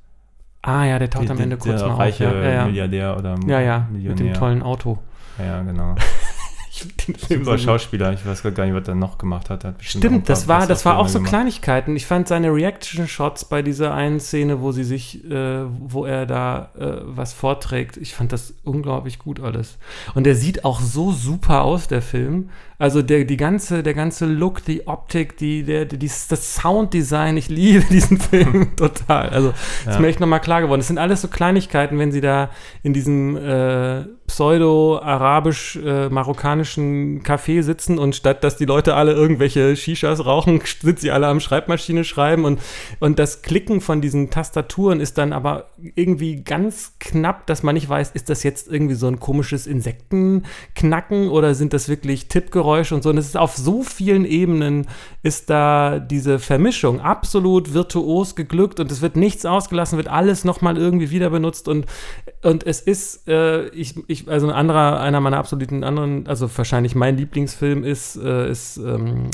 Ah 0.68 0.84
ja, 0.84 0.98
der 0.98 1.08
taucht 1.08 1.30
am 1.30 1.36
Der- 1.38 1.44
Ende 1.44 1.56
kurz 1.56 1.80
der 1.80 1.88
mal 1.88 1.94
reiche 1.96 2.28
auf. 2.28 2.34
Ja, 2.34 2.42
ja, 2.42 2.50
ja. 2.50 2.64
Milliardär 2.66 3.16
oder 3.16 3.36
ja, 3.46 3.60
ja 3.60 3.86
Millionär. 3.90 4.10
mit 4.24 4.34
dem 4.34 4.34
tollen 4.38 4.62
Auto. 4.62 4.98
Ja, 5.38 5.62
genau. 5.62 5.94
Den 7.06 7.14
Film 7.16 7.44
Super 7.44 7.58
so. 7.58 7.64
Schauspieler. 7.64 8.12
Ich 8.12 8.24
weiß 8.26 8.42
gar 8.42 8.64
nicht, 8.64 8.74
was 8.74 8.88
er 8.88 8.94
noch 8.94 9.18
gemacht 9.18 9.50
hat. 9.50 9.66
Stimmt, 9.80 10.28
das 10.28 10.48
war, 10.48 10.66
das 10.66 10.84
war 10.84 10.98
auch 10.98 11.08
so 11.08 11.18
gemacht. 11.18 11.30
Kleinigkeiten. 11.30 11.96
Ich 11.96 12.06
fand 12.06 12.28
seine 12.28 12.52
Reaction-Shots 12.52 13.46
bei 13.46 13.62
dieser 13.62 13.94
einen 13.94 14.20
Szene, 14.20 14.60
wo 14.60 14.72
sie 14.72 14.84
sich, 14.84 15.24
äh, 15.30 15.64
wo 15.80 16.04
er 16.04 16.26
da 16.26 16.70
äh, 16.78 17.00
was 17.04 17.32
vorträgt, 17.32 17.96
ich 17.96 18.14
fand 18.14 18.32
das 18.32 18.54
unglaublich 18.64 19.18
gut 19.18 19.40
alles. 19.40 19.78
Und 20.14 20.24
der 20.24 20.34
sieht 20.34 20.64
auch 20.64 20.80
so 20.80 21.12
super 21.12 21.62
aus, 21.62 21.88
der 21.88 22.02
Film. 22.02 22.50
Also 22.80 23.02
der, 23.02 23.24
die 23.24 23.36
ganze, 23.36 23.82
der 23.82 23.94
ganze 23.94 24.24
Look, 24.26 24.64
die 24.64 24.86
Optik, 24.86 25.36
die, 25.36 25.64
der, 25.64 25.84
die, 25.84 25.98
das 25.98 26.54
Sounddesign, 26.54 27.36
ich 27.36 27.48
liebe 27.48 27.84
diesen 27.90 28.18
Film 28.20 28.68
total. 28.76 29.30
Also 29.30 29.48
ist 29.50 29.86
Ja. 29.94 29.98
mir 29.98 30.06
echt 30.08 30.20
nochmal 30.20 30.40
klar 30.40 30.60
geworden. 30.60 30.80
Es 30.80 30.86
sind 30.86 30.98
alles 30.98 31.22
so 31.22 31.28
Kleinigkeiten, 31.28 31.98
wenn 31.98 32.12
sie 32.12 32.20
da 32.20 32.50
in 32.84 32.92
diesem 32.92 33.36
äh, 33.36 34.04
pseudo-arabisch-marokkanischen 34.28 37.24
Café 37.24 37.62
sitzen 37.62 37.98
und 37.98 38.14
statt, 38.14 38.44
dass 38.44 38.56
die 38.56 38.66
Leute 38.66 38.94
alle 38.94 39.12
irgendwelche 39.12 39.74
Shishas 39.74 40.24
rauchen, 40.24 40.62
sind 40.80 41.00
sie 41.00 41.10
alle 41.10 41.26
am 41.26 41.40
Schreibmaschine 41.40 42.04
schreiben 42.04 42.44
und, 42.44 42.60
und 43.00 43.18
das 43.18 43.42
Klicken 43.42 43.80
von 43.80 44.00
diesen 44.00 44.30
Tastaturen 44.30 45.00
ist 45.00 45.18
dann 45.18 45.32
aber 45.32 45.70
irgendwie 45.96 46.44
ganz 46.44 46.92
knapp, 47.00 47.46
dass 47.46 47.62
man 47.62 47.74
nicht 47.74 47.88
weiß, 47.88 48.10
ist 48.12 48.28
das 48.28 48.42
jetzt 48.42 48.68
irgendwie 48.68 48.94
so 48.94 49.08
ein 49.08 49.18
komisches 49.18 49.66
Insektenknacken 49.66 51.30
oder 51.30 51.54
sind 51.54 51.72
das 51.72 51.88
wirklich 51.88 52.28
Tippgeräusche 52.28 52.94
und 52.94 53.02
so. 53.02 53.10
Und 53.10 53.18
es 53.18 53.26
ist 53.26 53.36
auf 53.36 53.56
so 53.56 53.82
vielen 53.82 54.24
Ebenen 54.24 54.86
ist 55.22 55.50
da 55.50 55.98
diese 55.98 56.38
Vermischung 56.38 57.00
absolut 57.00 57.72
virtuos 57.72 58.36
geglückt 58.36 58.78
und 58.78 58.92
es 58.92 59.00
wird 59.00 59.16
nichts 59.16 59.46
ausgelassen, 59.46 59.96
wird 59.96 60.08
alles 60.08 60.44
nochmal 60.44 60.76
irgendwie 60.76 61.10
wieder 61.10 61.30
benutzt 61.30 61.66
und, 61.66 61.86
und 62.42 62.66
es 62.66 62.80
ist, 62.80 63.26
äh, 63.28 63.68
ich, 63.68 63.94
ich, 64.06 64.17
also 64.26 64.48
ein 64.48 64.54
anderer, 64.54 65.00
einer 65.00 65.20
meiner 65.20 65.38
absoluten 65.38 65.84
anderen, 65.84 66.26
also 66.26 66.50
wahrscheinlich 66.56 66.94
mein 66.94 67.16
Lieblingsfilm 67.16 67.84
ist, 67.84 68.16
äh, 68.16 68.50
ist 68.50 68.78
ähm, 68.78 69.30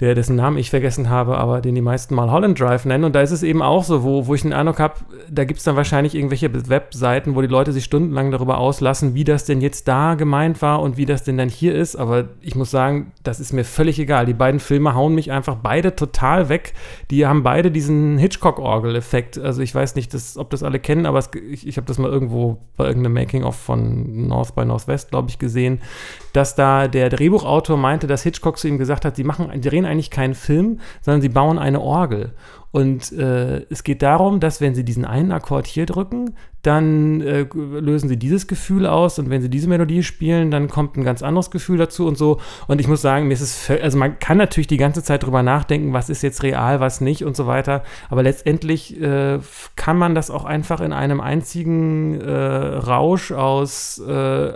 der, 0.00 0.14
dessen 0.14 0.36
Namen 0.36 0.58
ich 0.58 0.70
vergessen 0.70 1.10
habe, 1.10 1.38
aber 1.38 1.60
den 1.60 1.74
die 1.74 1.80
meisten 1.80 2.14
mal 2.14 2.30
Holland 2.30 2.60
Drive 2.60 2.84
nennen. 2.84 3.02
Und 3.02 3.16
da 3.16 3.20
ist 3.20 3.32
es 3.32 3.42
eben 3.42 3.62
auch 3.62 3.82
so, 3.82 4.04
wo, 4.04 4.28
wo 4.28 4.34
ich 4.34 4.42
den 4.42 4.52
Eindruck 4.52 4.78
habe, 4.78 4.94
da 5.28 5.44
gibt 5.44 5.58
es 5.58 5.64
dann 5.64 5.74
wahrscheinlich 5.74 6.14
irgendwelche 6.14 6.52
Webseiten, 6.68 7.34
wo 7.34 7.40
die 7.40 7.48
Leute 7.48 7.72
sich 7.72 7.82
stundenlang 7.82 8.30
darüber 8.30 8.58
auslassen, 8.58 9.14
wie 9.14 9.24
das 9.24 9.44
denn 9.44 9.60
jetzt 9.60 9.88
da 9.88 10.14
gemeint 10.14 10.62
war 10.62 10.82
und 10.82 10.96
wie 10.98 11.04
das 11.04 11.24
denn 11.24 11.36
dann 11.36 11.48
hier 11.48 11.74
ist. 11.74 11.96
Aber 11.96 12.28
ich 12.42 12.54
muss 12.54 12.70
sagen, 12.70 13.12
das 13.24 13.40
ist 13.40 13.52
mir 13.52 13.64
völlig 13.64 13.98
egal. 13.98 14.24
Die 14.26 14.34
beiden 14.34 14.60
Filme 14.60 14.94
hauen 14.94 15.16
mich 15.16 15.32
einfach 15.32 15.56
beide 15.56 15.96
total 15.96 16.48
weg. 16.48 16.74
Die 17.10 17.26
haben 17.26 17.42
beide 17.42 17.72
diesen 17.72 18.18
Hitchcock-Orgel-Effekt. 18.18 19.36
Also 19.36 19.62
ich 19.62 19.74
weiß 19.74 19.96
nicht, 19.96 20.14
das, 20.14 20.38
ob 20.38 20.50
das 20.50 20.62
alle 20.62 20.78
kennen, 20.78 21.06
aber 21.06 21.18
es, 21.18 21.30
ich, 21.50 21.66
ich 21.66 21.76
habe 21.76 21.88
das 21.88 21.98
mal 21.98 22.08
irgendwo 22.08 22.58
bei 22.76 22.86
irgendeinem 22.86 23.14
Making-of 23.14 23.56
von 23.56 24.28
North 24.28 24.54
by 24.54 24.64
Northwest, 24.64 25.10
glaube 25.10 25.28
ich, 25.28 25.40
gesehen, 25.40 25.80
dass 26.32 26.54
da 26.54 26.86
der 26.86 27.08
Drehbuchautor 27.08 27.76
meinte, 27.76 28.06
dass 28.06 28.22
Hitchcock 28.22 28.58
zu 28.58 28.68
ihm 28.68 28.78
gesagt 28.78 29.04
hat, 29.04 29.16
sie 29.16 29.24
machen, 29.24 29.50
die 29.52 29.68
drehen 29.68 29.87
eigentlich 29.88 30.10
keinen 30.10 30.34
Film, 30.34 30.80
sondern 31.00 31.22
sie 31.22 31.28
bauen 31.28 31.58
eine 31.58 31.80
Orgel. 31.80 32.34
Und 32.70 33.12
äh, 33.12 33.62
es 33.70 33.82
geht 33.82 34.02
darum, 34.02 34.40
dass 34.40 34.60
wenn 34.60 34.74
sie 34.74 34.84
diesen 34.84 35.06
einen 35.06 35.32
Akkord 35.32 35.66
hier 35.66 35.86
drücken, 35.86 36.34
dann 36.62 37.22
äh, 37.22 37.46
lösen 37.54 38.08
sie 38.08 38.18
dieses 38.18 38.46
Gefühl 38.46 38.84
aus 38.84 39.18
und 39.18 39.30
wenn 39.30 39.40
sie 39.40 39.48
diese 39.48 39.68
Melodie 39.68 40.02
spielen, 40.02 40.50
dann 40.50 40.68
kommt 40.68 40.96
ein 40.96 41.04
ganz 41.04 41.22
anderes 41.22 41.50
Gefühl 41.50 41.78
dazu 41.78 42.06
und 42.06 42.18
so. 42.18 42.40
Und 42.66 42.80
ich 42.80 42.86
muss 42.86 43.00
sagen, 43.00 43.28
mir 43.28 43.34
ist 43.34 43.40
es, 43.40 43.70
also 43.70 43.96
man 43.96 44.18
kann 44.18 44.36
natürlich 44.36 44.66
die 44.66 44.76
ganze 44.76 45.02
Zeit 45.02 45.22
drüber 45.22 45.42
nachdenken, 45.42 45.94
was 45.94 46.10
ist 46.10 46.22
jetzt 46.22 46.42
real, 46.42 46.78
was 46.78 47.00
nicht 47.00 47.24
und 47.24 47.36
so 47.36 47.46
weiter. 47.46 47.84
Aber 48.10 48.22
letztendlich 48.22 49.00
äh, 49.00 49.38
kann 49.76 49.96
man 49.96 50.14
das 50.14 50.30
auch 50.30 50.44
einfach 50.44 50.80
in 50.82 50.92
einem 50.92 51.22
einzigen 51.22 52.20
äh, 52.20 52.30
Rausch 52.30 53.32
aus 53.32 53.98
äh, 53.98 54.52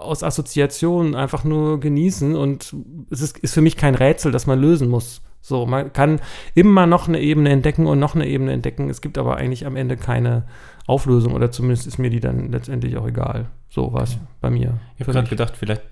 aus 0.00 0.22
Assoziationen 0.22 1.14
einfach 1.14 1.44
nur 1.44 1.80
genießen 1.80 2.34
und 2.36 2.74
es 3.10 3.20
ist, 3.20 3.38
ist 3.38 3.54
für 3.54 3.60
mich 3.60 3.76
kein 3.76 3.94
Rätsel, 3.94 4.32
das 4.32 4.46
man 4.46 4.60
lösen 4.60 4.88
muss. 4.88 5.22
So, 5.42 5.64
man 5.64 5.92
kann 5.92 6.20
immer 6.54 6.86
noch 6.86 7.08
eine 7.08 7.20
Ebene 7.20 7.48
entdecken 7.50 7.86
und 7.86 7.98
noch 7.98 8.14
eine 8.14 8.26
Ebene 8.26 8.52
entdecken. 8.52 8.90
Es 8.90 9.00
gibt 9.00 9.16
aber 9.16 9.36
eigentlich 9.36 9.64
am 9.66 9.74
Ende 9.76 9.96
keine 9.96 10.44
Auflösung 10.86 11.32
oder 11.34 11.50
zumindest 11.50 11.86
ist 11.86 11.98
mir 11.98 12.10
die 12.10 12.20
dann 12.20 12.52
letztendlich 12.52 12.96
auch 12.98 13.06
egal. 13.06 13.46
So 13.68 13.92
war 13.92 14.02
es 14.02 14.18
bei 14.40 14.50
mir. 14.50 14.78
Ich 14.96 15.02
habe 15.02 15.12
gerade 15.12 15.28
gedacht, 15.28 15.54
vielleicht 15.56 15.82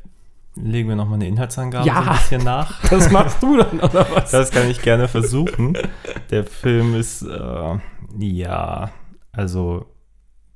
legen 0.55 0.89
wir 0.89 0.97
nochmal 0.97 1.15
eine 1.15 1.29
Inhaltsangabe 1.29 1.87
Ja. 1.87 2.03
so 2.03 2.11
ein 2.11 2.17
bisschen 2.17 2.45
nach. 2.45 2.83
Das 2.91 3.11
machst 3.11 3.43
du 3.43 3.57
dann, 3.57 3.81
oder 3.81 4.07
was? 4.13 4.31
Das 4.33 4.51
kann 4.51 4.69
ich 4.71 4.83
gerne 4.83 5.09
versuchen. 5.09 5.79
Der 6.31 6.45
Film 6.45 6.95
ist, 6.95 7.23
äh, 7.23 7.79
ja, 8.19 8.91
also 9.33 9.87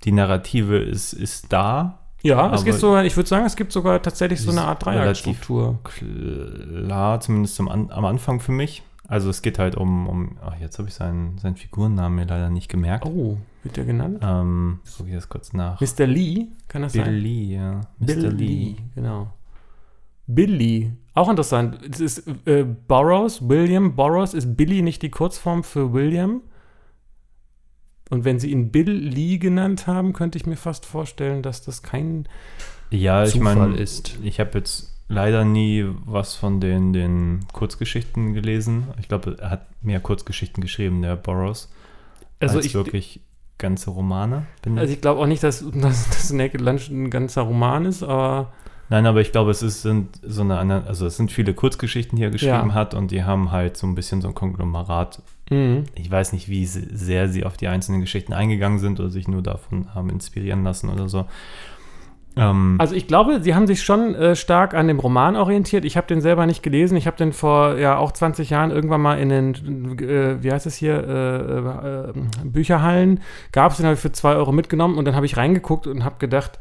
die 0.05 0.12
Narrative 0.12 0.78
ist, 0.78 1.12
ist 1.12 1.53
da. 1.53 2.00
Ja, 2.22 2.46
es 2.48 2.60
aber- 2.60 2.64
gibt 2.64 2.78
sogar, 2.78 3.04
ich 3.04 3.16
würde 3.16 3.28
sagen, 3.28 3.44
es 3.46 3.56
gibt 3.56 3.72
sogar 3.72 4.00
tatsächlich 4.02 4.40
so 4.40 4.50
eine 4.50 4.62
Art 4.62 4.86
relativ 4.86 5.24
Dreieckstruktur. 5.46 5.78
Klar, 5.84 7.20
zumindest 7.20 7.56
zum 7.56 7.68
An 7.68 7.90
am 7.90 8.04
Anfang 8.04 8.40
für 8.40 8.52
mich. 8.52 8.82
Also 9.08 9.28
es 9.28 9.42
geht 9.42 9.58
halt 9.58 9.76
um, 9.76 10.08
um 10.08 10.38
ach, 10.42 10.54
jetzt 10.60 10.78
habe 10.78 10.88
ich 10.88 10.94
seinen, 10.94 11.36
seinen 11.38 11.56
Figurennamen 11.56 12.16
mir 12.16 12.24
leider 12.26 12.48
nicht 12.48 12.68
gemerkt. 12.68 13.04
Oh, 13.04 13.36
wird 13.62 13.76
der 13.76 13.84
genannt? 13.84 14.20
Ähm, 14.22 14.78
ich 14.84 14.96
gucke 14.96 15.10
jetzt 15.10 15.28
kurz 15.28 15.52
nach. 15.52 15.80
Mr. 15.80 16.06
Lee, 16.06 16.46
kann 16.68 16.82
das 16.82 16.94
sein? 16.94 17.04
Billy, 17.04 17.54
ja. 17.54 17.80
Mr. 17.98 18.06
Bill 18.06 18.28
Lee. 18.28 18.76
genau. 18.94 19.28
Billy, 20.26 20.92
auch 21.14 21.28
interessant. 21.28 21.78
Es 21.90 22.00
ist 22.00 22.26
äh, 22.46 22.64
Burroughs, 22.64 23.46
William 23.46 23.94
Burroughs, 23.96 24.34
ist 24.34 24.56
Billy 24.56 24.80
nicht 24.80 25.02
die 25.02 25.10
Kurzform 25.10 25.62
für 25.64 25.92
William? 25.92 26.40
Und 28.12 28.26
wenn 28.26 28.38
sie 28.38 28.50
ihn 28.50 28.70
Bill 28.70 28.90
Lee 28.90 29.38
genannt 29.38 29.86
haben, 29.86 30.12
könnte 30.12 30.36
ich 30.36 30.44
mir 30.44 30.56
fast 30.56 30.84
vorstellen, 30.84 31.40
dass 31.40 31.62
das 31.62 31.82
kein 31.82 32.28
Ja, 32.90 33.24
ich 33.24 33.30
Zufall 33.32 33.56
meine, 33.56 33.76
ist. 33.78 34.18
ich 34.22 34.38
habe 34.38 34.58
jetzt 34.58 34.92
leider 35.08 35.46
nie 35.46 35.86
was 36.04 36.34
von 36.34 36.60
den, 36.60 36.92
den 36.92 37.40
Kurzgeschichten 37.54 38.34
gelesen. 38.34 38.88
Ich 39.00 39.08
glaube, 39.08 39.38
er 39.40 39.48
hat 39.48 39.66
mehr 39.82 39.98
Kurzgeschichten 39.98 40.60
geschrieben, 40.60 41.00
der 41.00 41.16
Burroughs, 41.16 41.70
Also 42.38 42.58
als 42.58 42.66
ich, 42.66 42.74
wirklich 42.74 43.20
ganze 43.56 43.88
Romane. 43.88 44.44
Bin 44.60 44.78
also 44.78 44.92
ich 44.92 45.00
glaube 45.00 45.22
auch 45.22 45.26
nicht, 45.26 45.42
dass, 45.42 45.64
dass, 45.74 46.10
dass 46.10 46.32
Naked 46.34 46.60
Lunch 46.60 46.90
ein 46.90 47.08
ganzer 47.08 47.40
Roman 47.42 47.86
ist, 47.86 48.02
aber 48.02 48.52
Nein, 48.90 49.06
aber 49.06 49.22
ich 49.22 49.32
glaube, 49.32 49.50
es 49.52 49.62
ist, 49.62 49.80
sind 49.80 50.20
so 50.22 50.42
eine 50.42 50.58
andere, 50.58 50.86
also 50.86 51.06
es 51.06 51.16
sind 51.16 51.32
viele 51.32 51.54
Kurzgeschichten, 51.54 52.16
die 52.18 52.24
er 52.24 52.30
geschrieben 52.30 52.68
Ja. 52.68 52.74
hat 52.74 52.92
und 52.92 53.10
die 53.10 53.24
haben 53.24 53.50
halt 53.50 53.78
so 53.78 53.86
ein 53.86 53.94
bisschen 53.94 54.20
so 54.20 54.28
ein 54.28 54.34
Konglomerat. 54.34 55.22
Mhm. 55.53 55.84
Ich 55.94 56.11
weiß 56.11 56.32
nicht, 56.32 56.48
wie 56.48 56.66
se- 56.66 56.88
sehr 56.92 57.28
sie 57.28 57.44
auf 57.44 57.57
die 57.57 57.68
einzelnen 57.68 58.00
Geschichten 58.00 58.32
eingegangen 58.32 58.78
sind 58.78 58.98
oder 59.00 59.11
sich 59.11 59.28
nur 59.28 59.42
davon 59.42 59.94
haben 59.94 60.11
inspirieren 60.11 60.64
lassen 60.64 60.88
oder 60.88 61.09
so. 61.09 61.26
Ähm, 62.34 62.76
Also 62.78 62.94
ich 62.94 63.07
glaube, 63.07 63.40
sie 63.42 63.55
haben 63.55 63.66
sich 63.66 63.82
schon 63.82 64.14
äh, 64.14 64.34
stark 64.34 64.72
an 64.72 64.88
dem 64.88 64.98
Roman 64.98 65.36
orientiert. 65.36 65.84
Ich 65.84 65.98
habe 65.98 66.07
den 66.07 66.22
selber 66.22 66.46
nicht 66.46 66.62
gelesen. 66.62 66.96
Ich 66.96 67.07
habe 67.07 67.16
den 67.18 67.32
vor 67.34 67.76
ja 67.76 67.98
auch 67.98 68.11
20 68.12 68.48
Jahren 68.48 68.70
irgendwann 68.70 69.03
mal 69.03 69.18
in 69.18 69.28
den, 69.28 69.98
äh, 69.98 70.42
wie 70.42 70.50
heißt 70.50 70.64
es 70.66 70.76
hier, 70.76 70.94
äh, 70.94 72.09
äh, 72.09 72.12
Bücherhallen, 72.44 73.20
gab 73.53 73.72
es 73.72 73.76
den, 73.76 73.84
habe 73.86 73.94
ich 73.94 74.00
für 74.00 74.12
2 74.12 74.34
Euro 74.36 74.50
mitgenommen 74.53 74.96
und 74.96 75.05
dann 75.05 75.14
habe 75.14 75.26
ich 75.26 75.36
reingeguckt 75.36 75.86
und 75.86 76.05
habe 76.05 76.16
gedacht, 76.18 76.59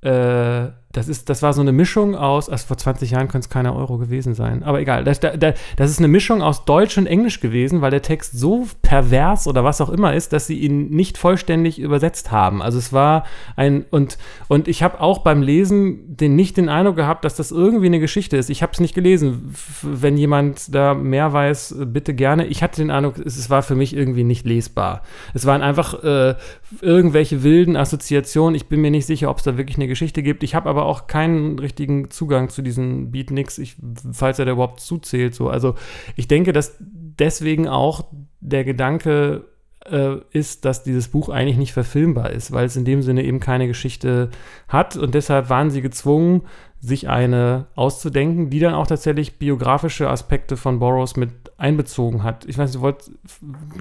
äh, 0.00 0.68
das 0.96 1.08
ist, 1.08 1.28
das 1.28 1.42
war 1.42 1.52
so 1.52 1.60
eine 1.60 1.72
Mischung 1.72 2.14
aus, 2.14 2.48
also 2.48 2.66
vor 2.66 2.76
20 2.76 3.10
Jahren 3.10 3.28
könnte 3.28 3.46
es 3.46 3.50
keiner 3.50 3.74
Euro 3.74 3.98
gewesen 3.98 4.34
sein, 4.34 4.62
aber 4.62 4.80
egal. 4.80 5.04
Das, 5.04 5.20
da, 5.20 5.32
das 5.36 5.90
ist 5.90 5.98
eine 5.98 6.08
Mischung 6.08 6.42
aus 6.42 6.64
Deutsch 6.64 6.96
und 6.96 7.06
Englisch 7.06 7.40
gewesen, 7.40 7.80
weil 7.80 7.90
der 7.90 8.02
Text 8.02 8.38
so 8.38 8.66
pervers 8.82 9.46
oder 9.46 9.64
was 9.64 9.80
auch 9.80 9.90
immer 9.90 10.14
ist, 10.14 10.32
dass 10.32 10.46
sie 10.46 10.58
ihn 10.58 10.90
nicht 10.90 11.18
vollständig 11.18 11.78
übersetzt 11.80 12.30
haben. 12.30 12.62
Also 12.62 12.78
es 12.78 12.92
war 12.92 13.24
ein, 13.56 13.84
und, 13.90 14.18
und 14.48 14.68
ich 14.68 14.82
habe 14.82 15.00
auch 15.00 15.18
beim 15.18 15.42
Lesen 15.42 16.16
den, 16.16 16.36
nicht 16.36 16.56
den 16.56 16.68
Eindruck 16.68 16.96
gehabt, 16.96 17.24
dass 17.24 17.34
das 17.34 17.50
irgendwie 17.50 17.86
eine 17.86 18.00
Geschichte 18.00 18.36
ist. 18.36 18.48
Ich 18.50 18.62
habe 18.62 18.72
es 18.72 18.80
nicht 18.80 18.94
gelesen. 18.94 19.54
Wenn 19.82 20.16
jemand 20.16 20.74
da 20.74 20.94
mehr 20.94 21.32
weiß, 21.32 21.76
bitte 21.86 22.14
gerne. 22.14 22.46
Ich 22.46 22.62
hatte 22.62 22.80
den 22.80 22.90
Eindruck, 22.90 23.18
es, 23.18 23.50
war 23.50 23.62
für 23.62 23.74
mich 23.74 23.96
irgendwie 23.96 24.24
nicht 24.24 24.46
lesbar. 24.46 25.02
Es 25.34 25.44
waren 25.44 25.60
einfach 25.60 26.02
äh, 26.04 26.34
irgendwelche 26.80 27.42
wilden 27.42 27.76
Assoziationen. 27.76 28.54
Ich 28.54 28.66
bin 28.66 28.80
mir 28.80 28.90
nicht 28.90 29.06
sicher, 29.06 29.30
ob 29.30 29.38
es 29.38 29.44
da 29.44 29.56
wirklich 29.56 29.76
eine 29.76 29.88
Geschichte 29.88 30.22
gibt. 30.22 30.42
Ich 30.42 30.54
habe 30.54 30.70
aber 30.70 30.83
auch 30.84 31.06
keinen 31.06 31.58
richtigen 31.58 32.10
Zugang 32.10 32.48
zu 32.48 32.62
diesen 32.62 33.10
Beatniks, 33.10 33.58
ich, 33.58 33.76
falls 34.12 34.38
er 34.38 34.44
da 34.44 34.52
überhaupt 34.52 34.80
zuzählt. 34.80 35.34
So. 35.34 35.48
Also 35.48 35.74
ich 36.16 36.28
denke, 36.28 36.52
dass 36.52 36.76
deswegen 36.80 37.68
auch 37.68 38.06
der 38.40 38.64
Gedanke 38.64 39.44
äh, 39.90 40.16
ist, 40.30 40.64
dass 40.64 40.82
dieses 40.82 41.08
Buch 41.08 41.28
eigentlich 41.28 41.58
nicht 41.58 41.72
verfilmbar 41.72 42.30
ist, 42.30 42.52
weil 42.52 42.66
es 42.66 42.76
in 42.76 42.84
dem 42.84 43.02
Sinne 43.02 43.24
eben 43.24 43.40
keine 43.40 43.66
Geschichte 43.66 44.30
hat. 44.68 44.96
Und 44.96 45.14
deshalb 45.14 45.50
waren 45.50 45.70
sie 45.70 45.82
gezwungen, 45.82 46.42
sich 46.80 47.08
eine 47.08 47.66
auszudenken, 47.74 48.50
die 48.50 48.60
dann 48.60 48.74
auch 48.74 48.86
tatsächlich 48.86 49.38
biografische 49.38 50.08
Aspekte 50.08 50.56
von 50.56 50.78
Burroughs 50.78 51.16
mit 51.16 51.30
einbezogen 51.56 52.22
hat. 52.22 52.44
Ich 52.46 52.58
weiß, 52.58 52.72
du 52.72 52.80
wolltest 52.80 53.12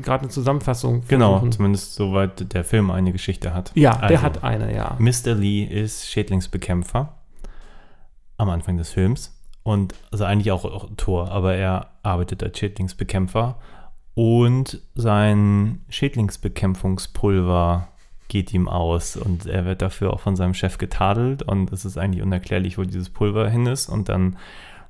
gerade 0.02 0.24
eine 0.24 0.30
Zusammenfassung 0.32 1.04
Genau, 1.08 1.32
versuchen. 1.34 1.52
zumindest 1.52 1.96
soweit 1.96 2.54
der 2.54 2.64
Film 2.64 2.92
eine 2.92 3.12
Geschichte 3.12 3.54
hat. 3.54 3.72
Ja, 3.76 3.94
also, 3.94 4.08
der 4.08 4.22
hat 4.22 4.44
eine, 4.44 4.74
ja. 4.76 4.96
Mr. 5.00 5.34
Lee 5.34 5.64
ist 5.64 6.08
Schädlingsbekämpfer 6.10 7.14
am 8.38 8.50
Anfang 8.50 8.78
des 8.78 8.90
Films 8.92 9.40
und 9.64 9.96
also 10.12 10.26
eigentlich 10.26 10.52
auch, 10.52 10.66
auch 10.66 10.90
Tor, 10.98 11.32
aber 11.32 11.56
er 11.56 11.88
arbeitet 12.04 12.44
als 12.44 12.58
Schädlingsbekämpfer 12.60 13.58
und 14.16 14.82
sein 14.96 15.82
Schädlingsbekämpfungspulver 15.90 17.88
geht 18.28 18.54
ihm 18.54 18.68
aus 18.68 19.16
und 19.16 19.46
er 19.46 19.66
wird 19.66 19.82
dafür 19.82 20.14
auch 20.14 20.20
von 20.20 20.36
seinem 20.36 20.54
Chef 20.54 20.78
getadelt 20.78 21.44
und 21.44 21.72
es 21.72 21.86
ist 21.86 21.98
eigentlich 21.98 22.24
unerklärlich, 22.24 22.78
wo 22.78 22.84
dieses 22.84 23.10
Pulver 23.10 23.50
hin 23.50 23.66
ist 23.68 23.90
und 23.90 24.10
dann 24.10 24.38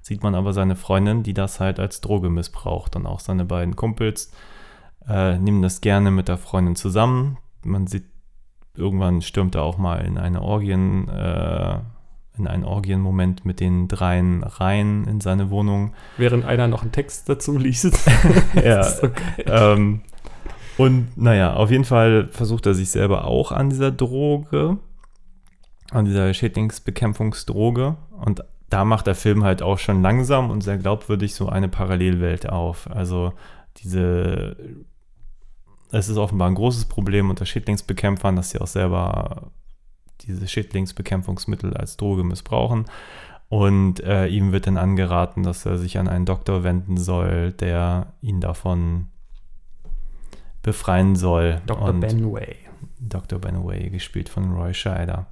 sieht 0.04 0.22
man 0.22 0.36
aber 0.36 0.54
seine 0.54 0.76
Freundin, 0.76 1.24
die 1.24 1.34
das 1.34 1.60
halt 1.60 1.80
als 1.80 2.01
Droge 2.01 2.30
missbraucht 2.30 2.95
und 2.95 3.08
auch 3.08 3.22
seine 3.22 3.45
beiden 3.45 3.76
Kumpels 3.76 4.32
äh, 5.08 5.38
nehmen 5.39 5.62
das 5.62 5.82
gerne 5.82 6.12
mit 6.12 6.28
der 6.28 6.38
Freundin 6.38 6.76
zusammen. 6.76 7.38
Man 7.64 7.88
sieht, 7.88 8.06
irgendwann 8.76 9.22
stürmt 9.22 9.56
er 9.56 9.64
auch 9.64 9.78
mal 9.78 10.06
in 10.06 10.18
eine 10.18 10.41
Orgien, 10.41 11.08
äh, 11.08 11.80
in 12.38 12.47
einen 12.47 12.66
Orgienmoment 12.66 13.45
mit 13.45 13.62
den 13.62 13.88
dreien 13.88 14.43
rein 14.43 15.06
in 15.06 15.22
seine 15.22 15.49
Wohnung. 15.49 15.93
Während 16.18 16.43
einer 16.43 16.68
noch 16.68 16.82
einen 16.82 16.91
Text 16.91 17.30
dazu 17.30 17.58
liest. 17.58 17.97
ja. 18.56 18.84
So 18.84 19.10
ähm, 19.45 20.01
und 20.78 21.16
naja, 21.16 21.54
auf 21.54 21.72
jeden 21.72 21.86
Fall 21.86 22.28
versucht 22.32 22.66
er 22.66 22.74
sich 22.74 22.89
selber 22.89 23.26
auch 23.26 23.54
an 23.54 23.70
dieser 23.70 23.91
Droge, 23.91 24.80
an 25.91 26.06
dieser 26.06 26.34
Schädlingsbekämpfungsdroge. 26.34 27.95
Und 28.12 28.43
da 28.70 28.86
macht 28.86 29.07
der 29.07 29.16
Film 29.16 29.43
halt 29.43 29.61
auch 29.61 29.78
schon 29.78 30.01
langsam 30.01 30.49
und 30.49 30.61
sehr 30.61 30.78
glaubwürdig 30.78 31.36
so 31.36 31.49
eine 31.49 31.68
Parallelwelt 31.68 32.49
auf. 32.49 32.89
Also 32.89 33.34
diese, 33.78 34.55
es 35.91 36.09
ist 36.09 36.18
offenbar 36.18 36.49
ein 36.49 36.55
großes 36.55 36.86
Problem 36.86 37.30
unter 37.30 37.45
Schädlingsbekämpfern, 37.45 38.36
dass 38.36 38.49
sie 38.49 38.59
auch 38.59 38.68
selber 38.68 39.51
diese 40.22 40.47
Schädlingsbekämpfungsmittel 40.47 41.76
als 41.76 41.97
Droge 41.97 42.24
missbrauchen. 42.24 42.86
Und 43.49 43.99
äh, 43.99 44.28
ihm 44.28 44.51
wird 44.51 44.66
dann 44.66 44.78
angeraten, 44.78 45.43
dass 45.43 45.66
er 45.66 45.78
sich 45.78 45.99
an 45.99 46.07
einen 46.07 46.26
Doktor 46.26 46.64
wenden 46.64 46.97
soll, 46.97 47.51
der 47.51 48.14
ihn 48.22 48.41
davon 48.41 49.09
befreien 50.64 51.16
soll. 51.16 51.61
Dr. 51.68 51.89
Und 51.89 51.99
Benway. 51.99 52.55
Dr. 52.99 53.38
Benway, 53.38 53.89
gespielt 53.89 54.30
von 54.30 54.53
Roy 54.53 54.74
Scheider. 54.74 55.28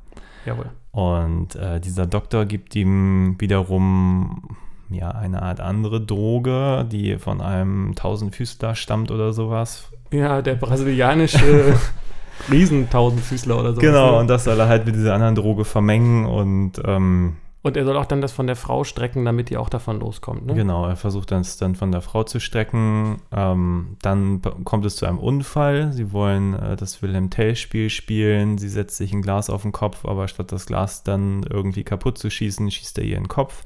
Jawohl. 0.45 0.69
Und 0.91 1.55
äh, 1.55 1.79
dieser 1.79 2.05
Doktor 2.05 2.45
gibt 2.45 2.75
ihm 2.75 3.35
wiederum 3.39 4.57
ja 4.89 5.09
eine 5.11 5.41
Art 5.41 5.61
andere 5.61 6.01
Droge, 6.01 6.85
die 6.91 7.17
von 7.17 7.41
einem 7.41 7.95
Tausendfüßler 7.95 8.75
stammt 8.75 9.09
oder 9.09 9.31
sowas. 9.31 9.89
Ja, 10.11 10.41
der 10.41 10.55
brasilianische 10.55 11.75
Riesentausendfüßler 12.51 13.57
oder 13.57 13.73
so. 13.73 13.79
Genau, 13.79 14.11
ne? 14.11 14.17
und 14.19 14.27
das 14.27 14.43
soll 14.43 14.59
er 14.59 14.67
halt 14.67 14.85
mit 14.85 14.95
dieser 14.95 15.13
anderen 15.13 15.35
Droge 15.35 15.63
vermengen 15.63 16.25
und 16.25 16.73
ähm, 16.85 17.37
und 17.63 17.77
er 17.77 17.85
soll 17.85 17.95
auch 17.95 18.05
dann 18.05 18.21
das 18.21 18.31
von 18.31 18.47
der 18.47 18.55
Frau 18.55 18.83
strecken, 18.83 19.23
damit 19.23 19.49
die 19.49 19.57
auch 19.57 19.69
davon 19.69 19.99
loskommt. 19.99 20.47
Ne? 20.47 20.55
Genau, 20.55 20.87
er 20.87 20.95
versucht 20.95 21.29
das 21.29 21.57
dann 21.57 21.75
von 21.75 21.91
der 21.91 22.01
Frau 22.01 22.23
zu 22.23 22.39
strecken. 22.39 23.21
Ähm, 23.31 23.97
dann 24.01 24.41
kommt 24.63 24.83
es 24.85 24.95
zu 24.95 25.05
einem 25.05 25.19
Unfall. 25.19 25.93
Sie 25.93 26.11
wollen 26.11 26.55
äh, 26.55 26.75
das 26.75 27.03
Wilhelm 27.03 27.29
Tell-Spiel 27.29 27.91
spielen. 27.91 28.57
Sie 28.57 28.69
setzt 28.69 28.97
sich 28.97 29.13
ein 29.13 29.21
Glas 29.21 29.51
auf 29.51 29.61
den 29.61 29.71
Kopf, 29.71 30.05
aber 30.05 30.27
statt 30.27 30.51
das 30.51 30.65
Glas 30.65 31.03
dann 31.03 31.43
irgendwie 31.43 31.83
kaputt 31.83 32.17
zu 32.17 32.31
schießen, 32.31 32.71
schießt 32.71 32.97
er 32.97 33.03
ihr 33.03 33.17
in 33.17 33.23
den 33.23 33.29
Kopf. 33.29 33.63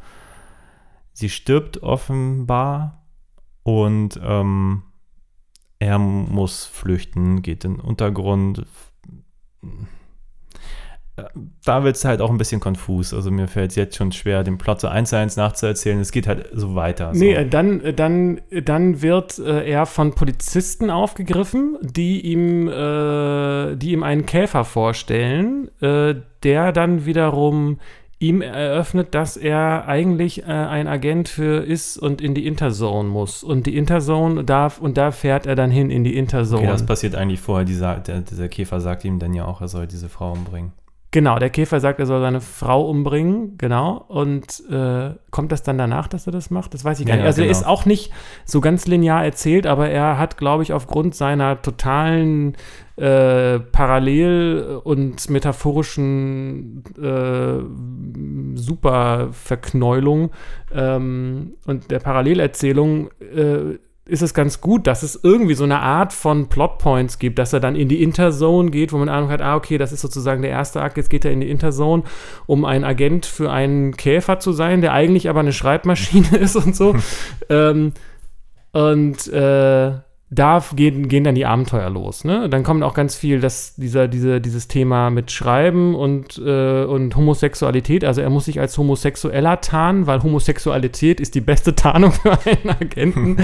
Sie 1.13 1.29
stirbt 1.29 1.81
offenbar 1.81 3.05
und 3.63 4.19
ähm, 4.21 4.83
er 5.79 5.99
muss 5.99 6.65
flüchten, 6.65 7.41
geht 7.41 7.63
in 7.63 7.75
den 7.75 7.79
Untergrund 7.81 8.65
da 11.63 11.83
wird 11.83 11.95
es 11.95 12.03
halt 12.03 12.21
auch 12.21 12.29
ein 12.29 12.37
bisschen 12.37 12.59
konfus. 12.59 13.13
Also 13.13 13.31
mir 13.31 13.47
fällt 13.47 13.71
es 13.71 13.77
jetzt 13.77 13.95
schon 13.95 14.11
schwer, 14.11 14.43
den 14.43 14.57
Plot 14.57 14.81
so 14.81 14.87
eins 14.87 15.11
zu 15.11 15.17
eins 15.17 15.37
nachzuerzählen. 15.37 15.99
Es 15.99 16.11
geht 16.11 16.27
halt 16.27 16.49
so 16.53 16.75
weiter. 16.75 17.13
So. 17.13 17.23
Nee, 17.23 17.45
dann, 17.45 17.81
dann, 17.95 18.41
dann 18.63 19.01
wird 19.01 19.39
äh, 19.39 19.65
er 19.69 19.85
von 19.85 20.13
Polizisten 20.13 20.89
aufgegriffen, 20.89 21.77
die 21.81 22.21
ihm, 22.21 22.67
äh, 22.67 23.75
die 23.77 23.93
ihm 23.93 24.03
einen 24.03 24.25
Käfer 24.25 24.65
vorstellen, 24.65 25.69
äh, 25.81 26.15
der 26.43 26.73
dann 26.73 27.05
wiederum 27.05 27.79
ihm 28.19 28.41
eröffnet, 28.41 29.13
dass 29.13 29.37
er 29.37 29.87
eigentlich 29.87 30.43
äh, 30.43 30.45
ein 30.45 30.87
Agent 30.87 31.29
für 31.29 31.63
ist 31.63 31.97
und 31.97 32.21
in 32.21 32.33
die 32.33 32.45
Interzone 32.45 33.07
muss. 33.07 33.43
Und 33.43 33.67
die 33.67 33.77
Interzone 33.77 34.43
darf, 34.43 34.79
und 34.79 34.97
da 34.97 35.11
fährt 35.11 35.45
er 35.45 35.55
dann 35.55 35.71
hin 35.71 35.89
in 35.89 36.03
die 36.03 36.17
Interzone. 36.17 36.61
Okay, 36.61 36.71
das 36.71 36.85
passiert 36.85 37.15
eigentlich 37.15 37.41
vorher. 37.41 37.65
Dieser, 37.65 37.95
der, 37.99 38.21
dieser 38.21 38.49
Käfer 38.49 38.81
sagt 38.81 39.05
ihm 39.05 39.19
dann 39.19 39.33
ja 39.33 39.45
auch, 39.45 39.61
er 39.61 39.67
soll 39.67 39.87
diese 39.87 40.09
Frau 40.09 40.31
umbringen. 40.31 40.73
Genau, 41.15 41.39
der 41.39 41.49
Käfer 41.49 41.79
sagt, 41.79 42.01
er 42.01 42.07
soll 42.07 42.19
seine 42.19 42.41
Frau 42.41 42.89
umbringen, 42.89 43.57
genau. 43.57 44.03
Und 44.09 44.61
äh, 44.69 45.11
kommt 45.31 45.53
das 45.53 45.63
dann 45.63 45.77
danach, 45.77 46.09
dass 46.09 46.27
er 46.27 46.33
das 46.33 46.49
macht? 46.49 46.73
Das 46.73 46.83
weiß 46.83 46.99
ich 46.99 47.05
gar 47.05 47.15
ja, 47.15 47.21
nicht. 47.21 47.27
Also 47.27 47.41
genau. 47.41 47.47
er 47.47 47.51
ist 47.51 47.65
auch 47.65 47.85
nicht 47.85 48.11
so 48.43 48.59
ganz 48.59 48.85
linear 48.85 49.23
erzählt, 49.23 49.65
aber 49.65 49.89
er 49.89 50.17
hat, 50.17 50.35
glaube 50.35 50.63
ich, 50.63 50.73
aufgrund 50.73 51.15
seiner 51.15 51.61
totalen 51.61 52.57
äh, 52.97 53.59
Parallel- 53.59 54.81
und 54.83 55.29
metaphorischen 55.29 56.83
äh, 57.01 58.57
Superverknäulung 58.57 60.31
ähm, 60.73 61.53
und 61.65 61.91
der 61.91 61.99
Parallelerzählung 61.99 63.09
äh, 63.21 63.79
ist 64.07 64.21
es 64.21 64.35
ganz 64.35 64.61
gut, 64.61 64.85
dass 64.85 65.01
es 65.01 65.19
irgendwie 65.23 65.55
so 65.55 65.63
eine 65.63 65.79
Art 65.79 66.13
von 66.13 66.47
Plotpoints 66.47 67.17
gibt, 67.17 67.39
dass 67.39 67.53
er 67.53 67.59
dann 67.59 67.75
in 67.75 67.89
die 67.89 68.03
Interzone 68.03 68.69
geht, 68.69 68.93
wo 68.93 68.97
man 68.97 69.09
Ahnung 69.09 69.29
hat, 69.29 69.41
ah, 69.41 69.55
okay, 69.55 69.79
das 69.79 69.91
ist 69.91 70.01
sozusagen 70.01 70.43
der 70.43 70.51
erste 70.51 70.81
Akt, 70.81 70.97
jetzt 70.97 71.09
geht 71.09 71.25
er 71.25 71.31
in 71.31 71.41
die 71.41 71.49
Interzone, 71.49 72.03
um 72.45 72.65
ein 72.65 72.83
Agent 72.83 73.25
für 73.25 73.51
einen 73.51 73.97
Käfer 73.97 74.39
zu 74.39 74.51
sein, 74.51 74.81
der 74.81 74.93
eigentlich 74.93 75.27
aber 75.27 75.39
eine 75.39 75.53
Schreibmaschine 75.53 76.37
ist 76.39 76.55
und 76.55 76.75
so. 76.75 76.95
ähm, 77.49 77.93
und 78.73 79.27
äh, 79.27 79.93
da 80.35 80.63
gehen, 80.75 81.07
gehen 81.07 81.23
dann 81.23 81.35
die 81.35 81.45
Abenteuer 81.45 81.89
los. 81.89 82.23
Ne? 82.23 82.49
Dann 82.49 82.63
kommt 82.63 82.83
auch 82.83 82.93
ganz 82.93 83.15
viel 83.15 83.39
das, 83.39 83.75
dieser, 83.75 84.07
diese, 84.07 84.41
dieses 84.41 84.67
Thema 84.67 85.09
mit 85.09 85.31
Schreiben 85.31 85.95
und, 85.95 86.37
äh, 86.37 86.83
und 86.83 87.15
Homosexualität. 87.15 88.03
Also 88.03 88.21
er 88.21 88.29
muss 88.29 88.45
sich 88.45 88.59
als 88.59 88.77
Homosexueller 88.77 89.61
tarnen, 89.61 90.07
weil 90.07 90.21
Homosexualität 90.21 91.19
ist 91.19 91.35
die 91.35 91.41
beste 91.41 91.75
Tarnung 91.75 92.11
für 92.11 92.37
einen 92.45 92.69
Agenten. 92.69 93.37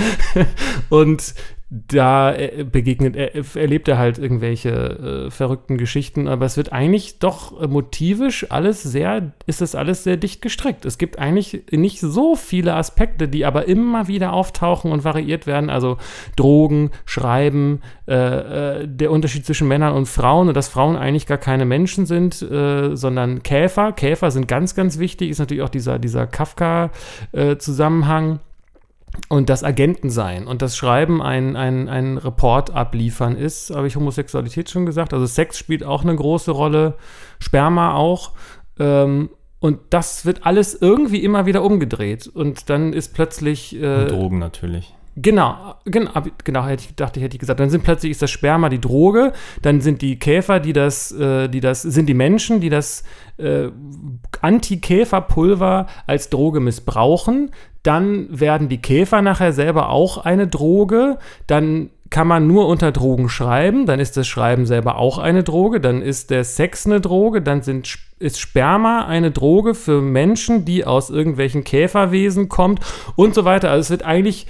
und 0.89 1.33
da 1.73 2.35
äh, 2.35 2.65
begegnet, 2.69 3.15
er, 3.15 3.33
erlebt 3.55 3.87
er 3.87 3.97
halt 3.97 4.19
irgendwelche 4.19 5.27
äh, 5.27 5.31
verrückten 5.31 5.77
Geschichten, 5.77 6.27
aber 6.27 6.45
es 6.45 6.57
wird 6.57 6.73
eigentlich 6.73 7.19
doch 7.19 7.65
motivisch 7.65 8.51
alles 8.51 8.83
sehr, 8.83 9.31
ist 9.45 9.61
es 9.61 9.73
alles 9.73 10.03
sehr 10.03 10.17
dicht 10.17 10.41
gestrickt. 10.41 10.83
Es 10.83 10.97
gibt 10.97 11.17
eigentlich 11.17 11.63
nicht 11.71 12.01
so 12.01 12.35
viele 12.35 12.75
Aspekte, 12.75 13.29
die 13.29 13.45
aber 13.45 13.69
immer 13.69 14.09
wieder 14.09 14.33
auftauchen 14.33 14.91
und 14.91 15.05
variiert 15.05 15.47
werden. 15.47 15.69
Also 15.69 15.95
Drogen, 16.35 16.91
Schreiben, 17.05 17.79
äh, 18.05 18.81
äh 18.81 18.85
der 18.85 19.11
Unterschied 19.11 19.45
zwischen 19.45 19.69
Männern 19.69 19.93
und 19.93 20.07
Frauen 20.07 20.49
und 20.49 20.57
dass 20.57 20.67
Frauen 20.67 20.97
eigentlich 20.97 21.25
gar 21.25 21.37
keine 21.37 21.63
Menschen 21.63 22.05
sind, 22.05 22.41
äh, 22.41 22.97
sondern 22.97 23.43
Käfer. 23.43 23.93
Käfer 23.93 24.31
sind 24.31 24.49
ganz, 24.49 24.75
ganz 24.75 24.99
wichtig, 24.99 25.29
ist 25.29 25.39
natürlich 25.39 25.63
auch 25.63 25.69
dieser, 25.69 25.99
dieser 25.99 26.27
Kafka-Zusammenhang. 26.27 28.41
Und 29.29 29.49
das 29.49 29.63
Agentensein 29.63 30.47
und 30.47 30.61
das 30.61 30.75
Schreiben 30.75 31.21
ein, 31.21 31.55
ein, 31.55 31.89
ein 31.89 32.17
Report 32.17 32.71
abliefern 32.71 33.35
ist, 33.35 33.69
habe 33.75 33.87
ich 33.87 33.95
Homosexualität 33.95 34.69
schon 34.69 34.85
gesagt. 34.85 35.13
Also 35.13 35.25
Sex 35.25 35.57
spielt 35.57 35.83
auch 35.83 36.03
eine 36.03 36.15
große 36.15 36.51
Rolle, 36.51 36.95
Sperma 37.39 37.93
auch. 37.95 38.31
Ähm, 38.79 39.29
Und 39.59 39.79
das 39.91 40.25
wird 40.25 40.45
alles 40.45 40.73
irgendwie 40.73 41.23
immer 41.23 41.45
wieder 41.45 41.61
umgedreht. 41.63 42.27
Und 42.27 42.69
dann 42.69 42.93
ist 42.93 43.13
plötzlich. 43.13 43.75
Äh, 43.75 44.07
Drogen 44.07 44.39
natürlich. 44.39 44.95
Genau, 45.17 45.75
genau, 45.83 46.11
genau, 46.43 46.65
hätte 46.65 46.85
ich 46.85 47.21
hätte 47.21 47.35
ich 47.35 47.39
gesagt. 47.39 47.59
Dann 47.59 47.69
sind 47.69 47.83
plötzlich 47.83 48.11
ist 48.11 48.21
das 48.21 48.31
Sperma 48.31 48.69
die 48.69 48.79
Droge, 48.79 49.33
dann 49.61 49.81
sind 49.81 50.01
die 50.01 50.17
Käfer, 50.17 50.61
die 50.61 50.71
das, 50.71 51.11
äh, 51.11 51.49
die 51.49 51.59
das, 51.59 51.81
sind 51.81 52.07
die 52.07 52.13
Menschen, 52.13 52.61
die 52.61 52.69
das 52.69 53.03
äh, 53.37 53.69
Anti-Käfer-Pulver 54.41 55.87
als 56.07 56.29
Droge 56.29 56.61
missbrauchen. 56.61 57.51
Dann 57.83 58.27
werden 58.29 58.69
die 58.69 58.81
Käfer 58.81 59.21
nachher 59.21 59.51
selber 59.51 59.89
auch 59.89 60.17
eine 60.19 60.47
Droge. 60.47 61.17
Dann 61.45 61.89
kann 62.09 62.27
man 62.27 62.45
nur 62.45 62.67
unter 62.67 62.91
Drogen 62.91 63.29
schreiben, 63.29 63.85
dann 63.85 64.01
ist 64.01 64.17
das 64.17 64.27
Schreiben 64.27 64.65
selber 64.65 64.97
auch 64.97 65.17
eine 65.17 65.43
Droge, 65.43 65.79
dann 65.79 66.01
ist 66.01 66.29
der 66.29 66.43
Sex 66.43 66.85
eine 66.85 66.99
Droge, 66.99 67.41
dann 67.41 67.61
sind, 67.61 67.97
ist 68.19 68.37
Sperma 68.37 69.05
eine 69.05 69.31
Droge 69.31 69.73
für 69.73 70.01
Menschen, 70.01 70.65
die 70.65 70.85
aus 70.85 71.09
irgendwelchen 71.09 71.63
Käferwesen 71.63 72.49
kommt 72.49 72.81
und 73.15 73.33
so 73.33 73.45
weiter. 73.45 73.71
Also 73.71 73.81
es 73.81 73.89
wird 73.91 74.03
eigentlich 74.03 74.45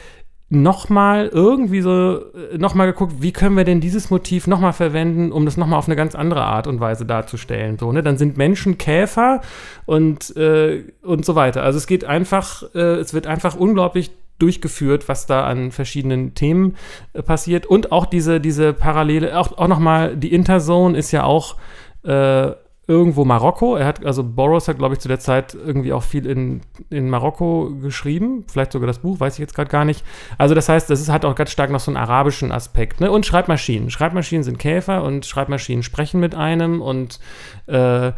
nochmal 0.52 1.28
irgendwie 1.28 1.82
so, 1.82 2.20
äh, 2.52 2.58
nochmal 2.58 2.88
geguckt, 2.88 3.14
wie 3.20 3.32
können 3.32 3.56
wir 3.56 3.64
denn 3.64 3.80
dieses 3.80 4.10
Motiv 4.10 4.48
nochmal 4.48 4.74
verwenden, 4.74 5.32
um 5.32 5.46
das 5.46 5.56
nochmal 5.56 5.80
auf 5.80 5.88
eine 5.88 5.96
ganz 5.96 6.14
andere 6.14 6.44
Art 6.44 6.68
und 6.68 6.82
Weise 6.82 7.06
darzustellen. 7.06 7.80
So, 7.80 7.92
ne? 7.94 8.04
Dann 8.04 8.18
sind 8.18 8.36
Menschen 8.36 8.78
Käfer 8.78 9.40
und, 9.86 10.36
äh, 10.36 10.84
und 11.04 11.26
so 11.26 11.36
weiter. 11.36 11.64
Also 11.64 11.78
es 11.78 11.88
geht 11.88 12.04
einfach, 12.04 12.64
äh, 12.76 12.96
es 12.98 13.14
wird 13.14 13.28
einfach 13.28 13.56
unglaublich 13.56 14.12
durchgeführt, 14.40 15.08
was 15.08 15.26
da 15.26 15.46
an 15.46 15.72
verschiedenen 15.72 16.36
Themen 16.36 16.76
äh, 17.14 17.24
passiert. 17.24 17.66
Und 17.66 17.94
auch 17.94 18.06
diese, 18.06 18.42
diese 18.42 18.74
Parallele, 18.74 19.38
auch, 19.38 19.58
auch 19.58 19.70
nochmal, 19.70 20.18
die 20.18 20.34
Interzone 20.34 20.98
ist 20.98 21.12
ja 21.12 21.24
auch 21.24 21.56
äh, 22.04 22.52
irgendwo 22.88 23.26
Marokko. 23.26 23.76
Er 23.76 23.86
hat, 23.86 24.06
also 24.06 24.24
Boros 24.24 24.68
hat, 24.68 24.78
glaube 24.78 24.96
ich, 24.96 25.00
zu 25.00 25.08
der 25.08 25.20
Zeit 25.20 25.54
irgendwie 25.54 25.94
auch 25.94 26.04
viel 26.04 26.26
in, 26.26 26.62
in 26.90 27.10
Marokko 27.10 27.72
geschrieben. 27.82 28.44
Vielleicht 28.52 28.72
sogar 28.72 28.88
das 28.88 29.00
Buch, 29.00 29.20
weiß 29.20 29.34
ich 29.34 29.40
jetzt 29.40 29.56
gerade 29.56 29.70
gar 29.70 29.86
nicht. 29.86 30.04
Also 30.38 30.56
das 30.56 30.68
heißt, 30.68 30.90
das 30.90 31.00
ist, 31.00 31.10
hat 31.10 31.24
auch 31.24 31.36
ganz 31.36 31.52
stark 31.52 31.70
noch 31.70 31.80
so 31.80 31.92
einen 31.92 31.98
arabischen 31.98 32.52
Aspekt. 32.52 33.00
Ne? 33.00 33.12
Und 33.12 33.26
Schreibmaschinen. 33.26 33.92
Schreibmaschinen 33.92 34.44
sind 34.44 34.58
Käfer 34.58 35.04
und 35.04 35.26
Schreibmaschinen 35.26 35.84
sprechen 35.84 36.20
mit 36.20 36.36
einem 36.36 36.82
und, 36.82 37.20
äh, 37.72 38.12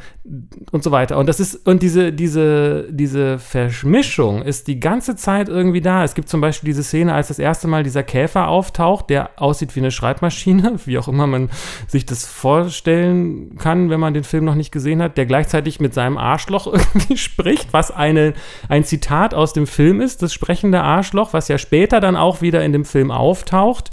und 0.72 0.84
so 0.84 0.92
weiter. 0.92 1.18
Und 1.18 1.28
das 1.30 1.40
ist, 1.40 1.68
und 1.68 1.84
diese, 1.84 2.12
diese, 2.12 2.88
diese 2.90 3.38
Verschmischung 3.38 4.42
ist 4.42 4.68
die 4.68 4.80
ganze 4.80 5.16
Zeit 5.16 5.50
irgendwie 5.50 5.82
da. 5.82 6.04
Es 6.04 6.16
gibt 6.16 6.30
zum 6.30 6.42
Beispiel 6.42 6.68
diese 6.68 6.84
Szene, 6.84 7.14
als 7.14 7.28
das 7.28 7.40
erste 7.40 7.68
Mal 7.68 7.84
dieser 7.84 8.04
Käfer 8.04 8.48
auftaucht, 8.48 9.10
der 9.10 9.32
aussieht 9.38 9.76
wie 9.76 9.82
eine 9.82 9.92
Schreibmaschine, 9.92 10.80
wie 10.86 10.98
auch 10.98 11.08
immer 11.08 11.28
man 11.28 11.50
sich 11.88 12.06
das 12.06 12.26
vorstellen 12.26 13.58
kann, 13.58 13.90
wenn 13.90 14.00
man 14.00 14.14
den 14.14 14.24
Film 14.24 14.46
noch 14.46 14.56
nicht 14.56 14.72
gesehen 14.72 15.02
hat, 15.02 15.18
der 15.18 15.26
gleichzeitig 15.26 15.80
mit 15.80 15.94
seinem 15.94 16.18
Arschloch 16.18 16.68
irgendwie 16.74 17.18
spricht, 17.18 17.74
was 17.74 17.92
eine, 17.92 18.34
ein 18.70 18.84
Zitat 18.84 19.34
aus 19.34 19.54
dem 19.54 19.68
Film 19.68 20.02
ist, 20.02 20.22
das 20.22 20.34
sprechende 20.34 20.82
Arschloch, 20.82 21.34
was 21.34 21.48
ja 21.48 21.58
später 21.58 22.00
dann 22.00 22.16
auch 22.16 22.42
wieder 22.42 22.64
in 22.64 22.74
dem 22.74 22.86
Film 22.86 23.12
auftaucht. 23.12 23.92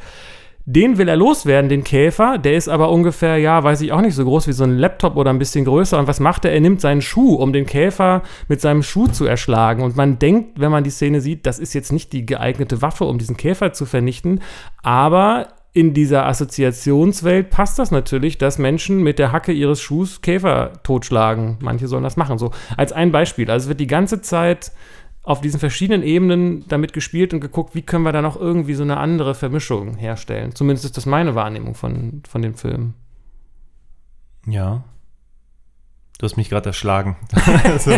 Den 0.72 0.98
will 0.98 1.08
er 1.08 1.16
loswerden, 1.16 1.68
den 1.68 1.82
Käfer. 1.82 2.38
Der 2.38 2.54
ist 2.54 2.68
aber 2.68 2.92
ungefähr, 2.92 3.38
ja, 3.38 3.64
weiß 3.64 3.80
ich 3.80 3.90
auch 3.90 4.02
nicht, 4.02 4.14
so 4.14 4.24
groß 4.24 4.46
wie 4.46 4.52
so 4.52 4.62
ein 4.62 4.78
Laptop 4.78 5.16
oder 5.16 5.30
ein 5.30 5.38
bisschen 5.40 5.64
größer. 5.64 5.98
Und 5.98 6.06
was 6.06 6.20
macht 6.20 6.44
er? 6.44 6.52
Er 6.52 6.60
nimmt 6.60 6.80
seinen 6.80 7.02
Schuh, 7.02 7.34
um 7.34 7.52
den 7.52 7.66
Käfer 7.66 8.22
mit 8.46 8.60
seinem 8.60 8.84
Schuh 8.84 9.08
zu 9.08 9.26
erschlagen. 9.26 9.82
Und 9.82 9.96
man 9.96 10.20
denkt, 10.20 10.60
wenn 10.60 10.70
man 10.70 10.84
die 10.84 10.90
Szene 10.90 11.20
sieht, 11.20 11.44
das 11.44 11.58
ist 11.58 11.74
jetzt 11.74 11.90
nicht 11.90 12.12
die 12.12 12.24
geeignete 12.24 12.82
Waffe, 12.82 13.04
um 13.06 13.18
diesen 13.18 13.36
Käfer 13.36 13.72
zu 13.72 13.84
vernichten. 13.84 14.42
Aber 14.80 15.48
in 15.72 15.92
dieser 15.92 16.26
Assoziationswelt 16.26 17.50
passt 17.50 17.80
das 17.80 17.90
natürlich, 17.90 18.38
dass 18.38 18.58
Menschen 18.58 19.02
mit 19.02 19.18
der 19.18 19.32
Hacke 19.32 19.50
ihres 19.50 19.80
Schuhs 19.80 20.22
Käfer 20.22 20.74
totschlagen. 20.84 21.58
Manche 21.60 21.88
sollen 21.88 22.04
das 22.04 22.16
machen. 22.16 22.38
So 22.38 22.52
als 22.76 22.92
ein 22.92 23.10
Beispiel. 23.10 23.50
Also 23.50 23.64
es 23.64 23.68
wird 23.70 23.80
die 23.80 23.88
ganze 23.88 24.20
Zeit 24.20 24.70
auf 25.22 25.40
diesen 25.40 25.60
verschiedenen 25.60 26.02
Ebenen 26.02 26.66
damit 26.68 26.92
gespielt 26.92 27.34
und 27.34 27.40
geguckt, 27.40 27.74
wie 27.74 27.82
können 27.82 28.04
wir 28.04 28.12
da 28.12 28.22
noch 28.22 28.36
irgendwie 28.40 28.74
so 28.74 28.82
eine 28.82 28.96
andere 28.96 29.34
Vermischung 29.34 29.96
herstellen. 29.96 30.54
Zumindest 30.54 30.86
ist 30.86 30.96
das 30.96 31.06
meine 31.06 31.34
Wahrnehmung 31.34 31.74
von, 31.74 32.22
von 32.28 32.42
dem 32.42 32.54
Film. 32.54 32.94
Ja. 34.46 34.84
Du 36.18 36.24
hast 36.24 36.36
mich 36.36 36.48
gerade 36.48 36.70
erschlagen. 36.70 37.16
also, 37.64 37.92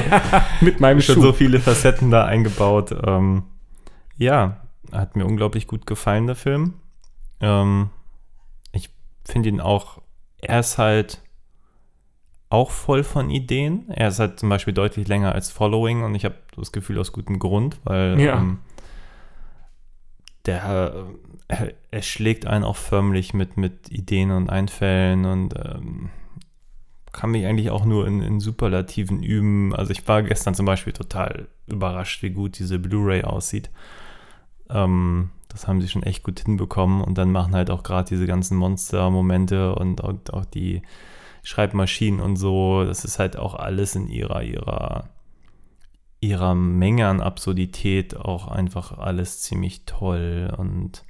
mit 0.60 0.80
meinem 0.80 1.00
schon 1.00 1.16
Schuh. 1.16 1.22
so 1.22 1.32
viele 1.32 1.60
Facetten 1.60 2.10
da 2.10 2.24
eingebaut. 2.24 2.94
Ähm, 3.04 3.44
ja, 4.16 4.60
hat 4.92 5.16
mir 5.16 5.26
unglaublich 5.26 5.66
gut 5.66 5.86
gefallen, 5.86 6.26
der 6.26 6.36
Film. 6.36 6.74
Ähm, 7.40 7.90
ich 8.72 8.90
finde 9.24 9.48
ihn 9.48 9.60
auch, 9.60 10.00
er 10.38 10.60
ist 10.60 10.78
halt 10.78 11.20
auch 12.52 12.70
voll 12.70 13.02
von 13.02 13.30
Ideen. 13.30 13.88
Er 13.88 14.08
ist 14.08 14.18
halt 14.18 14.38
zum 14.38 14.48
Beispiel 14.48 14.74
deutlich 14.74 15.08
länger 15.08 15.34
als 15.34 15.50
Following 15.50 16.02
und 16.02 16.14
ich 16.14 16.24
habe 16.24 16.34
das 16.56 16.72
Gefühl 16.72 16.98
aus 16.98 17.12
gutem 17.12 17.38
Grund, 17.38 17.78
weil 17.84 18.20
ja. 18.20 18.38
ähm, 18.38 18.58
der 20.46 21.06
er, 21.48 21.72
er, 21.90 22.02
schlägt 22.02 22.46
einen 22.46 22.64
auch 22.64 22.76
förmlich 22.76 23.32
mit, 23.34 23.56
mit 23.56 23.90
Ideen 23.90 24.30
und 24.30 24.50
Einfällen 24.50 25.24
und 25.24 25.54
ähm, 25.56 26.10
kann 27.12 27.30
mich 27.30 27.46
eigentlich 27.46 27.70
auch 27.70 27.84
nur 27.84 28.06
in, 28.06 28.22
in 28.22 28.40
Superlativen 28.40 29.22
üben. 29.22 29.74
Also 29.74 29.92
ich 29.92 30.06
war 30.08 30.22
gestern 30.22 30.54
zum 30.54 30.66
Beispiel 30.66 30.92
total 30.92 31.48
überrascht, 31.66 32.22
wie 32.22 32.30
gut 32.30 32.58
diese 32.58 32.78
Blu-ray 32.78 33.22
aussieht. 33.24 33.70
Ähm, 34.70 35.30
das 35.48 35.68
haben 35.68 35.80
sie 35.80 35.88
schon 35.88 36.02
echt 36.02 36.22
gut 36.22 36.40
hinbekommen 36.40 37.02
und 37.02 37.18
dann 37.18 37.30
machen 37.30 37.54
halt 37.54 37.70
auch 37.70 37.82
gerade 37.82 38.08
diese 38.08 38.26
ganzen 38.26 38.56
Monster-Momente 38.56 39.74
und, 39.74 40.00
und, 40.00 40.32
auch 40.32 40.46
die 40.46 40.82
Schreibmaschinen 41.42 42.20
und 42.20 42.36
so, 42.36 42.84
das 42.84 43.04
ist 43.04 43.18
halt 43.18 43.36
auch 43.36 43.54
alles 43.54 43.94
in 43.94 44.08
ihrer, 44.08 44.42
ihrer, 44.42 45.08
ihrer 46.20 46.54
Menge 46.54 47.08
an 47.08 47.20
Absurdität 47.20 48.16
auch 48.16 48.48
einfach 48.48 48.98
alles 48.98 49.40
ziemlich 49.40 49.84
toll 49.84 50.52
und 50.56 51.04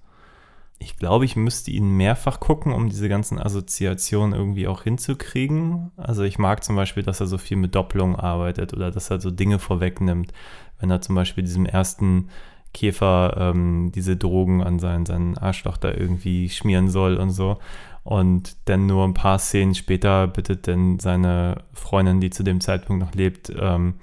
ich 0.82 0.96
glaube, 0.96 1.24
ich 1.24 1.36
müsste 1.36 1.70
ihn 1.70 1.96
mehrfach 1.96 2.40
gucken, 2.40 2.72
um 2.72 2.88
diese 2.88 3.08
ganzen 3.08 3.38
Assoziationen 3.38 4.36
irgendwie 4.36 4.66
auch 4.66 4.82
hinzukriegen. 4.82 5.92
Also 5.96 6.24
ich 6.24 6.38
mag 6.38 6.64
zum 6.64 6.74
Beispiel, 6.74 7.04
dass 7.04 7.20
er 7.20 7.26
so 7.26 7.38
viel 7.38 7.56
mit 7.56 7.74
Doppelung 7.74 8.16
arbeitet 8.16 8.74
oder 8.74 8.90
dass 8.90 9.08
er 9.08 9.20
so 9.20 9.30
Dinge 9.30 9.60
vorwegnimmt. 9.60 10.32
Wenn 10.80 10.90
er 10.90 11.00
zum 11.00 11.14
Beispiel 11.14 11.44
diesem 11.44 11.66
ersten 11.66 12.30
Käfer 12.74 13.36
ähm, 13.38 13.92
diese 13.94 14.16
Drogen 14.16 14.62
an 14.62 14.78
seinen, 14.78 15.06
seinen 15.06 15.38
Arschloch 15.38 15.76
da 15.76 15.92
irgendwie 15.92 16.48
schmieren 16.48 16.88
soll 16.88 17.16
und 17.16 17.30
so. 17.30 17.58
Und 18.04 18.56
dann 18.64 18.86
nur 18.86 19.04
ein 19.04 19.14
paar 19.14 19.38
Szenen 19.38 19.74
später 19.74 20.26
bittet 20.26 20.66
dann 20.66 20.98
seine 20.98 21.62
Freundin, 21.72 22.20
die 22.20 22.30
zu 22.30 22.42
dem 22.42 22.60
Zeitpunkt 22.60 23.04
noch 23.04 23.14
lebt, 23.14 23.52
ähm, 23.56 23.94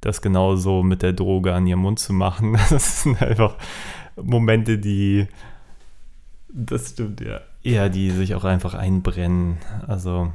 das 0.00 0.22
genauso 0.22 0.82
mit 0.82 1.02
der 1.02 1.12
Droge 1.12 1.52
an 1.52 1.66
ihrem 1.66 1.80
Mund 1.80 1.98
zu 1.98 2.12
machen. 2.12 2.56
Das 2.70 3.02
sind 3.02 3.20
einfach 3.20 3.56
Momente, 4.16 4.78
die, 4.78 5.26
das 6.48 6.90
stimmt 6.90 7.20
ja, 7.20 7.40
ja, 7.62 7.88
die 7.88 8.10
sich 8.10 8.34
auch 8.34 8.44
einfach 8.44 8.74
einbrennen. 8.74 9.58
Also 9.86 10.32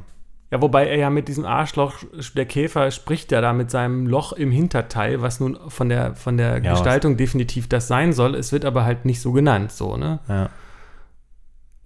ja, 0.50 0.62
wobei 0.62 0.86
er 0.86 0.96
ja 0.96 1.10
mit 1.10 1.26
diesem 1.26 1.44
Arschloch, 1.44 1.94
der 2.36 2.46
Käfer 2.46 2.90
spricht 2.92 3.32
ja 3.32 3.40
da 3.40 3.52
mit 3.52 3.70
seinem 3.70 4.06
Loch 4.06 4.32
im 4.32 4.52
Hinterteil, 4.52 5.20
was 5.20 5.40
nun 5.40 5.58
von 5.68 5.88
der, 5.88 6.14
von 6.14 6.36
der 6.36 6.62
ja, 6.62 6.70
Gestaltung 6.72 7.16
definitiv 7.16 7.68
das 7.68 7.88
sein 7.88 8.12
soll. 8.12 8.36
Es 8.36 8.52
wird 8.52 8.64
aber 8.64 8.84
halt 8.84 9.04
nicht 9.04 9.20
so 9.20 9.32
genannt, 9.32 9.72
so, 9.72 9.96
ne? 9.96 10.20
Ja. 10.28 10.50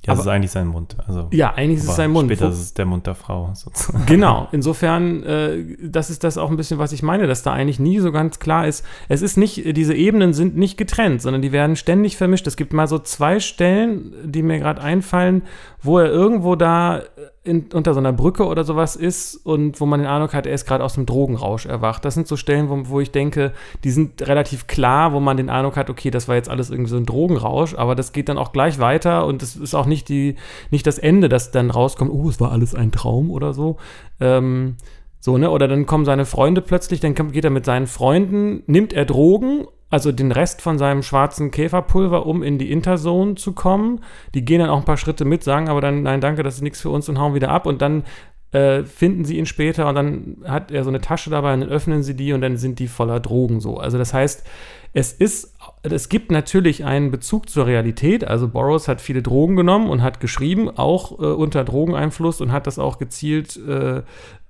Ja, 0.06 0.14
das 0.14 0.20
ist 0.20 0.28
eigentlich 0.28 0.50
sein 0.50 0.66
Mund. 0.66 0.96
Also, 1.06 1.28
ja, 1.30 1.52
eigentlich 1.52 1.80
ist 1.80 1.88
es 1.88 1.96
sein 1.96 2.10
Mund. 2.10 2.26
Später 2.30 2.48
ist 2.48 2.58
es 2.58 2.72
der 2.72 2.86
Mund 2.86 3.06
der 3.06 3.14
Frau. 3.14 3.50
Sozusagen. 3.54 4.06
Genau, 4.06 4.48
insofern, 4.50 5.22
äh, 5.24 5.76
das 5.82 6.08
ist 6.08 6.24
das 6.24 6.38
auch 6.38 6.50
ein 6.50 6.56
bisschen, 6.56 6.78
was 6.78 6.92
ich 6.92 7.02
meine, 7.02 7.26
dass 7.26 7.42
da 7.42 7.52
eigentlich 7.52 7.78
nie 7.78 7.98
so 7.98 8.10
ganz 8.10 8.38
klar 8.38 8.66
ist. 8.66 8.82
Es 9.10 9.20
ist 9.20 9.36
nicht, 9.36 9.76
diese 9.76 9.94
Ebenen 9.94 10.32
sind 10.32 10.56
nicht 10.56 10.78
getrennt, 10.78 11.20
sondern 11.20 11.42
die 11.42 11.52
werden 11.52 11.76
ständig 11.76 12.16
vermischt. 12.16 12.46
Es 12.46 12.56
gibt 12.56 12.72
mal 12.72 12.86
so 12.86 12.98
zwei 12.98 13.40
Stellen, 13.40 14.14
die 14.24 14.42
mir 14.42 14.58
gerade 14.58 14.80
einfallen, 14.80 15.42
wo 15.82 15.98
er 15.98 16.06
irgendwo 16.06 16.56
da 16.56 17.02
in, 17.42 17.66
unter 17.72 17.94
so 17.94 18.00
einer 18.00 18.12
Brücke 18.12 18.46
oder 18.46 18.64
sowas 18.64 18.96
ist 18.96 19.34
und 19.34 19.80
wo 19.80 19.86
man 19.86 20.00
den 20.00 20.08
Eindruck 20.08 20.34
hat, 20.34 20.46
er 20.46 20.52
ist 20.52 20.66
gerade 20.66 20.84
aus 20.84 20.94
dem 20.94 21.06
Drogenrausch 21.06 21.66
erwacht. 21.66 22.04
Das 22.04 22.14
sind 22.14 22.28
so 22.28 22.36
Stellen, 22.36 22.68
wo, 22.68 22.88
wo 22.90 23.00
ich 23.00 23.12
denke, 23.12 23.52
die 23.82 23.90
sind 23.90 24.26
relativ 24.26 24.66
klar, 24.66 25.12
wo 25.12 25.20
man 25.20 25.36
den 25.36 25.48
Eindruck 25.48 25.76
hat, 25.76 25.88
okay, 25.88 26.10
das 26.10 26.28
war 26.28 26.36
jetzt 26.36 26.50
alles 26.50 26.70
irgendwie 26.70 26.90
so 26.90 26.96
ein 26.96 27.06
Drogenrausch, 27.06 27.74
aber 27.74 27.94
das 27.94 28.12
geht 28.12 28.28
dann 28.28 28.38
auch 28.38 28.52
gleich 28.52 28.78
weiter 28.78 29.26
und 29.26 29.42
es 29.42 29.56
ist 29.56 29.74
auch 29.74 29.86
nicht, 29.86 30.08
die, 30.08 30.36
nicht 30.70 30.86
das 30.86 30.98
Ende, 30.98 31.28
das 31.28 31.50
dann 31.50 31.70
rauskommt, 31.70 32.10
oh, 32.12 32.28
es 32.28 32.40
war 32.40 32.52
alles 32.52 32.74
ein 32.74 32.92
Traum 32.92 33.30
oder 33.30 33.54
so. 33.54 33.78
Ähm, 34.20 34.76
so, 35.18 35.36
ne? 35.36 35.50
Oder 35.50 35.68
dann 35.68 35.86
kommen 35.86 36.04
seine 36.06 36.24
Freunde 36.24 36.62
plötzlich, 36.62 37.00
dann 37.00 37.14
geht 37.14 37.44
er 37.44 37.50
mit 37.50 37.66
seinen 37.66 37.86
Freunden, 37.86 38.62
nimmt 38.66 38.92
er 38.92 39.04
Drogen 39.04 39.66
also 39.90 40.12
den 40.12 40.32
Rest 40.32 40.62
von 40.62 40.78
seinem 40.78 41.02
schwarzen 41.02 41.50
Käferpulver, 41.50 42.24
um 42.24 42.42
in 42.42 42.58
die 42.58 42.70
Interzone 42.70 43.34
zu 43.34 43.52
kommen. 43.52 44.00
Die 44.34 44.44
gehen 44.44 44.60
dann 44.60 44.70
auch 44.70 44.78
ein 44.78 44.84
paar 44.84 44.96
Schritte 44.96 45.24
mit, 45.24 45.42
sagen 45.42 45.68
aber 45.68 45.80
dann, 45.80 46.04
nein, 46.04 46.20
danke, 46.20 46.42
das 46.42 46.54
ist 46.54 46.62
nichts 46.62 46.80
für 46.80 46.90
uns 46.90 47.08
und 47.08 47.18
hauen 47.18 47.34
wieder 47.34 47.50
ab. 47.50 47.66
Und 47.66 47.82
dann 47.82 48.04
äh, 48.52 48.84
finden 48.84 49.24
sie 49.24 49.36
ihn 49.36 49.46
später 49.46 49.88
und 49.88 49.94
dann 49.96 50.36
hat 50.44 50.70
er 50.70 50.84
so 50.84 50.90
eine 50.90 51.00
Tasche 51.00 51.30
dabei 51.30 51.54
und 51.54 51.60
dann 51.60 51.68
öffnen 51.68 52.02
sie 52.02 52.14
die 52.14 52.32
und 52.32 52.40
dann 52.40 52.56
sind 52.56 52.78
die 52.78 52.88
voller 52.88 53.20
Drogen 53.20 53.60
so. 53.60 53.78
Also 53.78 53.98
das 53.98 54.14
heißt, 54.14 54.44
es 54.92 55.12
ist, 55.12 55.54
es 55.82 56.08
gibt 56.08 56.32
natürlich 56.32 56.84
einen 56.84 57.12
Bezug 57.12 57.48
zur 57.48 57.66
Realität. 57.66 58.24
Also 58.24 58.48
Boros 58.48 58.88
hat 58.88 59.00
viele 59.00 59.22
Drogen 59.22 59.54
genommen 59.54 59.88
und 59.88 60.02
hat 60.02 60.18
geschrieben, 60.18 60.68
auch 60.68 61.12
äh, 61.20 61.26
unter 61.26 61.64
Drogeneinfluss 61.64 62.40
und 62.40 62.50
hat 62.50 62.66
das 62.66 62.78
auch 62.78 62.98
gezielt 62.98 63.56
äh, 63.56 64.02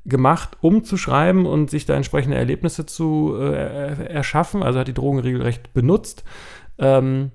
gemacht, 0.04 0.56
um 0.60 0.84
zu 0.84 0.96
schreiben 0.96 1.46
und 1.46 1.70
sich 1.70 1.86
da 1.86 1.94
entsprechende 1.94 2.36
Erlebnisse 2.36 2.86
zu 2.86 3.36
äh, 3.38 4.08
erschaffen. 4.08 4.62
Also 4.62 4.78
hat 4.78 4.88
die 4.88 4.94
Drogen 4.94 5.18
regelrecht 5.18 5.72
benutzt. 5.74 6.24
Ähm, 6.78 7.32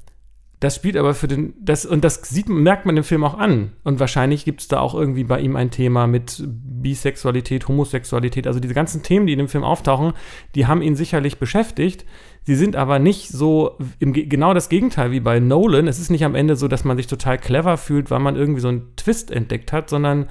das 0.62 0.76
spielt 0.76 0.96
aber 0.96 1.14
für 1.14 1.28
den, 1.28 1.54
das, 1.60 1.86
und 1.86 2.04
das 2.04 2.16
sieht, 2.24 2.48
merkt 2.48 2.86
man 2.86 2.96
im 2.96 3.04
Film 3.04 3.24
auch 3.24 3.38
an. 3.38 3.74
Und 3.84 4.00
wahrscheinlich 4.00 4.46
gibt 4.46 4.62
es 4.62 4.68
da 4.68 4.80
auch 4.80 4.96
irgendwie 4.96 5.26
bei 5.26 5.40
ihm 5.40 5.56
ein 5.56 5.70
Thema 5.70 6.08
mit 6.08 6.44
Bisexualität, 6.46 7.68
Homosexualität. 7.68 8.48
Also 8.48 8.60
diese 8.60 8.74
ganzen 8.74 9.04
Themen, 9.04 9.28
die 9.28 9.34
in 9.34 9.40
dem 9.40 9.50
Film 9.50 9.64
auftauchen, 9.64 10.14
die 10.56 10.66
haben 10.66 10.82
ihn 10.82 10.96
sicherlich 10.96 11.40
beschäftigt. 11.40 12.06
Sie 12.44 12.56
sind 12.56 12.76
aber 12.78 13.00
nicht 13.00 13.30
so, 13.30 13.78
im, 14.00 14.14
genau 14.14 14.54
das 14.54 14.70
Gegenteil 14.70 15.12
wie 15.12 15.20
bei 15.20 15.40
Nolan. 15.40 15.88
Es 15.88 16.00
ist 16.00 16.10
nicht 16.10 16.24
am 16.24 16.36
Ende 16.36 16.56
so, 16.56 16.68
dass 16.68 16.86
man 16.86 16.96
sich 16.96 17.08
total 17.08 17.38
clever 17.38 17.78
fühlt, 17.78 18.10
weil 18.10 18.20
man 18.20 18.36
irgendwie 18.36 18.62
so 18.62 18.70
einen 18.70 18.96
Twist 18.96 19.32
entdeckt 19.32 19.74
hat, 19.74 19.90
sondern 19.90 20.28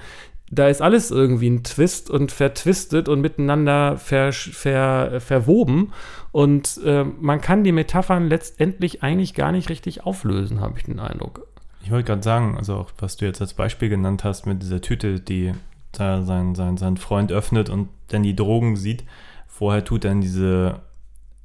da 0.55 0.69
ist 0.69 0.83
alles 0.83 1.11
irgendwie 1.11 1.51
ein 1.51 1.65
Twist 1.65 2.11
und 2.11 2.33
vertwistet 2.33 3.09
und 3.09 3.21
miteinander 3.21 3.99
ver, 3.99 4.33
ver, 4.33 5.21
verwoben. 5.21 5.93
Und 6.33 6.81
äh, 6.85 7.05
man 7.05 7.41
kann 7.41 7.65
die 7.65 7.73
Metaphern 7.73 8.29
letztendlich 8.29 9.03
eigentlich 9.03 9.35
gar 9.35 9.53
nicht 9.53 9.69
richtig 9.69 10.05
auflösen, 10.05 10.61
habe 10.61 10.79
ich 10.79 10.85
den 10.85 11.01
Eindruck. 11.01 11.47
Ich 11.83 11.91
wollte 11.91 12.07
gerade 12.07 12.23
sagen, 12.23 12.57
also 12.57 12.77
auch 12.77 12.91
was 12.99 13.17
du 13.17 13.27
jetzt 13.27 13.41
als 13.41 13.55
Beispiel 13.55 13.89
genannt 13.89 14.25
hast 14.25 14.47
mit 14.47 14.63
dieser 14.63 14.81
Tüte, 14.81 15.21
die 15.21 15.53
da 15.93 16.23
sein, 16.23 16.55
sein, 16.55 16.77
sein 16.77 16.97
Freund 16.97 17.31
öffnet 17.31 17.69
und 17.71 17.89
dann 18.09 18.23
die 18.23 18.35
Drogen 18.35 18.77
sieht. 18.77 19.05
Vorher 19.47 19.85
tut 19.85 20.05
dann 20.05 20.21
diese 20.21 20.81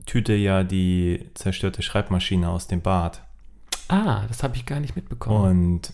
Tüte 0.05 0.33
ja 0.33 0.63
die 0.63 1.29
zerstörte 1.35 1.81
Schreibmaschine 1.81 2.49
aus 2.49 2.67
dem 2.67 2.81
Bad. 2.81 3.21
Ah, 3.89 4.23
das 4.27 4.43
habe 4.43 4.55
ich 4.55 4.65
gar 4.65 4.79
nicht 4.79 4.95
mitbekommen. 4.95 5.75
Und 5.75 5.93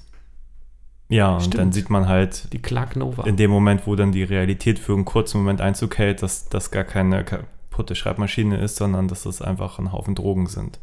ja, 1.10 1.40
Stimmt. 1.40 1.56
und 1.56 1.60
dann 1.62 1.72
sieht 1.72 1.90
man 1.90 2.08
halt 2.08 2.52
die 2.54 2.62
Clark 2.62 2.96
Nova. 2.96 3.24
in 3.26 3.36
dem 3.38 3.52
Moment, 3.52 3.86
wo 3.86 3.96
dann 3.96 4.12
die 4.12 4.24
Realität 4.24 4.80
für 4.80 4.94
einen 4.94 5.06
kurzen 5.06 5.38
Moment 5.38 5.62
Einzug 5.62 5.98
hält, 5.98 6.24
dass 6.24 6.50
das 6.50 6.72
gar 6.72 6.84
keine 6.84 7.24
kaputte 7.24 7.96
Schreibmaschine 7.96 8.58
ist, 8.58 8.78
sondern 8.78 9.08
dass 9.08 9.24
das 9.24 9.42
einfach 9.42 9.80
ein 9.80 9.92
Haufen 9.92 10.16
Drogen 10.16 10.48
sind. 10.48 10.80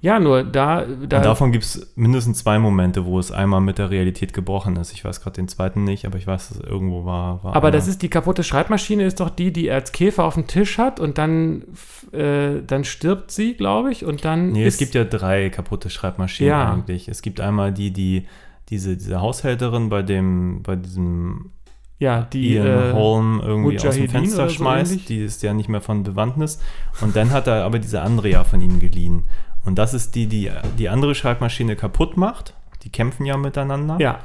Ja, 0.00 0.18
nur 0.18 0.42
da. 0.42 0.84
da 0.84 1.18
und 1.18 1.24
davon 1.24 1.52
gibt 1.52 1.62
es 1.62 1.92
mindestens 1.94 2.38
zwei 2.38 2.58
Momente, 2.58 3.06
wo 3.06 3.20
es 3.20 3.30
einmal 3.30 3.60
mit 3.60 3.78
der 3.78 3.90
Realität 3.90 4.32
gebrochen 4.32 4.74
ist. 4.74 4.92
Ich 4.92 5.04
weiß 5.04 5.20
gerade 5.20 5.36
den 5.36 5.46
zweiten 5.46 5.84
nicht, 5.84 6.06
aber 6.06 6.18
ich 6.18 6.26
weiß, 6.26 6.48
dass 6.48 6.58
es 6.58 6.64
irgendwo 6.64 7.04
war. 7.04 7.44
war 7.44 7.54
aber 7.54 7.68
einer. 7.68 7.76
das 7.76 7.86
ist 7.86 8.02
die 8.02 8.08
kaputte 8.08 8.42
Schreibmaschine, 8.42 9.04
ist 9.04 9.20
doch 9.20 9.30
die, 9.30 9.52
die 9.52 9.68
er 9.68 9.76
als 9.76 9.92
Käfer 9.92 10.24
auf 10.24 10.34
dem 10.34 10.48
Tisch 10.48 10.76
hat 10.78 10.98
und 10.98 11.18
dann, 11.18 11.62
äh, 12.10 12.62
dann 12.66 12.82
stirbt 12.82 13.30
sie, 13.30 13.54
glaube 13.54 13.92
ich, 13.92 14.04
und 14.04 14.24
dann. 14.24 14.50
Nee, 14.50 14.64
es 14.64 14.76
gibt 14.76 14.94
ja 14.94 15.04
drei 15.04 15.50
kaputte 15.50 15.88
Schreibmaschinen 15.88 16.50
Ja. 16.50 16.72
eigentlich. 16.72 17.06
Es 17.06 17.22
gibt 17.22 17.40
einmal 17.40 17.70
die, 17.70 17.92
die 17.92 18.26
diese, 18.72 18.96
diese 18.96 19.20
Haushälterin 19.20 19.88
bei 19.90 20.02
dem, 20.02 20.62
bei 20.62 20.74
diesem 20.76 21.50
ja, 21.98 22.22
die. 22.32 22.54
Ian 22.54 22.66
äh, 22.66 22.92
Holm 22.94 23.40
irgendwie 23.44 23.76
aus 23.78 23.94
dem 23.94 24.08
Fenster 24.08 24.48
so 24.48 24.54
schmeißt. 24.56 24.90
ähnlich? 24.92 25.06
die 25.06 25.18
ist 25.18 25.42
ja 25.44 25.54
nicht 25.54 25.68
mehr 25.68 25.80
von 25.80 26.02
Bewandtnis. 26.02 26.58
Und 27.00 27.14
dann 27.14 27.30
hat 27.30 27.46
er 27.46 27.64
aber 27.64 27.78
diese 27.78 28.02
andere 28.02 28.28
ja 28.28 28.42
von 28.42 28.60
ihm 28.60 28.80
geliehen. 28.80 29.24
Und 29.64 29.78
das 29.78 29.94
ist 29.94 30.16
die, 30.16 30.26
die 30.26 30.50
die 30.78 30.88
andere 30.88 31.14
Schreibmaschine 31.14 31.76
kaputt 31.76 32.16
macht. 32.16 32.54
Die 32.82 32.90
kämpfen 32.90 33.24
ja 33.26 33.36
miteinander. 33.36 33.98
ja, 34.00 34.18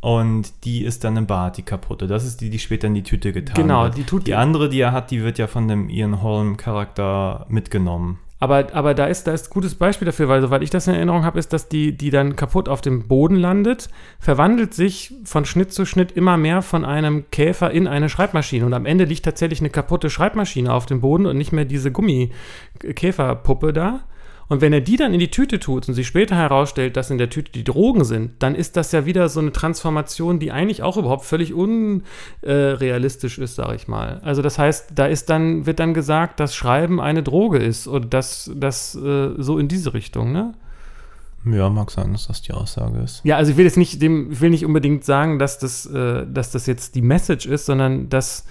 Und 0.00 0.64
die 0.64 0.84
ist 0.84 1.02
dann 1.02 1.16
im 1.16 1.26
Bad, 1.26 1.56
die 1.56 1.62
kaputte. 1.62 2.06
Das 2.06 2.24
ist 2.24 2.40
die, 2.40 2.50
die 2.50 2.60
später 2.60 2.86
in 2.86 2.94
die 2.94 3.02
Tüte 3.02 3.32
getan 3.32 3.56
Genau, 3.56 3.82
wird. 3.84 3.96
die 3.96 4.04
tut 4.04 4.20
die 4.22 4.26
die- 4.26 4.34
andere, 4.36 4.68
die 4.68 4.78
er 4.80 4.92
hat, 4.92 5.10
die 5.10 5.24
wird 5.24 5.38
ja 5.38 5.48
von 5.48 5.66
dem 5.66 5.88
Ian 5.88 6.22
Holm-Charakter 6.22 7.46
mitgenommen. 7.48 8.18
Aber, 8.38 8.66
aber 8.74 8.92
da 8.92 9.06
ist 9.06 9.26
da 9.26 9.32
ist 9.32 9.46
ein 9.48 9.52
gutes 9.54 9.74
Beispiel 9.74 10.04
dafür, 10.04 10.28
weil 10.28 10.42
soweit 10.42 10.62
ich 10.62 10.68
das 10.68 10.86
in 10.86 10.94
Erinnerung 10.94 11.24
habe, 11.24 11.38
ist, 11.38 11.52
dass 11.54 11.68
die, 11.68 11.96
die 11.96 12.10
dann 12.10 12.36
kaputt 12.36 12.68
auf 12.68 12.82
dem 12.82 13.08
Boden 13.08 13.36
landet, 13.36 13.88
verwandelt 14.18 14.74
sich 14.74 15.14
von 15.24 15.46
Schnitt 15.46 15.72
zu 15.72 15.86
Schnitt 15.86 16.12
immer 16.12 16.36
mehr 16.36 16.60
von 16.60 16.84
einem 16.84 17.30
Käfer 17.30 17.70
in 17.70 17.86
eine 17.86 18.10
Schreibmaschine. 18.10 18.66
Und 18.66 18.74
am 18.74 18.84
Ende 18.84 19.04
liegt 19.04 19.24
tatsächlich 19.24 19.60
eine 19.60 19.70
kaputte 19.70 20.10
Schreibmaschine 20.10 20.72
auf 20.72 20.84
dem 20.84 21.00
Boden 21.00 21.24
und 21.24 21.38
nicht 21.38 21.52
mehr 21.52 21.64
diese 21.64 21.90
Gummi-Käferpuppe 21.90 23.72
da. 23.72 24.00
Und 24.48 24.60
wenn 24.60 24.72
er 24.72 24.80
die 24.80 24.96
dann 24.96 25.12
in 25.12 25.20
die 25.20 25.30
Tüte 25.30 25.58
tut 25.58 25.88
und 25.88 25.94
sich 25.94 26.06
später 26.06 26.36
herausstellt, 26.36 26.96
dass 26.96 27.10
in 27.10 27.18
der 27.18 27.30
Tüte 27.30 27.50
die 27.50 27.64
Drogen 27.64 28.04
sind, 28.04 28.32
dann 28.38 28.54
ist 28.54 28.76
das 28.76 28.92
ja 28.92 29.04
wieder 29.04 29.28
so 29.28 29.40
eine 29.40 29.52
Transformation, 29.52 30.38
die 30.38 30.52
eigentlich 30.52 30.82
auch 30.82 30.96
überhaupt 30.96 31.24
völlig 31.24 31.52
unrealistisch 31.52 33.38
ist, 33.38 33.56
sage 33.56 33.74
ich 33.74 33.88
mal. 33.88 34.20
Also 34.22 34.42
das 34.42 34.58
heißt, 34.58 34.92
da 34.94 35.06
ist 35.06 35.30
dann, 35.30 35.66
wird 35.66 35.80
dann 35.80 35.94
gesagt, 35.94 36.38
dass 36.38 36.54
Schreiben 36.54 37.00
eine 37.00 37.22
Droge 37.22 37.58
ist 37.58 37.86
und 37.86 38.14
das, 38.14 38.50
das 38.54 38.94
äh, 38.94 39.30
so 39.36 39.58
in 39.58 39.68
diese 39.68 39.94
Richtung, 39.94 40.32
ne? 40.32 40.54
Ja, 41.44 41.70
mag 41.70 41.92
sein, 41.92 42.12
dass 42.12 42.26
das 42.26 42.42
die 42.42 42.52
Aussage 42.52 42.98
ist. 42.98 43.20
Ja, 43.24 43.36
also 43.36 43.52
ich 43.52 43.56
will 43.56 43.66
jetzt 43.66 43.76
nicht 43.76 44.02
dem, 44.02 44.32
ich 44.32 44.40
will 44.40 44.50
nicht 44.50 44.64
unbedingt 44.64 45.04
sagen, 45.04 45.38
dass 45.38 45.58
das, 45.58 45.86
äh, 45.86 46.26
dass 46.26 46.50
das 46.50 46.66
jetzt 46.66 46.96
die 46.96 47.02
Message 47.02 47.46
ist, 47.46 47.66
sondern 47.66 48.08
dass, 48.08 48.46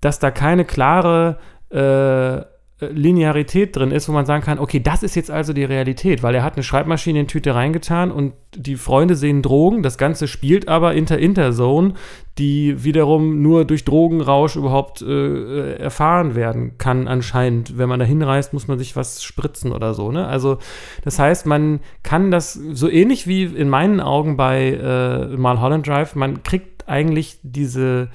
dass 0.00 0.18
da 0.18 0.30
keine 0.30 0.66
klare 0.66 1.38
äh, 1.70 2.51
Linearität 2.90 3.76
drin 3.76 3.90
ist, 3.90 4.08
wo 4.08 4.12
man 4.12 4.26
sagen 4.26 4.42
kann, 4.42 4.58
okay, 4.58 4.80
das 4.80 5.02
ist 5.02 5.14
jetzt 5.14 5.30
also 5.30 5.52
die 5.52 5.64
Realität, 5.64 6.22
weil 6.22 6.34
er 6.34 6.42
hat 6.42 6.54
eine 6.54 6.62
Schreibmaschine 6.62 7.20
in 7.20 7.28
Tüte 7.28 7.54
reingetan 7.54 8.10
und 8.10 8.32
die 8.54 8.76
Freunde 8.76 9.16
sehen 9.16 9.42
Drogen, 9.42 9.82
das 9.82 9.98
Ganze 9.98 10.28
spielt 10.28 10.68
aber 10.68 10.94
Inter-Inter-Zone, 10.94 11.94
die 12.38 12.82
wiederum 12.82 13.42
nur 13.42 13.64
durch 13.64 13.84
Drogenrausch 13.84 14.56
überhaupt 14.56 15.02
äh, 15.02 15.74
erfahren 15.76 16.34
werden 16.34 16.78
kann 16.78 17.08
anscheinend. 17.08 17.76
Wenn 17.78 17.88
man 17.88 18.00
da 18.00 18.06
hinreist, 18.06 18.52
muss 18.52 18.68
man 18.68 18.78
sich 18.78 18.96
was 18.96 19.22
spritzen 19.22 19.72
oder 19.72 19.94
so. 19.94 20.10
Ne? 20.10 20.26
Also 20.26 20.58
das 21.04 21.18
heißt, 21.18 21.46
man 21.46 21.80
kann 22.02 22.30
das 22.30 22.54
so 22.54 22.88
ähnlich 22.88 23.26
wie 23.26 23.44
in 23.44 23.68
meinen 23.68 24.00
Augen 24.00 24.36
bei 24.36 24.72
äh, 24.72 25.36
Mulholland 25.36 25.86
Drive, 25.86 26.14
man 26.14 26.42
kriegt 26.42 26.88
eigentlich 26.88 27.38
diese 27.42 28.08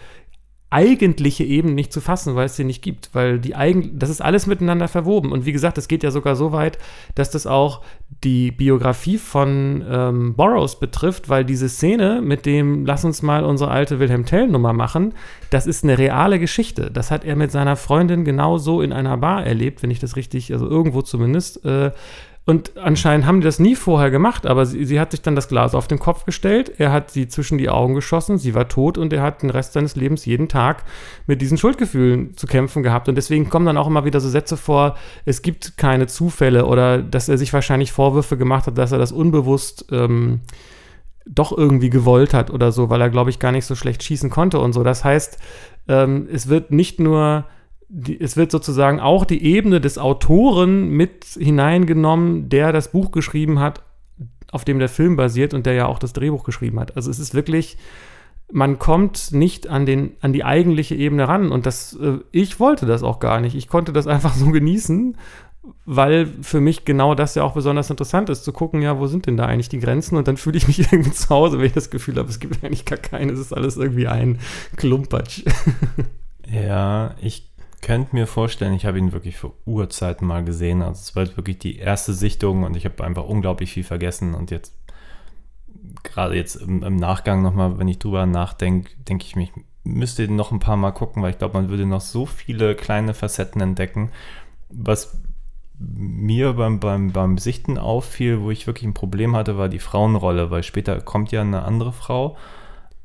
eigentliche 0.69 1.45
Ebene 1.45 1.76
nicht 1.76 1.94
zu 1.94 2.02
fassen, 2.02 2.35
weil 2.35 2.48
es 2.48 2.57
sie 2.57 2.65
nicht 2.65 2.81
gibt, 2.81 3.11
weil 3.14 3.39
die 3.39 3.56
eigen, 3.56 3.98
das 3.98 4.10
ist 4.10 4.22
alles 4.22 4.48
miteinander 4.48 4.89
verwoben 4.89 5.31
und 5.31 5.45
wie 5.45 5.53
gesagt, 5.53 5.77
es 5.77 5.88
geht 5.88 6.03
ja 6.03 6.11
sogar 6.11 6.35
so 6.35 6.52
weit, 6.52 6.77
dass 7.15 7.31
das 7.31 7.48
auch 7.48 7.81
die 8.23 8.52
Biografie 8.52 9.18
von 9.18 9.85
ähm, 9.89 10.35
Burroughs 10.35 10.77
betrifft, 10.77 11.30
weil 11.30 11.45
diese 11.45 11.69
Szene 11.69 12.22
mit 12.22 12.45
dem 12.45 12.85
lass 12.85 13.06
uns 13.06 13.22
mal 13.22 13.45
unsere 13.45 13.72
alte 13.72 13.99
Wilhelm 13.99 14.26
Tell 14.26 14.48
Nummer 14.48 14.73
machen, 14.73 15.14
das 15.52 15.68
ist 15.68 15.85
eine 15.85 15.98
reale 15.98 16.38
Geschichte. 16.38 16.91
Das 16.91 17.11
hat 17.11 17.23
er 17.23 17.38
mit 17.38 17.52
seiner 17.52 17.77
Freundin 17.77 18.26
genauso 18.26 18.81
in 18.81 18.91
einer 18.91 19.15
Bar 19.15 19.45
erlebt, 19.45 19.84
wenn 19.84 19.91
ich 19.91 19.99
das 19.99 20.18
richtig, 20.18 20.52
also 20.52 20.68
irgendwo 20.68 21.02
zumindest. 21.02 21.64
Äh, 21.64 21.91
und 22.47 22.77
anscheinend 22.77 23.25
haben 23.25 23.41
die 23.41 23.45
das 23.45 23.59
nie 23.59 23.75
vorher 23.75 24.09
gemacht, 24.09 24.45
aber 24.45 24.65
sie, 24.65 24.85
sie 24.85 25.01
hat 25.01 25.11
sich 25.11 25.21
dann 25.21 25.35
das 25.35 25.49
Glas 25.49 25.75
auf 25.75 25.89
den 25.89 25.99
Kopf 25.99 26.23
gestellt, 26.23 26.71
er 26.77 26.93
hat 26.93 27.11
sie 27.11 27.27
zwischen 27.27 27.57
die 27.57 27.67
Augen 27.67 27.93
geschossen, 27.93 28.37
sie 28.37 28.55
war 28.55 28.69
tot 28.69 28.97
und 28.97 29.11
er 29.11 29.21
hat 29.21 29.43
den 29.43 29.49
Rest 29.49 29.73
seines 29.73 29.97
Lebens 29.97 30.23
jeden 30.23 30.47
Tag 30.47 30.85
mit 31.25 31.41
diesen 31.41 31.57
Schuldgefühlen 31.57 32.37
zu 32.37 32.47
kämpfen 32.47 32.83
gehabt. 32.83 33.09
Und 33.09 33.15
deswegen 33.15 33.49
kommen 33.49 33.65
dann 33.65 33.75
auch 33.75 33.87
immer 33.87 34.05
wieder 34.05 34.21
so 34.21 34.29
Sätze 34.29 34.55
vor, 34.55 34.95
es 35.25 35.41
gibt 35.41 35.77
keine 35.77 36.07
Zufälle 36.07 36.65
oder 36.65 36.99
dass 36.99 37.27
er 37.27 37.37
sich 37.37 37.51
wahrscheinlich 37.51 37.91
Vorwürfe 37.91 38.37
gemacht 38.37 38.65
hat, 38.67 38.77
dass 38.77 38.93
er 38.93 38.97
das 38.97 39.11
unbewusst 39.11 39.87
ähm, 39.91 40.39
doch 41.25 41.51
irgendwie 41.51 41.89
gewollt 41.89 42.33
hat 42.33 42.49
oder 42.49 42.71
so, 42.71 42.89
weil 42.89 43.01
er, 43.01 43.09
glaube 43.09 43.29
ich, 43.29 43.39
gar 43.39 43.51
nicht 43.51 43.65
so 43.65 43.75
schlecht 43.75 44.03
schießen 44.03 44.29
konnte 44.29 44.59
und 44.59 44.71
so. 44.71 44.83
Das 44.83 45.03
heißt, 45.03 45.37
ähm, 45.89 46.29
es 46.31 46.47
wird 46.47 46.71
nicht 46.71 47.01
nur 47.01 47.43
die, 47.89 48.19
es 48.19 48.35
wird 48.35 48.51
sozusagen 48.51 48.99
auch 48.99 49.26
die 49.26 49.43
Ebene 49.43 49.80
des 49.80 49.97
Autoren 49.97 50.89
mit 50.89 51.26
hineingenommen, 51.26 52.49
der 52.49 52.72
das 52.72 52.91
Buch 52.91 53.11
geschrieben 53.11 53.59
hat, 53.59 53.81
auf 54.51 54.65
dem 54.65 54.80
der 54.80 54.89
Film 54.89 55.15
basiert 55.15 55.53
und 55.53 55.65
der 55.65 55.73
ja 55.73 55.88
auch 55.88 55.99
das 55.99 56.14
Drehbuch 56.14 56.43
geschrieben 56.43 56.80
hat. 56.80 56.95
Also 56.95 57.09
es 57.11 57.19
ist 57.19 57.34
wirklich, 57.34 57.77
man 58.51 58.80
kommt 58.80 59.31
nicht 59.31 59.68
an, 59.68 59.85
den, 59.85 60.11
an 60.22 60.34
die 60.34 60.43
eigentliche 60.43 60.95
Ebene 60.95 61.27
ran 61.27 61.51
und 61.51 61.65
das, 61.65 61.93
äh, 61.93 62.19
ich 62.31 62.59
wollte 62.59 62.85
das 62.85 63.03
auch 63.03 63.19
gar 63.19 63.39
nicht. 63.39 63.55
Ich 63.55 63.68
konnte 63.68 63.93
das 63.93 64.07
einfach 64.07 64.34
so 64.34 64.51
genießen, 64.51 65.18
weil 65.85 66.27
für 66.41 66.61
mich 66.61 66.85
genau 66.85 67.14
das 67.14 67.35
ja 67.35 67.43
auch 67.43 67.53
besonders 67.53 67.89
interessant 67.89 68.30
ist, 68.30 68.45
zu 68.45 68.53
gucken, 68.53 68.81
ja, 68.81 68.99
wo 68.99 69.07
sind 69.07 69.27
denn 69.27 69.35
da 69.35 69.45
eigentlich 69.45 69.68
die 69.68 69.80
Grenzen 69.80 70.15
und 70.15 70.27
dann 70.27 70.38
fühle 70.38 70.57
ich 70.57 70.68
mich 70.68 70.80
irgendwie 70.91 71.11
zu 71.11 71.30
Hause, 71.30 71.57
wenn 71.57 71.65
ich 71.65 71.73
das 71.73 71.89
Gefühl 71.89 72.15
habe, 72.18 72.30
es 72.30 72.39
gibt 72.39 72.64
eigentlich 72.64 72.85
gar 72.85 72.99
keine, 72.99 73.34
es 73.34 73.39
ist 73.39 73.53
alles 73.53 73.77
irgendwie 73.77 74.07
ein 74.07 74.39
Klumpatsch. 74.76 75.43
Ja, 76.49 77.15
ich 77.22 77.51
könnte 77.81 78.15
mir 78.15 78.27
vorstellen, 78.27 78.73
ich 78.73 78.85
habe 78.85 78.97
ihn 78.97 79.11
wirklich 79.11 79.37
vor 79.37 79.53
Urzeiten 79.65 80.27
mal 80.27 80.43
gesehen. 80.43 80.81
Also 80.81 80.99
es 80.99 81.15
war 81.15 81.37
wirklich 81.37 81.59
die 81.59 81.77
erste 81.77 82.13
Sichtung 82.13 82.63
und 82.63 82.75
ich 82.75 82.85
habe 82.85 83.03
einfach 83.03 83.25
unglaublich 83.25 83.71
viel 83.71 83.83
vergessen. 83.83 84.33
Und 84.33 84.51
jetzt, 84.51 84.73
gerade 86.03 86.35
jetzt 86.35 86.55
im, 86.55 86.83
im 86.83 86.95
Nachgang 86.95 87.41
nochmal, 87.41 87.77
wenn 87.77 87.87
ich 87.87 87.99
drüber 87.99 88.25
nachdenke, 88.25 88.91
denke 89.07 89.25
ich 89.25 89.35
mich, 89.35 89.51
müsste 89.83 90.23
ihn 90.23 90.35
noch 90.35 90.51
ein 90.51 90.59
paar 90.59 90.77
Mal 90.77 90.91
gucken, 90.91 91.23
weil 91.23 91.31
ich 91.31 91.37
glaube, 91.37 91.53
man 91.53 91.69
würde 91.69 91.85
noch 91.85 92.01
so 92.01 92.25
viele 92.25 92.75
kleine 92.75 93.13
Facetten 93.13 93.61
entdecken. 93.61 94.11
Was 94.69 95.21
mir 95.79 96.53
beim, 96.53 96.79
beim, 96.79 97.11
beim 97.11 97.37
Sichten 97.37 97.77
auffiel, 97.77 98.41
wo 98.41 98.51
ich 98.51 98.67
wirklich 98.67 98.85
ein 98.85 98.93
Problem 98.93 99.35
hatte, 99.35 99.57
war 99.57 99.69
die 99.69 99.79
Frauenrolle, 99.79 100.49
weil 100.49 100.63
später 100.63 100.99
kommt 101.01 101.31
ja 101.31 101.41
eine 101.41 101.63
andere 101.63 101.93
Frau. 101.93 102.37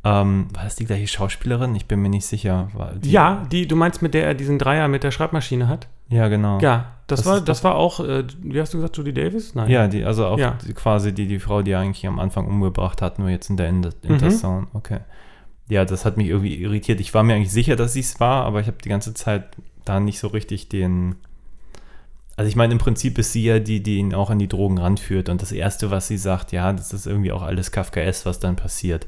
Ähm, 0.04 0.48
war 0.52 0.64
das 0.64 0.74
die 0.74 0.84
gleiche 0.84 1.06
Schauspielerin? 1.06 1.76
Ich 1.76 1.86
bin 1.86 2.00
mir 2.02 2.08
nicht 2.08 2.26
sicher. 2.26 2.68
Die, 2.96 3.10
Ja, 3.12 3.44
die, 3.52 3.68
du 3.68 3.76
meinst, 3.76 4.02
mit 4.02 4.14
der 4.14 4.26
er 4.26 4.34
diesen 4.34 4.58
Dreier 4.58 4.88
mit 4.88 5.04
der 5.04 5.12
Schreibmaschine 5.12 5.68
hat? 5.68 5.86
Ja, 6.08 6.26
genau. 6.28 6.58
Ja, 6.60 6.96
das, 7.06 7.20
Das 7.20 7.26
war, 7.28 7.36
ist- 7.38 7.48
das 7.48 7.62
war 7.64 7.76
auch, 7.76 8.00
äh, 8.00 8.24
wie 8.42 8.60
hast 8.60 8.74
du 8.74 8.78
gesagt, 8.78 8.96
Judy 8.96 9.12
Davis? 9.14 9.54
Nein. 9.54 9.70
Ja, 9.70 9.86
die, 9.86 10.04
also 10.04 10.26
auch 10.26 10.38
Ja. 10.38 10.58
die, 10.66 10.74
quasi 10.74 11.12
die, 11.14 11.26
die 11.28 11.38
Frau, 11.38 11.62
die 11.62 11.74
eigentlich 11.76 12.04
am 12.06 12.18
Anfang 12.18 12.46
umgebracht 12.46 13.00
hat, 13.00 13.18
nur 13.20 13.28
jetzt 13.28 13.48
in 13.48 13.56
der 13.56 13.68
Inter 13.68 13.90
Interzone. 14.02 14.66
Okay. 14.74 14.98
ja, 15.68 15.84
das 15.84 16.04
hat 16.04 16.16
mich 16.16 16.26
irgendwie 16.26 16.56
irritiert. 16.56 16.98
Ich 17.00 17.14
war 17.14 17.22
mir 17.22 17.34
eigentlich 17.34 17.52
sicher, 17.52 17.76
dass 17.76 17.92
sie 17.92 18.00
es 18.00 18.18
war, 18.18 18.44
aber 18.44 18.60
ich 18.60 18.66
habe 18.66 18.78
die 18.82 18.88
ganze 18.88 19.14
Zeit 19.14 19.44
da 19.84 20.00
nicht 20.00 20.18
so 20.18 20.26
richtig 20.28 20.68
den. 20.68 21.14
Also 22.36 22.48
ich 22.48 22.56
meine, 22.56 22.72
im 22.72 22.78
Prinzip 22.78 23.18
ist 23.18 23.32
sie 23.32 23.44
ja 23.44 23.58
die, 23.60 23.82
die 23.82 23.98
ihn 23.98 24.14
auch 24.14 24.30
an 24.30 24.38
die 24.38 24.48
Drogen 24.48 24.78
ranführt. 24.78 25.28
Und 25.28 25.42
das 25.42 25.52
Erste, 25.52 25.90
was 25.90 26.08
sie 26.08 26.16
sagt, 26.18 26.50
ja, 26.50 26.72
das 26.72 26.92
ist 26.92 27.06
irgendwie 27.06 27.30
auch 27.30 27.42
alles 27.42 27.70
Kafkaes, 27.70 28.26
was 28.26 28.40
dann 28.40 28.56
passiert. 28.56 29.06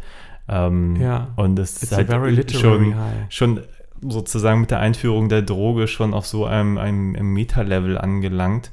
Ähm, 0.49 0.97
Ja. 0.97 1.29
Und 1.37 1.59
es 1.59 1.75
It's 1.75 1.85
ist 1.85 1.97
halt 1.97 2.51
schon, 2.53 2.97
high. 2.97 3.13
schon 3.29 3.61
sozusagen 4.01 4.61
mit 4.61 4.71
der 4.71 4.81
Einführung 4.81 5.29
der 5.29 5.43
Droge 5.43 5.89
schon 5.89 6.15
auf 6.15 6.27
so 6.27 6.45
einem, 6.45 6.79
einem, 6.79 7.17
einem 7.17 7.33
Meta-Level 7.33 7.99
angelangt, 7.99 8.71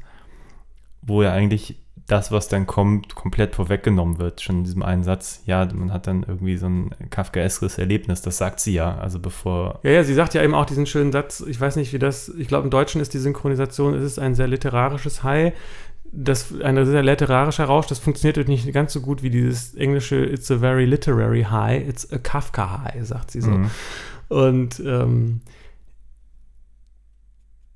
wo 1.02 1.24
ja 1.24 1.32
eigentlich 1.32 1.78
das, 2.08 2.32
was 2.32 2.50
dann 2.50 2.68
kommt, 2.68 3.16
komplett 3.16 3.56
vorweggenommen 3.56 4.20
wird. 4.20 4.42
Schon 4.42 4.58
in 4.60 4.64
diesem 4.66 4.84
einen 4.84 5.04
Satz, 5.04 5.44
ja, 5.46 5.66
man 5.74 5.94
hat 5.94 6.08
dann 6.08 6.24
irgendwie 6.28 6.58
so 6.58 6.68
ein 6.68 6.94
kafkaeskes 7.10 7.78
Erlebnis, 7.78 8.22
das 8.22 8.38
sagt 8.38 8.60
sie 8.60 8.74
ja. 8.74 8.98
Also 8.98 9.20
bevor, 9.20 9.80
Ja, 9.84 9.92
ja, 9.92 10.04
sie 10.04 10.14
sagt 10.14 10.34
ja 10.34 10.44
eben 10.44 10.54
auch 10.54 10.66
diesen 10.66 10.86
schönen 10.86 11.14
Satz, 11.14 11.42
ich 11.48 11.60
weiß 11.60 11.78
nicht, 11.78 11.94
wie 11.94 12.00
das, 12.00 12.28
ich 12.28 12.50
glaube, 12.50 12.66
im 12.66 12.70
Deutschen 12.70 13.00
ist 13.00 13.14
die 13.14 13.20
Synchronisation, 13.20 13.94
es 13.94 14.04
ist 14.04 14.20
ein 14.20 14.36
sehr 14.36 14.48
literarisches 14.48 15.24
High, 15.24 15.54
das, 16.12 16.54
ein 16.62 16.86
sehr 16.86 17.04
literarischer 17.04 17.66
Rausch, 17.66 17.88
das 17.88 18.00
funktioniert 18.00 18.48
nicht 18.48 18.72
ganz 18.74 18.94
so 18.94 19.02
gut 19.02 19.24
wie 19.24 19.30
dieses 19.30 19.76
englische 19.76 20.18
It's 20.26 20.52
a 20.52 20.58
very 20.58 20.86
literary 20.86 21.44
high, 21.44 21.88
it's 21.88 22.12
a 22.12 22.18
Kafka 22.18 22.84
high, 22.84 23.06
sagt 23.06 23.32
sie 23.32 23.42
so. 23.42 23.52
Mhm. 23.52 23.72
Und 24.28 24.80
ähm, 24.82 25.42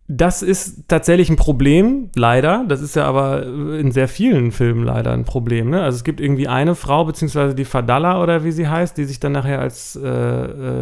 das 0.07 0.43
ist 0.43 0.87
tatsächlich 0.87 1.31
ein 1.31 1.35
Problem, 1.35 2.11
leider. 2.15 2.63
Das 2.67 2.81
ist 2.81 2.95
ja 2.95 3.05
aber 3.05 3.43
in 3.43 3.91
sehr 3.91 4.07
vielen 4.07 4.51
Filmen 4.51 4.83
leider 4.83 5.11
ein 5.11 5.25
Problem. 5.25 5.71
Ne? 5.71 5.81
Also 5.81 5.95
es 5.95 6.03
gibt 6.03 6.21
irgendwie 6.21 6.47
eine 6.47 6.75
Frau, 6.75 7.05
beziehungsweise 7.05 7.55
die 7.55 7.65
Fadalla 7.65 8.21
oder 8.21 8.43
wie 8.43 8.51
sie 8.51 8.67
heißt, 8.67 8.97
die 8.97 9.05
sich 9.05 9.19
dann 9.19 9.31
nachher 9.31 9.59
als 9.59 9.95
äh, 9.95 10.07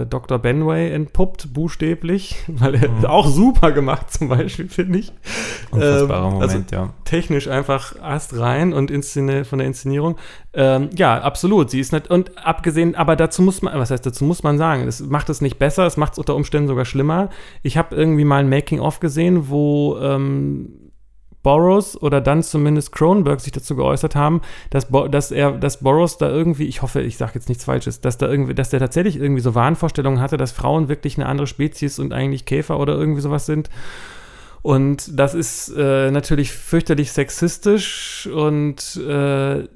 äh, 0.02 0.06
Dr. 0.06 0.40
Benway 0.40 0.92
entpuppt, 0.92 1.54
buchstäblich. 1.54 2.36
Weil 2.48 2.76
er 2.76 2.90
Mhm. 2.90 3.06
auch 3.06 3.28
super 3.28 3.72
gemacht 3.72 4.12
zum 4.12 4.28
Beispiel, 4.28 4.68
finde 4.68 5.00
ich. 5.00 5.14
unfassbarer 5.72 6.28
Ähm, 6.28 6.34
also 6.42 6.54
Moment, 6.56 6.72
ja. 6.72 6.90
technisch 7.06 7.48
einfach 7.48 7.96
Ast 8.02 8.38
rein 8.38 8.74
und 8.74 8.92
von 9.46 9.60
der 9.60 9.68
Inszenierung. 9.68 10.18
Ähm, 10.56 10.90
ja, 10.96 11.20
absolut. 11.20 11.72
Sie 11.72 11.80
ist 11.80 11.94
nicht, 11.94 12.10
und 12.10 12.38
abgesehen, 12.38 12.96
aber 12.96 13.16
dazu 13.16 13.42
muss 13.42 13.62
man, 13.62 13.78
was 13.80 13.90
heißt 13.90 14.06
dazu 14.06 14.24
muss 14.24 14.44
man 14.44 14.58
sagen, 14.58 14.88
es 14.88 15.02
macht 15.02 15.30
es 15.30 15.42
nicht 15.42 15.58
besser, 15.58 15.86
es 15.88 15.98
macht 15.98 16.14
es 16.14 16.20
unter 16.20 16.36
Umständen 16.36 16.68
sogar 16.68 16.86
schlimmer. 16.86 17.30
Ich 17.64 17.78
habe 17.78 17.96
irgendwie 17.96 18.24
mal 18.24 18.38
ein 18.38 18.50
Making-of 18.50 19.00
gesehen, 19.00 19.50
wo 19.50 19.98
ähm, 20.00 20.92
Boros 21.42 22.02
oder 22.02 22.22
dann 22.22 22.42
zumindest 22.42 22.94
Cronenberg 22.94 23.42
sich 23.42 23.52
dazu 23.52 23.76
geäußert 23.76 24.16
haben, 24.16 24.42
dass, 24.70 24.90
Bo 24.90 25.08
dass 25.08 25.32
er, 25.32 25.52
dass 25.52 25.82
Boros 25.82 26.18
da 26.18 26.30
irgendwie, 26.30 26.66
ich 26.66 26.82
hoffe, 26.82 27.02
ich 27.02 27.18
sage 27.18 27.34
jetzt 27.36 27.50
nichts 27.50 27.66
Falsches, 27.66 28.00
dass 28.00 28.18
da 28.18 28.30
irgendwie, 28.30 28.54
dass 28.54 28.70
der 28.70 28.80
tatsächlich 28.80 29.18
irgendwie 29.18 29.42
so 29.42 29.54
Wahnvorstellungen 29.54 30.22
hatte, 30.22 30.38
dass 30.38 30.54
Frauen 30.54 30.88
wirklich 30.88 31.18
eine 31.18 31.26
andere 31.26 31.48
Spezies 31.48 32.00
und 32.00 32.14
eigentlich 32.14 32.46
Käfer 32.46 32.80
oder 32.80 32.96
irgendwie 32.96 33.22
sowas 33.22 33.46
sind. 33.46 33.70
Und 34.62 35.20
das 35.20 35.34
ist 35.34 35.74
äh, 35.78 36.10
natürlich 36.10 36.54
fürchterlich 36.54 37.12
sexistisch 37.12 38.30
und 38.34 38.96
äh, 38.96 39.68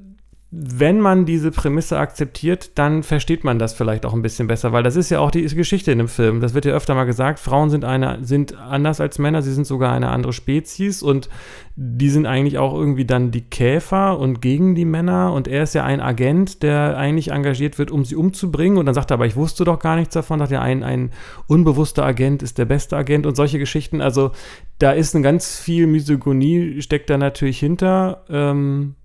wenn 0.50 1.02
man 1.02 1.26
diese 1.26 1.52
Prämisse 1.52 2.00
akzeptiert, 2.00 2.78
dann 2.78 3.04
versteht 3.04 3.44
man 3.44 3.60
das 3.60 3.74
vielleicht 3.74 4.06
auch 4.06 4.14
ein 4.14 4.22
bisschen 4.22 4.48
besser, 4.48 4.72
weil 4.72 4.82
das 4.82 4.96
ist 4.96 5.10
ja 5.10 5.20
auch 5.20 5.30
die 5.30 5.44
Geschichte 5.44 5.92
in 5.92 5.98
dem 5.98 6.08
Film. 6.08 6.40
Das 6.40 6.54
wird 6.54 6.64
ja 6.64 6.74
öfter 6.74 6.96
mal 6.96 7.04
gesagt, 7.04 7.40
Frauen 7.40 7.70
sind, 7.70 7.84
eine, 7.84 8.20
sind 8.24 8.58
anders 8.58 9.02
als 9.02 9.20
Männer, 9.20 9.42
sie 9.42 9.52
sind 9.52 9.68
sogar 9.68 9.92
eine 9.92 10.10
andere 10.10 10.32
Spezies 10.32 11.04
und 11.04 11.28
die 11.76 12.10
sind 12.10 12.28
eigentlich 12.28 12.60
auch 12.60 12.74
irgendwie 12.74 13.04
dann 13.04 13.32
die 13.32 13.42
Käfer 13.42 14.18
und 14.18 14.42
gegen 14.42 14.74
die 14.74 14.86
Männer 14.86 15.34
und 15.34 15.50
er 15.50 15.64
ist 15.64 15.76
ja 15.76 15.84
ein 15.84 16.00
Agent, 16.00 16.64
der 16.64 16.98
eigentlich 16.98 17.32
engagiert 17.32 17.78
wird, 17.78 17.92
um 17.92 18.06
sie 18.06 18.16
umzubringen 18.16 18.78
und 18.78 18.86
dann 18.86 18.96
sagt 18.96 19.12
er, 19.12 19.16
aber 19.16 19.26
ich 19.26 19.36
wusste 19.36 19.66
doch 19.66 19.80
gar 19.80 19.98
nichts 19.98 20.14
davon, 20.14 20.40
sagt 20.40 20.54
er, 20.54 20.62
ein, 20.62 20.82
ein 20.82 21.12
unbewusster 21.48 22.06
Agent 22.06 22.42
ist 22.42 22.58
der 22.58 22.66
beste 22.66 22.96
Agent 22.96 23.26
und 23.26 23.36
solche 23.36 23.60
Geschichten, 23.60 24.00
also 24.00 24.32
da 24.80 24.92
ist 24.92 25.14
ein 25.14 25.24
ganz 25.24 25.60
viel 25.60 25.88
Misogonie, 25.88 26.82
steckt 26.82 27.10
da 27.10 27.18
natürlich 27.18 27.60
hinter. 27.60 28.24
Ähm, 28.30 28.96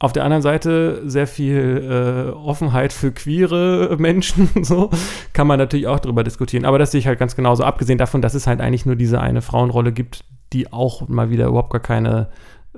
auf 0.00 0.12
der 0.12 0.24
anderen 0.24 0.42
Seite 0.42 1.02
sehr 1.08 1.26
viel 1.26 2.30
äh, 2.30 2.32
Offenheit 2.32 2.92
für 2.92 3.12
queere 3.12 3.96
Menschen, 3.98 4.48
so 4.62 4.90
kann 5.32 5.46
man 5.46 5.58
natürlich 5.58 5.86
auch 5.86 5.98
darüber 5.98 6.24
diskutieren. 6.24 6.64
Aber 6.64 6.78
das 6.78 6.92
sehe 6.92 7.00
ich 7.00 7.06
halt 7.06 7.18
ganz 7.18 7.36
genauso. 7.36 7.64
Abgesehen 7.64 7.98
davon, 7.98 8.22
dass 8.22 8.34
es 8.34 8.46
halt 8.46 8.60
eigentlich 8.60 8.86
nur 8.86 8.96
diese 8.96 9.20
eine 9.20 9.42
Frauenrolle 9.42 9.92
gibt, 9.92 10.24
die 10.52 10.72
auch 10.72 11.08
mal 11.08 11.30
wieder 11.30 11.46
überhaupt 11.46 11.72
gar 11.72 11.82
keine 11.82 12.28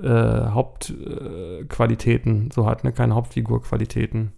äh, 0.01 0.07
Hauptqualitäten 0.07 2.47
äh, 2.47 2.53
so 2.53 2.65
hat, 2.65 2.83
ne? 2.83 2.91
keine 2.91 3.15
Hauptfigurqualitäten. 3.15 4.33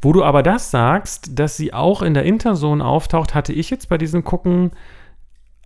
Wo 0.00 0.12
du 0.12 0.24
aber 0.24 0.42
das 0.42 0.70
sagst, 0.70 1.38
dass 1.38 1.56
sie 1.56 1.74
auch 1.74 2.02
in 2.02 2.14
der 2.14 2.24
Interzone 2.24 2.84
auftaucht, 2.84 3.34
hatte 3.34 3.52
ich 3.52 3.70
jetzt 3.70 3.88
bei 3.88 3.98
diesem 3.98 4.24
Gucken 4.24 4.72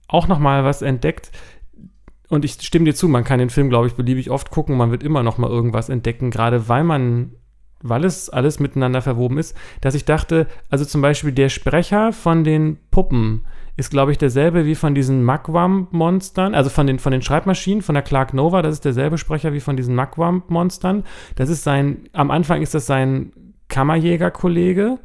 auch 0.09 0.29
noch 0.29 0.39
mal 0.39 0.65
was 0.65 0.83
entdeckt. 0.83 1.31
Und 2.33 2.47
ich 2.47 2.53
stimme 2.53 2.87
dir 2.87 2.95
zu, 2.95 3.09
man 3.09 3.25
kann 3.25 3.41
den 3.41 3.51
Film, 3.51 3.69
glaube 3.69 3.89
ich, 3.89 3.93
beliebig 3.93 4.31
oft 4.31 4.51
gucken, 4.51 4.79
man 4.79 4.91
wird 4.91 5.03
immer 5.03 5.23
noch 5.23 5.37
mal 5.37 5.51
irgendwas 5.51 5.91
entdecken, 5.91 6.31
gerade 6.31 6.67
weil 6.67 6.83
man, 6.83 7.33
weil 7.83 8.07
es 8.07 8.31
alles 8.31 8.59
miteinander 8.59 9.03
verwoben 9.03 9.37
ist, 9.37 9.55
dass 9.83 9.95
ich 9.95 10.07
dachte, 10.07 10.47
also 10.71 10.87
zum 10.87 11.03
Beispiel 11.03 11.33
der 11.33 11.51
Sprecher 11.51 12.11
von 12.15 12.43
den 12.43 12.79
Puppen 12.91 13.45
ist, 13.77 13.91
glaube 13.91 14.13
ich, 14.13 14.19
derselbe 14.19 14.65
wie 14.65 14.77
von 14.77 14.95
diesen 14.95 15.23
Magwamp-Monstern, 15.25 16.55
also 16.55 16.71
von 16.71 16.87
den, 16.87 16.99
von 16.99 17.13
den 17.13 17.21
Schreibmaschinen, 17.21 17.83
von 17.83 17.95
der 17.95 18.03
Clark 18.03 18.33
Nova, 18.33 18.63
das 18.63 18.77
ist 18.77 18.87
derselbe 18.87 19.19
Sprecher 19.19 19.53
wie 19.53 19.61
von 19.61 19.77
diesen 19.77 19.95
Magwamp-Monstern. 19.95 21.05
Das 21.35 21.51
ist 21.51 21.65
sein, 21.65 22.09
am 22.15 22.31
Anfang 22.31 22.63
ist 22.63 22.73
das 22.73 22.87
sein 22.87 23.33
Kammerjäger-Kollege. 23.69 25.01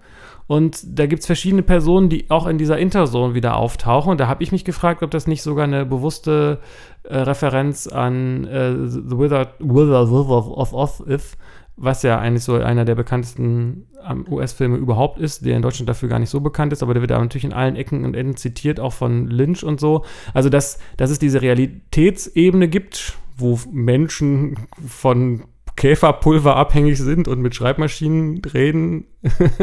Und 0.47 0.79
da 0.97 1.05
gibt 1.05 1.21
es 1.21 1.25
verschiedene 1.25 1.61
Personen, 1.61 2.09
die 2.09 2.29
auch 2.29 2.47
in 2.47 2.57
dieser 2.57 2.77
Interzone 2.77 3.33
wieder 3.33 3.57
auftauchen. 3.57 4.11
Und 4.11 4.19
da 4.19 4.27
habe 4.27 4.43
ich 4.43 4.53
mich 4.53 4.63
gefragt, 4.63 5.03
ob 5.03 5.11
das 5.11 5.27
nicht 5.27 5.43
sogar 5.43 5.65
eine 5.65 5.85
bewusste 5.85 6.59
äh, 7.03 7.17
Referenz 7.17 7.87
an 7.87 8.45
äh, 8.45 8.87
The 8.87 9.17
Wizard, 9.17 9.55
Wizard 9.59 10.09
of 10.09 10.73
Oz 10.73 11.01
ist, 11.01 11.37
was 11.75 12.01
ja 12.01 12.17
eigentlich 12.17 12.43
so 12.43 12.55
einer 12.55 12.85
der 12.85 12.95
bekanntesten 12.95 13.87
ähm, 14.09 14.25
US-Filme 14.29 14.77
überhaupt 14.77 15.19
ist, 15.19 15.45
der 15.45 15.57
in 15.57 15.61
Deutschland 15.61 15.89
dafür 15.89 16.09
gar 16.09 16.19
nicht 16.19 16.29
so 16.29 16.39
bekannt 16.39 16.71
ist, 16.71 16.81
aber 16.81 16.93
der 16.93 17.01
wird 17.01 17.11
aber 17.11 17.23
natürlich 17.23 17.45
in 17.45 17.53
allen 17.53 17.75
Ecken 17.75 18.05
und 18.05 18.15
Enden 18.15 18.37
zitiert, 18.37 18.79
auch 18.79 18.93
von 18.93 19.27
Lynch 19.27 19.63
und 19.63 19.79
so. 19.79 20.05
Also, 20.33 20.49
dass, 20.49 20.79
dass 20.95 21.11
es 21.11 21.19
diese 21.19 21.41
Realitätsebene 21.41 22.69
gibt, 22.69 23.17
wo 23.37 23.59
Menschen 23.71 24.55
von 24.85 25.43
Käferpulver 25.77 26.57
abhängig 26.57 26.97
sind 26.97 27.29
und 27.29 27.39
mit 27.39 27.55
Schreibmaschinen 27.55 28.41
reden. 28.43 29.05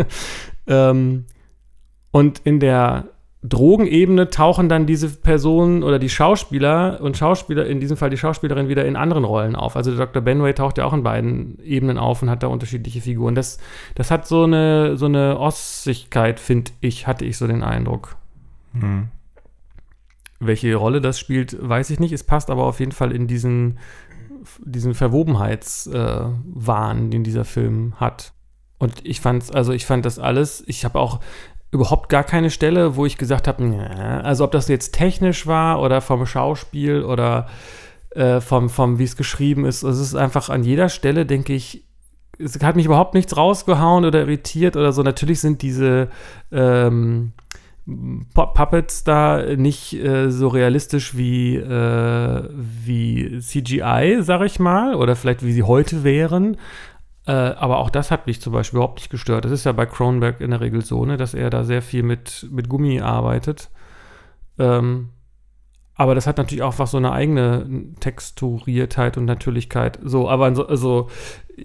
ähm, 0.66 1.27
und 2.11 2.41
in 2.45 2.61
der 2.61 3.09
Drogenebene 3.47 4.31
tauchen 4.31 4.70
dann 4.70 4.86
diese 4.86 5.11
Personen 5.11 5.82
oder 5.82 5.99
die 5.99 6.09
Schauspieler 6.09 7.01
und 7.03 7.19
Schauspieler, 7.19 7.66
in 7.66 7.78
diesem 7.78 7.99
Fall 7.99 8.09
die 8.09 8.16
Schauspielerin, 8.16 8.69
wieder 8.69 8.86
in 8.86 8.97
anderen 8.97 9.24
Rollen 9.24 9.55
auf. 9.55 9.77
Also 9.77 9.95
Dr. 9.95 10.23
Benway 10.23 10.55
taucht 10.55 10.78
ja 10.78 10.86
auch 10.86 10.95
in 10.95 11.03
beiden 11.03 11.59
Ebenen 11.62 11.99
auf 11.99 12.23
und 12.23 12.31
hat 12.31 12.43
da 12.43 12.47
unterschiedliche 12.47 13.03
Figuren. 13.03 13.35
Das, 13.35 13.59
das 13.97 14.11
hat 14.11 14.27
so 14.27 14.45
eine, 14.45 14.97
so 14.97 15.05
eine 15.07 15.39
Ossigkeit, 15.39 16.41
finde 16.41 16.70
ich, 16.81 17.07
hatte 17.07 17.27
ich 17.27 17.36
so 17.36 17.47
den 17.47 17.62
Eindruck. 17.62 18.16
Hm. 18.73 19.09
Welche 20.41 20.74
Rolle 20.77 21.03
das 21.03 21.19
spielt, 21.19 21.57
weiß 21.61 21.91
ich 21.91 22.01
nicht. 22.01 22.12
Es 22.12 22.24
passt 22.24 22.49
aber 22.49 22.65
auf 22.65 22.81
jeden 22.81 22.93
Fall 22.93 23.12
in 23.12 23.27
diesen, 23.27 23.78
diesen 24.64 24.94
Verwobenheitswahn, 24.94 27.06
äh, 27.06 27.10
den 27.10 27.24
dieser 27.24 27.44
Film 27.44 27.94
hat. 27.98 28.32
Und 28.78 29.04
ich 29.04 29.20
fand's, 29.20 29.50
also 29.50 29.72
ich 29.72 29.86
fand 29.86 30.04
das 30.04 30.18
alles, 30.18 30.62
ich 30.66 30.84
habe 30.84 30.98
auch 30.98 31.20
überhaupt 31.70 32.08
gar 32.08 32.22
keine 32.22 32.50
Stelle, 32.50 32.96
wo 32.96 33.04
ich 33.04 33.18
gesagt 33.18 33.48
habe, 33.48 34.22
also 34.22 34.44
ob 34.44 34.52
das 34.52 34.68
jetzt 34.68 34.94
technisch 34.94 35.46
war 35.46 35.80
oder 35.80 36.00
vom 36.00 36.24
Schauspiel 36.24 37.02
oder 37.02 37.48
äh, 38.10 38.40
vom, 38.40 38.70
vom 38.70 38.98
wie 38.98 39.04
es 39.04 39.16
geschrieben 39.16 39.64
ist. 39.64 39.82
Es 39.82 39.98
ist 39.98 40.14
einfach 40.14 40.48
an 40.48 40.62
jeder 40.62 40.88
Stelle, 40.88 41.26
denke 41.26 41.52
ich, 41.52 41.84
es 42.38 42.60
hat 42.62 42.76
mich 42.76 42.86
überhaupt 42.86 43.14
nichts 43.14 43.36
rausgehauen 43.36 44.04
oder 44.04 44.20
irritiert 44.20 44.76
oder 44.76 44.92
so. 44.92 45.02
Natürlich 45.02 45.40
sind 45.40 45.62
diese 45.62 46.08
ähm, 46.52 47.32
Puppets 47.86 49.05
da 49.05 49.56
nicht 49.56 49.93
äh, 49.93 50.31
so 50.31 50.48
realistisch 50.48 51.16
wie, 51.16 51.56
äh, 51.56 52.48
wie 52.51 53.39
CGI, 53.40 54.23
sag 54.23 54.43
ich 54.43 54.59
mal, 54.59 54.94
oder 54.94 55.16
vielleicht 55.16 55.44
wie 55.44 55.52
sie 55.52 55.65
heute 55.65 56.02
wären. 56.02 56.56
Äh, 57.27 57.32
aber 57.32 57.78
auch 57.78 57.90
das 57.90 58.11
hat 58.11 58.27
mich 58.27 58.40
zum 58.40 58.52
Beispiel 58.52 58.78
überhaupt 58.78 58.98
nicht 58.98 59.11
gestört. 59.11 59.44
Das 59.44 59.52
ist 59.52 59.65
ja 59.65 59.73
bei 59.73 59.86
Cronenberg 59.86 60.40
in 60.40 60.51
der 60.51 60.61
Regel 60.61 60.82
so, 60.82 61.05
ne, 61.05 61.16
dass 61.16 61.35
er 61.35 61.51
da 61.51 61.65
sehr 61.65 61.82
viel 61.82 62.02
mit, 62.02 62.47
mit 62.51 62.69
Gummi 62.69 63.01
arbeitet. 63.01 63.70
Ähm, 64.59 65.11
aber 65.96 66.14
das 66.14 66.26
hat 66.26 66.38
natürlich 66.38 66.62
auch 66.62 66.78
was 66.78 66.90
so 66.90 66.96
eine 66.96 67.12
eigene 67.12 67.66
Texturiertheit 68.00 69.16
und 69.16 69.26
Natürlichkeit. 69.26 69.98
So, 70.02 70.28
aber 70.28 70.46
also, 70.46 71.08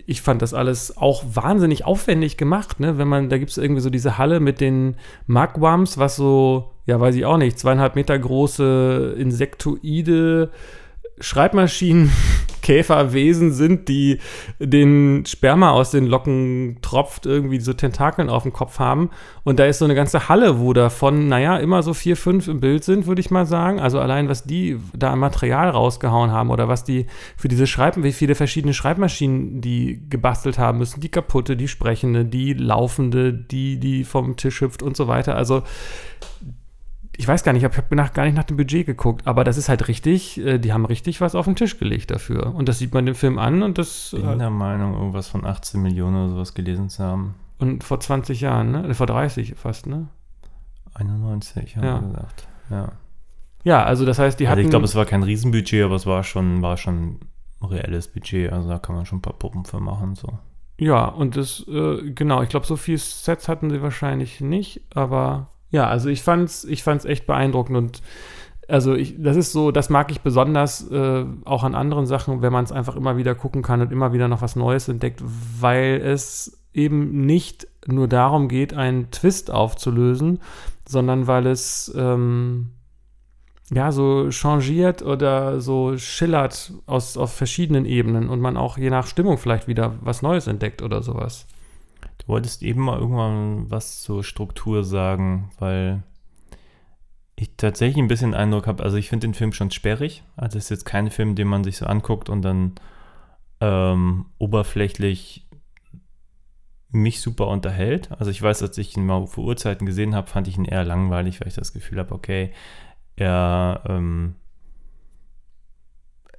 ich 0.05 0.21
fand 0.21 0.41
das 0.41 0.53
alles 0.53 0.97
auch 0.97 1.23
wahnsinnig 1.33 1.85
aufwendig 1.85 2.37
gemacht, 2.37 2.79
ne? 2.79 2.97
Wenn 2.97 3.07
man, 3.07 3.29
da 3.29 3.39
gibt 3.39 3.49
es 3.49 3.57
irgendwie 3.57 3.81
so 3.81 3.89
diese 3.89 4.19
Halle 4.19 4.39
mit 4.39 4.61
den 4.61 4.97
Magwams, 5.25 5.97
was 5.97 6.15
so, 6.15 6.71
ja, 6.85 6.99
weiß 6.99 7.15
ich 7.15 7.25
auch 7.25 7.37
nicht, 7.37 7.57
zweieinhalb 7.57 7.95
Meter 7.95 8.17
große 8.17 9.15
Insektoide 9.17 10.51
Schreibmaschinen 11.19 12.11
Käferwesen 12.69 13.51
sind, 13.51 13.89
die 13.89 14.19
den 14.59 15.25
Sperma 15.25 15.71
aus 15.71 15.89
den 15.89 16.05
Locken 16.05 16.77
tropft, 16.83 17.25
irgendwie 17.25 17.59
so 17.59 17.73
Tentakeln 17.73 18.29
auf 18.29 18.43
dem 18.43 18.53
Kopf 18.53 18.77
haben. 18.77 19.09
Und 19.43 19.57
da 19.57 19.65
ist 19.65 19.79
so 19.79 19.85
eine 19.85 19.95
ganze 19.95 20.29
Halle, 20.29 20.59
wo 20.59 20.71
davon, 20.73 21.27
naja, 21.29 21.57
immer 21.57 21.81
so 21.81 21.95
vier, 21.95 22.15
fünf 22.15 22.47
im 22.47 22.59
Bild 22.59 22.83
sind, 22.83 23.07
würde 23.07 23.21
ich 23.21 23.31
mal 23.31 23.47
sagen. 23.47 23.79
Also 23.79 23.99
allein, 23.99 24.29
was 24.29 24.43
die 24.43 24.77
da 24.95 25.13
an 25.13 25.17
Material 25.17 25.71
rausgehauen 25.71 26.29
haben 26.29 26.51
oder 26.51 26.67
was 26.67 26.83
die 26.83 27.07
für 27.37 27.47
diese 27.47 27.65
Schreiben, 27.65 28.03
wie 28.03 28.13
viele 28.13 28.35
verschiedene 28.35 28.75
Schreibmaschinen 28.75 29.61
die 29.61 30.07
gebastelt 30.07 30.59
haben 30.59 30.77
müssen. 30.77 31.01
Die 31.01 31.09
kaputte, 31.09 31.57
die 31.57 31.67
sprechende, 31.67 32.23
die 32.23 32.53
laufende, 32.53 33.33
die, 33.33 33.79
die 33.79 34.03
vom 34.03 34.35
Tisch 34.35 34.61
hüpft 34.61 34.83
und 34.83 34.95
so 34.95 35.07
weiter. 35.07 35.35
Also 35.35 35.63
ich 37.19 37.27
weiß 37.27 37.43
gar 37.43 37.51
nicht, 37.51 37.63
ich 37.63 37.77
habe 37.77 38.11
gar 38.13 38.23
nicht 38.23 38.35
nach 38.35 38.45
dem 38.45 38.55
Budget 38.55 38.85
geguckt, 38.85 39.27
aber 39.27 39.43
das 39.43 39.57
ist 39.57 39.67
halt 39.67 39.89
richtig, 39.89 40.39
äh, 40.39 40.57
die 40.57 40.71
haben 40.71 40.85
richtig 40.85 41.19
was 41.19 41.35
auf 41.35 41.43
den 41.43 41.57
Tisch 41.57 41.77
gelegt 41.77 42.11
dafür. 42.11 42.55
Und 42.55 42.69
das 42.69 42.79
sieht 42.79 42.93
man 42.93 43.05
dem 43.05 43.13
Film 43.13 43.37
an 43.37 43.61
und 43.61 43.77
das. 43.77 44.13
Ich 44.13 44.23
bin 44.23 44.39
der 44.39 44.49
Meinung, 44.49 44.93
irgendwas 44.93 45.27
von 45.27 45.45
18 45.45 45.81
Millionen 45.81 46.15
oder 46.15 46.29
sowas 46.29 46.53
gelesen 46.53 46.87
zu 46.87 47.03
haben. 47.03 47.35
Und 47.57 47.83
vor 47.83 47.99
20 47.99 48.39
Jahren, 48.39 48.71
ne? 48.71 48.93
Vor 48.93 49.05
30 49.05 49.55
fast, 49.57 49.85
ne? 49.85 50.07
91, 50.93 51.75
haben 51.75 51.83
Ja. 51.83 52.01
wir 52.01 52.07
gesagt. 52.07 52.47
Ja. 52.69 52.91
Ja, 53.65 53.83
also 53.83 54.05
das 54.05 54.17
heißt, 54.17 54.39
die 54.39 54.47
hatten. 54.47 54.59
Also 54.59 54.67
ich 54.67 54.69
glaube, 54.71 54.85
es 54.85 54.95
war 54.95 55.05
kein 55.05 55.21
Riesenbudget, 55.23 55.83
aber 55.83 55.95
es 55.95 56.05
war 56.05 56.23
schon, 56.23 56.61
war 56.61 56.77
schon 56.77 57.19
ein 57.59 57.65
reelles 57.67 58.07
Budget. 58.07 58.53
Also 58.53 58.69
da 58.69 58.79
kann 58.79 58.95
man 58.95 59.05
schon 59.05 59.17
ein 59.17 59.21
paar 59.21 59.33
Puppen 59.33 59.65
für 59.65 59.81
machen. 59.81 60.15
So. 60.15 60.39
Ja, 60.79 61.03
und 61.05 61.35
das, 61.35 61.65
äh, 61.67 62.11
genau, 62.11 62.41
ich 62.43 62.47
glaube, 62.49 62.65
so 62.65 62.77
viel 62.77 62.97
Sets 62.97 63.49
hatten 63.49 63.69
sie 63.69 63.81
wahrscheinlich 63.81 64.39
nicht, 64.39 64.81
aber 64.95 65.49
ja, 65.71 65.87
also 65.87 66.09
ich 66.09 66.23
fand's, 66.23 66.63
ich 66.63 66.83
fand's 66.83 67.05
echt 67.05 67.27
beeindruckend 67.27 67.77
und 67.77 68.01
also 68.67 68.93
ich, 68.93 69.15
das 69.17 69.35
ist 69.35 69.51
so, 69.51 69.71
das 69.71 69.89
mag 69.89 70.11
ich 70.11 70.21
besonders 70.21 70.89
äh, 70.91 71.25
auch 71.45 71.63
an 71.63 71.73
anderen 71.73 72.05
Sachen, 72.05 72.41
wenn 72.41 72.53
man 72.53 72.63
es 72.63 72.71
einfach 72.71 72.95
immer 72.95 73.17
wieder 73.17 73.33
gucken 73.33 73.63
kann 73.63 73.81
und 73.81 73.91
immer 73.91 74.13
wieder 74.13 74.27
noch 74.27 74.41
was 74.41 74.55
Neues 74.55 74.87
entdeckt, 74.87 75.23
weil 75.59 76.01
es 76.03 76.59
eben 76.73 77.25
nicht 77.25 77.67
nur 77.87 78.07
darum 78.07 78.47
geht, 78.47 78.73
einen 78.75 79.09
Twist 79.09 79.49
aufzulösen, 79.49 80.39
sondern 80.87 81.25
weil 81.25 81.47
es 81.47 81.91
ähm, 81.97 82.69
ja 83.71 83.91
so 83.91 84.29
changiert 84.29 85.01
oder 85.01 85.61
so 85.61 85.97
schillert 85.97 86.73
aus, 86.85 87.17
auf 87.17 87.33
verschiedenen 87.33 87.85
Ebenen 87.85 88.29
und 88.29 88.39
man 88.39 88.57
auch 88.57 88.77
je 88.77 88.89
nach 88.89 89.07
Stimmung 89.07 89.37
vielleicht 89.37 89.67
wieder 89.67 89.95
was 90.01 90.21
Neues 90.21 90.45
entdeckt 90.47 90.81
oder 90.83 91.01
sowas. 91.01 91.47
Du 92.19 92.27
wolltest 92.27 92.63
eben 92.63 92.81
mal 92.81 92.99
irgendwann 92.99 93.69
was 93.71 94.01
zur 94.01 94.23
Struktur 94.23 94.83
sagen, 94.83 95.51
weil 95.57 96.03
ich 97.35 97.55
tatsächlich 97.55 97.97
ein 97.97 98.07
bisschen 98.07 98.33
Eindruck 98.33 98.67
habe, 98.67 98.83
also 98.83 98.97
ich 98.97 99.09
finde 99.09 99.27
den 99.27 99.33
Film 99.33 99.53
schon 99.53 99.71
sperrig. 99.71 100.23
Also 100.35 100.57
es 100.57 100.65
ist 100.65 100.69
jetzt 100.69 100.85
kein 100.85 101.09
Film, 101.09 101.35
den 101.35 101.47
man 101.47 101.63
sich 101.63 101.77
so 101.77 101.85
anguckt 101.85 102.29
und 102.29 102.41
dann 102.41 102.75
ähm, 103.61 104.25
oberflächlich 104.37 105.47
mich 106.91 107.21
super 107.21 107.47
unterhält. 107.47 108.11
Also 108.11 108.31
ich 108.31 108.41
weiß, 108.41 108.61
als 108.63 108.77
ich 108.77 108.97
ihn 108.97 109.05
mal 109.05 109.25
vor 109.27 109.45
Urzeiten 109.45 109.85
gesehen 109.85 110.15
habe, 110.15 110.27
fand 110.27 110.47
ich 110.47 110.57
ihn 110.57 110.65
eher 110.65 110.83
langweilig, 110.83 111.39
weil 111.39 111.47
ich 111.47 111.55
das 111.55 111.73
Gefühl 111.73 111.99
habe, 111.99 112.13
okay, 112.13 112.51
er 113.15 113.83
ähm, 113.87 114.35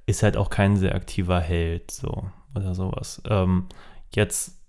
ist 0.05 0.23
halt 0.23 0.37
auch 0.37 0.49
kein 0.49 0.77
sehr 0.77 0.93
aktiver 0.93 1.39
Held, 1.39 1.89
so 1.89 2.29
oder 2.53 2.75
sowas. 2.75 3.21
Ähm, 3.27 3.67
jetzt 4.13 4.60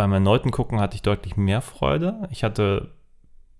beim 0.00 0.14
erneuten 0.14 0.50
Gucken 0.50 0.80
hatte 0.80 0.94
ich 0.94 1.02
deutlich 1.02 1.36
mehr 1.36 1.60
Freude. 1.60 2.26
Ich 2.30 2.42
hatte 2.42 2.92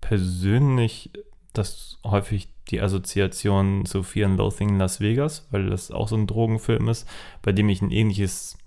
persönlich 0.01 1.11
das 1.53 1.99
häufig 2.03 2.49
die 2.71 2.81
Assoziation 2.81 3.85
zu 3.85 4.01
Fear 4.01 4.27
and 4.29 4.39
Loathing 4.39 4.69
in 4.69 4.79
Las 4.79 4.99
Vegas, 5.01 5.47
weil 5.51 5.69
das 5.69 5.91
auch 5.91 6.07
so 6.07 6.15
ein 6.15 6.25
Drogenfilm 6.25 6.89
ist, 6.89 7.07
bei 7.43 7.51
dem 7.51 7.69
ich 7.69 7.83
ein 7.83 7.91
ähnliches, 7.91 8.57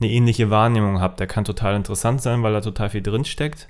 eine 0.00 0.10
ähnliche 0.10 0.50
Wahrnehmung 0.50 1.00
habe. 1.00 1.16
Der 1.16 1.26
kann 1.26 1.44
total 1.46 1.76
interessant 1.76 2.20
sein, 2.20 2.42
weil 2.42 2.52
da 2.52 2.60
total 2.60 2.90
viel 2.90 3.02
drinsteckt. 3.02 3.68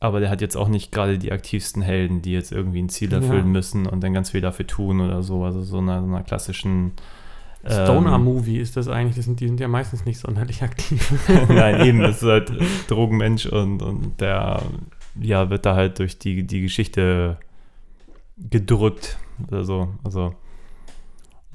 Aber 0.00 0.18
der 0.20 0.30
hat 0.30 0.40
jetzt 0.40 0.56
auch 0.56 0.68
nicht 0.68 0.90
gerade 0.90 1.18
die 1.18 1.32
aktivsten 1.32 1.82
Helden, 1.82 2.22
die 2.22 2.32
jetzt 2.32 2.50
irgendwie 2.50 2.80
ein 2.80 2.88
Ziel 2.88 3.12
erfüllen 3.12 3.46
Ja. 3.48 3.52
müssen 3.52 3.86
und 3.86 4.00
dann 4.02 4.14
ganz 4.14 4.30
viel 4.30 4.40
dafür 4.40 4.66
tun 4.66 5.02
oder 5.02 5.22
so. 5.22 5.44
Also 5.44 5.60
so 5.62 5.78
einer, 5.80 6.00
so 6.00 6.06
einer 6.06 6.22
klassischen 6.22 6.92
ähm, 7.64 7.84
Stoner-Movie 7.84 8.58
ist 8.58 8.76
das 8.76 8.88
eigentlich, 8.88 9.16
das 9.16 9.24
sind, 9.24 9.40
die 9.40 9.48
sind 9.48 9.60
ja 9.60 9.68
meistens 9.68 10.04
nicht 10.04 10.18
sonderlich 10.18 10.62
aktiv. 10.62 11.12
Nein, 11.48 11.86
eben, 11.86 12.00
das 12.00 12.22
ist 12.22 12.28
halt 12.28 12.52
Drogenmensch 12.88 13.46
und, 13.46 13.82
und 13.82 14.20
der 14.20 14.62
ja, 15.20 15.50
wird 15.50 15.66
da 15.66 15.74
halt 15.74 15.98
durch 15.98 16.18
die, 16.18 16.46
die 16.46 16.60
Geschichte 16.62 17.38
gedrückt 18.36 19.18
oder 19.48 19.64
so. 19.64 19.88
Also 20.04 20.34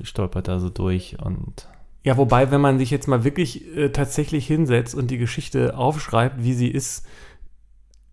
stolpert 0.01 0.47
da 0.47 0.59
so 0.59 0.69
durch 0.69 1.17
und 1.23 1.67
Ja, 2.03 2.17
wobei, 2.17 2.51
wenn 2.51 2.61
man 2.61 2.77
sich 2.77 2.91
jetzt 2.91 3.07
mal 3.07 3.23
wirklich 3.23 3.65
äh, 3.77 3.89
tatsächlich 3.89 4.47
hinsetzt 4.47 4.95
und 4.95 5.11
die 5.11 5.17
Geschichte 5.17 5.77
aufschreibt, 5.77 6.43
wie 6.43 6.53
sie 6.53 6.67
ist, 6.67 7.05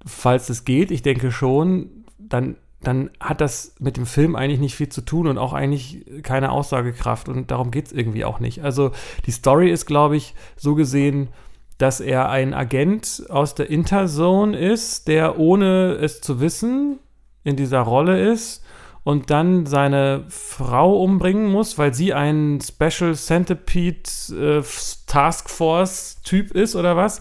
falls 0.04 0.48
es 0.48 0.64
geht, 0.64 0.90
ich 0.90 1.02
denke 1.02 1.32
schon, 1.32 2.04
dann, 2.18 2.56
dann 2.82 3.10
hat 3.20 3.40
das 3.40 3.74
mit 3.78 3.96
dem 3.96 4.06
Film 4.06 4.34
eigentlich 4.36 4.60
nicht 4.60 4.74
viel 4.74 4.88
zu 4.88 5.02
tun 5.02 5.26
und 5.26 5.38
auch 5.38 5.52
eigentlich 5.52 6.04
keine 6.22 6.50
Aussagekraft 6.50 7.28
und 7.28 7.50
darum 7.50 7.70
geht 7.70 7.86
es 7.86 7.92
irgendwie 7.92 8.24
auch 8.24 8.40
nicht. 8.40 8.64
Also 8.64 8.92
die 9.26 9.32
Story 9.32 9.70
ist, 9.70 9.86
glaube 9.86 10.16
ich, 10.16 10.34
so 10.56 10.74
gesehen, 10.74 11.28
dass 11.76 12.00
er 12.00 12.30
ein 12.30 12.54
Agent 12.54 13.24
aus 13.28 13.54
der 13.54 13.70
Interzone 13.70 14.58
ist, 14.58 15.08
der 15.08 15.38
ohne 15.38 15.92
es 15.94 16.20
zu 16.20 16.40
wissen 16.40 16.98
in 17.44 17.56
dieser 17.56 17.80
Rolle 17.80 18.30
ist 18.32 18.64
und 19.02 19.30
dann 19.30 19.66
seine 19.66 20.24
Frau 20.28 21.02
umbringen 21.02 21.50
muss, 21.50 21.78
weil 21.78 21.94
sie 21.94 22.12
ein 22.12 22.60
Special 22.60 23.14
Centipede 23.14 24.10
äh, 24.30 24.62
Task 25.06 25.48
Force 25.50 26.20
Typ 26.22 26.52
ist 26.52 26.76
oder 26.76 26.96
was, 26.96 27.20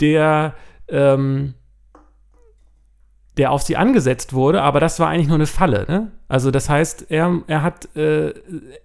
der 0.00 0.54
ähm, 0.88 1.54
der 3.40 3.52
auf 3.52 3.62
sie 3.62 3.78
angesetzt 3.78 4.34
wurde, 4.34 4.60
aber 4.60 4.80
das 4.80 5.00
war 5.00 5.08
eigentlich 5.08 5.28
nur 5.28 5.36
eine 5.36 5.46
Falle. 5.46 5.86
Ne? 5.88 6.10
Also 6.28 6.50
das 6.50 6.68
heißt, 6.68 7.06
er, 7.08 7.40
er 7.46 7.62
hat, 7.62 7.96
äh, 7.96 8.34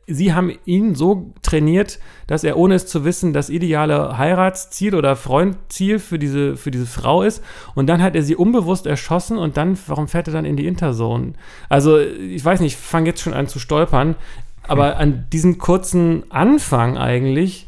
sie 0.07 0.33
haben 0.33 0.49
ihn 0.63 0.95
so 0.95 1.33
trainiert, 1.41 1.99
dass 2.27 2.45
er 2.45 2.55
ohne 2.55 2.75
es 2.75 2.87
zu 2.87 3.03
wissen 3.03 3.33
das 3.33 3.49
ideale 3.49 4.17
Heiratsziel 4.17 4.95
oder 4.95 5.17
Freundziel 5.17 5.99
für 5.99 6.17
diese, 6.17 6.55
für 6.55 6.71
diese 6.71 6.85
Frau 6.85 7.21
ist. 7.21 7.43
Und 7.75 7.87
dann 7.87 8.01
hat 8.01 8.15
er 8.15 8.23
sie 8.23 8.37
unbewusst 8.37 8.87
erschossen 8.87 9.37
und 9.37 9.57
dann, 9.57 9.77
warum 9.87 10.07
fährt 10.07 10.29
er 10.29 10.33
dann 10.33 10.45
in 10.45 10.55
die 10.55 10.67
Interzone? 10.67 11.33
Also 11.67 11.99
ich 11.99 12.45
weiß 12.45 12.61
nicht, 12.61 12.75
ich 12.75 12.79
fange 12.79 13.07
jetzt 13.07 13.19
schon 13.19 13.33
an 13.33 13.47
zu 13.47 13.59
stolpern, 13.59 14.15
aber 14.63 14.95
an 14.95 15.25
diesem 15.33 15.57
kurzen 15.57 16.23
Anfang 16.31 16.97
eigentlich 16.97 17.67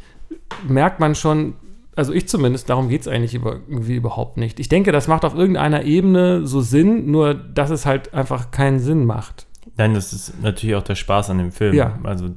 merkt 0.66 1.02
man 1.02 1.16
schon, 1.16 1.56
also 1.98 2.14
ich 2.14 2.28
zumindest, 2.28 2.70
darum 2.70 2.90
geht 2.90 3.02
es 3.02 3.08
eigentlich 3.08 3.34
über, 3.34 3.60
irgendwie 3.68 3.96
überhaupt 3.96 4.38
nicht. 4.38 4.60
Ich 4.60 4.70
denke, 4.70 4.92
das 4.92 5.08
macht 5.08 5.26
auf 5.26 5.34
irgendeiner 5.34 5.84
Ebene 5.84 6.46
so 6.46 6.62
Sinn, 6.62 7.10
nur 7.10 7.34
dass 7.34 7.72
es 7.72 7.88
halt 7.88 8.14
einfach 8.14 8.52
keinen 8.52 8.80
Sinn 8.80 9.06
macht. 9.06 9.48
Nein, 9.78 9.96
das 9.96 10.14
ist 10.14 10.42
natürlich 10.42 10.76
auch 10.76 10.84
der 10.84 10.96
Spaß 10.96 11.32
an 11.32 11.40
dem 11.40 11.52
Film. 11.52 11.74
Ja. 11.74 12.00
Also, 12.04 12.30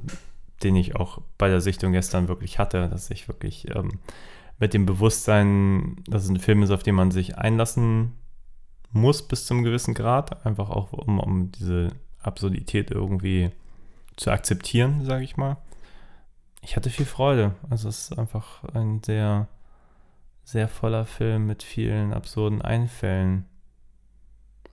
den 0.63 0.77
ich 0.77 0.97
auch 0.97 1.21
bei 1.37 1.49
der 1.49 1.61
Sichtung 1.61 1.93
gestern 1.93 2.29
wirklich 2.29 2.59
hatte, 2.59 2.89
dass 2.89 3.11
ich 3.11 3.29
wirklich 3.29 3.69
ähm, 3.75 4.01
mit 4.59 4.73
dem 4.73 4.87
Bewusstsein, 4.87 5.97
dass 6.09 6.25
es 6.25 6.31
ein 6.31 6.39
Film 6.39 6.63
ist, 6.63 6.71
auf 6.71 6.83
den 6.83 6.95
man 6.95 7.11
sich 7.11 7.37
einlassen 7.37 8.13
muss 8.93 9.27
bis 9.27 9.45
zum 9.45 9.63
gewissen 9.63 9.95
Grad, 9.95 10.45
einfach 10.47 10.71
auch 10.71 10.93
um, 10.93 11.21
um 11.21 11.53
diese 11.53 11.89
Absurdität 12.23 12.91
irgendwie 12.91 13.51
zu 14.17 14.31
akzeptieren, 14.31 15.05
sage 15.05 15.25
ich 15.25 15.37
mal. 15.37 15.59
Ich 16.63 16.77
hatte 16.77 16.91
viel 16.91 17.07
Freude. 17.07 17.55
Also 17.69 17.89
es 17.89 18.11
ist 18.11 18.19
einfach 18.19 18.65
ein 18.75 19.03
sehr, 19.05 19.49
sehr 20.45 20.69
voller 20.69 21.07
Film 21.07 21.47
mit 21.47 21.63
vielen 21.63 22.13
absurden 22.13 22.63
Einfällen. 22.63 23.47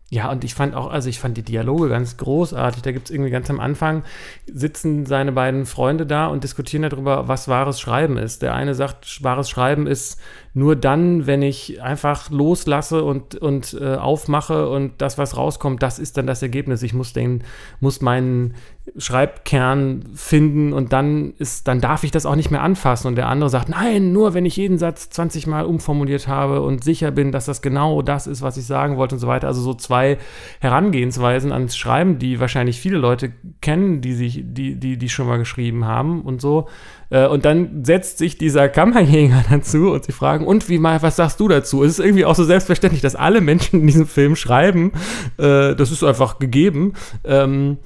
Ja, 0.10 0.32
und 0.32 0.46
ich 0.46 0.54
fand 0.54 0.74
auch, 0.74 0.90
also 0.90 1.10
ich 1.10 1.20
fand 1.20 1.36
die 1.36 1.44
Dialoge 1.44 1.90
ganz 1.90 2.16
großartig. 2.16 2.82
Da 2.82 2.94
gibt 2.94 3.10
es 3.10 3.12
irgendwie 3.12 3.30
ganz 3.30 3.50
am 3.50 3.60
Anfang, 3.60 4.04
sitzen 4.46 5.06
seine 5.06 5.34
beiden 5.34 5.66
Freunde 5.66 6.06
da 6.06 6.28
und 6.28 6.46
diskutieren 6.46 6.84
darüber, 6.84 7.28
was 7.28 7.50
wahres 7.50 7.82
Schreiben 7.82 8.18
ist. 8.18 8.42
Der 8.42 8.56
eine 8.56 8.74
sagt, 8.74 9.22
wahres 9.22 9.50
Schreiben 9.50 9.86
ist 9.86 10.22
nur 10.58 10.76
dann, 10.76 11.28
wenn 11.28 11.44
ich 11.44 11.84
einfach 11.84 12.32
loslasse 12.32 13.04
und, 13.04 13.36
und 13.36 13.78
äh, 13.80 13.94
aufmache 13.94 14.68
und 14.70 14.94
das, 14.98 15.20
was 15.20 15.38
rauskommt, 15.38 15.84
das 15.84 16.00
ist 16.00 16.18
dann 16.18 16.26
das 16.26 16.42
Ergebnis. 16.42 16.82
Ich 16.82 16.96
muss 16.96 17.14
den, 17.14 17.44
muss 17.80 18.02
meinen 18.02 18.56
Schreibkern 18.98 20.06
finden 20.16 20.74
und 20.74 20.94
dann 20.94 21.34
ist, 21.38 21.68
dann 21.68 21.80
darf 21.80 22.04
ich 22.04 22.10
das 22.10 22.26
auch 22.26 22.36
nicht 22.36 22.50
mehr 22.50 22.64
anfassen. 22.64 23.08
Und 23.08 23.18
der 23.18 23.28
andere 23.28 23.52
sagt, 23.52 23.70
nein, 23.70 24.12
nur 24.14 24.34
wenn 24.34 24.46
ich 24.48 24.58
jeden 24.58 24.80
Satz 24.80 25.10
20 25.12 25.46
Mal 25.46 25.64
umformuliert 25.64 26.28
habe 26.28 26.62
und 26.62 26.84
sicher 26.84 27.12
bin, 27.12 27.32
dass 27.32 27.46
das 27.46 27.62
genau 27.62 28.02
das 28.02 28.26
ist, 28.26 28.42
was 28.42 28.58
ich 28.58 28.66
sagen 28.66 28.98
wollte 28.98 29.14
und 29.16 29.20
so 29.20 29.28
weiter. 29.28 29.48
Also 29.48 29.62
so 29.62 29.76
zwei 29.76 30.18
Herangehensweisen 30.60 31.52
ans 31.52 31.78
Schreiben, 31.78 32.18
die 32.18 32.40
wahrscheinlich 32.40 32.80
viele 32.80 32.98
Leute 32.98 33.32
kennen, 33.62 34.02
die 34.02 34.14
sich, 34.14 34.42
die, 34.44 34.76
die, 34.80 34.98
die 34.98 35.10
schon 35.10 35.28
mal 35.28 35.38
geschrieben 35.38 35.86
haben 35.86 36.22
und 36.22 36.42
so. 36.42 36.68
Äh, 37.10 37.28
Und 37.28 37.46
dann 37.46 37.84
setzt 37.86 38.18
sich 38.18 38.38
dieser 38.38 38.70
Kammerjäger 38.70 39.44
dazu 39.50 39.92
und 39.92 40.06
sie 40.06 40.12
fragen, 40.12 40.47
und 40.48 40.70
wie 40.70 40.80
mal, 40.80 41.02
was 41.02 41.18
sagst 41.18 41.40
du 41.40 41.48
dazu? 41.48 41.84
Es 41.84 42.00
ist 42.00 42.06
irgendwie 42.06 42.26
auch 42.26 42.36
so 42.36 42.44
selbstverständlich, 42.44 43.02
dass 43.02 43.16
alle 43.16 43.42
Menschen 43.42 43.82
in 43.82 43.88
diesem 43.88 44.08
Film 44.08 44.36
schreiben. 44.36 44.92
Äh, 45.38 45.76
Das 45.76 45.92
ist 45.92 46.04
einfach 46.04 46.40
gegeben. 46.40 46.94
Ähm, 47.24 47.78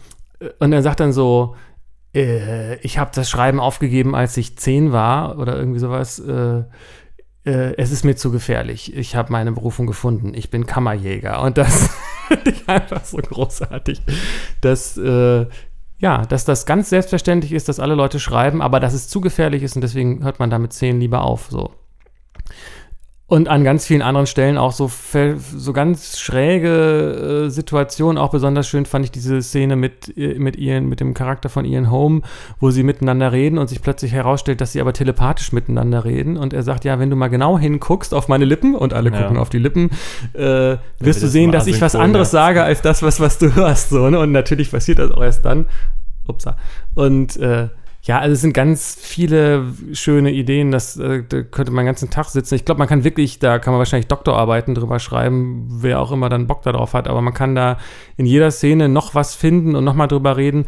und 0.60 0.72
er 0.74 0.82
sagt 0.82 1.00
dann 1.00 1.12
so, 1.14 1.56
äh, 2.16 2.76
ich 2.78 2.98
habe 2.98 3.12
das 3.14 3.30
Schreiben 3.30 3.60
aufgegeben, 3.60 4.16
als 4.16 4.38
ich 4.38 4.58
zehn 4.58 4.92
war 4.92 5.38
oder 5.38 5.58
irgendwie 5.58 5.80
sowas. 5.80 6.20
Äh, 6.20 6.64
äh, 7.44 7.76
es 7.78 7.92
ist 7.92 8.06
mir 8.06 8.16
zu 8.16 8.32
gefährlich. 8.32 8.96
Ich 8.96 9.16
habe 9.16 9.32
meine 9.32 9.52
Berufung 9.52 9.88
gefunden. 9.88 10.34
Ich 10.36 10.50
bin 10.50 10.66
Kammerjäger. 10.66 11.42
Und 11.42 11.58
das 11.58 11.90
finde 12.28 12.52
ich 12.52 12.68
einfach 12.70 13.04
so 13.06 13.18
großartig, 13.18 14.02
dass, 14.62 14.98
äh, 14.98 15.46
ja, 16.00 16.26
dass 16.26 16.46
das 16.46 16.66
ganz 16.66 16.90
selbstverständlich 16.90 17.52
ist, 17.54 17.70
dass 17.70 17.80
alle 17.80 17.96
Leute 17.96 18.20
schreiben, 18.20 18.62
aber 18.62 18.80
dass 18.80 18.94
es 18.94 19.08
zu 19.08 19.22
gefährlich 19.22 19.64
ist 19.64 19.76
und 19.76 19.82
deswegen 19.82 20.24
hört 20.24 20.40
man 20.40 20.50
damit 20.50 20.74
zehn 20.74 21.00
lieber 21.00 21.22
auf. 21.22 21.48
So. 21.50 21.72
Und 23.32 23.48
an 23.48 23.64
ganz 23.64 23.86
vielen 23.86 24.02
anderen 24.02 24.28
Stellen 24.28 24.58
auch 24.58 24.74
so, 24.74 24.92
so 25.56 25.72
ganz 25.72 26.20
schräge 26.20 27.46
äh, 27.46 27.50
Situationen. 27.50 28.18
Auch 28.18 28.32
besonders 28.32 28.68
schön 28.68 28.86
fand 28.86 29.06
ich 29.06 29.12
diese 29.12 29.42
Szene 29.42 29.78
mit, 29.78 30.18
äh, 30.18 30.38
mit, 30.38 30.58
Ian, 30.58 30.90
mit 30.90 31.00
dem 31.00 31.14
Charakter 31.14 31.48
von 31.48 31.64
Ian 31.64 31.90
Holm, 31.90 32.24
wo 32.60 32.72
sie 32.72 32.84
miteinander 32.84 33.32
reden 33.32 33.58
und 33.58 33.70
sich 33.70 33.82
plötzlich 33.82 34.12
herausstellt, 34.12 34.60
dass 34.60 34.74
sie 34.74 34.82
aber 34.82 34.92
telepathisch 34.92 35.54
miteinander 35.54 36.04
reden. 36.04 36.36
Und 36.36 36.52
er 36.52 36.62
sagt, 36.64 36.84
ja, 36.84 37.00
wenn 37.00 37.10
du 37.10 37.16
mal 37.16 37.30
genau 37.30 37.58
hinguckst 37.58 38.14
auf 38.14 38.28
meine 38.28 38.44
Lippen 38.44 38.76
und 38.76 38.94
alle 38.94 39.12
ja. 39.12 39.22
gucken 39.22 39.38
auf 39.38 39.50
die 39.50 39.60
Lippen, 39.60 39.92
äh, 40.34 40.76
wirst 41.00 41.24
du 41.24 41.30
sehen, 41.30 41.54
dass 41.54 41.68
ich 41.68 41.80
was 41.80 41.96
anderes 41.96 42.32
sage 42.32 42.64
als 42.64 42.82
das, 42.82 43.02
was, 43.02 43.22
was 43.22 43.38
du 43.38 43.56
hörst. 43.56 43.92
So, 43.92 44.10
ne? 44.10 44.20
Und 44.20 44.34
natürlich 44.34 44.72
passiert 44.72 45.00
das 45.00 45.10
auch 45.10 45.24
erst 45.24 45.46
dann. 45.46 45.68
Upsa. 46.28 46.58
Und 46.96 47.38
äh, 47.38 47.70
ja, 48.04 48.20
also 48.20 48.34
es 48.34 48.42
sind 48.42 48.54
ganz 48.54 48.98
viele 49.00 49.66
schöne 49.94 50.32
Ideen, 50.32 50.72
das, 50.72 50.98
äh, 50.98 51.24
da 51.28 51.44
könnte 51.44 51.72
man 51.72 51.84
den 51.84 51.88
ganzen 51.88 52.10
Tag 52.10 52.30
sitzen. 52.30 52.56
Ich 52.56 52.66
glaube, 52.66 52.80
man 52.80 52.88
kann 52.88 53.04
wirklich, 53.04 53.38
da 53.38 53.60
kann 53.60 53.74
man 53.74 53.78
wahrscheinlich 53.78 54.08
Doktorarbeiten 54.08 54.74
drüber 54.74 54.98
schreiben, 54.98 55.68
wer 55.70 56.00
auch 56.00 56.12
immer 56.12 56.28
dann 56.28 56.48
Bock 56.48 56.64
darauf 56.64 56.94
hat, 56.96 57.08
aber 57.08 57.22
man 57.22 57.36
kann 57.36 57.54
da 57.54 57.78
in 58.18 58.26
jeder 58.26 58.50
Szene 58.50 58.90
noch 58.90 59.14
was 59.14 59.36
finden 59.36 59.76
und 59.76 59.84
nochmal 59.84 60.08
drüber 60.08 60.36
reden. 60.36 60.66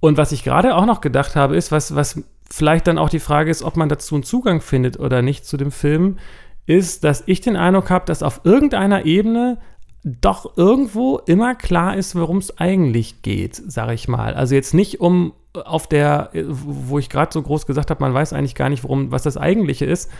Und 0.00 0.18
was 0.18 0.32
ich 0.32 0.44
gerade 0.44 0.76
auch 0.76 0.84
noch 0.84 1.00
gedacht 1.00 1.36
habe, 1.36 1.56
ist, 1.56 1.72
was, 1.72 1.94
was 1.94 2.22
vielleicht 2.50 2.86
dann 2.86 2.98
auch 2.98 3.08
die 3.08 3.18
Frage 3.18 3.50
ist, 3.50 3.62
ob 3.62 3.78
man 3.78 3.88
dazu 3.88 4.16
einen 4.16 4.24
Zugang 4.24 4.60
findet 4.60 4.98
oder 5.00 5.22
nicht 5.22 5.46
zu 5.46 5.56
dem 5.56 5.70
Film, 5.70 6.18
ist, 6.66 7.02
dass 7.04 7.22
ich 7.24 7.40
den 7.40 7.56
Eindruck 7.56 7.88
habe, 7.88 8.04
dass 8.04 8.22
auf 8.22 8.42
irgendeiner 8.44 9.06
Ebene 9.06 9.58
doch 10.02 10.58
irgendwo 10.58 11.18
immer 11.24 11.54
klar 11.54 11.96
ist, 11.96 12.14
worum 12.14 12.36
es 12.36 12.58
eigentlich 12.58 13.22
geht, 13.22 13.56
sage 13.56 13.94
ich 13.94 14.06
mal. 14.06 14.34
Also 14.34 14.54
jetzt 14.54 14.74
nicht 14.74 15.00
um 15.00 15.32
auf 15.64 15.86
der, 15.86 16.30
wo 16.34 16.98
ich 16.98 17.08
gerade 17.08 17.32
so 17.32 17.42
groß 17.42 17.66
gesagt 17.66 17.90
habe, 17.90 18.02
man 18.02 18.14
weiß 18.14 18.32
eigentlich 18.32 18.54
gar 18.54 18.68
nicht, 18.68 18.84
worum, 18.84 19.10
was 19.12 19.22
das 19.22 19.36
Eigentliche 19.36 19.84
ist. 19.84 20.10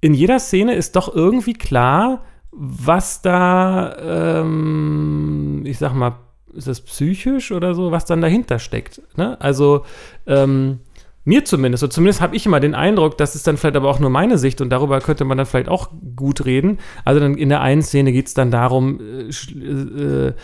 In 0.00 0.14
jeder 0.14 0.38
Szene 0.38 0.74
ist 0.74 0.96
doch 0.96 1.14
irgendwie 1.14 1.54
klar, 1.54 2.22
was 2.52 3.22
da, 3.22 4.40
ähm, 4.42 5.62
ich 5.64 5.78
sag 5.78 5.94
mal, 5.94 6.16
ist 6.52 6.66
das 6.66 6.80
psychisch 6.80 7.52
oder 7.52 7.74
so, 7.74 7.92
was 7.92 8.06
dann 8.06 8.20
dahinter 8.20 8.58
steckt. 8.58 9.02
Ne? 9.16 9.40
Also, 9.40 9.84
ähm, 10.26 10.80
mir 11.24 11.44
zumindest, 11.44 11.82
oder 11.84 11.90
zumindest 11.90 12.20
habe 12.20 12.34
ich 12.34 12.46
immer 12.46 12.60
den 12.60 12.74
Eindruck, 12.74 13.18
das 13.18 13.34
ist 13.34 13.46
dann 13.46 13.58
vielleicht 13.58 13.76
aber 13.76 13.88
auch 13.90 14.00
nur 14.00 14.08
meine 14.08 14.38
Sicht 14.38 14.60
und 14.60 14.70
darüber 14.70 15.00
könnte 15.00 15.24
man 15.24 15.36
dann 15.36 15.46
vielleicht 15.46 15.68
auch 15.68 15.90
gut 16.16 16.46
reden. 16.46 16.78
Also 17.04 17.20
dann 17.20 17.36
in 17.36 17.50
der 17.50 17.60
einen 17.60 17.82
Szene 17.82 18.12
geht 18.12 18.28
es 18.28 18.34
dann 18.34 18.50
darum, 18.50 19.00
äh, 19.00 20.28
äh, 20.28 20.34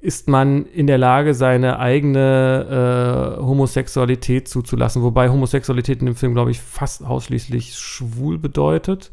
ist 0.00 0.28
man 0.28 0.66
in 0.66 0.86
der 0.86 0.98
Lage, 0.98 1.32
seine 1.32 1.78
eigene 1.78 3.38
äh, 3.38 3.42
Homosexualität 3.42 4.46
zuzulassen, 4.46 5.02
wobei 5.02 5.30
Homosexualität 5.30 6.00
in 6.00 6.06
dem 6.06 6.16
Film, 6.16 6.34
glaube 6.34 6.50
ich, 6.50 6.60
fast 6.60 7.02
ausschließlich 7.02 7.74
schwul 7.74 8.38
bedeutet. 8.38 9.10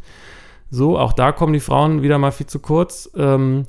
So, 0.69 0.97
auch 0.97 1.13
da 1.13 1.31
kommen 1.31 1.53
die 1.53 1.59
Frauen 1.59 2.01
wieder 2.01 2.18
mal 2.18 2.31
viel 2.31 2.47
zu 2.47 2.59
kurz. 2.59 3.09
Ähm, 3.15 3.65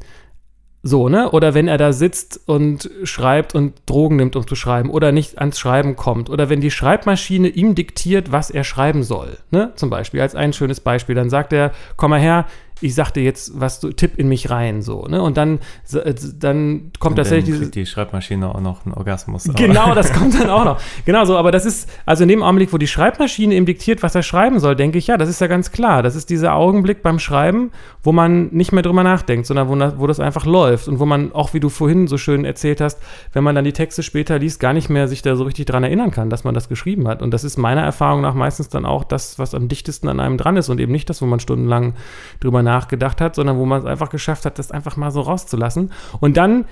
so, 0.83 1.09
ne? 1.09 1.31
Oder 1.31 1.55
wenn 1.55 1.69
er 1.69 1.79
da 1.79 1.93
sitzt 1.93 2.41
und 2.47 2.91
schreibt 3.05 3.55
und 3.55 3.75
Drogen 3.87 4.17
nimmt, 4.17 4.35
um 4.35 4.47
zu 4.47 4.57
schreiben, 4.57 4.91
oder 4.91 5.13
nicht 5.13 5.39
ans 5.39 5.59
Schreiben 5.59 5.95
kommt, 5.95 6.29
oder 6.29 6.49
wenn 6.49 6.61
die 6.61 6.73
Schreibmaschine 6.73 7.49
ihm 7.49 7.75
diktiert, 7.75 8.33
was 8.33 8.51
er 8.51 8.65
schreiben 8.65 9.05
soll, 9.05 9.39
ne? 9.51 9.73
Zum 9.77 9.91
Beispiel, 9.91 10.21
als 10.21 10.35
ein 10.35 10.53
schönes 10.53 10.81
Beispiel. 10.81 11.15
Dann 11.15 11.31
sagt 11.31 11.53
er, 11.53 11.71
komm 11.97 12.11
mal 12.11 12.21
her, 12.21 12.47
ich 12.83 12.95
sagte 12.95 13.21
jetzt, 13.21 13.59
was 13.59 13.81
du, 13.81 13.93
tipp 13.93 14.19
in 14.19 14.29
mich 14.29 14.51
rein, 14.51 14.83
so, 14.83 15.07
ne? 15.07 15.23
Und 15.23 15.37
dann, 15.37 15.61
äh, 15.93 16.15
dann 16.39 16.91
kommt 16.99 17.17
tatsächlich 17.17 17.59
diese. 17.59 17.71
die 17.71 17.87
Schreibmaschine 17.87 18.53
auch 18.53 18.61
noch 18.61 18.85
einen 18.85 18.95
Orgasmus. 18.95 19.49
Genau, 19.55 19.95
das 19.95 20.13
kommt 20.19 20.39
dann 20.39 20.51
auch 20.51 20.65
noch. 20.65 20.81
Genau 21.05 21.25
so, 21.25 21.37
aber 21.37 21.53
das 21.53 21.65
ist, 21.65 21.89
also 22.07 22.25
in 22.25 22.29
dem 22.29 22.43
Augenblick, 22.43 22.73
wo 22.73 22.79
die 22.79 22.89
Schreibmaschine 22.89 23.55
ihm 23.55 23.67
diktiert, 23.67 24.03
was 24.03 24.15
er 24.15 24.23
schreiben 24.23 24.59
soll, 24.59 24.75
denke 24.75 24.99
ich, 24.99 25.07
ja, 25.07 25.17
das 25.17 25.29
ist 25.29 25.41
ja 25.41 25.47
ganz 25.47 25.71
klar. 25.71 26.03
Das 26.03 26.17
ist 26.17 26.29
dieser 26.31 26.55
Augenblick 26.55 27.03
beim 27.03 27.19
Schreiben, 27.19 27.71
wo 28.03 28.13
man 28.13 28.49
nicht 28.49 28.73
mehr 28.73 28.83
drüber 28.83 29.05
nachdenkt, 29.05 29.47
sondern 29.47 29.69
wo, 29.69 30.01
wo 30.01 30.07
das 30.07 30.19
einfach 30.19 30.45
läuft 30.45 30.89
und 30.89 30.99
wo 30.99 31.07
man, 31.07 31.33
auch 31.33 31.55
wie 31.55 31.61
du 31.61 31.69
vorhin 31.69 32.09
so 32.09 32.19
schön 32.19 32.45
erzählt 32.45 32.81
hast, 32.81 33.01
wenn 33.33 33.45
man 33.45 33.55
dann 33.55 33.65
die 33.65 33.73
Texte 33.73 34.03
später 34.03 34.39
liest, 34.39 34.59
gar 34.59 34.73
nicht 34.73 34.91
mehr 34.91 35.07
sich 35.07 35.23
da 35.23 35.37
so 35.37 35.45
richtig 35.45 35.67
dran 35.67 35.85
erinnern 35.85 36.11
kann, 36.11 36.31
dass 36.31 36.43
man 36.45 36.55
das 36.55 36.69
geschrieben 36.69 37.07
hat. 37.07 37.23
Und 37.23 37.31
das 37.31 37.45
ist 37.45 37.57
meiner 37.57 37.83
Erfahrung 37.83 38.23
nach 38.23 38.35
meistens 38.35 38.69
dann 38.69 38.85
auch 38.85 39.05
das, 39.05 39.39
was 39.39 39.55
am 39.55 39.69
dichtesten 39.69 40.09
an 40.09 40.19
einem 40.19 40.37
dran 40.37 40.57
ist 40.57 40.69
und 40.69 40.81
eben 40.81 40.93
nicht 40.93 41.09
das, 41.09 41.23
wo 41.23 41.27
man 41.27 41.39
stundenlang 41.39 41.95
drüber 42.41 42.63
nachdenkt 42.63 42.72
nachgedacht 42.73 43.21
hat, 43.21 43.35
sondern 43.35 43.59
wo 43.59 43.67
man 43.67 43.81
es 43.81 43.87
einfach 43.87 44.11
geschafft 44.11 44.47
hat, 44.47 44.59
das 44.59 44.71
einfach 44.71 44.97
mal 44.97 45.11
so 45.11 45.21
rauszulassen. 45.21 45.93
Und 46.21 46.37
dann 46.37 46.65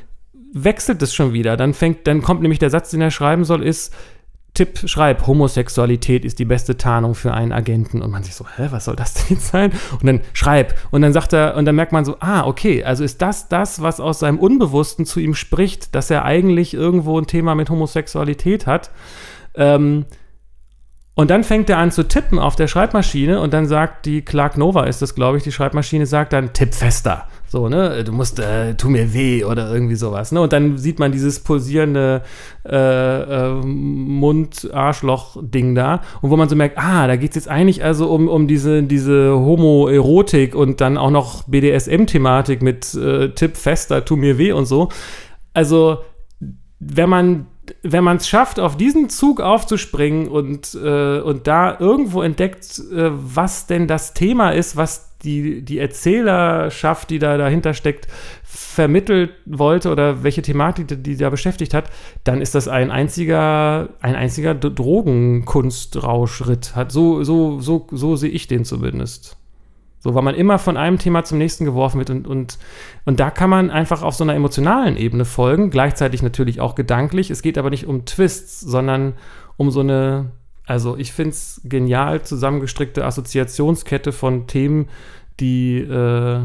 wechselt 0.53 1.03
es 1.03 1.15
schon 1.15 1.33
wieder. 1.33 1.57
Dann 1.57 1.75
fängt, 1.75 2.07
dann 2.07 2.23
kommt 2.23 2.43
nämlich 2.43 2.59
der 2.59 2.71
Satz, 2.71 2.91
den 2.91 3.01
er 3.01 3.11
schreiben 3.11 3.45
soll, 3.45 3.63
ist, 3.63 3.95
Tipp, 4.53 4.81
schreib, 4.87 5.29
Homosexualität 5.29 6.25
ist 6.25 6.41
die 6.41 6.45
beste 6.45 6.77
Tarnung 6.77 7.15
für 7.15 7.33
einen 7.33 7.53
Agenten. 7.53 8.03
Und 8.03 8.11
man 8.11 8.25
sich 8.25 8.35
so, 8.35 8.45
hä, 8.57 8.69
was 8.71 8.87
soll 8.87 8.97
das 8.97 9.15
denn 9.15 9.37
jetzt 9.37 9.47
sein? 9.49 9.73
Und 9.93 10.07
dann 10.07 10.21
schreib. 10.33 10.75
Und 10.91 11.03
dann 11.03 11.13
sagt 11.13 11.33
er, 11.33 11.57
und 11.57 11.67
dann 11.67 11.77
merkt 11.77 11.93
man 11.93 12.05
so, 12.05 12.17
ah, 12.19 12.47
okay, 12.47 12.83
also 12.83 13.05
ist 13.05 13.23
das 13.23 13.49
das, 13.49 13.81
was 13.81 14.01
aus 14.01 14.19
seinem 14.19 14.39
Unbewussten 14.39 15.07
zu 15.07 15.21
ihm 15.21 15.35
spricht, 15.35 15.95
dass 15.95 16.11
er 16.11 16.25
eigentlich 16.25 16.75
irgendwo 16.75 17.19
ein 17.19 17.29
Thema 17.29 17.55
mit 17.55 17.71
Homosexualität 17.71 18.67
hat. 18.67 18.91
Ähm, 19.55 20.07
und 21.21 21.31
dann 21.31 21.45
fängt 21.45 21.69
er 21.69 21.77
an 21.77 21.93
zu 21.93 22.09
tippen 22.09 22.39
auf 22.39 22.57
der 22.57 22.67
Schreibmaschine 22.67 23.43
und 23.43 23.53
dann 23.53 23.67
sagt 23.67 24.07
die 24.07 24.23
Clark 24.23 24.57
Nova, 24.57 24.85
ist 24.85 25.03
das, 25.03 25.15
glaube 25.15 25.37
ich, 25.37 25.43
die 25.43 25.53
Schreibmaschine, 25.53 26.07
sagt 26.07 26.33
dann, 26.33 26.55
tipp 26.55 26.73
fester. 26.73 27.27
So, 27.47 27.69
ne, 27.69 28.03
du 28.05 28.13
musst, 28.13 28.41
äh, 28.41 28.75
tu 28.75 28.89
mir 28.89 29.13
weh 29.13 29.45
oder 29.45 29.71
irgendwie 29.71 29.97
sowas, 29.97 30.33
ne? 30.33 30.41
Und 30.41 30.55
dann 30.55 30.79
sieht 30.79 30.99
man 30.99 31.13
dieses 31.13 31.41
pulsierende 31.41 32.23
äh, 32.67 32.75
äh, 32.75 33.53
Mund-Arschloch-Ding 33.53 35.75
da 35.75 36.01
und 36.23 36.31
wo 36.31 36.39
man 36.39 36.49
so 36.49 36.57
merkt, 36.57 36.79
ah, 36.79 37.07
da 37.07 37.17
geht 37.17 37.33
es 37.33 37.35
jetzt 37.35 37.49
eigentlich 37.49 37.85
also 37.85 38.09
um, 38.09 38.27
um 38.27 38.49
diese, 38.49 38.83
diese 38.83 39.33
Homoerotik 39.33 40.55
und 40.55 40.81
dann 40.81 40.97
auch 40.97 41.11
noch 41.11 41.43
BDSM-Thematik 41.43 42.63
mit 42.63 42.95
äh, 42.95 43.35
Tipp 43.35 43.59
fester, 43.59 44.07
tu 44.07 44.17
mir 44.17 44.39
weh 44.39 44.53
und 44.53 44.65
so. 44.65 44.89
Also, 45.53 45.99
wenn 46.79 47.11
man 47.11 47.47
wenn 47.83 48.05
man 48.05 48.19
es 48.19 48.29
schafft, 48.29 48.61
auf 48.61 48.77
diesen 48.77 49.09
Zug 49.09 49.41
aufzuspringen 49.41 50.29
und, 50.29 50.75
äh, 50.75 51.21
und 51.21 51.47
da 51.47 51.79
irgendwo 51.79 52.23
entdeckt, 52.23 52.81
äh, 52.93 53.11
was 53.13 53.67
denn 53.67 53.87
das 53.87 54.15
Thema 54.15 54.51
ist, 54.51 54.77
was 54.77 55.11
die, 55.23 55.63
die 55.63 55.79
Erzählerschaft, 55.79 57.11
die 57.11 57.19
da 57.19 57.37
dahinter 57.37 57.75
steckt, 57.75 58.09
vermittelt 58.43 59.33
wollte 59.47 59.91
oder 59.91 60.23
welche 60.23 60.43
Thematik 60.43 60.87
die, 60.89 60.97
die 60.97 61.17
da 61.17 61.31
beschäftigt 61.31 61.75
hat, 61.75 61.91
dann 62.25 62.41
ist 62.41 62.55
das 62.55 62.69
ein 62.69 62.91
einziger, 62.91 63.91
ein 64.01 64.15
einziger 64.15 64.55
Drogenkunstrauschritt. 64.55 66.75
Hat 66.75 66.91
so, 66.93 67.23
so, 67.25 67.61
so, 67.61 67.87
so 67.91 68.17
sehe 68.17 68.31
ich 68.31 68.49
den 68.49 68.65
zumindest. 68.65 69.37
So, 70.03 70.15
weil 70.15 70.23
man 70.23 70.35
immer 70.35 70.59
von 70.59 70.79
einem 70.79 70.99
Thema 70.99 71.25
zum 71.25 71.37
nächsten 71.37 71.67
geworfen 71.67 71.99
wird 71.99 72.09
und, 72.09 72.27
und, 72.27 72.59
und 73.05 73.21
da 73.21 73.31
kann 73.31 73.51
man 73.51 73.71
einfach 73.71 74.03
auf 74.03 74.15
so 74.15 74.25
einer 74.25 74.35
emotionalen 74.35 74.97
Ebene 74.97 75.27
folgen, 75.27 75.69
gleichzeitig 75.69 76.23
natürlich 76.23 76.59
auch 76.59 76.75
gedanklich. 76.75 77.31
Es 77.31 77.43
geht 77.43 77.59
aber 77.59 77.69
nicht 77.69 77.87
um 77.87 78.07
Twists, 78.07 78.61
sondern 78.61 79.13
um 79.59 79.71
so 79.71 79.81
eine, 79.81 80.33
also 80.65 80.97
ich 80.97 81.13
finde 81.13 81.33
es 81.33 81.61
genial 81.65 82.23
zusammengestrickte 82.23 83.05
Assoziationskette 83.05 84.13
von 84.13 84.47
Themen, 84.47 84.89
die, 85.39 85.81
äh, 85.81 86.41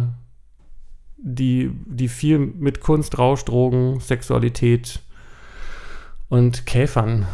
die, 1.18 1.72
die 1.86 2.10
viel 2.10 2.40
mit 2.40 2.82
Kunst, 2.82 3.18
Rausch, 3.18 3.46
Drogen, 3.46 4.02
Sexualität 4.02 5.00
und 6.28 6.66
Käfern 6.66 7.26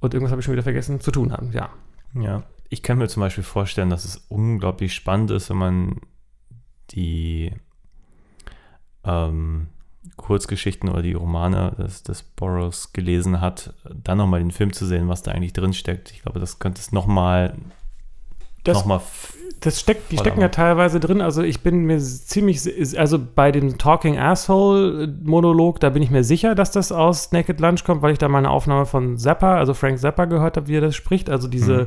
und 0.00 0.14
irgendwas 0.14 0.32
habe 0.32 0.40
ich 0.40 0.46
schon 0.46 0.54
wieder 0.54 0.62
vergessen, 0.62 1.00
zu 1.00 1.10
tun 1.10 1.32
haben, 1.32 1.52
ja. 1.52 1.68
Ja 2.14 2.44
ich 2.74 2.82
kann 2.82 2.98
mir 2.98 3.06
zum 3.06 3.20
Beispiel 3.20 3.44
vorstellen, 3.44 3.88
dass 3.88 4.04
es 4.04 4.16
unglaublich 4.28 4.94
spannend 4.94 5.30
ist, 5.30 5.48
wenn 5.48 5.56
man 5.56 6.00
die 6.90 7.52
ähm, 9.04 9.68
Kurzgeschichten 10.16 10.88
oder 10.88 11.00
die 11.00 11.12
Romane 11.12 11.76
des, 11.78 12.02
des 12.02 12.24
Burroughs 12.24 12.92
gelesen 12.92 13.40
hat, 13.40 13.74
dann 13.88 14.18
nochmal 14.18 14.40
den 14.40 14.50
Film 14.50 14.72
zu 14.72 14.86
sehen, 14.86 15.08
was 15.08 15.22
da 15.22 15.30
eigentlich 15.30 15.52
drin 15.52 15.72
steckt. 15.72 16.10
Ich 16.10 16.22
glaube, 16.22 16.40
das 16.40 16.58
könnte 16.58 16.80
es 16.80 16.90
nochmal 16.90 17.56
noch 18.66 18.86
mal 18.86 19.00
das 19.64 19.80
steckt, 19.80 20.12
die 20.12 20.18
stecken 20.18 20.42
ja 20.42 20.48
teilweise 20.48 21.00
drin. 21.00 21.22
Also 21.22 21.42
ich 21.42 21.62
bin 21.62 21.86
mir 21.86 21.98
ziemlich, 21.98 22.60
also 22.98 23.18
bei 23.18 23.50
dem 23.50 23.78
Talking 23.78 24.18
Asshole 24.18 25.08
Monolog, 25.22 25.80
da 25.80 25.88
bin 25.88 26.02
ich 26.02 26.10
mir 26.10 26.22
sicher, 26.22 26.54
dass 26.54 26.70
das 26.70 26.92
aus 26.92 27.32
Naked 27.32 27.60
Lunch 27.60 27.82
kommt, 27.82 28.02
weil 28.02 28.12
ich 28.12 28.18
da 28.18 28.28
mal 28.28 28.38
eine 28.38 28.50
Aufnahme 28.50 28.84
von 28.84 29.16
Zappa, 29.16 29.56
also 29.56 29.72
Frank 29.72 29.98
Zappa 29.98 30.26
gehört 30.26 30.58
habe, 30.58 30.68
wie 30.68 30.76
er 30.76 30.82
das 30.82 30.94
spricht. 30.94 31.30
Also 31.30 31.48
diese 31.48 31.84
mhm. 31.84 31.86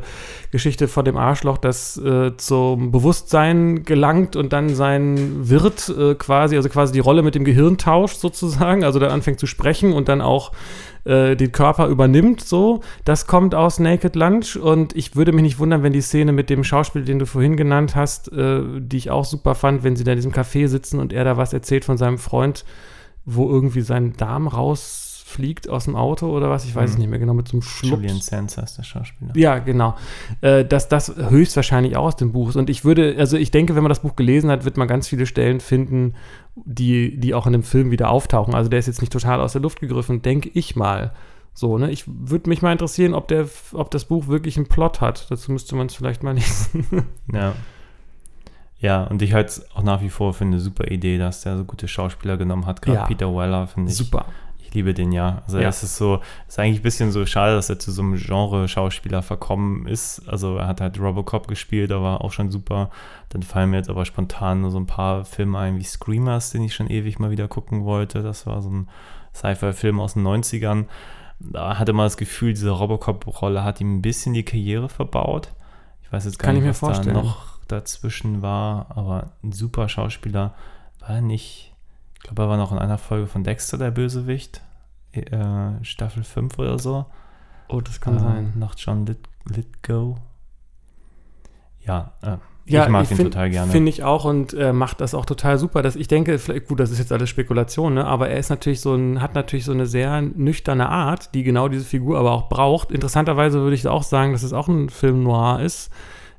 Geschichte 0.51 0.87
von 0.87 1.05
dem 1.05 1.17
Arschloch, 1.17 1.59
das 1.59 1.97
äh, 1.97 2.35
zum 2.37 2.91
Bewusstsein 2.91 3.83
gelangt 3.83 4.35
und 4.35 4.53
dann 4.53 4.69
sein 4.69 5.47
Wirt 5.47 5.93
äh, 5.95 6.15
quasi, 6.15 6.55
also 6.55 6.69
quasi 6.69 6.93
die 6.93 6.99
Rolle 6.99 7.21
mit 7.21 7.35
dem 7.35 7.45
Gehirn 7.45 7.77
tauscht 7.77 8.17
sozusagen, 8.17 8.83
also 8.83 8.97
dann 8.97 9.11
anfängt 9.11 9.39
zu 9.39 9.45
sprechen 9.45 9.93
und 9.93 10.09
dann 10.09 10.21
auch 10.21 10.51
äh, 11.07 11.35
den 11.35 11.51
Körper 11.51 11.87
übernimmt, 11.87 12.41
so. 12.41 12.81
Das 13.05 13.27
kommt 13.27 13.55
aus 13.55 13.79
Naked 13.79 14.15
Lunch 14.15 14.57
und 14.57 14.95
ich 14.95 15.15
würde 15.15 15.31
mich 15.31 15.43
nicht 15.43 15.59
wundern, 15.59 15.81
wenn 15.83 15.93
die 15.93 16.01
Szene 16.01 16.33
mit 16.33 16.49
dem 16.49 16.63
Schauspiel, 16.63 17.05
den 17.05 17.19
du 17.19 17.25
vorhin 17.25 17.55
genannt 17.55 17.95
hast, 17.95 18.31
äh, 18.31 18.61
die 18.79 18.97
ich 18.97 19.09
auch 19.09 19.25
super 19.25 19.55
fand, 19.55 19.83
wenn 19.83 19.95
sie 19.95 20.03
da 20.03 20.11
in 20.11 20.17
diesem 20.17 20.33
Café 20.33 20.67
sitzen 20.67 20.99
und 20.99 21.13
er 21.13 21.23
da 21.23 21.37
was 21.37 21.53
erzählt 21.53 21.85
von 21.85 21.97
seinem 21.97 22.17
Freund, 22.17 22.65
wo 23.25 23.49
irgendwie 23.49 23.81
sein 23.81 24.13
Darm 24.17 24.47
rausfliegt 25.27 25.69
aus 25.69 25.85
dem 25.85 25.95
Auto 25.95 26.27
oder 26.35 26.49
was, 26.49 26.65
ich 26.65 26.75
weiß 26.75 26.91
es 26.91 26.95
Mhm. 26.95 27.01
nicht 27.01 27.09
mehr 27.09 27.19
genau, 27.19 27.33
mit 27.33 27.47
so 27.47 27.53
einem 27.53 27.61
Schluck. 27.61 27.99
Julian 28.01 28.19
Sands 28.21 28.57
heißt 28.57 28.77
der 28.77 28.83
Schauspieler. 28.83 29.31
Ja, 29.35 29.59
genau. 29.59 29.95
Äh, 30.41 30.65
dass 30.65 30.87
das 30.89 31.13
höchstwahrscheinlich 31.15 31.95
auch 31.97 32.05
aus 32.05 32.15
dem 32.15 32.31
Buch 32.31 32.49
ist. 32.49 32.55
Und 32.55 32.69
ich 32.69 32.85
würde, 32.85 33.15
also 33.17 33.37
ich 33.37 33.51
denke, 33.51 33.75
wenn 33.75 33.83
man 33.83 33.89
das 33.89 33.99
Buch 34.01 34.15
gelesen 34.15 34.49
hat, 34.49 34.65
wird 34.65 34.77
man 34.77 34.87
ganz 34.87 35.07
viele 35.07 35.25
Stellen 35.25 35.59
finden, 35.59 36.15
die, 36.55 37.17
die 37.19 37.33
auch 37.33 37.45
in 37.45 37.53
dem 37.53 37.63
Film 37.63 37.91
wieder 37.91 38.09
auftauchen. 38.09 38.55
Also 38.55 38.69
der 38.69 38.79
ist 38.79 38.87
jetzt 38.87 39.01
nicht 39.01 39.13
total 39.13 39.41
aus 39.41 39.53
der 39.53 39.61
Luft 39.61 39.79
gegriffen, 39.79 40.21
denke 40.21 40.49
ich 40.53 40.75
mal. 40.75 41.11
So, 41.53 41.77
ne? 41.77 41.89
Ich 41.91 42.03
würde 42.07 42.49
mich 42.49 42.61
mal 42.61 42.71
interessieren, 42.71 43.13
ob, 43.13 43.27
der, 43.27 43.47
ob 43.73 43.91
das 43.91 44.05
Buch 44.05 44.27
wirklich 44.27 44.57
einen 44.57 44.67
Plot 44.67 45.01
hat. 45.01 45.29
Dazu 45.29 45.51
müsste 45.51 45.75
man 45.75 45.87
es 45.87 45.95
vielleicht 45.95 46.23
mal 46.23 46.33
lesen. 46.35 46.85
Ja. 47.33 47.53
Ja, 48.79 49.05
und 49.05 49.23
ich 49.23 49.33
halte 49.33 49.49
es 49.49 49.71
auch 49.75 49.81
nach 49.81 50.01
wie 50.01 50.09
vor 50.09 50.35
für 50.35 50.43
eine 50.45 50.59
super 50.59 50.91
Idee, 50.91 51.17
dass 51.17 51.41
der 51.41 51.57
so 51.57 51.63
gute 51.63 51.87
Schauspieler 51.87 52.37
genommen 52.37 52.67
hat. 52.67 52.83
Gerade 52.83 52.99
Ja. 52.99 53.05
Peter 53.05 53.35
Weller, 53.35 53.65
finde 53.65 53.89
ich. 53.89 53.97
Super. 53.97 54.25
Ich 54.77 54.83
liebe 54.83 54.93
den 54.93 55.11
ja. 55.11 55.41
Also 55.47 55.57
Ja. 55.57 55.69
es 55.69 55.81
ist 55.81 55.97
so, 55.97 56.19
ist 56.47 56.59
eigentlich 56.59 56.81
ein 56.81 56.83
bisschen 56.83 57.11
so 57.11 57.25
schade, 57.25 57.55
dass 57.55 57.67
er 57.67 57.79
zu 57.79 57.91
so 57.91 58.03
einem 58.03 58.15
Genre-Schauspieler 58.15 59.23
verkommen 59.23 59.87
ist. 59.87 60.27
Also 60.29 60.57
er 60.57 60.67
hat 60.67 60.81
halt 60.81 60.99
Robocop 60.99 61.47
gespielt, 61.47 61.89
da 61.89 61.99
war 62.03 62.21
auch 62.21 62.31
schon 62.31 62.51
super. 62.51 62.91
Dann 63.29 63.41
fallen 63.41 63.71
mir 63.71 63.77
jetzt 63.77 63.89
aber 63.89 64.05
spontan 64.05 64.61
nur 64.61 64.69
so 64.69 64.79
ein 64.79 64.85
paar 64.85 65.25
Filme 65.25 65.57
ein 65.57 65.79
wie 65.79 65.83
Screamers, 65.83 66.51
den 66.51 66.61
ich 66.61 66.75
schon 66.75 66.91
ewig 66.91 67.17
mal 67.17 67.31
wieder 67.31 67.47
gucken 67.47 67.85
wollte. 67.85 68.21
Das 68.21 68.45
war 68.45 68.61
so 68.61 68.69
ein 68.69 68.87
Sci-Fi-Film 69.33 69.99
aus 69.99 70.13
den 70.13 70.23
90ern. 70.27 70.85
Da 71.39 71.79
hatte 71.79 71.93
man 71.93 72.05
das 72.05 72.17
Gefühl, 72.17 72.53
diese 72.53 72.69
Robocop-Rolle 72.69 73.63
hat 73.63 73.81
ihm 73.81 73.95
ein 73.97 74.01
bisschen 74.03 74.33
die 74.35 74.45
Karriere 74.45 74.89
verbaut. 74.89 75.53
Ich 76.03 76.11
weiß 76.11 76.25
jetzt 76.25 76.37
gar 76.37 76.47
Kann 76.47 76.55
ich 76.57 76.61
nicht, 76.61 76.69
was 76.69 76.79
vorstellen. 76.79 77.15
da 77.15 77.21
noch 77.23 77.57
dazwischen 77.67 78.43
war, 78.43 78.95
aber 78.95 79.31
ein 79.43 79.51
super 79.53 79.89
Schauspieler 79.89 80.53
war 80.99 81.09
er 81.09 81.21
nicht. 81.21 81.73
Ich 82.15 82.23
glaube, 82.23 82.43
er 82.43 82.49
war 82.49 82.57
noch 82.57 82.71
in 82.71 82.79
einer 82.79 82.97
Folge 82.97 83.27
von 83.27 83.43
Dexter 83.43 83.77
der 83.77 83.91
Bösewicht. 83.91 84.61
Äh, 85.23 85.83
Staffel 85.83 86.23
5 86.23 86.57
oder 86.59 86.79
so. 86.79 87.05
Oh, 87.69 87.81
das 87.81 87.99
kann 88.01 88.17
äh, 88.17 88.19
sein. 88.19 88.53
Nach 88.55 88.75
John 88.77 89.05
Lit 89.05 89.19
Litgo. 89.45 90.17
Ja, 91.81 92.13
äh, 92.21 92.37
Ja, 92.65 92.83
ich 92.83 92.89
mag 92.89 93.09
ihn 93.09 93.17
find- 93.17 93.33
total 93.33 93.49
gerne. 93.49 93.71
Finde 93.71 93.89
ich 93.89 94.03
auch 94.03 94.25
und 94.25 94.53
äh, 94.53 94.73
macht 94.73 94.99
das 94.99 95.13
auch 95.13 95.25
total 95.25 95.57
super. 95.57 95.81
Dass 95.81 95.95
ich 95.95 96.07
denke, 96.07 96.37
vielleicht, 96.37 96.67
gut, 96.67 96.79
das 96.79 96.91
ist 96.91 96.99
jetzt 96.99 97.11
alles 97.13 97.29
Spekulation, 97.29 97.93
ne? 97.93 98.05
aber 98.05 98.29
er 98.29 98.37
ist 98.37 98.49
natürlich 98.49 98.81
so 98.81 98.93
ein, 98.93 99.21
hat 99.21 99.35
natürlich 99.35 99.63
so 99.65 99.71
eine 99.71 99.85
sehr 99.85 100.21
nüchterne 100.21 100.89
Art, 100.89 101.33
die 101.33 101.43
genau 101.43 101.69
diese 101.69 101.85
Figur 101.85 102.17
aber 102.19 102.31
auch 102.31 102.49
braucht. 102.49 102.91
Interessanterweise 102.91 103.61
würde 103.61 103.75
ich 103.75 103.87
auch 103.87 104.03
sagen, 104.03 104.33
dass 104.33 104.43
es 104.43 104.53
auch 104.53 104.67
ein 104.67 104.89
Film 104.89 105.23
noir 105.23 105.61
ist, 105.61 105.91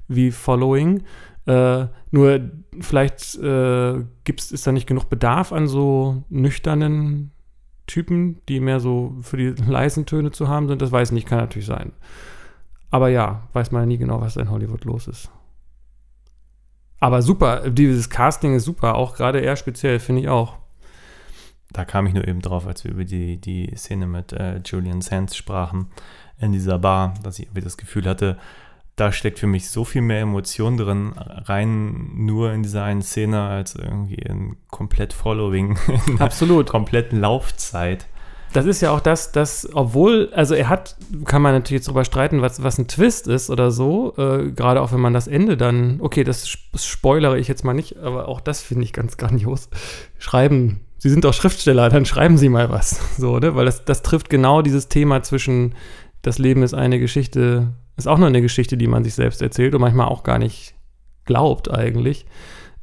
wie 0.07 0.31
Following. 0.31 1.03
Äh, 1.47 1.87
nur 2.11 2.41
vielleicht 2.81 3.37
äh, 3.37 4.05
gibt's, 4.25 4.53
ist 4.53 4.67
da 4.67 4.73
nicht 4.73 4.87
genug 4.87 5.09
Bedarf 5.09 5.51
an 5.53 5.67
so 5.67 6.25
nüchternen 6.29 7.33
Typen, 7.89 8.40
die 8.48 8.60
mehr 8.60 8.78
so 8.78 9.16
für 9.23 9.36
die 9.36 9.48
leisen 9.66 10.06
Töne 10.06 10.31
zu 10.31 10.47
haben 10.47 10.69
sind. 10.69 10.81
Das 10.81 10.93
weiß 10.93 11.09
ich 11.09 11.15
nicht, 11.15 11.27
kann 11.27 11.39
natürlich 11.39 11.66
sein. 11.66 11.90
Aber 12.90 13.09
ja, 13.09 13.48
weiß 13.52 13.73
man 13.73 13.89
nie 13.89 13.98
genau, 13.98 14.20
was 14.20 14.36
in 14.36 14.51
Hollywood 14.51 14.85
los 14.85 15.09
ist. 15.09 15.31
Aber 17.01 17.23
super, 17.23 17.70
dieses 17.70 18.10
Casting 18.10 18.55
ist 18.55 18.65
super, 18.65 18.94
auch 18.94 19.15
gerade 19.15 19.40
er 19.40 19.56
speziell, 19.56 19.98
finde 19.98 20.23
ich 20.23 20.28
auch. 20.28 20.56
Da 21.70 21.85
kam 21.85 22.06
ich 22.06 22.15
nur 22.15 22.27
eben 22.27 22.40
drauf, 22.40 22.66
als 22.66 22.85
wir 22.85 22.93
über 22.93 23.05
die, 23.05 23.36
die 23.36 23.70
Szene 23.77 24.06
mit 24.06 24.32
äh, 24.32 24.60
Julian 24.65 25.02
Sands 25.02 25.36
sprachen 25.36 25.89
in 26.39 26.52
dieser 26.52 26.78
Bar, 26.78 27.15
dass 27.23 27.39
ich 27.39 27.47
irgendwie 27.47 27.60
das 27.60 27.77
Gefühl 27.77 28.06
hatte, 28.06 28.39
da 28.99 29.12
steckt 29.12 29.39
für 29.39 29.47
mich 29.47 29.70
so 29.70 29.85
viel 29.85 30.03
mehr 30.03 30.20
Emotion 30.20 30.77
drin, 30.77 31.12
rein 31.16 32.11
nur 32.16 32.53
in 32.53 32.62
dieser 32.62 32.85
einen 32.85 33.03
Szene, 33.03 33.43
als 33.43 33.75
irgendwie 33.75 34.16
in 34.16 34.57
komplett 34.69 35.12
Following, 35.12 35.79
in 36.07 36.19
Absolut. 36.20 36.69
kompletten 36.69 37.20
Laufzeit. 37.20 38.07
Das 38.55 38.65
ist 38.65 38.81
ja 38.81 38.93
auch 38.93 39.01
das, 39.01 39.31
dass, 39.31 39.69
obwohl, 39.75 40.31
also 40.35 40.55
er 40.55 40.70
hat, 40.70 40.97
kann 41.27 41.43
man 41.43 41.53
natürlich 41.53 41.81
jetzt 41.81 41.89
drüber 41.89 42.07
streiten, 42.07 42.41
was, 42.41 42.62
was 42.62 42.79
ein 42.79 42.89
Twist 42.89 43.29
ist 43.29 43.51
oder 43.51 43.70
so, 43.70 44.15
äh, 44.16 44.51
gerade 44.53 44.81
auch 44.81 44.91
wenn 44.91 45.01
man 45.01 45.12
das 45.12 45.29
Ende 45.29 45.59
dann, 45.59 46.01
okay, 46.01 46.25
das 46.25 46.45
sp- 46.49 46.65
spoilere 46.79 47.39
ich 47.39 47.47
jetzt 47.47 47.62
mal 47.62 47.75
nicht, 47.75 47.99
aber 47.99 48.27
auch 48.27 48.41
das 48.41 48.62
finde 48.62 48.85
ich 48.85 48.95
ganz 48.95 49.19
grandios. 49.19 49.69
Schreiben, 50.19 50.81
Sie 50.97 51.11
sind 51.11 51.25
doch 51.25 51.35
Schriftsteller, 51.35 51.91
dann 51.91 52.07
schreiben 52.07 52.39
Sie 52.39 52.49
mal 52.49 52.70
was. 52.70 52.99
So, 53.19 53.39
ne? 53.39 53.55
Weil 53.55 53.66
das, 53.66 53.85
das 53.85 54.03
trifft 54.03 54.31
genau 54.31 54.62
dieses 54.62 54.89
Thema 54.89 55.23
zwischen, 55.23 55.75
das 56.23 56.39
Leben 56.39 56.62
ist 56.62 56.73
eine 56.75 56.99
Geschichte, 56.99 57.75
ist 57.99 58.07
auch 58.07 58.19
nur 58.19 58.29
eine 58.29 58.43
Geschichte, 58.43 58.77
die 58.77 58.87
man 58.87 59.05
sich 59.05 59.15
selbst 59.15 59.43
erzählt 59.43 59.75
und 59.75 59.81
manchmal 59.81 60.09
auch 60.09 60.23
gar 60.23 60.39
nicht 60.39 60.75
glaubt 61.25 61.70
eigentlich. 61.70 62.27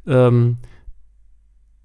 Ähm, 0.06 0.58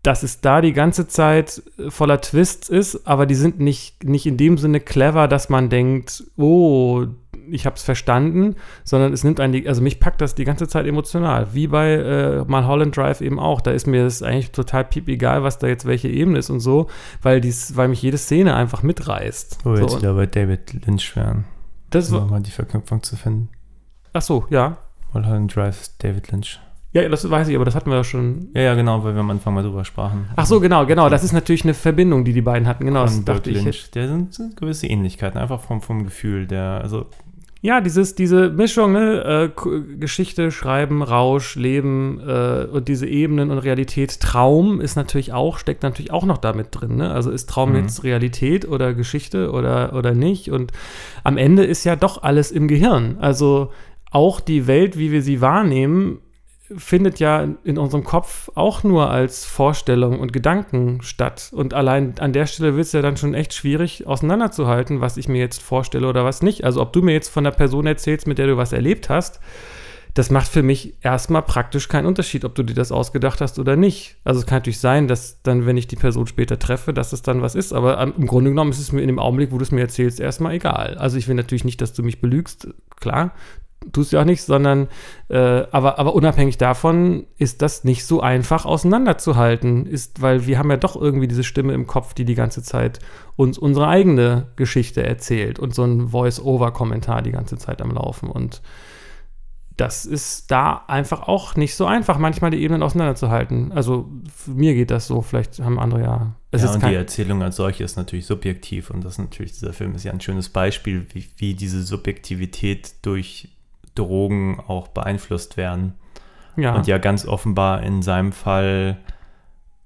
dass 0.02 0.22
es 0.22 0.40
da 0.40 0.60
die 0.62 0.72
ganze 0.72 1.08
Zeit 1.08 1.62
voller 1.88 2.20
Twists 2.20 2.70
ist, 2.70 3.06
aber 3.06 3.26
die 3.26 3.34
sind 3.34 3.60
nicht, 3.60 4.04
nicht 4.04 4.26
in 4.26 4.38
dem 4.38 4.56
Sinne 4.56 4.80
clever, 4.80 5.28
dass 5.28 5.50
man 5.50 5.68
denkt, 5.68 6.24
oh, 6.38 7.04
ich 7.50 7.66
habe 7.66 7.76
es 7.76 7.82
verstanden, 7.82 8.56
sondern 8.84 9.12
es 9.12 9.24
nimmt 9.24 9.40
einen, 9.40 9.52
die, 9.52 9.68
also 9.68 9.82
mich 9.82 10.00
packt 10.00 10.20
das 10.20 10.34
die 10.34 10.44
ganze 10.44 10.68
Zeit 10.68 10.86
emotional, 10.86 11.48
wie 11.52 11.66
bei 11.66 11.92
äh, 11.92 12.44
Mulholland 12.46 12.96
Drive 12.96 13.20
eben 13.20 13.38
auch. 13.38 13.60
Da 13.60 13.72
ist 13.72 13.86
mir 13.86 14.04
das 14.04 14.22
eigentlich 14.22 14.52
total 14.52 14.84
piep 14.84 15.08
egal, 15.08 15.42
was 15.42 15.58
da 15.58 15.66
jetzt 15.66 15.84
welche 15.84 16.08
Ebene 16.08 16.38
ist 16.38 16.48
und 16.48 16.60
so, 16.60 16.88
weil, 17.20 17.40
dies, 17.40 17.76
weil 17.76 17.88
mich 17.88 18.00
jede 18.00 18.18
Szene 18.18 18.54
einfach 18.54 18.82
mitreißt. 18.82 19.58
Wo 19.64 19.70
wir 19.70 19.76
so, 19.78 19.82
jetzt 19.82 19.96
wieder 19.98 20.14
bei 20.14 20.26
David 20.26 20.86
Lynch 20.86 21.14
wären, 21.16 21.44
das 21.90 22.10
um 22.10 22.18
war, 22.18 22.26
mal 22.26 22.40
die 22.40 22.50
Verknüpfung 22.50 23.02
zu 23.02 23.16
finden. 23.16 23.48
ach 24.12 24.22
so, 24.22 24.46
ja. 24.50 24.78
Mulholland 25.12 25.54
Drive 25.54 25.90
David 25.98 26.30
Lynch. 26.30 26.60
Ja, 26.92 27.08
das 27.08 27.28
weiß 27.28 27.48
ich, 27.48 27.54
aber 27.54 27.64
das 27.64 27.76
hatten 27.76 27.90
wir 27.90 27.96
ja 27.98 28.04
schon. 28.04 28.48
Ja, 28.54 28.62
ja, 28.62 28.74
genau, 28.74 29.04
weil 29.04 29.14
wir 29.14 29.20
am 29.20 29.30
Anfang 29.30 29.54
mal 29.54 29.62
drüber 29.62 29.84
sprachen. 29.84 30.28
Ach 30.34 30.46
so, 30.46 30.58
genau, 30.58 30.86
genau. 30.86 31.08
Das 31.08 31.22
ist 31.22 31.32
natürlich 31.32 31.62
eine 31.62 31.74
Verbindung, 31.74 32.24
die 32.24 32.32
die 32.32 32.42
beiden 32.42 32.66
hatten. 32.66 32.84
Genau, 32.84 33.02
das 33.02 33.24
dachte 33.24 33.42
David 33.42 33.56
ich. 33.56 33.64
Lynch. 33.64 33.90
Der 33.92 34.08
sind, 34.08 34.34
sind 34.34 34.56
gewisse 34.56 34.88
Ähnlichkeiten, 34.88 35.38
einfach 35.38 35.60
vom, 35.60 35.82
vom 35.82 36.02
Gefühl. 36.02 36.48
Der, 36.48 36.80
also 36.82 37.06
Ja, 37.62 37.82
dieses, 37.82 38.14
diese 38.14 38.48
Mischung, 38.48 38.92
ne? 38.92 39.52
äh, 39.54 39.96
Geschichte, 39.98 40.50
Schreiben, 40.50 41.02
Rausch, 41.02 41.56
Leben 41.56 42.18
äh, 42.26 42.64
und 42.64 42.88
diese 42.88 43.06
Ebenen 43.06 43.50
und 43.50 43.58
Realität. 43.58 44.18
Traum 44.18 44.80
ist 44.80 44.96
natürlich 44.96 45.34
auch, 45.34 45.58
steckt 45.58 45.82
natürlich 45.82 46.10
auch 46.10 46.24
noch 46.24 46.38
damit 46.38 46.68
drin. 46.70 46.96
Ne? 46.96 47.10
Also 47.12 47.30
ist 47.30 47.50
Traum 47.50 47.70
Mhm. 47.72 47.76
jetzt 47.76 48.02
Realität 48.02 48.66
oder 48.66 48.94
Geschichte 48.94 49.50
oder, 49.52 49.92
oder 49.94 50.14
nicht? 50.14 50.50
Und 50.50 50.72
am 51.22 51.36
Ende 51.36 51.64
ist 51.64 51.84
ja 51.84 51.96
doch 51.96 52.22
alles 52.22 52.50
im 52.50 52.66
Gehirn. 52.66 53.18
Also 53.20 53.72
auch 54.10 54.40
die 54.40 54.66
Welt, 54.66 54.96
wie 54.96 55.12
wir 55.12 55.20
sie 55.20 55.42
wahrnehmen, 55.42 56.20
findet 56.76 57.18
ja 57.18 57.46
in 57.64 57.78
unserem 57.78 58.04
Kopf 58.04 58.50
auch 58.54 58.84
nur 58.84 59.10
als 59.10 59.44
Vorstellung 59.44 60.20
und 60.20 60.32
Gedanken 60.32 61.02
statt. 61.02 61.50
Und 61.52 61.74
allein 61.74 62.18
an 62.18 62.32
der 62.32 62.46
Stelle 62.46 62.76
wird 62.76 62.86
es 62.86 62.92
ja 62.92 63.02
dann 63.02 63.16
schon 63.16 63.34
echt 63.34 63.54
schwierig 63.54 64.06
auseinanderzuhalten, 64.06 65.00
was 65.00 65.16
ich 65.16 65.28
mir 65.28 65.38
jetzt 65.38 65.62
vorstelle 65.62 66.08
oder 66.08 66.24
was 66.24 66.42
nicht. 66.42 66.64
Also 66.64 66.80
ob 66.80 66.92
du 66.92 67.02
mir 67.02 67.12
jetzt 67.12 67.28
von 67.28 67.44
der 67.44 67.50
Person 67.50 67.86
erzählst, 67.86 68.26
mit 68.26 68.38
der 68.38 68.46
du 68.46 68.56
was 68.56 68.72
erlebt 68.72 69.08
hast, 69.08 69.40
das 70.14 70.30
macht 70.30 70.48
für 70.48 70.62
mich 70.62 70.94
erstmal 71.02 71.42
praktisch 71.42 71.88
keinen 71.88 72.06
Unterschied, 72.06 72.44
ob 72.44 72.54
du 72.54 72.62
dir 72.62 72.74
das 72.74 72.90
ausgedacht 72.90 73.40
hast 73.40 73.58
oder 73.58 73.76
nicht. 73.76 74.16
Also 74.24 74.40
es 74.40 74.46
kann 74.46 74.56
natürlich 74.56 74.80
sein, 74.80 75.06
dass 75.06 75.40
dann, 75.42 75.66
wenn 75.66 75.76
ich 75.76 75.86
die 75.86 75.96
Person 75.96 76.26
später 76.26 76.58
treffe, 76.58 76.92
dass 76.92 77.12
es 77.12 77.22
dann 77.22 77.42
was 77.42 77.54
ist. 77.54 77.72
Aber 77.72 78.00
im 78.02 78.26
Grunde 78.26 78.50
genommen 78.50 78.72
ist 78.72 78.80
es 78.80 78.92
mir 78.92 79.02
in 79.02 79.06
dem 79.06 79.18
Augenblick, 79.18 79.52
wo 79.52 79.58
du 79.58 79.62
es 79.62 79.70
mir 79.70 79.82
erzählst, 79.82 80.18
erstmal 80.18 80.54
egal. 80.54 80.96
Also 80.98 81.16
ich 81.16 81.28
will 81.28 81.36
natürlich 81.36 81.64
nicht, 81.64 81.80
dass 81.80 81.92
du 81.92 82.02
mich 82.02 82.20
belügst, 82.20 82.68
klar, 82.98 83.32
tust 83.92 84.12
ja 84.12 84.20
auch 84.20 84.24
nicht, 84.24 84.42
sondern 84.42 84.88
äh, 85.28 85.64
aber, 85.70 85.98
aber 85.98 86.14
unabhängig 86.14 86.58
davon 86.58 87.26
ist 87.38 87.62
das 87.62 87.84
nicht 87.84 88.04
so 88.04 88.20
einfach 88.20 88.66
auseinanderzuhalten, 88.66 89.86
ist, 89.86 90.20
weil 90.20 90.46
wir 90.46 90.58
haben 90.58 90.70
ja 90.70 90.76
doch 90.76 91.00
irgendwie 91.00 91.28
diese 91.28 91.44
Stimme 91.44 91.72
im 91.72 91.86
Kopf, 91.86 92.14
die 92.14 92.24
die 92.24 92.34
ganze 92.34 92.62
Zeit 92.62 92.98
uns 93.36 93.58
unsere 93.58 93.88
eigene 93.88 94.48
Geschichte 94.56 95.02
erzählt 95.02 95.58
und 95.58 95.74
so 95.74 95.84
ein 95.84 96.08
Voice-Over-Kommentar 96.08 97.22
die 97.22 97.32
ganze 97.32 97.56
Zeit 97.56 97.80
am 97.80 97.90
Laufen 97.92 98.28
und 98.30 98.60
das 99.80 100.04
ist 100.04 100.50
da 100.50 100.84
einfach 100.88 101.26
auch 101.26 101.56
nicht 101.56 101.74
so 101.74 101.86
einfach, 101.86 102.18
manchmal 102.18 102.50
die 102.50 102.60
Ebenen 102.60 102.82
auseinanderzuhalten. 102.82 103.72
Also 103.72 104.10
mir 104.46 104.74
geht 104.74 104.90
das 104.90 105.06
so, 105.06 105.22
vielleicht 105.22 105.58
haben 105.58 105.78
andere 105.78 106.02
ja. 106.02 106.36
Es 106.50 106.62
ja, 106.62 106.74
und 106.74 106.82
die 106.82 106.94
Erzählung 106.94 107.42
als 107.42 107.56
solche 107.56 107.82
ist 107.82 107.96
natürlich 107.96 108.26
subjektiv 108.26 108.90
und 108.90 109.02
das 109.02 109.12
ist 109.12 109.20
natürlich, 109.20 109.52
dieser 109.52 109.72
Film 109.72 109.94
ist 109.94 110.04
ja 110.04 110.12
ein 110.12 110.20
schönes 110.20 110.50
Beispiel, 110.50 111.06
wie, 111.14 111.24
wie 111.38 111.54
diese 111.54 111.82
Subjektivität 111.82 112.92
durch 113.00 113.48
Drogen 114.00 114.60
auch 114.66 114.88
beeinflusst 114.88 115.56
werden. 115.56 115.94
ja. 116.56 116.74
Und 116.74 116.86
ja 116.86 116.98
ganz 116.98 117.26
offenbar 117.26 117.82
in 117.82 118.02
seinem 118.02 118.32
Fall 118.32 118.98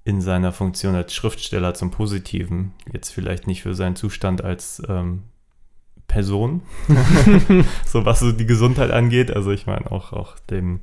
in 0.05 0.21
seiner 0.21 0.51
Funktion 0.51 0.95
als 0.95 1.13
Schriftsteller 1.13 1.73
zum 1.73 1.89
Positiven. 1.89 2.73
Jetzt 2.93 3.09
vielleicht 3.09 3.47
nicht 3.47 3.63
für 3.63 3.73
seinen 3.73 3.95
Zustand 3.95 4.43
als 4.43 4.81
ähm, 4.87 5.23
Person, 6.07 6.61
so 7.85 8.05
was 8.05 8.19
so 8.19 8.31
die 8.31 8.45
Gesundheit 8.45 8.91
angeht. 8.91 9.35
Also 9.35 9.49
ich 9.51 9.65
meine 9.65 9.91
auch, 9.91 10.13
auch 10.13 10.37
dem, 10.39 10.81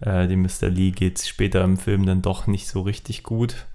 äh, 0.00 0.26
dem 0.26 0.40
Mr. 0.40 0.70
Lee 0.70 0.92
geht 0.92 1.18
es 1.18 1.28
später 1.28 1.62
im 1.62 1.76
Film 1.76 2.06
dann 2.06 2.22
doch 2.22 2.46
nicht 2.46 2.68
so 2.68 2.80
richtig 2.80 3.22
gut. 3.22 3.66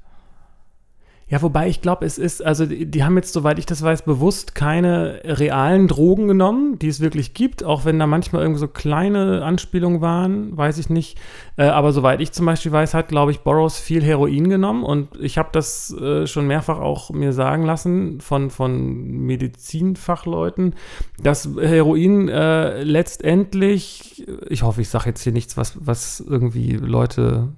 Ja, 1.29 1.41
wobei 1.41 1.67
ich 1.67 1.81
glaube, 1.81 2.05
es 2.05 2.17
ist, 2.17 2.41
also 2.41 2.65
die, 2.65 2.85
die, 2.85 3.03
haben 3.03 3.17
jetzt, 3.17 3.33
soweit 3.33 3.59
ich 3.59 3.65
das 3.65 3.81
weiß, 3.81 4.03
bewusst 4.03 4.55
keine 4.55 5.19
realen 5.25 5.89
Drogen 5.89 6.29
genommen, 6.29 6.79
die 6.79 6.87
es 6.87 7.01
wirklich 7.01 7.33
gibt, 7.33 7.65
auch 7.65 7.83
wenn 7.83 7.99
da 7.99 8.07
manchmal 8.07 8.43
irgendwie 8.43 8.61
so 8.61 8.69
kleine 8.69 9.43
Anspielungen 9.43 9.99
waren, 9.99 10.55
weiß 10.55 10.77
ich 10.77 10.89
nicht. 10.89 11.17
Äh, 11.57 11.63
aber 11.63 11.91
soweit 11.91 12.21
ich 12.21 12.31
zum 12.31 12.45
Beispiel 12.45 12.71
weiß, 12.71 12.93
hat, 12.93 13.09
glaube 13.09 13.31
ich, 13.31 13.41
Boros 13.41 13.77
viel 13.77 14.01
Heroin 14.05 14.49
genommen 14.49 14.85
und 14.85 15.19
ich 15.19 15.37
habe 15.37 15.49
das 15.51 15.93
äh, 15.99 16.27
schon 16.27 16.47
mehrfach 16.47 16.79
auch 16.79 17.09
mir 17.09 17.33
sagen 17.33 17.63
lassen 17.63 18.21
von, 18.21 18.49
von 18.49 18.95
Medizinfachleuten, 19.25 20.75
dass 21.21 21.49
Heroin 21.59 22.29
äh, 22.29 22.83
letztendlich, 22.83 24.25
ich 24.47 24.63
hoffe, 24.63 24.79
ich 24.79 24.87
sage 24.87 25.09
jetzt 25.09 25.23
hier 25.23 25.33
nichts, 25.33 25.57
was, 25.57 25.77
was 25.85 26.21
irgendwie 26.21 26.77
Leute 26.77 27.49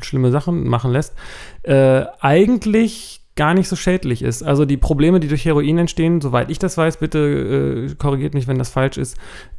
schlimme 0.00 0.30
Sachen 0.30 0.68
machen 0.68 0.90
lässt, 0.92 1.14
äh, 1.62 2.04
eigentlich 2.20 3.20
gar 3.36 3.54
nicht 3.54 3.68
so 3.68 3.74
schädlich 3.74 4.22
ist. 4.22 4.44
Also 4.44 4.64
die 4.64 4.76
Probleme, 4.76 5.18
die 5.18 5.26
durch 5.26 5.44
Heroin 5.44 5.78
entstehen, 5.78 6.20
soweit 6.20 6.50
ich 6.50 6.60
das 6.60 6.78
weiß, 6.78 6.98
bitte 6.98 7.88
äh, 7.90 7.94
korrigiert 7.96 8.32
mich, 8.32 8.46
wenn 8.46 8.58
das 8.58 8.70
falsch 8.70 8.96
ist, 8.96 9.16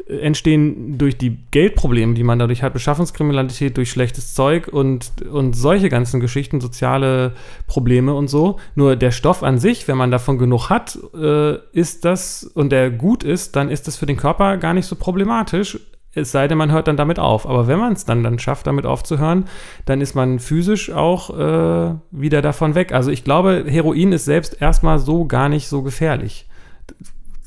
äh, 0.07 0.19
entstehen 0.19 0.97
durch 0.97 1.17
die 1.17 1.37
Geldprobleme, 1.51 2.13
die 2.13 2.23
man 2.23 2.39
dadurch 2.39 2.63
hat, 2.63 2.71
Beschaffungskriminalität 2.71 3.75
durch 3.75 3.91
schlechtes 3.91 4.33
Zeug 4.33 4.69
und, 4.69 5.11
und 5.29 5.57
solche 5.57 5.89
ganzen 5.89 6.21
Geschichten, 6.21 6.61
soziale 6.61 7.33
Probleme 7.67 8.13
und 8.13 8.29
so. 8.29 8.59
Nur 8.75 8.95
der 8.95 9.11
Stoff 9.11 9.43
an 9.43 9.59
sich, 9.59 9.89
wenn 9.89 9.97
man 9.97 10.11
davon 10.11 10.37
genug 10.37 10.69
hat, 10.69 10.97
äh, 11.13 11.57
ist 11.73 12.05
das 12.05 12.45
und 12.45 12.71
der 12.71 12.91
gut 12.91 13.25
ist, 13.25 13.57
dann 13.57 13.69
ist 13.69 13.87
das 13.87 13.97
für 13.97 14.05
den 14.05 14.17
Körper 14.17 14.55
gar 14.55 14.73
nicht 14.73 14.85
so 14.85 14.95
problematisch 14.95 15.79
es 16.15 16.31
sei 16.31 16.47
denn, 16.47 16.57
man 16.57 16.71
hört 16.71 16.87
dann 16.87 16.97
damit 16.97 17.19
auf. 17.19 17.47
Aber 17.47 17.67
wenn 17.67 17.77
man 17.77 17.93
es 17.93 18.05
dann, 18.05 18.23
dann 18.23 18.39
schafft, 18.39 18.67
damit 18.67 18.85
aufzuhören, 18.85 19.45
dann 19.85 20.01
ist 20.01 20.15
man 20.15 20.39
physisch 20.39 20.91
auch 20.91 21.29
äh, 21.29 21.95
wieder 22.11 22.41
davon 22.41 22.73
weg. 22.73 22.93
Also 22.93 23.11
ich 23.11 23.23
glaube, 23.23 23.65
Heroin 23.67 24.13
ist 24.13 24.25
selbst 24.25 24.61
erstmal 24.61 24.97
so 24.97 25.25
gar 25.25 25.49
nicht 25.49 25.67
so 25.67 25.83
gefährlich. 25.83 26.47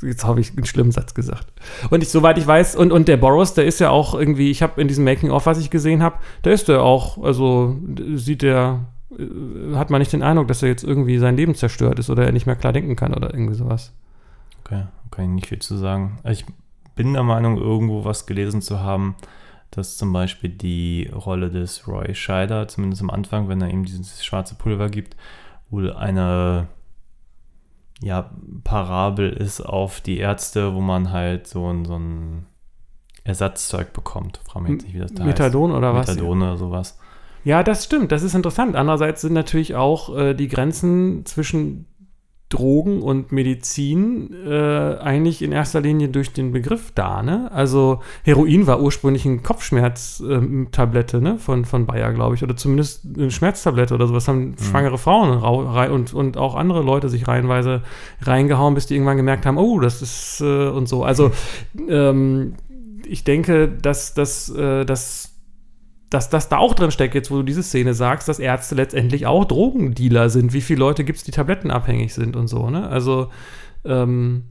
Jetzt 0.02 0.24
habe 0.24 0.40
ich 0.40 0.56
einen 0.56 0.66
schlimmen 0.66 0.92
Satz 0.92 1.14
gesagt. 1.14 1.46
Und 1.90 2.02
ich, 2.02 2.10
soweit 2.10 2.38
ich 2.38 2.46
weiß, 2.46 2.76
und, 2.76 2.92
und 2.92 3.08
der 3.08 3.16
Boros, 3.16 3.54
der 3.54 3.64
ist 3.64 3.80
ja 3.80 3.90
auch 3.90 4.14
irgendwie, 4.14 4.50
ich 4.50 4.62
habe 4.62 4.80
in 4.80 4.86
diesem 4.86 5.04
Making-of, 5.04 5.46
was 5.46 5.58
ich 5.58 5.70
gesehen 5.70 6.02
habe, 6.02 6.16
der 6.44 6.52
ist 6.52 6.68
der 6.68 6.82
auch, 6.82 7.18
also 7.24 7.76
sieht 8.14 8.42
der, 8.42 8.84
äh, 9.18 9.74
hat 9.74 9.90
man 9.90 10.00
nicht 10.00 10.12
den 10.12 10.22
Eindruck, 10.22 10.46
dass 10.46 10.62
er 10.62 10.68
jetzt 10.68 10.84
irgendwie 10.84 11.18
sein 11.18 11.36
Leben 11.36 11.54
zerstört 11.54 11.98
ist 11.98 12.10
oder 12.10 12.26
er 12.26 12.32
nicht 12.32 12.46
mehr 12.46 12.54
klar 12.54 12.72
denken 12.72 12.94
kann 12.94 13.14
oder 13.14 13.32
irgendwie 13.32 13.54
sowas. 13.54 13.92
Okay, 14.62 14.84
kann 15.10 15.24
ich 15.24 15.30
nicht 15.30 15.46
viel 15.48 15.58
zu 15.58 15.76
sagen. 15.76 16.18
Ich 16.24 16.44
bin 16.98 17.12
der 17.12 17.22
Meinung, 17.22 17.56
irgendwo 17.56 18.04
was 18.04 18.26
gelesen 18.26 18.60
zu 18.60 18.80
haben, 18.80 19.14
dass 19.70 19.96
zum 19.96 20.12
Beispiel 20.12 20.50
die 20.50 21.08
Rolle 21.14 21.48
des 21.48 21.86
Roy 21.86 22.12
Scheider, 22.12 22.66
zumindest 22.66 23.02
am 23.02 23.10
Anfang, 23.10 23.48
wenn 23.48 23.62
er 23.62 23.70
ihm 23.70 23.84
dieses 23.84 24.24
schwarze 24.24 24.56
Pulver 24.56 24.88
gibt, 24.88 25.16
wohl 25.70 25.92
eine 25.92 26.66
ja, 28.00 28.30
Parabel 28.64 29.30
ist 29.30 29.60
auf 29.60 30.00
die 30.00 30.18
Ärzte, 30.18 30.74
wo 30.74 30.80
man 30.80 31.12
halt 31.12 31.46
so 31.46 31.72
ein, 31.72 31.84
so 31.84 31.96
ein 31.96 32.46
Ersatzzeug 33.22 33.92
bekommt. 33.92 34.40
Frage 34.44 34.64
mich 34.64 34.72
jetzt 34.72 34.84
nicht, 34.84 34.94
wie 34.94 35.00
das 35.00 35.14
da 35.14 35.24
Methadon 35.24 35.70
heißt. 35.70 35.78
oder 35.78 35.94
was? 35.94 36.08
Methadon 36.08 36.42
oder 36.42 36.56
sowas. 36.56 36.98
Ja, 37.44 37.62
das 37.62 37.84
stimmt. 37.84 38.10
Das 38.10 38.24
ist 38.24 38.34
interessant. 38.34 38.74
Andererseits 38.74 39.20
sind 39.20 39.34
natürlich 39.34 39.76
auch 39.76 40.16
äh, 40.16 40.34
die 40.34 40.48
Grenzen 40.48 41.24
zwischen 41.26 41.86
Drogen 42.48 43.02
und 43.02 43.30
Medizin 43.30 44.34
äh, 44.46 44.96
eigentlich 44.98 45.42
in 45.42 45.52
erster 45.52 45.82
Linie 45.82 46.08
durch 46.08 46.32
den 46.32 46.50
Begriff 46.52 46.92
da. 46.94 47.22
Ne? 47.22 47.50
Also 47.52 48.00
Heroin 48.24 48.66
war 48.66 48.80
ursprünglich 48.80 49.26
eine 49.26 49.38
Kopfschmerztablette 49.38 51.20
ne? 51.20 51.38
von, 51.38 51.66
von 51.66 51.84
Bayer, 51.84 52.12
glaube 52.14 52.36
ich, 52.36 52.42
oder 52.42 52.56
zumindest 52.56 53.04
eine 53.16 53.30
Schmerztablette 53.30 53.94
oder 53.94 54.06
sowas 54.06 54.28
haben 54.28 54.50
mhm. 54.50 54.56
schwangere 54.58 54.96
Frauen 54.96 55.42
und, 55.90 56.14
und 56.14 56.38
auch 56.38 56.54
andere 56.54 56.82
Leute 56.82 57.10
sich 57.10 57.28
reihenweise 57.28 57.82
reingehauen, 58.22 58.74
bis 58.74 58.86
die 58.86 58.94
irgendwann 58.94 59.18
gemerkt 59.18 59.44
haben, 59.44 59.58
oh, 59.58 59.78
das 59.80 60.00
ist 60.00 60.40
äh, 60.40 60.68
und 60.68 60.88
so. 60.88 61.04
Also 61.04 61.30
ähm, 61.86 62.54
ich 63.06 63.24
denke, 63.24 63.68
dass, 63.68 64.14
dass, 64.14 64.48
äh, 64.48 64.86
dass 64.86 65.37
dass 66.10 66.30
das 66.30 66.48
da 66.48 66.58
auch 66.58 66.74
drin 66.74 66.90
steckt, 66.90 67.14
jetzt 67.14 67.30
wo 67.30 67.36
du 67.36 67.42
diese 67.42 67.62
Szene 67.62 67.94
sagst, 67.94 68.28
dass 68.28 68.38
Ärzte 68.38 68.74
letztendlich 68.74 69.26
auch 69.26 69.44
Drogendealer 69.44 70.30
sind. 70.30 70.52
Wie 70.52 70.60
viele 70.60 70.80
Leute 70.80 71.04
gibt 71.04 71.18
es, 71.18 71.24
die 71.24 71.30
tablettenabhängig 71.30 72.14
sind 72.14 72.36
und 72.36 72.48
so, 72.48 72.70
ne? 72.70 72.88
Also, 72.88 73.30
ähm, 73.84 74.44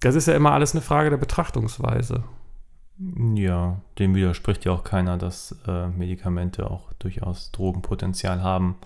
das 0.00 0.14
ist 0.14 0.28
ja 0.28 0.34
immer 0.34 0.52
alles 0.52 0.72
eine 0.72 0.82
Frage 0.82 1.10
der 1.10 1.16
Betrachtungsweise. 1.16 2.24
Ja, 3.34 3.80
dem 3.98 4.14
widerspricht 4.14 4.64
ja 4.64 4.72
auch 4.72 4.84
keiner, 4.84 5.16
dass 5.16 5.56
äh, 5.66 5.88
Medikamente 5.88 6.70
auch 6.70 6.92
durchaus 6.98 7.50
Drogenpotenzial 7.50 8.42
haben. 8.42 8.76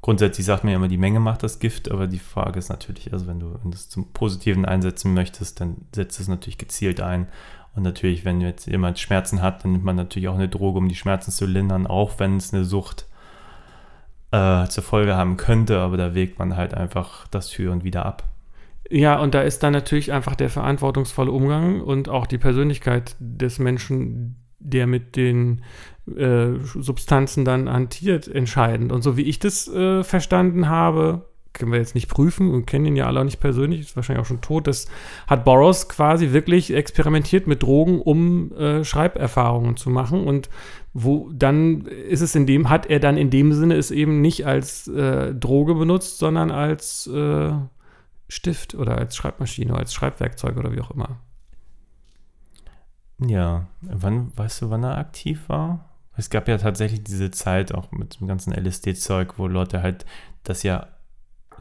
Grundsätzlich 0.00 0.44
sagt 0.46 0.64
man 0.64 0.72
ja 0.72 0.76
immer, 0.76 0.88
die 0.88 0.98
Menge 0.98 1.20
macht 1.20 1.42
das 1.42 1.58
Gift, 1.58 1.90
aber 1.90 2.06
die 2.06 2.18
Frage 2.18 2.58
ist 2.58 2.68
natürlich, 2.68 3.12
also 3.12 3.26
wenn 3.26 3.40
du 3.40 3.58
das 3.64 3.88
zum 3.88 4.12
Positiven 4.12 4.64
einsetzen 4.64 5.14
möchtest, 5.14 5.60
dann 5.60 5.76
setzt 5.94 6.20
es 6.20 6.28
natürlich 6.28 6.58
gezielt 6.58 7.00
ein 7.00 7.28
und 7.74 7.82
natürlich, 7.82 8.24
wenn 8.24 8.40
jetzt 8.40 8.66
jemand 8.66 8.98
Schmerzen 8.98 9.42
hat, 9.42 9.64
dann 9.64 9.72
nimmt 9.72 9.84
man 9.84 9.96
natürlich 9.96 10.28
auch 10.28 10.34
eine 10.34 10.48
Droge, 10.48 10.78
um 10.78 10.88
die 10.88 10.94
Schmerzen 10.94 11.32
zu 11.32 11.46
lindern, 11.46 11.86
auch 11.86 12.18
wenn 12.18 12.36
es 12.36 12.54
eine 12.54 12.64
Sucht 12.64 13.06
äh, 14.30 14.66
zur 14.68 14.84
Folge 14.84 15.16
haben 15.16 15.36
könnte, 15.36 15.78
aber 15.80 15.96
da 15.96 16.14
wägt 16.14 16.38
man 16.38 16.56
halt 16.56 16.74
einfach 16.74 17.26
das 17.28 17.50
für 17.50 17.72
und 17.72 17.84
wieder 17.84 18.06
ab. 18.06 18.24
Ja, 18.90 19.18
und 19.18 19.34
da 19.34 19.42
ist 19.42 19.62
dann 19.62 19.72
natürlich 19.72 20.12
einfach 20.12 20.36
der 20.36 20.50
verantwortungsvolle 20.50 21.30
Umgang 21.30 21.80
und 21.80 22.08
auch 22.08 22.26
die 22.26 22.38
Persönlichkeit 22.38 23.16
des 23.18 23.58
Menschen, 23.58 24.36
der 24.58 24.86
mit 24.86 25.16
den 25.16 25.62
äh, 26.16 26.52
Substanzen 26.58 27.44
dann 27.44 27.70
hantiert, 27.70 28.28
entscheidend. 28.28 28.92
Und 28.92 29.02
so 29.02 29.16
wie 29.16 29.22
ich 29.22 29.38
das 29.38 29.68
äh, 29.68 30.04
verstanden 30.04 30.68
habe, 30.68 31.26
können 31.54 31.72
wir 31.72 31.78
jetzt 31.78 31.94
nicht 31.94 32.08
prüfen 32.08 32.52
und 32.52 32.66
kennen 32.66 32.84
ihn 32.84 32.96
ja 32.96 33.06
alle 33.06 33.20
auch 33.20 33.24
nicht 33.24 33.40
persönlich, 33.40 33.80
ist 33.80 33.96
wahrscheinlich 33.96 34.22
auch 34.22 34.28
schon 34.28 34.40
tot. 34.40 34.66
Das 34.66 34.86
hat 35.26 35.44
Boros 35.44 35.88
quasi 35.88 36.32
wirklich 36.32 36.74
experimentiert 36.74 37.46
mit 37.46 37.62
Drogen, 37.62 38.02
um 38.02 38.52
äh, 38.52 38.84
Schreiberfahrungen 38.84 39.76
zu 39.76 39.88
machen. 39.88 40.24
Und 40.24 40.50
wo 40.92 41.30
dann 41.32 41.86
ist 41.86 42.20
es 42.20 42.34
in 42.34 42.46
dem, 42.46 42.68
hat 42.68 42.86
er 42.86 43.00
dann 43.00 43.16
in 43.16 43.30
dem 43.30 43.52
Sinne 43.52 43.74
es 43.76 43.90
eben 43.90 44.20
nicht 44.20 44.46
als 44.46 44.88
äh, 44.88 45.34
Droge 45.34 45.74
benutzt, 45.74 46.18
sondern 46.18 46.50
als 46.50 47.06
äh, 47.06 47.52
Stift 48.28 48.74
oder 48.74 48.98
als 48.98 49.16
Schreibmaschine, 49.16 49.72
oder 49.72 49.80
als 49.80 49.94
Schreibwerkzeug 49.94 50.56
oder 50.56 50.72
wie 50.72 50.80
auch 50.80 50.90
immer. 50.90 51.20
Ja, 53.18 53.68
wann, 53.80 54.36
weißt 54.36 54.62
du, 54.62 54.70
wann 54.70 54.82
er 54.82 54.98
aktiv 54.98 55.48
war? 55.48 55.88
Es 56.16 56.30
gab 56.30 56.48
ja 56.48 56.58
tatsächlich 56.58 57.02
diese 57.02 57.30
Zeit 57.30 57.74
auch 57.74 57.90
mit 57.92 58.20
dem 58.20 58.28
ganzen 58.28 58.52
LSD-Zeug, 58.52 59.38
wo 59.38 59.46
Leute 59.46 59.82
halt 59.82 60.04
das 60.44 60.62
ja 60.62 60.88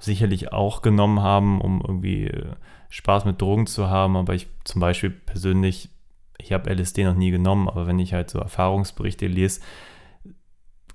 sicherlich 0.04 0.52
auch 0.52 0.82
genommen 0.82 1.22
haben, 1.22 1.62
um 1.62 1.82
irgendwie 1.82 2.28
äh, 2.28 2.56
Spaß 2.90 3.26
mit 3.26 3.42
Drogen 3.42 3.68
zu 3.68 3.90
haben. 3.90 4.16
Aber 4.18 4.34
ich 4.34 4.48
zum 4.64 4.82
Beispiel 4.82 5.10
persönlich, 5.10 5.90
ich 6.38 6.52
habe 6.52 6.74
LSD 6.74 7.04
noch 7.06 7.16
nie 7.16 7.32
genommen, 7.32 7.68
aber 7.68 7.88
wenn 7.88 8.00
ich 8.00 8.14
halt 8.14 8.30
so 8.30 8.40
Erfahrungsberichte 8.40 9.28
lese, 9.28 9.62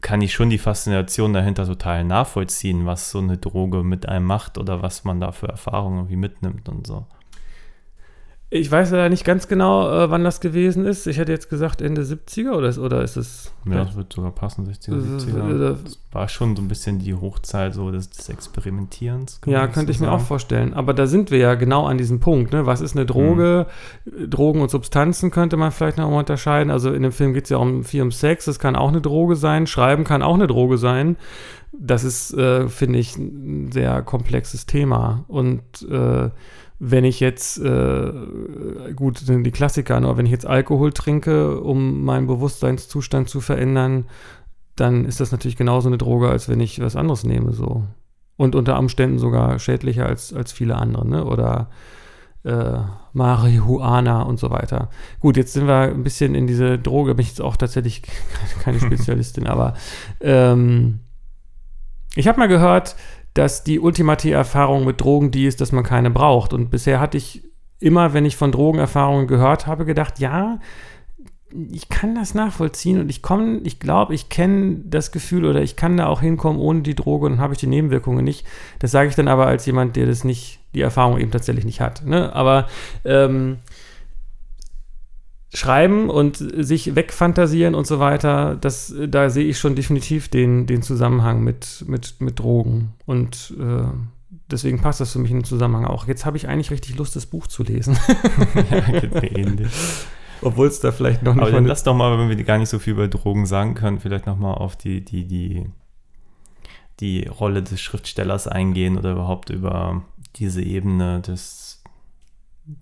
kann 0.00 0.20
ich 0.20 0.32
schon 0.32 0.50
die 0.50 0.58
Faszination 0.58 1.32
dahinter 1.32 1.66
total 1.66 2.04
nachvollziehen, 2.04 2.86
was 2.86 3.10
so 3.10 3.18
eine 3.18 3.36
Droge 3.36 3.82
mit 3.82 4.08
einem 4.08 4.26
macht 4.26 4.58
oder 4.58 4.80
was 4.82 5.04
man 5.04 5.20
da 5.20 5.32
für 5.32 5.48
Erfahrungen 5.48 5.98
irgendwie 5.98 6.16
mitnimmt 6.16 6.68
und 6.68 6.86
so. 6.86 7.06
Ich 8.50 8.70
weiß 8.70 8.92
ja 8.92 9.10
nicht 9.10 9.26
ganz 9.26 9.46
genau, 9.46 9.90
äh, 9.90 10.10
wann 10.10 10.24
das 10.24 10.40
gewesen 10.40 10.86
ist. 10.86 11.06
Ich 11.06 11.18
hätte 11.18 11.32
jetzt 11.32 11.50
gesagt 11.50 11.82
Ende 11.82 12.00
70er 12.00 12.52
oder 12.52 12.70
ist, 12.70 12.78
oder 12.78 13.02
ist 13.02 13.16
es. 13.16 13.52
Ja, 13.66 13.84
das 13.84 13.94
wird 13.94 14.10
sogar 14.10 14.30
passen, 14.30 14.66
60er, 14.66 14.94
70er. 14.94 15.76
Das 15.84 15.98
war 16.12 16.28
schon 16.28 16.56
so 16.56 16.62
ein 16.62 16.68
bisschen 16.68 16.98
die 16.98 17.12
Hochzeit 17.12 17.74
so 17.74 17.90
des, 17.90 18.08
des 18.08 18.30
Experimentierens. 18.30 19.42
Ja, 19.44 19.66
könnte 19.66 19.92
ich 19.92 19.98
sagen. 19.98 20.10
mir 20.10 20.16
auch 20.16 20.22
vorstellen. 20.22 20.72
Aber 20.72 20.94
da 20.94 21.06
sind 21.06 21.30
wir 21.30 21.36
ja 21.36 21.56
genau 21.56 21.84
an 21.86 21.98
diesem 21.98 22.20
Punkt. 22.20 22.54
Ne? 22.54 22.64
Was 22.64 22.80
ist 22.80 22.96
eine 22.96 23.04
Droge? 23.04 23.66
Mhm. 24.06 24.30
Drogen 24.30 24.62
und 24.62 24.70
Substanzen 24.70 25.30
könnte 25.30 25.58
man 25.58 25.70
vielleicht 25.70 25.98
noch 25.98 26.08
mal 26.10 26.20
unterscheiden. 26.20 26.70
Also 26.70 26.90
in 26.90 27.02
dem 27.02 27.12
Film 27.12 27.34
geht 27.34 27.44
es 27.44 27.50
ja 27.50 27.58
um 27.58 27.84
viel 27.84 28.00
um 28.00 28.12
Sex. 28.12 28.46
Das 28.46 28.58
kann 28.58 28.76
auch 28.76 28.88
eine 28.88 29.02
Droge 29.02 29.36
sein. 29.36 29.66
Schreiben 29.66 30.04
kann 30.04 30.22
auch 30.22 30.34
eine 30.34 30.46
Droge 30.46 30.78
sein. 30.78 31.18
Das 31.78 32.02
ist, 32.02 32.32
äh, 32.32 32.66
finde 32.68 32.98
ich, 32.98 33.18
ein 33.18 33.70
sehr 33.72 34.00
komplexes 34.00 34.64
Thema. 34.64 35.26
Und 35.28 35.62
äh, 35.90 36.30
wenn 36.78 37.04
ich 37.04 37.18
jetzt, 37.20 37.58
äh, 37.58 38.12
gut, 38.94 39.18
sind 39.18 39.44
die 39.44 39.50
Klassiker, 39.50 39.96
aber 39.96 40.16
wenn 40.16 40.26
ich 40.26 40.32
jetzt 40.32 40.46
Alkohol 40.46 40.92
trinke, 40.92 41.60
um 41.60 42.04
meinen 42.04 42.26
Bewusstseinszustand 42.26 43.28
zu 43.28 43.40
verändern, 43.40 44.06
dann 44.76 45.04
ist 45.04 45.18
das 45.20 45.32
natürlich 45.32 45.56
genauso 45.56 45.88
eine 45.88 45.98
Droge, 45.98 46.28
als 46.28 46.48
wenn 46.48 46.60
ich 46.60 46.80
was 46.80 46.94
anderes 46.94 47.24
nehme, 47.24 47.52
so. 47.52 47.84
Und 48.36 48.54
unter 48.54 48.78
Umständen 48.78 49.18
sogar 49.18 49.58
schädlicher 49.58 50.06
als, 50.06 50.32
als 50.32 50.52
viele 50.52 50.76
andere, 50.76 51.06
ne? 51.06 51.24
Oder 51.24 51.68
äh, 52.44 52.78
Marihuana 53.12 54.22
und 54.22 54.38
so 54.38 54.50
weiter. 54.50 54.90
Gut, 55.18 55.36
jetzt 55.36 55.54
sind 55.54 55.66
wir 55.66 55.80
ein 55.80 56.04
bisschen 56.04 56.36
in 56.36 56.46
diese 56.46 56.78
Droge, 56.78 57.16
bin 57.16 57.22
ich 57.22 57.30
jetzt 57.30 57.40
auch 57.40 57.56
tatsächlich 57.56 58.02
keine 58.62 58.78
Spezialistin, 58.78 59.48
aber 59.48 59.74
ähm, 60.20 61.00
ich 62.14 62.28
habe 62.28 62.38
mal 62.38 62.48
gehört, 62.48 62.96
dass 63.38 63.62
die 63.62 63.78
ultimative 63.78 64.34
Erfahrung 64.34 64.84
mit 64.84 65.00
Drogen 65.00 65.30
die 65.30 65.46
ist, 65.46 65.60
dass 65.60 65.70
man 65.70 65.84
keine 65.84 66.10
braucht. 66.10 66.52
Und 66.52 66.70
bisher 66.70 66.98
hatte 66.98 67.16
ich 67.16 67.44
immer, 67.78 68.12
wenn 68.12 68.24
ich 68.24 68.36
von 68.36 68.50
Drogenerfahrungen 68.50 69.28
gehört 69.28 69.68
habe, 69.68 69.84
gedacht, 69.84 70.18
ja, 70.18 70.58
ich 71.70 71.88
kann 71.88 72.16
das 72.16 72.34
nachvollziehen 72.34 72.98
und 72.98 73.08
ich 73.08 73.22
komme, 73.22 73.60
ich 73.62 73.78
glaube, 73.78 74.12
ich 74.12 74.28
kenne 74.28 74.80
das 74.84 75.12
Gefühl 75.12 75.44
oder 75.44 75.62
ich 75.62 75.76
kann 75.76 75.96
da 75.96 76.08
auch 76.08 76.20
hinkommen 76.20 76.60
ohne 76.60 76.82
die 76.82 76.96
Droge 76.96 77.26
und 77.26 77.38
habe 77.38 77.54
ich 77.54 77.60
die 77.60 77.68
Nebenwirkungen 77.68 78.24
nicht. 78.24 78.44
Das 78.80 78.90
sage 78.90 79.08
ich 79.08 79.14
dann 79.14 79.28
aber 79.28 79.46
als 79.46 79.64
jemand, 79.66 79.94
der 79.94 80.06
das 80.06 80.24
nicht, 80.24 80.58
die 80.74 80.80
Erfahrung 80.80 81.20
eben 81.20 81.30
tatsächlich 81.30 81.64
nicht 81.64 81.80
hat. 81.80 82.04
Ne? 82.04 82.34
Aber 82.34 82.66
ähm, 83.04 83.58
schreiben 85.54 86.10
und 86.10 86.36
sich 86.36 86.94
wegfantasieren 86.94 87.74
und 87.74 87.86
so 87.86 87.98
weiter, 87.98 88.56
das, 88.56 88.94
da 89.08 89.30
sehe 89.30 89.46
ich 89.46 89.58
schon 89.58 89.74
definitiv 89.74 90.28
den, 90.28 90.66
den 90.66 90.82
Zusammenhang 90.82 91.42
mit, 91.42 91.84
mit, 91.86 92.20
mit 92.20 92.38
Drogen. 92.38 92.92
Und 93.06 93.54
äh, 93.58 93.88
deswegen 94.50 94.80
passt 94.80 95.00
das 95.00 95.12
für 95.12 95.18
mich 95.18 95.30
in 95.30 95.38
den 95.38 95.44
Zusammenhang 95.44 95.86
auch. 95.86 96.06
Jetzt 96.06 96.26
habe 96.26 96.36
ich 96.36 96.48
eigentlich 96.48 96.70
richtig 96.70 96.96
Lust, 96.96 97.16
das 97.16 97.26
Buch 97.26 97.46
zu 97.46 97.62
lesen. 97.62 97.98
ja, 98.70 98.80
geht 99.00 99.14
mir 99.14 99.36
ähnlich. 99.36 99.72
Obwohl 100.42 100.68
es 100.68 100.80
da 100.80 100.92
vielleicht 100.92 101.22
noch 101.22 101.34
nicht. 101.34 101.42
Aber 101.42 101.50
dann 101.50 101.66
lass 101.66 101.82
doch 101.82 101.94
mal, 101.94 102.16
wenn 102.18 102.28
wir 102.28 102.44
gar 102.44 102.58
nicht 102.58 102.68
so 102.68 102.78
viel 102.78 102.92
über 102.92 103.08
Drogen 103.08 103.46
sagen 103.46 103.74
können, 103.74 103.98
vielleicht 103.98 104.26
nochmal 104.26 104.54
auf 104.54 104.76
die, 104.76 105.04
die, 105.04 105.26
die, 105.26 105.66
die 107.00 107.26
Rolle 107.26 107.62
des 107.62 107.80
Schriftstellers 107.80 108.46
eingehen 108.46 108.98
oder 108.98 109.12
überhaupt 109.12 109.50
über 109.50 110.02
diese 110.36 110.62
Ebene 110.62 111.20
des, 111.20 111.82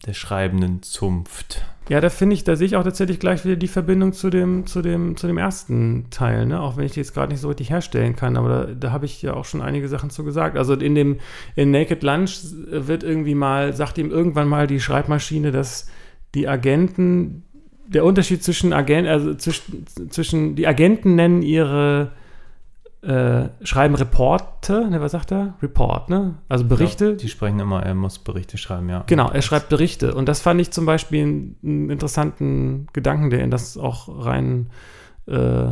der 0.04 0.14
schreibenden 0.14 0.82
Zunft. 0.82 1.64
Ja, 1.88 2.00
da 2.00 2.10
finde 2.10 2.34
ich, 2.34 2.42
da 2.42 2.56
sehe 2.56 2.66
ich 2.66 2.74
auch 2.74 2.82
tatsächlich 2.82 3.20
gleich 3.20 3.44
wieder 3.44 3.54
die 3.54 3.68
Verbindung 3.68 4.12
zu 4.12 4.28
dem, 4.28 4.66
zu 4.66 4.82
dem, 4.82 5.16
zu 5.16 5.28
dem 5.28 5.38
ersten 5.38 6.06
Teil, 6.10 6.44
ne? 6.44 6.60
Auch 6.60 6.76
wenn 6.76 6.84
ich 6.84 6.92
die 6.92 7.00
jetzt 7.00 7.14
gerade 7.14 7.30
nicht 7.32 7.40
so 7.40 7.48
richtig 7.48 7.70
herstellen 7.70 8.16
kann, 8.16 8.36
aber 8.36 8.48
da, 8.48 8.74
da 8.74 8.90
habe 8.90 9.06
ich 9.06 9.22
ja 9.22 9.34
auch 9.34 9.44
schon 9.44 9.62
einige 9.62 9.86
Sachen 9.86 10.10
zu 10.10 10.24
gesagt. 10.24 10.56
Also 10.56 10.74
in 10.74 10.96
dem, 10.96 11.18
in 11.54 11.70
Naked 11.70 12.02
Lunch 12.02 12.40
wird 12.68 13.04
irgendwie 13.04 13.36
mal, 13.36 13.72
sagt 13.72 13.98
ihm 13.98 14.10
irgendwann 14.10 14.48
mal 14.48 14.66
die 14.66 14.80
Schreibmaschine, 14.80 15.52
dass 15.52 15.86
die 16.34 16.48
Agenten, 16.48 17.44
der 17.86 18.04
Unterschied 18.04 18.42
zwischen 18.42 18.72
Agenten, 18.72 19.08
also 19.08 19.34
zwischen, 19.34 19.86
zwischen, 20.10 20.56
die 20.56 20.66
Agenten 20.66 21.14
nennen 21.14 21.42
ihre 21.42 22.10
äh, 23.02 23.48
schreiben 23.62 23.94
Reporte, 23.94 24.88
ne, 24.90 25.00
was 25.00 25.12
sagt 25.12 25.30
er? 25.30 25.54
Report, 25.62 26.08
ne? 26.08 26.34
Also 26.48 26.64
Berichte. 26.64 27.10
Ja, 27.10 27.12
die 27.12 27.28
sprechen 27.28 27.60
immer, 27.60 27.82
er 27.82 27.94
muss 27.94 28.18
Berichte 28.18 28.58
schreiben, 28.58 28.88
ja. 28.88 29.04
Genau, 29.06 29.30
er 29.30 29.42
schreibt 29.42 29.68
Berichte. 29.68 30.14
Und 30.14 30.28
das 30.28 30.40
fand 30.40 30.60
ich 30.60 30.70
zum 30.70 30.86
Beispiel 30.86 31.22
einen, 31.22 31.56
einen 31.62 31.90
interessanten 31.90 32.88
Gedanken, 32.92 33.30
der 33.30 33.44
in 33.44 33.50
das 33.50 33.76
auch 33.76 34.24
rein 34.24 34.70
äh, 35.26 35.68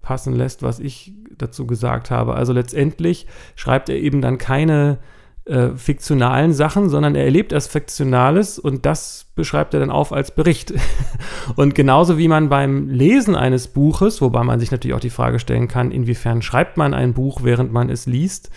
passen 0.00 0.34
lässt, 0.34 0.62
was 0.62 0.80
ich 0.80 1.14
dazu 1.38 1.66
gesagt 1.66 2.10
habe. 2.10 2.34
Also 2.34 2.52
letztendlich 2.52 3.26
schreibt 3.54 3.88
er 3.88 3.96
eben 3.96 4.20
dann 4.20 4.38
keine 4.38 4.98
äh, 5.44 5.70
fiktionalen 5.70 6.52
Sachen, 6.52 6.88
sondern 6.88 7.14
er 7.14 7.24
erlebt 7.24 7.52
erst 7.52 7.72
Fiktionales 7.72 8.58
und 8.58 8.86
das 8.86 9.26
beschreibt 9.34 9.74
er 9.74 9.80
dann 9.80 9.90
auf 9.90 10.12
als 10.12 10.30
Bericht. 10.30 10.72
und 11.56 11.74
genauso 11.74 12.16
wie 12.16 12.28
man 12.28 12.48
beim 12.48 12.88
Lesen 12.88 13.34
eines 13.34 13.68
Buches, 13.68 14.20
wobei 14.20 14.44
man 14.44 14.60
sich 14.60 14.70
natürlich 14.70 14.94
auch 14.94 15.00
die 15.00 15.10
Frage 15.10 15.38
stellen 15.38 15.68
kann, 15.68 15.90
inwiefern 15.90 16.42
schreibt 16.42 16.76
man 16.76 16.94
ein 16.94 17.12
Buch, 17.12 17.40
während 17.42 17.72
man 17.72 17.90
es 17.90 18.06
liest, 18.06 18.50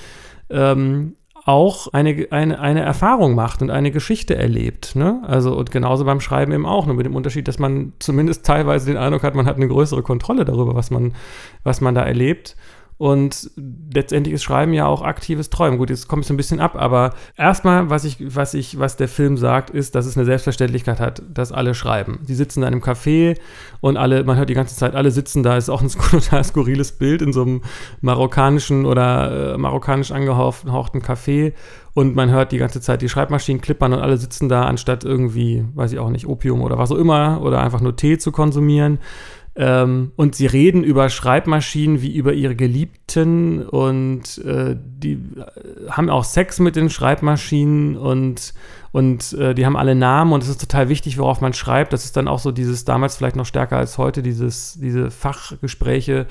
ähm, 0.49 1.15
auch 1.45 1.93
eine, 1.93 2.27
eine, 2.31 2.59
eine 2.59 2.81
Erfahrung 2.81 3.35
macht 3.35 3.61
und 3.61 3.69
eine 3.69 3.91
Geschichte 3.91 4.35
erlebt. 4.35 4.95
Ne? 4.95 5.21
Also 5.27 5.55
und 5.55 5.69
genauso 5.69 6.03
beim 6.03 6.19
Schreiben 6.19 6.51
eben 6.51 6.65
auch, 6.65 6.87
nur 6.87 6.95
mit 6.95 7.05
dem 7.05 7.15
Unterschied, 7.15 7.47
dass 7.47 7.59
man 7.59 7.93
zumindest 7.99 8.45
teilweise 8.45 8.87
den 8.87 8.97
Eindruck 8.97 9.21
hat, 9.21 9.35
man 9.35 9.45
hat 9.45 9.55
eine 9.55 9.67
größere 9.67 10.01
Kontrolle 10.01 10.43
darüber, 10.43 10.73
was 10.73 10.89
man, 10.89 11.13
was 11.63 11.81
man 11.81 11.93
da 11.93 12.01
erlebt. 12.01 12.55
Und 12.97 13.51
letztendlich 13.93 14.33
ist 14.33 14.43
Schreiben 14.43 14.71
ja 14.73 14.85
auch 14.85 15.01
aktives 15.01 15.49
Träumen. 15.49 15.77
Gut, 15.77 15.89
jetzt 15.89 16.07
komme 16.07 16.21
ich 16.21 16.27
so 16.27 16.33
ein 16.33 16.37
bisschen 16.37 16.61
ab, 16.61 16.75
aber 16.75 17.13
erstmal, 17.35 17.89
was 17.89 18.05
ich, 18.05 18.17
was 18.35 18.53
ich, 18.53 18.79
was 18.79 18.95
der 18.95 19.09
Film 19.09 19.35
sagt, 19.35 19.69
ist, 19.69 19.95
dass 19.95 20.05
es 20.05 20.15
eine 20.15 20.25
Selbstverständlichkeit 20.25 21.01
hat, 21.01 21.21
dass 21.33 21.51
alle 21.51 21.73
schreiben. 21.73 22.19
Die 22.25 22.35
sitzen 22.35 22.61
da 22.61 22.67
in 22.67 22.73
einem 22.73 22.83
Café 22.83 23.37
und 23.81 23.97
alle, 23.97 24.23
man 24.23 24.37
hört 24.37 24.49
die 24.49 24.53
ganze 24.53 24.77
Zeit, 24.77 24.95
alle 24.95 25.11
sitzen 25.11 25.43
da, 25.43 25.57
ist 25.57 25.69
auch 25.69 25.81
ein 25.81 25.89
total 26.11 26.43
skurriles 26.45 26.93
Bild 26.93 27.21
in 27.21 27.33
so 27.33 27.41
einem 27.41 27.61
marokkanischen 27.99 28.85
oder 28.85 29.55
äh, 29.55 29.57
marokkanisch 29.57 30.11
angehauchten 30.11 31.01
Café 31.01 31.51
und 31.95 32.15
man 32.15 32.29
hört 32.29 32.51
die 32.53 32.57
ganze 32.57 32.81
Zeit 32.81 33.01
die 33.01 33.09
Schreibmaschinen 33.09 33.61
klippern 33.61 33.93
und 33.93 33.99
alle 33.99 34.17
sitzen 34.17 34.49
da, 34.49 34.65
anstatt 34.65 35.03
irgendwie, 35.03 35.65
weiß 35.75 35.93
ich 35.93 35.99
auch 35.99 36.09
nicht, 36.09 36.27
Opium 36.27 36.61
oder 36.61 36.77
was 36.77 36.91
auch 36.91 36.97
immer 36.97 37.41
oder 37.41 37.61
einfach 37.61 37.81
nur 37.81 37.95
Tee 37.95 38.17
zu 38.17 38.31
konsumieren. 38.31 38.99
Ähm, 39.57 40.11
und 40.17 40.35
sie 40.35 40.47
reden 40.47 40.83
über 40.83 41.07
Schreibmaschinen 41.07 42.01
wie 42.01 42.13
über 42.13 42.33
ihre 42.33 42.57
Geliebten 42.57 43.65
und 43.65 44.37
äh, 44.39 44.75
die 44.77 45.13
äh, 45.13 45.89
haben 45.89 46.09
auch 46.09 46.25
Sex 46.25 46.59
mit 46.59 46.75
den 46.75 46.89
Schreibmaschinen 46.89 47.95
und, 47.95 48.53
und 48.91 49.31
äh, 49.31 49.55
die 49.55 49.65
haben 49.65 49.77
alle 49.77 49.95
Namen 49.95 50.33
und 50.33 50.43
es 50.43 50.49
ist 50.49 50.59
total 50.59 50.89
wichtig, 50.89 51.17
worauf 51.17 51.39
man 51.39 51.53
schreibt. 51.53 51.93
Das 51.93 52.03
ist 52.03 52.17
dann 52.17 52.27
auch 52.27 52.39
so 52.39 52.51
dieses, 52.51 52.83
damals 52.83 53.15
vielleicht 53.15 53.37
noch 53.37 53.45
stärker 53.45 53.77
als 53.77 53.97
heute, 53.97 54.21
dieses, 54.21 54.77
diese 54.77 55.09
Fachgespräche 55.09 56.27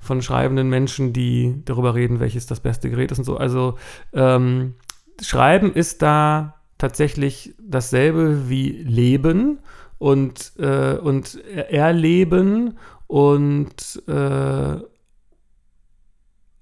von 0.00 0.20
schreibenden 0.20 0.68
Menschen, 0.68 1.12
die 1.12 1.62
darüber 1.64 1.94
reden, 1.94 2.18
welches 2.18 2.46
das 2.46 2.58
beste 2.58 2.90
Gerät 2.90 3.12
ist 3.12 3.18
und 3.18 3.24
so. 3.24 3.36
Also 3.36 3.76
ähm, 4.12 4.74
Schreiben 5.22 5.72
ist 5.72 6.02
da 6.02 6.56
tatsächlich 6.76 7.54
dasselbe 7.62 8.48
wie 8.48 8.70
Leben 8.70 9.60
und, 10.04 10.52
äh, 10.58 10.98
und 10.98 11.42
erleben 11.46 12.76
und, 13.06 14.02
äh, 14.06 14.76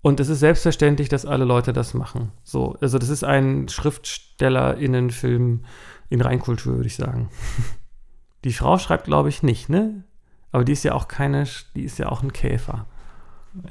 und 0.01 0.21
es 0.21 0.29
ist 0.29 0.39
selbstverständlich, 0.39 1.09
dass 1.09 1.27
alle 1.27 1.45
Leute 1.45 1.73
das 1.73 1.93
machen. 1.93 2.31
So, 2.45 2.77
also 2.81 3.01
das 3.01 3.09
ist 3.09 3.25
ein 3.25 3.69
SchriftstellerInnenfilm 3.69 5.65
in 6.09 6.21
Reinkultur, 6.21 6.77
würde 6.77 6.87
ich 6.87 6.95
sagen. 6.95 7.31
Die 8.45 8.53
Frau 8.53 8.79
schreibt, 8.79 9.07
glaube 9.07 9.29
ich, 9.29 9.43
nicht, 9.43 9.69
ne? 9.69 10.05
Aber 10.53 10.65
die 10.65 10.73
ist 10.73 10.85
ja 10.85 10.95
auch 10.95 11.09
keine, 11.09 11.45
die 11.75 11.83
ist 11.83 11.99
ja 11.99 12.11
auch 12.11 12.23
ein 12.23 12.33
Käfer. 12.33 12.87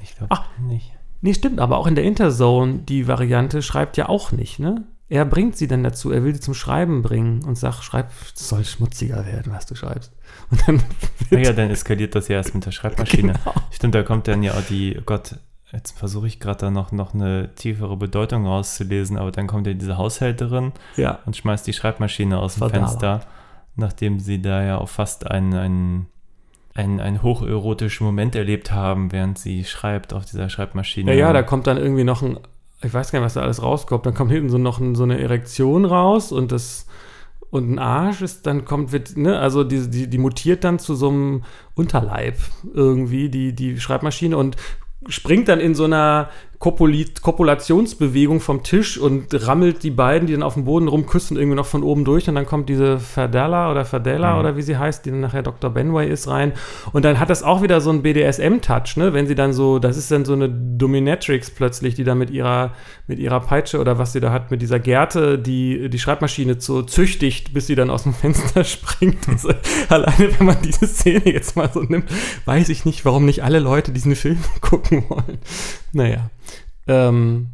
Ich 0.02 0.16
glaube 0.16 0.36
Ach. 0.36 0.50
nicht. 0.60 0.92
Nee, 1.22 1.34
stimmt, 1.34 1.60
aber 1.60 1.78
auch 1.78 1.88
in 1.88 1.96
der 1.96 2.04
Interzone, 2.04 2.80
die 2.80 3.08
Variante 3.08 3.62
schreibt 3.62 3.96
ja 3.96 4.10
auch 4.10 4.34
nicht, 4.34 4.60
ne? 4.60 4.86
Er 5.12 5.26
bringt 5.26 5.58
sie 5.58 5.68
dann 5.68 5.84
dazu, 5.84 6.10
er 6.10 6.24
will 6.24 6.34
sie 6.34 6.40
zum 6.40 6.54
Schreiben 6.54 7.02
bringen 7.02 7.44
und 7.44 7.58
sagt, 7.58 7.84
schreib, 7.84 8.12
es 8.34 8.48
soll 8.48 8.64
schmutziger 8.64 9.26
werden, 9.26 9.52
was 9.52 9.66
du 9.66 9.76
schreibst. 9.76 10.14
Und 10.50 10.66
dann 10.66 10.82
Naja, 11.30 11.52
dann 11.52 11.70
eskaliert 11.70 12.16
das 12.16 12.30
ja 12.30 12.38
erst 12.38 12.56
mit 12.56 12.66
der 12.66 12.72
Schreibmaschine. 12.72 13.34
Genau. 13.34 13.56
Stimmt, 13.72 13.94
da 13.94 14.04
kommt 14.04 14.30
dann 14.30 14.42
ja 14.42 14.54
auch 14.54 14.62
die, 14.62 14.96
oh 14.98 15.04
Gott, 15.06 15.36
jetzt 15.74 16.00
versuche 16.00 16.28
ich 16.28 16.40
gerade 16.40 16.60
da 16.60 16.72
noch, 16.72 16.94
noch 16.94 17.14
eine 17.14 17.54
tiefere 17.56 17.98
Bedeutung 17.98 18.46
rauszulesen, 18.46 19.18
aber 19.18 19.34
dann 19.34 19.48
kommt 19.48 19.68
ja 19.68 19.74
diese 19.74 19.98
Haushälterin 19.98 20.72
ja, 20.96 21.20
und 21.26 21.36
schmeißt 21.36 21.68
die 21.68 21.74
Schreibmaschine 21.74 22.40
aus 22.40 22.56
dem. 22.56 22.70
Fenster, 22.70 23.20
nachdem 23.76 24.22
sie 24.22 24.42
da 24.42 24.64
ja 24.64 24.78
auch 24.78 24.88
fast 24.88 25.30
einen, 25.30 25.54
einen, 25.54 26.08
einen, 26.74 27.02
einen 27.02 27.22
hocherotischen 27.22 28.06
Moment 28.06 28.34
erlebt 28.38 28.72
haben, 28.72 29.12
während 29.12 29.38
sie 29.40 29.66
schreibt 29.66 30.14
auf 30.14 30.24
dieser 30.24 30.48
Schreibmaschine. 30.48 31.12
ja, 31.12 31.28
ja, 31.28 31.34
da 31.34 31.44
kommt 31.44 31.68
dann 31.68 31.76
irgendwie 31.76 32.06
noch 32.06 32.22
ein, 32.22 32.40
ich 32.84 32.94
weiß 32.94 33.12
gar 33.12 33.20
nicht, 33.20 33.26
was 33.26 33.34
da 33.36 33.42
alles 33.42 33.62
rauskommt, 33.62 34.06
dann 34.06 34.14
kommt 34.14 34.32
hinten 34.32 34.50
so 34.50 34.58
noch 34.58 34.80
ein, 34.80 34.96
so 34.96 35.04
eine 35.04 35.20
Erektion 35.20 35.86
raus 35.86 36.32
und 36.32 36.52
das 36.52 36.88
und 37.52 37.70
ein 37.70 37.80
Arsch 37.80 38.22
ist, 38.22 38.48
dann 38.48 38.64
kommt, 38.64 38.94
wird, 38.94 39.18
ne, 39.18 39.38
also 39.38 39.66
die, 39.66 39.90
die, 39.90 40.08
die 40.08 40.18
mutiert 40.18 40.64
dann 40.64 40.80
zu 40.80 40.96
so 40.96 41.10
einem 41.10 41.44
Unterleib 41.76 42.38
irgendwie, 42.74 43.28
die, 43.28 43.54
die 43.54 43.78
Schreibmaschine 43.78 44.38
und 44.38 44.56
springt 45.08 45.50
dann 45.50 45.60
in 45.60 45.76
so 45.76 45.84
einer 45.84 46.30
Kopuli- 46.62 47.20
Kopulationsbewegung 47.22 48.40
vom 48.40 48.62
Tisch 48.64 48.98
und 49.00 49.28
rammelt 49.48 49.82
die 49.84 49.90
beiden, 49.90 50.28
die 50.28 50.34
dann 50.34 50.44
auf 50.44 50.54
dem 50.54 50.66
Boden 50.66 50.88
rumküssen, 50.88 51.36
irgendwie 51.38 51.56
noch 51.56 51.66
von 51.66 51.82
oben 51.84 52.06
durch 52.06 52.30
und 52.30 52.36
dann 52.36 52.46
kommt 52.46 52.70
diese 52.70 53.00
Verdella 53.00 53.72
oder 53.72 53.84
Verdella 53.84 54.34
Mhm. 54.34 54.40
oder 54.40 54.58
wie 54.58 54.62
sie 54.62 54.78
heißt, 54.78 55.06
die 55.06 55.10
dann 55.10 55.22
nachher 55.22 55.42
Dr. 55.42 55.70
Benway 55.72 56.08
ist, 56.10 56.28
rein 56.28 56.54
und 56.94 57.04
dann 57.04 57.20
hat 57.20 57.30
das 57.32 57.42
auch 57.42 57.62
wieder 57.64 57.82
so 57.82 57.90
einen 57.90 58.04
BDSM-Touch, 58.04 58.98
ne, 58.98 59.12
wenn 59.14 59.26
sie 59.28 59.34
dann 59.36 59.54
so, 59.54 59.80
das 59.80 59.98
ist 59.98 60.12
dann 60.12 60.24
so 60.24 60.34
eine 60.34 60.50
Dominatrix 60.50 61.50
plötzlich, 61.52 61.96
die 61.96 62.04
da 62.04 62.14
mit 62.16 62.30
ihrer, 62.30 62.74
mit 63.08 63.18
ihrer 63.18 63.40
Peitsche 63.40 63.80
oder 63.80 63.98
was 63.98 64.14
sie 64.14 64.20
da 64.20 64.32
hat, 64.32 64.52
mit 64.52 64.62
dieser 64.62 64.80
Gerte, 64.80 65.40
die 65.40 65.90
die 65.90 66.00
Schreibmaschine 66.00 66.58
so 66.60 66.84
züchtigt, 66.84 67.54
bis 67.54 67.68
sie 67.68 67.76
dann 67.76 67.90
aus 67.90 68.04
dem 68.04 68.14
Fenster 68.14 68.64
springt. 68.66 69.28
Also, 69.28 69.50
alleine, 69.90 70.30
wenn 70.38 70.46
man 70.46 70.58
diese 70.64 70.86
Szene 70.88 71.26
jetzt 71.26 71.56
mal 71.56 71.70
so 71.74 71.82
nimmt, 71.82 72.06
weiß 72.46 72.70
ich 72.70 72.86
nicht, 72.86 73.04
warum 73.04 73.26
nicht 73.26 73.44
alle 73.44 73.60
Leute 73.60 73.92
diesen 73.92 74.16
Film 74.16 74.38
gucken 74.62 75.04
wollen. 75.10 75.40
Naja. 75.94 76.30
Ähm, 76.88 77.48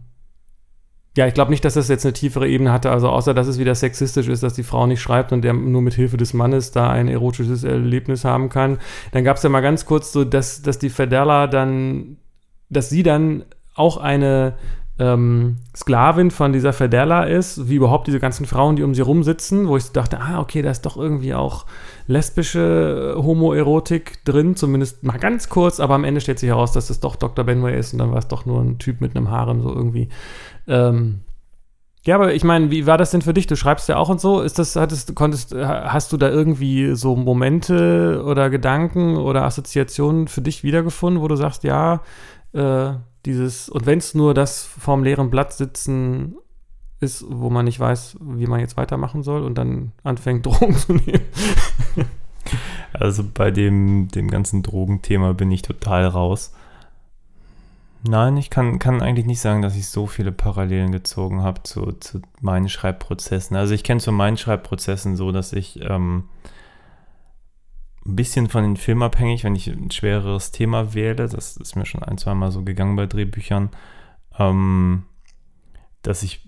ja, 1.17 1.25
ich 1.25 1.33
glaube 1.33 1.49
nicht, 1.49 1.65
dass 1.65 1.73
das 1.73 1.87
jetzt 1.87 2.05
eine 2.05 2.13
tiefere 2.13 2.47
Ebene 2.47 2.71
hatte, 2.71 2.91
also 2.91 3.09
außer 3.09 3.33
dass 3.33 3.47
es 3.47 3.57
wieder 3.57 3.73
sexistisch 3.73 4.27
ist, 4.27 4.43
dass 4.43 4.53
die 4.53 4.63
Frau 4.63 4.85
nicht 4.85 5.01
schreibt 5.01 5.31
und 5.31 5.41
der 5.41 5.53
nur 5.53 5.81
mit 5.81 5.95
Hilfe 5.95 6.15
des 6.15 6.33
Mannes 6.33 6.71
da 6.71 6.91
ein 6.91 7.07
erotisches 7.07 7.63
Erlebnis 7.63 8.23
haben 8.23 8.49
kann. 8.49 8.77
Dann 9.11 9.23
gab 9.23 9.37
es 9.37 9.43
ja 9.43 9.49
mal 9.49 9.61
ganz 9.61 9.85
kurz 9.85 10.11
so, 10.11 10.23
dass, 10.23 10.61
dass 10.61 10.77
die 10.77 10.91
Fedella 10.91 11.47
dann, 11.47 12.17
dass 12.69 12.89
sie 12.89 13.01
dann 13.01 13.45
auch 13.73 13.97
eine 13.97 14.53
ähm, 14.99 15.57
Sklavin 15.75 16.31
von 16.31 16.53
dieser 16.53 16.73
Fedella 16.73 17.23
ist, 17.23 17.69
wie 17.69 17.75
überhaupt 17.75 18.07
diese 18.07 18.19
ganzen 18.19 18.45
Frauen, 18.45 18.75
die 18.75 18.83
um 18.83 18.95
sie 18.95 19.01
rumsitzen, 19.01 19.67
wo 19.67 19.77
ich 19.77 19.91
dachte, 19.91 20.19
ah, 20.19 20.39
okay, 20.39 20.61
da 20.61 20.71
ist 20.71 20.85
doch 20.87 20.97
irgendwie 20.97 21.35
auch 21.35 21.65
lesbische 22.07 23.15
äh, 23.15 23.21
Homoerotik 23.21 24.23
drin, 24.25 24.55
zumindest 24.55 25.03
mal 25.03 25.19
ganz 25.19 25.49
kurz, 25.49 25.79
aber 25.79 25.93
am 25.95 26.03
Ende 26.03 26.21
stellt 26.21 26.39
sich 26.39 26.49
heraus, 26.49 26.71
dass 26.71 26.89
es 26.89 26.99
doch 26.99 27.15
Dr. 27.15 27.45
Benway 27.45 27.77
ist 27.77 27.93
und 27.93 27.99
dann 27.99 28.11
war 28.11 28.17
es 28.17 28.27
doch 28.27 28.45
nur 28.45 28.61
ein 28.61 28.79
Typ 28.79 29.01
mit 29.01 29.15
einem 29.15 29.29
Harem, 29.29 29.61
so 29.61 29.69
irgendwie. 29.69 30.09
Ähm, 30.67 31.21
Ja, 32.05 32.15
aber 32.15 32.33
ich 32.33 32.43
meine, 32.43 32.71
wie 32.71 32.87
war 32.87 32.97
das 32.97 33.11
denn 33.11 33.21
für 33.21 33.33
dich? 33.33 33.47
Du 33.47 33.55
schreibst 33.57 33.89
ja 33.89 33.97
auch 33.97 34.07
und 34.09 34.21
so. 34.21 34.41
Ist 34.41 34.57
das, 34.57 34.77
hattest, 34.77 35.13
konntest, 35.13 35.53
hast 35.53 36.11
du 36.13 36.17
da 36.17 36.29
irgendwie 36.29 36.95
so 36.95 37.15
Momente 37.17 38.23
oder 38.25 38.49
Gedanken 38.49 39.17
oder 39.17 39.43
Assoziationen 39.43 40.27
für 40.29 40.41
dich 40.41 40.63
wiedergefunden, 40.63 41.21
wo 41.21 41.27
du 41.27 41.35
sagst, 41.35 41.65
ja, 41.65 42.01
äh, 42.53 42.93
dieses, 43.27 43.69
und 43.69 43.85
wenn 43.85 43.99
es 43.99 44.15
nur 44.15 44.33
das 44.33 44.63
vorm 44.63 45.03
leeren 45.03 45.29
Blatt 45.29 45.53
sitzen 45.53 46.35
ist, 46.99 47.25
wo 47.27 47.49
man 47.49 47.65
nicht 47.65 47.79
weiß, 47.79 48.17
wie 48.21 48.47
man 48.47 48.59
jetzt 48.59 48.77
weitermachen 48.77 49.21
soll 49.21 49.43
und 49.43 49.55
dann 49.55 49.91
anfängt, 50.03 50.45
Drogen 50.45 50.75
zu 50.75 50.93
nehmen. 50.93 51.25
Also 52.93 53.23
bei 53.23 53.51
dem, 53.51 54.07
dem 54.07 54.29
ganzen 54.29 54.63
Drogenthema 54.63 55.33
bin 55.33 55.51
ich 55.51 55.61
total 55.61 56.07
raus. 56.07 56.53
Nein, 58.07 58.37
ich 58.37 58.49
kann, 58.49 58.79
kann 58.79 59.01
eigentlich 59.01 59.25
nicht 59.25 59.41
sagen, 59.41 59.61
dass 59.61 59.75
ich 59.75 59.89
so 59.89 60.07
viele 60.07 60.31
Parallelen 60.31 60.91
gezogen 60.91 61.43
habe 61.43 61.63
zu, 61.63 61.91
zu 61.99 62.21
meinen 62.39 62.69
Schreibprozessen. 62.69 63.57
Also 63.57 63.73
ich 63.73 63.83
kenne 63.83 63.99
zu 63.99 64.11
meinen 64.13 64.37
Schreibprozessen 64.37 65.17
so, 65.17 65.31
dass 65.31 65.51
ich 65.51 65.81
ähm, 65.81 66.23
ein 68.07 68.15
bisschen 68.15 68.47
von 68.47 68.63
den 68.63 68.77
Filmen 68.77 69.03
abhängig, 69.03 69.43
wenn 69.43 69.55
ich 69.55 69.67
ein 69.67 69.91
schwereres 69.91 70.51
Thema 70.51 70.93
wähle, 70.93 71.27
das 71.27 71.57
ist 71.57 71.75
mir 71.75 71.85
schon 71.85 72.03
ein, 72.03 72.17
zwei 72.17 72.33
Mal 72.33 72.51
so 72.51 72.63
gegangen 72.63 72.95
bei 72.95 73.05
Drehbüchern, 73.05 73.69
ähm, 74.39 75.03
dass 76.01 76.23
ich 76.23 76.47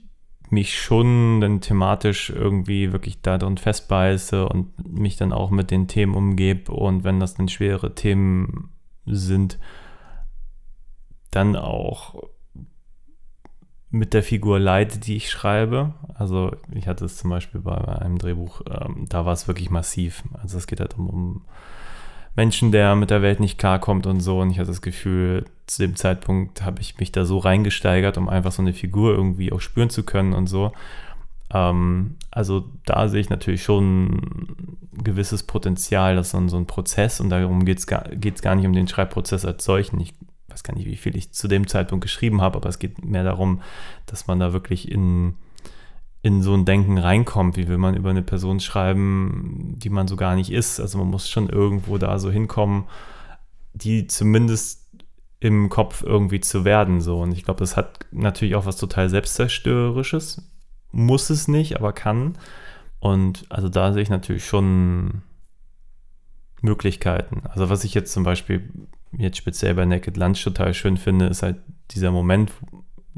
mich 0.50 0.80
schon 0.80 1.42
dann 1.42 1.62
thematisch 1.62 2.30
irgendwie 2.30 2.92
wirklich 2.92 3.22
da 3.22 3.38
drin 3.38 3.58
festbeiße 3.58 4.48
und 4.48 4.90
mich 4.90 5.18
dann 5.18 5.34
auch 5.34 5.52
mit 5.52 5.70
den 5.70 5.88
Themen 5.88 6.16
umgebe 6.16 6.72
und 6.72 7.04
wenn 7.04 7.20
das 7.20 7.36
dann 7.36 7.50
schwere 7.50 7.94
Themen 7.94 8.72
sind, 9.06 9.60
dann 11.30 11.56
auch 11.56 12.16
mit 13.92 14.14
der 14.14 14.24
Figur 14.24 14.60
leide, 14.60 15.00
die 15.00 15.16
ich 15.16 15.30
schreibe. 15.30 15.94
Also 16.14 16.52
ich 16.72 16.88
hatte 16.88 17.06
es 17.06 17.18
zum 17.18 17.30
Beispiel 17.30 17.62
bei 17.62 17.76
einem 17.76 18.18
Drehbuch, 18.18 18.62
ähm, 18.70 19.06
da 19.10 19.26
war 19.26 19.34
es 19.34 19.48
wirklich 19.48 19.70
massiv. 19.70 20.24
Also 20.42 20.58
es 20.58 20.68
geht 20.68 20.80
halt 20.80 20.98
um, 20.98 21.10
um 21.10 21.42
Menschen, 22.36 22.72
der 22.72 22.96
mit 22.96 23.10
der 23.10 23.22
Welt 23.22 23.40
nicht 23.40 23.58
klarkommt 23.58 24.06
und 24.06 24.20
so. 24.22 24.40
Und 24.40 24.52
ich 24.52 24.60
hatte 24.60 24.70
das 24.70 24.82
Gefühl, 24.82 25.46
zu 25.66 25.82
dem 25.82 25.96
Zeitpunkt 25.96 26.62
habe 26.64 26.82
ich 26.82 27.00
mich 27.00 27.12
da 27.12 27.26
so 27.26 27.40
reingesteigert, 27.40 28.18
um 28.18 28.30
einfach 28.30 28.52
so 28.52 28.62
eine 28.62 28.74
Figur 28.74 29.14
irgendwie 29.14 29.52
auch 29.52 29.62
spüren 29.62 29.90
zu 29.90 30.04
können 30.04 30.34
und 30.34 30.48
so. 30.48 30.72
Ähm, 31.52 32.16
also 32.32 32.66
da 32.86 33.08
sehe 33.08 33.22
ich 33.22 33.30
natürlich 33.30 33.64
schon 33.64 34.06
ein 34.08 34.78
gewisses 35.04 35.44
Potenzial, 35.44 36.16
das 36.16 36.28
ist 36.28 36.34
dann 36.34 36.50
so 36.50 36.58
ein 36.58 36.68
Prozess 36.68 37.20
und 37.20 37.30
darum 37.30 37.66
geht 37.66 37.80
es 37.80 37.88
gar, 37.88 38.04
gar 38.04 38.56
nicht 38.56 38.68
um 38.68 38.74
den 38.74 38.88
Schreibprozess 38.88 39.46
als 39.46 39.64
solchen. 39.64 40.00
Ich 40.00 40.14
weiß 40.60 40.64
gar 40.64 40.76
nicht, 40.76 40.88
wie 40.88 40.98
viel 40.98 41.16
ich 41.16 41.32
zu 41.32 41.48
dem 41.48 41.68
Zeitpunkt 41.68 42.04
geschrieben 42.04 42.42
habe, 42.42 42.58
aber 42.58 42.70
es 42.70 42.80
geht 42.80 43.04
mehr 43.04 43.24
darum, 43.24 43.62
dass 44.06 44.28
man 44.28 44.40
da 44.40 44.52
wirklich 44.52 44.92
in, 44.92 45.36
in 46.22 46.42
so 46.42 46.54
ein 46.54 46.66
Denken 46.66 46.98
reinkommt. 46.98 47.56
Wie 47.56 47.68
will 47.68 47.78
man 47.78 47.96
über 47.96 48.10
eine 48.10 48.22
Person 48.22 48.60
schreiben, 48.60 49.76
die 49.78 49.90
man 49.90 50.08
so 50.08 50.16
gar 50.16 50.36
nicht 50.36 50.52
ist? 50.52 50.80
Also 50.80 50.98
man 50.98 51.08
muss 51.08 51.30
schon 51.30 51.50
irgendwo 51.50 51.98
da 51.98 52.20
so 52.20 52.30
hinkommen, 52.30 52.86
die 53.74 54.08
zumindest 54.08 54.90
im 55.40 55.70
Kopf 55.70 56.04
irgendwie 56.04 56.42
zu 56.42 56.66
werden. 56.66 57.00
So. 57.00 57.22
Und 57.22 57.32
ich 57.32 57.46
glaube, 57.46 57.62
das 57.62 57.78
hat 57.78 58.06
natürlich 58.12 58.56
auch 58.56 58.66
was 58.66 58.76
total 58.76 59.10
Selbstzerstörerisches. 59.10 60.44
Muss 60.92 61.30
es 61.30 61.48
nicht, 61.48 61.78
aber 61.78 61.94
kann. 61.94 62.38
Und 63.00 63.46
also 63.50 63.70
da 63.70 63.94
sehe 63.94 64.04
ich 64.04 64.10
natürlich 64.10 64.46
schon 64.46 65.22
Möglichkeiten. 66.62 67.44
Also 67.48 67.70
was 67.70 67.86
ich 67.86 67.94
jetzt 67.94 68.12
zum 68.12 68.24
Beispiel 68.24 68.70
jetzt 69.18 69.38
speziell 69.38 69.76
bei 69.76 69.86
Naked 69.86 70.18
Lunch 70.18 70.44
total 70.44 70.74
schön 70.74 70.98
finde, 70.98 71.28
ist 71.28 71.44
halt 71.44 71.58
dieser 71.92 72.12
Moment, 72.12 72.52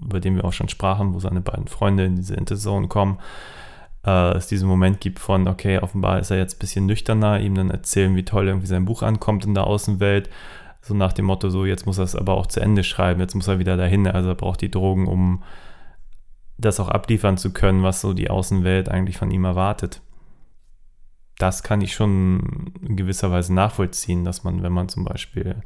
über 0.02 0.20
den 0.20 0.36
wir 0.36 0.46
auch 0.46 0.54
schon 0.54 0.70
sprachen, 0.70 1.14
wo 1.14 1.20
seine 1.20 1.42
beiden 1.42 1.68
Freunde 1.68 2.06
in 2.06 2.16
diese 2.16 2.36
Interzone 2.36 2.88
kommen, 2.88 3.20
äh, 4.06 4.36
es 4.36 4.48
diesen 4.48 4.68
Moment 4.68 5.00
gibt 5.00 5.20
von, 5.20 5.48
okay, 5.48 5.80
offenbar 5.80 6.20
ist 6.20 6.32
er 6.32 6.38
jetzt 6.38 6.56
ein 6.56 6.60
bisschen 6.60 6.86
nüchterner, 6.86 7.40
ihm 7.40 7.56
dann 7.56 7.70
erzählen, 7.70 8.16
wie 8.16 8.26
toll 8.26 8.48
irgendwie 8.48 8.68
sein 8.68 8.86
Buch 8.86 9.04
ankommt 9.04 9.46
in 9.46 9.54
der 9.54 9.68
Außenwelt. 9.68 10.30
So 10.82 10.96
nach 10.96 11.14
dem 11.14 11.26
Motto, 11.26 11.50
so 11.50 11.66
jetzt 11.66 11.86
muss 11.86 12.00
er 12.00 12.06
es 12.06 12.16
aber 12.16 12.34
auch 12.34 12.48
zu 12.48 12.60
Ende 12.60 12.84
schreiben, 12.84 13.20
jetzt 13.20 13.36
muss 13.36 13.48
er 13.48 13.60
wieder 13.60 13.78
dahin, 13.78 14.08
also 14.08 14.30
er 14.30 14.36
braucht 14.36 14.62
die 14.62 14.72
Drogen, 14.72 15.08
um 15.08 15.44
das 16.58 16.80
auch 16.80 16.90
abliefern 16.90 17.38
zu 17.38 17.54
können, 17.54 17.84
was 17.84 18.02
so 18.02 18.14
die 18.14 18.32
Außenwelt 18.32 18.90
eigentlich 18.90 19.18
von 19.18 19.30
ihm 19.30 19.46
erwartet 19.46 20.02
das 21.38 21.64
kann 21.64 21.82
ich 21.82 21.94
schon 21.94 22.74
in 22.82 22.96
gewisser 22.96 23.32
Weise 23.32 23.54
nachvollziehen, 23.54 24.24
dass 24.24 24.44
man, 24.44 24.64
wenn 24.64 24.74
man 24.74 24.90
zum 24.90 25.06
Beispiel, 25.06 25.62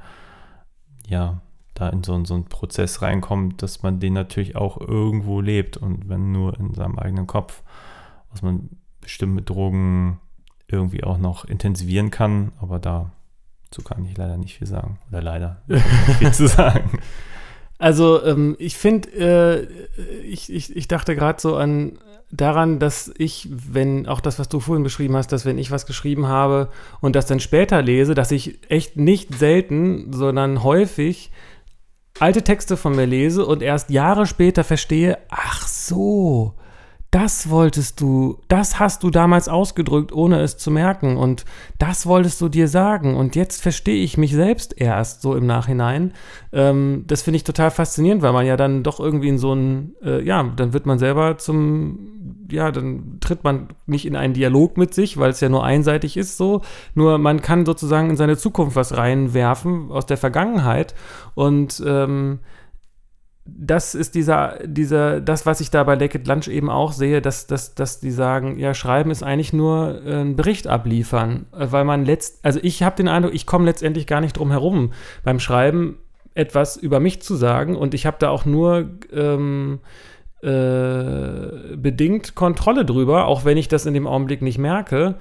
ja, 1.08 1.42
da 1.74 1.90
in 1.90 2.04
so, 2.04 2.24
so 2.24 2.34
einen 2.34 2.46
Prozess 2.46 3.02
reinkommt, 3.02 3.62
dass 3.62 3.84
man 3.84 4.00
den 4.00 4.14
natürlich 4.14 4.56
auch 4.56 4.80
irgendwo 4.80 5.42
lebt 5.42 5.78
und 5.78 6.08
wenn 6.08 6.32
nur 6.32 6.58
in 6.58 6.74
seinem 6.74 6.98
eigenen 6.98 7.28
Kopf, 7.28 7.64
was 8.32 8.42
man 8.42 8.70
bestimmt 9.02 9.36
mit 9.36 9.50
Drogen 9.50 10.20
irgendwie 10.68 11.04
auch 11.04 11.18
noch 11.18 11.46
intensivieren 11.46 12.12
kann, 12.12 12.54
aber 12.60 12.80
dazu 12.80 13.82
kann 13.84 14.06
ich 14.06 14.18
leider 14.18 14.38
nicht 14.38 14.58
viel 14.58 14.68
sagen. 14.68 15.00
Oder 15.10 15.22
leider 15.22 15.62
nicht 15.68 15.84
viel 16.18 16.32
zu 16.32 16.48
sagen. 16.48 17.00
Also 17.78 18.24
ähm, 18.24 18.56
ich 18.58 18.78
finde, 18.78 19.10
äh, 19.12 20.24
ich, 20.24 20.52
ich, 20.52 20.76
ich 20.76 20.88
dachte 20.88 21.16
gerade 21.16 21.42
so 21.42 21.58
an 21.58 22.00
daran, 22.32 22.80
dass 22.80 23.14
ich, 23.18 23.50
wenn 23.52 24.08
auch 24.08 24.20
das, 24.20 24.40
was 24.40 24.50
du 24.50 24.60
vorhin 24.60 24.84
beschrieben 24.84 25.16
hast, 25.16 25.32
dass 25.32 25.46
wenn 25.46 25.58
ich 25.58 25.72
was 25.72 25.86
geschrieben 25.86 26.28
habe 26.28 26.70
und 27.02 27.16
das 27.16 27.26
dann 27.26 27.40
später 27.40 27.82
lese, 27.82 28.16
dass 28.16 28.32
ich 28.32 28.60
echt 28.70 28.98
nicht 28.98 29.36
selten, 29.36 30.12
sondern 30.12 30.64
häufig 30.64 31.32
alte 32.20 32.44
Texte 32.44 32.78
von 32.78 32.96
mir 32.96 33.06
lese 33.06 33.46
und 33.46 33.62
erst 33.62 33.90
Jahre 33.90 34.26
später 34.26 34.64
verstehe, 34.64 35.18
ach 35.30 35.68
so, 35.68 36.54
das 37.16 37.50
wolltest 37.50 38.02
du, 38.02 38.40
das 38.50 38.78
hast 38.78 39.02
du 39.02 39.10
damals 39.10 39.48
ausgedrückt, 39.48 40.12
ohne 40.12 40.42
es 40.42 40.58
zu 40.58 40.70
merken. 40.70 41.16
Und 41.16 41.46
das 41.78 42.08
wolltest 42.08 42.42
du 42.42 42.50
dir 42.50 42.68
sagen. 42.68 43.16
Und 43.16 43.38
jetzt 43.38 43.62
verstehe 43.62 44.04
ich 44.04 44.18
mich 44.18 44.34
selbst 44.34 44.74
erst 44.82 45.22
so 45.22 45.34
im 45.34 45.46
Nachhinein. 45.46 46.12
Ähm, 46.52 47.06
das 47.08 47.22
finde 47.22 47.38
ich 47.38 47.46
total 47.46 47.72
faszinierend, 47.72 48.22
weil 48.22 48.34
man 48.34 48.46
ja 48.46 48.58
dann 48.58 48.84
doch 48.84 49.00
irgendwie 49.00 49.30
in 49.30 49.38
so 49.38 49.54
ein, 49.54 49.96
äh, 50.04 50.22
ja, 50.26 50.44
dann 50.44 50.74
wird 50.74 50.86
man 50.86 51.00
selber 51.00 51.38
zum, 51.38 52.48
ja, 52.52 52.70
dann 52.70 53.20
tritt 53.22 53.46
man 53.46 53.70
nicht 53.86 54.06
in 54.06 54.18
einen 54.18 54.34
Dialog 54.34 54.76
mit 54.76 54.94
sich, 54.94 55.18
weil 55.18 55.30
es 55.30 55.40
ja 55.40 55.48
nur 55.48 55.64
einseitig 55.64 56.18
ist 56.18 56.36
so. 56.36 56.64
Nur 56.96 57.18
man 57.18 57.42
kann 57.42 57.66
sozusagen 57.66 58.10
in 58.10 58.18
seine 58.18 58.36
Zukunft 58.36 58.76
was 58.76 58.98
reinwerfen 58.98 59.90
aus 59.90 60.06
der 60.06 60.18
Vergangenheit. 60.18 60.94
Und 61.34 61.82
ähm, 61.88 62.40
das 63.46 63.94
ist 63.94 64.16
dieser, 64.16 64.58
dieser, 64.66 65.22
das, 65.22 65.46
was 65.46 65.62
ich 65.62 65.70
da 65.70 65.84
bei 65.84 65.96
Naked 65.96 66.28
Lunch 66.28 66.48
eben 66.48 66.70
auch 66.70 66.92
sehe, 66.92 67.22
dass, 67.22 67.46
dass, 67.46 67.76
dass 67.76 68.00
die 68.00 68.10
sagen, 68.10 68.58
ja, 68.58 68.74
Schreiben 68.74 69.12
ist 69.12 69.22
eigentlich 69.22 69.54
nur 69.54 70.02
äh, 70.04 70.16
einen 70.16 70.36
Bericht 70.36 70.68
abliefern, 70.68 71.46
äh, 71.54 71.68
weil 71.70 71.86
man 71.86 72.06
letzt, 72.06 72.44
also 72.44 72.60
ich 72.64 72.82
habe 72.82 72.96
den 72.96 73.08
Eindruck, 73.08 73.36
ich 73.36 73.46
komme 73.46 73.66
letztendlich 73.66 74.08
gar 74.08 74.20
nicht 74.20 74.38
drum 74.38 74.50
herum, 74.50 74.94
beim 75.24 75.40
Schreiben 75.40 76.00
etwas 76.34 76.76
über 76.76 77.00
mich 77.00 77.22
zu 77.22 77.36
sagen 77.36 77.76
und 77.76 77.94
ich 77.94 78.08
habe 78.08 78.18
da 78.20 78.30
auch 78.30 78.46
nur 78.46 78.90
ähm, 79.14 79.80
äh, 80.42 81.76
bedingt 81.78 82.34
Kontrolle 82.34 82.84
drüber, 82.84 83.28
auch 83.28 83.46
wenn 83.46 83.58
ich 83.58 83.68
das 83.68 83.86
in 83.86 83.94
dem 83.94 84.08
Augenblick 84.08 84.42
nicht 84.42 84.58
merke. 84.58 85.16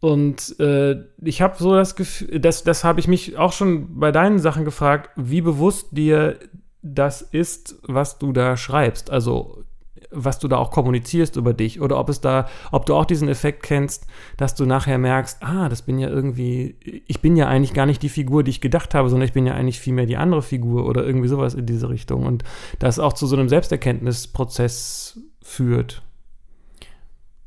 Und 0.00 0.58
äh, 0.58 0.96
ich 1.22 1.40
habe 1.40 1.56
so 1.58 1.74
das 1.74 1.96
Gefühl, 1.96 2.40
das, 2.40 2.64
das 2.64 2.82
habe 2.82 3.00
ich 3.00 3.08
mich 3.08 3.38
auch 3.38 3.52
schon 3.52 3.98
bei 3.98 4.10
deinen 4.10 4.38
Sachen 4.38 4.64
gefragt, 4.64 5.10
wie 5.16 5.40
bewusst 5.40 5.88
dir 5.92 6.38
das 6.84 7.22
ist, 7.22 7.76
was 7.82 8.18
du 8.18 8.32
da 8.32 8.56
schreibst. 8.56 9.10
Also 9.10 9.64
was 10.10 10.38
du 10.38 10.46
da 10.46 10.58
auch 10.58 10.70
kommunizierst 10.70 11.34
über 11.36 11.54
dich 11.54 11.80
oder 11.80 11.98
ob 11.98 12.08
es 12.08 12.20
da, 12.20 12.46
ob 12.70 12.86
du 12.86 12.94
auch 12.94 13.04
diesen 13.04 13.28
Effekt 13.28 13.64
kennst, 13.64 14.06
dass 14.36 14.54
du 14.54 14.64
nachher 14.64 14.98
merkst, 14.98 15.42
ah, 15.42 15.68
das 15.68 15.82
bin 15.82 15.98
ja 15.98 16.08
irgendwie, 16.08 16.76
ich 17.08 17.20
bin 17.20 17.36
ja 17.36 17.48
eigentlich 17.48 17.74
gar 17.74 17.86
nicht 17.86 18.02
die 18.02 18.08
Figur, 18.08 18.44
die 18.44 18.50
ich 18.50 18.60
gedacht 18.60 18.94
habe, 18.94 19.08
sondern 19.08 19.26
ich 19.26 19.32
bin 19.32 19.46
ja 19.46 19.54
eigentlich 19.54 19.80
vielmehr 19.80 20.06
die 20.06 20.16
andere 20.16 20.42
Figur 20.42 20.86
oder 20.86 21.04
irgendwie 21.04 21.26
sowas 21.26 21.54
in 21.54 21.66
diese 21.66 21.88
Richtung 21.88 22.26
und 22.26 22.44
das 22.78 23.00
auch 23.00 23.14
zu 23.14 23.26
so 23.26 23.34
einem 23.34 23.48
Selbsterkenntnisprozess 23.48 25.18
führt. 25.42 26.02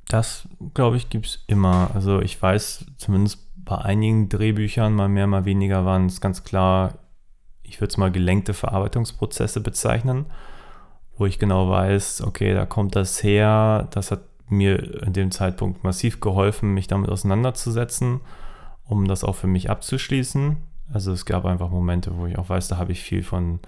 Das, 0.10 0.48
glaube 0.74 0.98
ich, 0.98 1.10
gibt 1.10 1.28
es 1.28 1.44
immer. 1.48 1.92
Also 1.94 2.22
ich 2.22 2.42
weiß, 2.42 2.86
zumindest 2.98 3.48
bei 3.56 3.78
einigen 3.78 4.30
Drehbüchern, 4.30 4.94
mal 4.94 5.10
mehr, 5.10 5.28
mal 5.28 5.46
weniger, 5.46 5.86
waren 5.86 6.08
es 6.08 6.22
ganz 6.22 6.44
klar 6.44 7.07
ich 7.68 7.80
würde 7.80 7.92
es 7.92 7.98
mal 7.98 8.12
gelenkte 8.12 8.54
Verarbeitungsprozesse 8.54 9.62
bezeichnen, 9.62 10.26
wo 11.18 11.26
ich 11.26 11.40
genau 11.40 11.70
weiß, 11.70 12.22
okay, 12.22 12.54
da 12.54 12.66
kommt 12.66 12.96
das 12.96 13.22
her, 13.24 13.88
das 13.92 14.12
hat 14.12 14.22
mir 14.50 15.04
in 15.04 15.14
dem 15.14 15.32
Zeitpunkt 15.32 15.84
massiv 15.84 16.20
geholfen, 16.20 16.74
mich 16.74 16.88
damit 16.88 17.10
auseinanderzusetzen, 17.10 18.22
um 18.86 19.08
das 19.08 19.24
auch 19.24 19.36
für 19.36 19.48
mich 19.48 19.70
abzuschließen. 19.70 20.58
Also 20.94 21.12
es 21.12 21.26
gab 21.26 21.46
einfach 21.46 21.70
Momente, 21.70 22.18
wo 22.18 22.28
ich 22.28 22.38
auch 22.38 22.50
weiß, 22.50 22.70
da 22.70 22.78
habe 22.78 22.94
ich 22.94 23.02
viel 23.02 23.24
von 23.24 23.60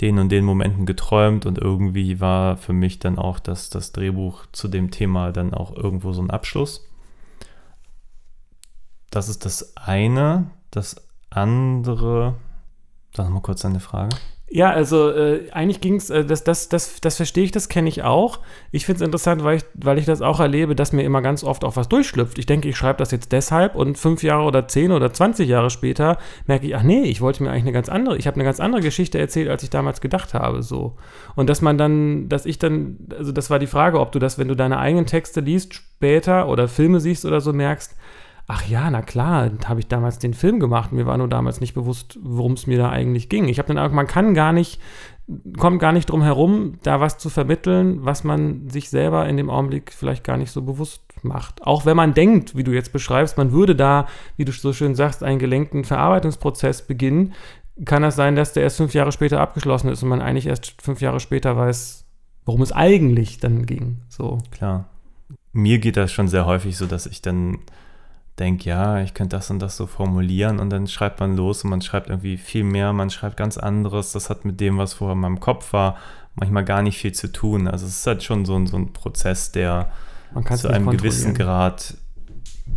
den 0.00 0.18
und 0.18 0.30
den 0.30 0.44
Momenten 0.44 0.86
geträumt 0.86 1.46
und 1.46 1.58
irgendwie 1.58 2.20
war 2.20 2.56
für 2.56 2.72
mich 2.72 2.98
dann 2.98 3.18
auch 3.18 3.38
das, 3.38 3.68
das 3.68 3.92
Drehbuch 3.92 4.46
zu 4.52 4.68
dem 4.68 4.90
Thema 4.90 5.30
dann 5.30 5.52
auch 5.52 5.76
irgendwo 5.76 6.12
so 6.12 6.22
ein 6.22 6.30
Abschluss. 6.30 6.88
Das 9.10 9.28
ist 9.28 9.44
das 9.44 9.76
eine. 9.76 10.50
Das 10.70 10.96
andere 11.28 12.34
Sag 13.14 13.28
mal 13.30 13.40
kurz 13.40 13.62
deine 13.62 13.80
Frage. 13.80 14.16
Ja, 14.54 14.70
also 14.70 15.08
äh, 15.08 15.50
eigentlich 15.50 15.80
ging 15.80 15.94
es, 15.94 16.10
äh, 16.10 16.26
das, 16.26 16.44
das, 16.44 16.68
das, 16.68 17.00
das 17.00 17.16
verstehe 17.16 17.44
ich, 17.44 17.52
das 17.52 17.70
kenne 17.70 17.88
ich 17.88 18.02
auch. 18.02 18.40
Ich 18.70 18.84
finde 18.84 18.96
es 19.02 19.06
interessant, 19.06 19.42
weil 19.44 19.56
ich, 19.56 19.64
weil 19.72 19.98
ich 19.98 20.04
das 20.04 20.20
auch 20.20 20.40
erlebe, 20.40 20.74
dass 20.74 20.92
mir 20.92 21.04
immer 21.04 21.22
ganz 21.22 21.42
oft 21.42 21.64
auch 21.64 21.76
was 21.76 21.88
durchschlüpft. 21.88 22.38
Ich 22.38 22.44
denke, 22.44 22.68
ich 22.68 22.76
schreibe 22.76 22.98
das 22.98 23.12
jetzt 23.12 23.32
deshalb 23.32 23.74
und 23.74 23.96
fünf 23.96 24.22
Jahre 24.22 24.44
oder 24.44 24.68
zehn 24.68 24.92
oder 24.92 25.10
zwanzig 25.10 25.48
Jahre 25.48 25.70
später 25.70 26.18
merke 26.46 26.66
ich, 26.66 26.76
ach 26.76 26.82
nee, 26.82 27.04
ich 27.04 27.22
wollte 27.22 27.42
mir 27.42 27.48
eigentlich 27.48 27.62
eine 27.62 27.72
ganz 27.72 27.88
andere, 27.88 28.18
ich 28.18 28.26
habe 28.26 28.34
eine 28.34 28.44
ganz 28.44 28.60
andere 28.60 28.82
Geschichte 28.82 29.18
erzählt, 29.18 29.48
als 29.48 29.62
ich 29.62 29.70
damals 29.70 30.02
gedacht 30.02 30.34
habe. 30.34 30.62
So. 30.62 30.98
Und 31.34 31.48
dass 31.48 31.62
man 31.62 31.78
dann, 31.78 32.28
dass 32.28 32.44
ich 32.44 32.58
dann, 32.58 32.98
also 33.16 33.32
das 33.32 33.48
war 33.48 33.58
die 33.58 33.66
Frage, 33.66 34.00
ob 34.00 34.12
du 34.12 34.18
das, 34.18 34.38
wenn 34.38 34.48
du 34.48 34.54
deine 34.54 34.78
eigenen 34.78 35.06
Texte 35.06 35.40
liest, 35.40 35.72
später 35.72 36.46
oder 36.46 36.68
Filme 36.68 37.00
siehst 37.00 37.24
oder 37.24 37.40
so 37.40 37.54
merkst, 37.54 37.96
ach 38.46 38.66
ja, 38.68 38.90
na 38.90 39.02
klar, 39.02 39.50
habe 39.64 39.80
ich 39.80 39.88
damals 39.88 40.18
den 40.18 40.34
Film 40.34 40.60
gemacht. 40.60 40.92
Mir 40.92 41.06
war 41.06 41.18
nur 41.18 41.28
damals 41.28 41.60
nicht 41.60 41.74
bewusst, 41.74 42.18
worum 42.22 42.52
es 42.52 42.66
mir 42.66 42.78
da 42.78 42.90
eigentlich 42.90 43.28
ging. 43.28 43.48
Ich 43.48 43.58
habe 43.58 43.68
dann 43.68 43.78
auch, 43.78 43.92
man 43.92 44.06
kann 44.06 44.34
gar 44.34 44.52
nicht, 44.52 44.80
kommt 45.58 45.80
gar 45.80 45.92
nicht 45.92 46.10
drum 46.10 46.22
herum, 46.22 46.78
da 46.82 47.00
was 47.00 47.18
zu 47.18 47.30
vermitteln, 47.30 48.04
was 48.04 48.24
man 48.24 48.68
sich 48.68 48.90
selber 48.90 49.28
in 49.28 49.36
dem 49.36 49.50
Augenblick 49.50 49.92
vielleicht 49.92 50.24
gar 50.24 50.36
nicht 50.36 50.50
so 50.50 50.62
bewusst 50.62 51.02
macht. 51.22 51.62
Auch 51.62 51.86
wenn 51.86 51.96
man 51.96 52.14
denkt, 52.14 52.56
wie 52.56 52.64
du 52.64 52.72
jetzt 52.72 52.92
beschreibst, 52.92 53.38
man 53.38 53.52
würde 53.52 53.76
da, 53.76 54.06
wie 54.36 54.44
du 54.44 54.52
so 54.52 54.72
schön 54.72 54.94
sagst, 54.94 55.22
einen 55.22 55.38
gelenkten 55.38 55.84
Verarbeitungsprozess 55.84 56.82
beginnen, 56.86 57.34
kann 57.84 58.02
das 58.02 58.16
sein, 58.16 58.36
dass 58.36 58.52
der 58.52 58.64
erst 58.64 58.76
fünf 58.76 58.94
Jahre 58.94 59.12
später 59.12 59.40
abgeschlossen 59.40 59.88
ist 59.88 60.02
und 60.02 60.08
man 60.08 60.20
eigentlich 60.20 60.46
erst 60.46 60.82
fünf 60.82 61.00
Jahre 61.00 61.20
später 61.20 61.56
weiß, 61.56 62.04
worum 62.44 62.62
es 62.62 62.72
eigentlich 62.72 63.38
dann 63.38 63.66
ging. 63.66 64.02
So. 64.08 64.38
Klar. 64.50 64.88
Mir 65.52 65.78
geht 65.78 65.96
das 65.96 66.12
schon 66.12 66.28
sehr 66.28 66.46
häufig 66.46 66.76
so, 66.76 66.86
dass 66.86 67.06
ich 67.06 67.22
dann 67.22 67.58
denke, 68.42 68.68
ja, 68.68 69.00
ich 69.00 69.14
könnte 69.14 69.36
das 69.36 69.50
und 69.50 69.60
das 69.60 69.76
so 69.76 69.86
formulieren 69.86 70.58
und 70.58 70.70
dann 70.70 70.86
schreibt 70.86 71.20
man 71.20 71.36
los 71.36 71.64
und 71.64 71.70
man 71.70 71.80
schreibt 71.80 72.08
irgendwie 72.10 72.36
viel 72.36 72.64
mehr, 72.64 72.92
man 72.92 73.10
schreibt 73.10 73.36
ganz 73.36 73.56
anderes. 73.56 74.12
Das 74.12 74.30
hat 74.30 74.44
mit 74.44 74.60
dem, 74.60 74.78
was 74.78 74.94
vorher 74.94 75.14
in 75.14 75.20
meinem 75.20 75.40
Kopf 75.40 75.72
war, 75.72 75.96
manchmal 76.34 76.64
gar 76.64 76.82
nicht 76.82 76.98
viel 76.98 77.12
zu 77.12 77.30
tun. 77.30 77.68
Also 77.68 77.86
es 77.86 77.98
ist 77.98 78.06
halt 78.06 78.22
schon 78.22 78.44
so 78.44 78.56
ein, 78.56 78.66
so 78.66 78.76
ein 78.76 78.92
Prozess, 78.92 79.52
der 79.52 79.92
zu 80.56 80.68
einem 80.68 80.90
gewissen 80.90 81.34
Grad 81.34 81.94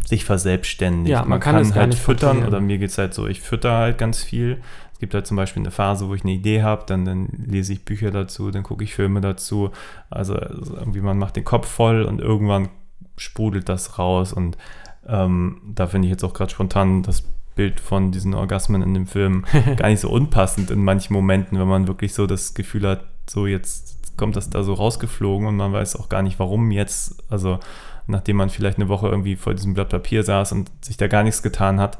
sich 0.05 0.25
verselbstständigt. 0.25 1.11
Ja, 1.11 1.21
man, 1.21 1.29
man 1.29 1.39
kann, 1.39 1.63
kann 1.63 1.73
halt 1.73 1.95
füttern 1.95 2.45
oder 2.45 2.59
mir 2.59 2.77
geht 2.77 2.91
es 2.91 2.97
halt 2.97 3.13
so, 3.13 3.27
ich 3.27 3.41
fütter 3.41 3.73
halt 3.73 3.97
ganz 3.97 4.23
viel. 4.23 4.61
Es 4.93 4.99
gibt 4.99 5.13
halt 5.13 5.27
zum 5.27 5.35
Beispiel 5.35 5.61
eine 5.61 5.71
Phase, 5.71 6.07
wo 6.07 6.15
ich 6.15 6.23
eine 6.23 6.33
Idee 6.33 6.63
habe, 6.63 6.83
dann, 6.85 7.05
dann 7.05 7.27
lese 7.47 7.73
ich 7.73 7.83
Bücher 7.83 8.11
dazu, 8.11 8.51
dann 8.51 8.63
gucke 8.63 8.83
ich 8.83 8.93
Filme 8.93 9.19
dazu. 9.19 9.71
Also, 10.09 10.35
also 10.35 10.75
irgendwie 10.75 11.01
man 11.01 11.17
macht 11.17 11.35
den 11.35 11.43
Kopf 11.43 11.67
voll 11.67 12.03
und 12.03 12.21
irgendwann 12.21 12.69
sprudelt 13.17 13.67
das 13.67 13.97
raus 13.97 14.33
und 14.33 14.57
ähm, 15.07 15.61
da 15.73 15.87
finde 15.87 16.07
ich 16.07 16.11
jetzt 16.11 16.23
auch 16.23 16.33
gerade 16.33 16.51
spontan 16.51 17.03
das 17.03 17.23
Bild 17.55 17.79
von 17.79 18.11
diesen 18.11 18.33
Orgasmen 18.33 18.81
in 18.81 18.93
dem 18.93 19.07
Film 19.07 19.45
gar 19.77 19.89
nicht 19.89 20.01
so 20.01 20.09
unpassend 20.09 20.71
in 20.71 20.83
manchen 20.83 21.13
Momenten, 21.13 21.59
wenn 21.59 21.67
man 21.67 21.87
wirklich 21.87 22.13
so 22.13 22.27
das 22.27 22.53
Gefühl 22.53 22.87
hat, 22.87 23.05
so 23.29 23.47
jetzt 23.47 24.17
kommt 24.17 24.35
das 24.35 24.49
da 24.49 24.63
so 24.63 24.73
rausgeflogen 24.73 25.47
und 25.47 25.57
man 25.57 25.73
weiß 25.73 25.95
auch 25.97 26.09
gar 26.09 26.21
nicht, 26.21 26.39
warum 26.39 26.71
jetzt, 26.71 27.23
also 27.29 27.59
nachdem 28.07 28.37
man 28.37 28.49
vielleicht 28.49 28.77
eine 28.77 28.87
Woche 28.87 29.07
irgendwie 29.07 29.35
vor 29.35 29.53
diesem 29.53 29.73
Blatt 29.73 29.89
Papier 29.89 30.23
saß 30.23 30.51
und 30.51 30.71
sich 30.81 30.97
da 30.97 31.07
gar 31.07 31.23
nichts 31.23 31.41
getan 31.41 31.79
hat, 31.79 31.97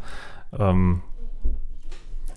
ähm, 0.58 1.02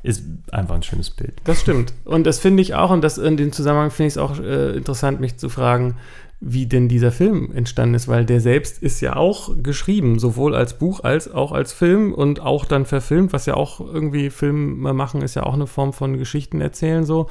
ist 0.03 0.25
einfach 0.53 0.77
ein 0.77 0.83
schönes 0.83 1.11
Bild. 1.11 1.35
Das 1.45 1.61
stimmt. 1.61 1.93
Und 2.05 2.25
das 2.25 2.39
finde 2.39 2.63
ich 2.63 2.75
auch, 2.75 2.91
und 2.91 3.03
das 3.03 3.19
in 3.19 3.37
dem 3.37 3.53
Zusammenhang 3.53 3.91
finde 3.91 4.09
ich 4.09 4.15
es 4.15 4.19
auch 4.19 4.39
äh, 4.39 4.77
interessant, 4.77 5.21
mich 5.21 5.39
zu 5.39 5.49
fragen, 5.49 5.97
wie 6.41 6.67
denn 6.67 6.89
dieser 6.89 7.11
Film 7.11 7.51
entstanden 7.53 7.95
ist, 7.95 8.07
weil 8.07 8.25
der 8.25 8.41
selbst 8.41 8.81
ist 8.81 9.01
ja 9.01 9.17
auch 9.17 9.51
geschrieben, 9.61 10.19
sowohl 10.19 10.55
als 10.55 10.79
Buch 10.79 11.01
als 11.03 11.31
auch 11.31 11.51
als 11.51 11.73
Film 11.73 12.15
und 12.15 12.41
auch 12.41 12.65
dann 12.65 12.85
verfilmt, 12.87 13.33
was 13.33 13.47
ja 13.47 13.55
auch 13.55 13.81
irgendwie 13.81 14.31
Filme 14.31 14.93
machen, 14.93 15.23
ist 15.23 15.35
ja 15.35 15.43
auch 15.43 15.55
eine 15.55 15.67
Form 15.67 15.93
von 15.93 16.17
Geschichten 16.17 16.61
erzählen 16.61 17.05
so. 17.05 17.29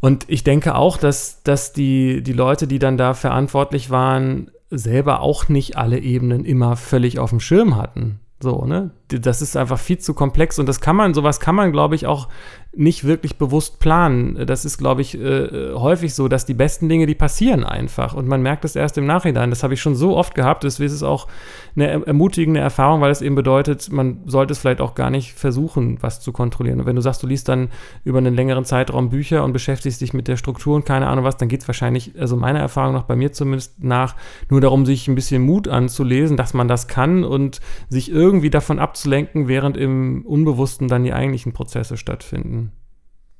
Und 0.00 0.26
ich 0.28 0.44
denke 0.44 0.76
auch, 0.76 0.96
dass, 0.96 1.42
dass 1.42 1.72
die, 1.72 2.22
die 2.22 2.32
Leute, 2.32 2.66
die 2.66 2.78
dann 2.78 2.96
da 2.96 3.14
verantwortlich 3.14 3.90
waren, 3.90 4.50
selber 4.70 5.20
auch 5.20 5.48
nicht 5.48 5.76
alle 5.76 5.98
Ebenen 5.98 6.44
immer 6.44 6.76
völlig 6.76 7.18
auf 7.18 7.30
dem 7.30 7.40
Schirm 7.40 7.76
hatten. 7.76 8.20
So, 8.40 8.64
ne? 8.64 8.90
Das 9.08 9.42
ist 9.42 9.56
einfach 9.56 9.78
viel 9.78 9.98
zu 9.98 10.14
komplex 10.14 10.58
und 10.58 10.66
das 10.66 10.80
kann 10.80 10.94
man, 10.94 11.14
sowas 11.14 11.40
kann 11.40 11.56
man, 11.56 11.72
glaube 11.72 11.96
ich, 11.96 12.06
auch 12.06 12.28
nicht 12.76 13.04
wirklich 13.04 13.38
bewusst 13.38 13.80
planen. 13.80 14.46
Das 14.46 14.64
ist, 14.64 14.78
glaube 14.78 15.00
ich, 15.00 15.18
äh, 15.18 15.72
häufig 15.72 16.14
so, 16.14 16.28
dass 16.28 16.44
die 16.44 16.54
besten 16.54 16.88
Dinge, 16.88 17.06
die 17.06 17.14
passieren 17.14 17.64
einfach 17.64 18.14
und 18.14 18.28
man 18.28 18.42
merkt 18.42 18.64
es 18.64 18.76
erst 18.76 18.98
im 18.98 19.06
Nachhinein. 19.06 19.50
Das 19.50 19.62
habe 19.62 19.74
ich 19.74 19.80
schon 19.80 19.94
so 19.94 20.16
oft 20.16 20.34
gehabt, 20.34 20.64
deswegen 20.64 20.86
ist 20.86 20.92
es 20.92 21.02
auch 21.02 21.28
eine 21.74 22.06
ermutigende 22.06 22.60
Erfahrung, 22.60 23.00
weil 23.00 23.10
es 23.10 23.22
eben 23.22 23.34
bedeutet, 23.34 23.90
man 23.90 24.20
sollte 24.26 24.52
es 24.52 24.58
vielleicht 24.58 24.80
auch 24.80 24.94
gar 24.94 25.10
nicht 25.10 25.32
versuchen, 25.32 25.98
was 26.02 26.20
zu 26.20 26.30
kontrollieren. 26.32 26.80
Und 26.80 26.86
wenn 26.86 26.96
du 26.96 27.02
sagst, 27.02 27.22
du 27.22 27.26
liest 27.26 27.48
dann 27.48 27.68
über 28.04 28.18
einen 28.18 28.34
längeren 28.34 28.64
Zeitraum 28.64 29.08
Bücher 29.10 29.44
und 29.44 29.52
beschäftigst 29.52 30.00
dich 30.00 30.12
mit 30.12 30.28
der 30.28 30.36
Struktur 30.36 30.76
und 30.76 30.84
keine 30.84 31.06
Ahnung 31.06 31.24
was, 31.24 31.36
dann 31.36 31.48
geht 31.48 31.62
es 31.62 31.68
wahrscheinlich, 31.68 32.12
also 32.18 32.36
meiner 32.36 32.60
Erfahrung 32.60 32.94
nach 32.94 33.04
bei 33.04 33.16
mir 33.16 33.32
zumindest 33.32 33.82
nach, 33.82 34.14
nur 34.50 34.60
darum, 34.60 34.84
sich 34.84 35.08
ein 35.08 35.14
bisschen 35.14 35.42
Mut 35.42 35.68
anzulesen, 35.68 36.36
dass 36.36 36.54
man 36.54 36.68
das 36.68 36.86
kann 36.86 37.24
und 37.24 37.60
sich 37.88 38.10
irgendwie 38.10 38.50
davon 38.50 38.78
abzulenken, 38.78 39.48
während 39.48 39.76
im 39.76 40.24
Unbewussten 40.26 40.88
dann 40.88 41.04
die 41.04 41.12
eigentlichen 41.12 41.52
Prozesse 41.52 41.96
stattfinden. 41.96 42.67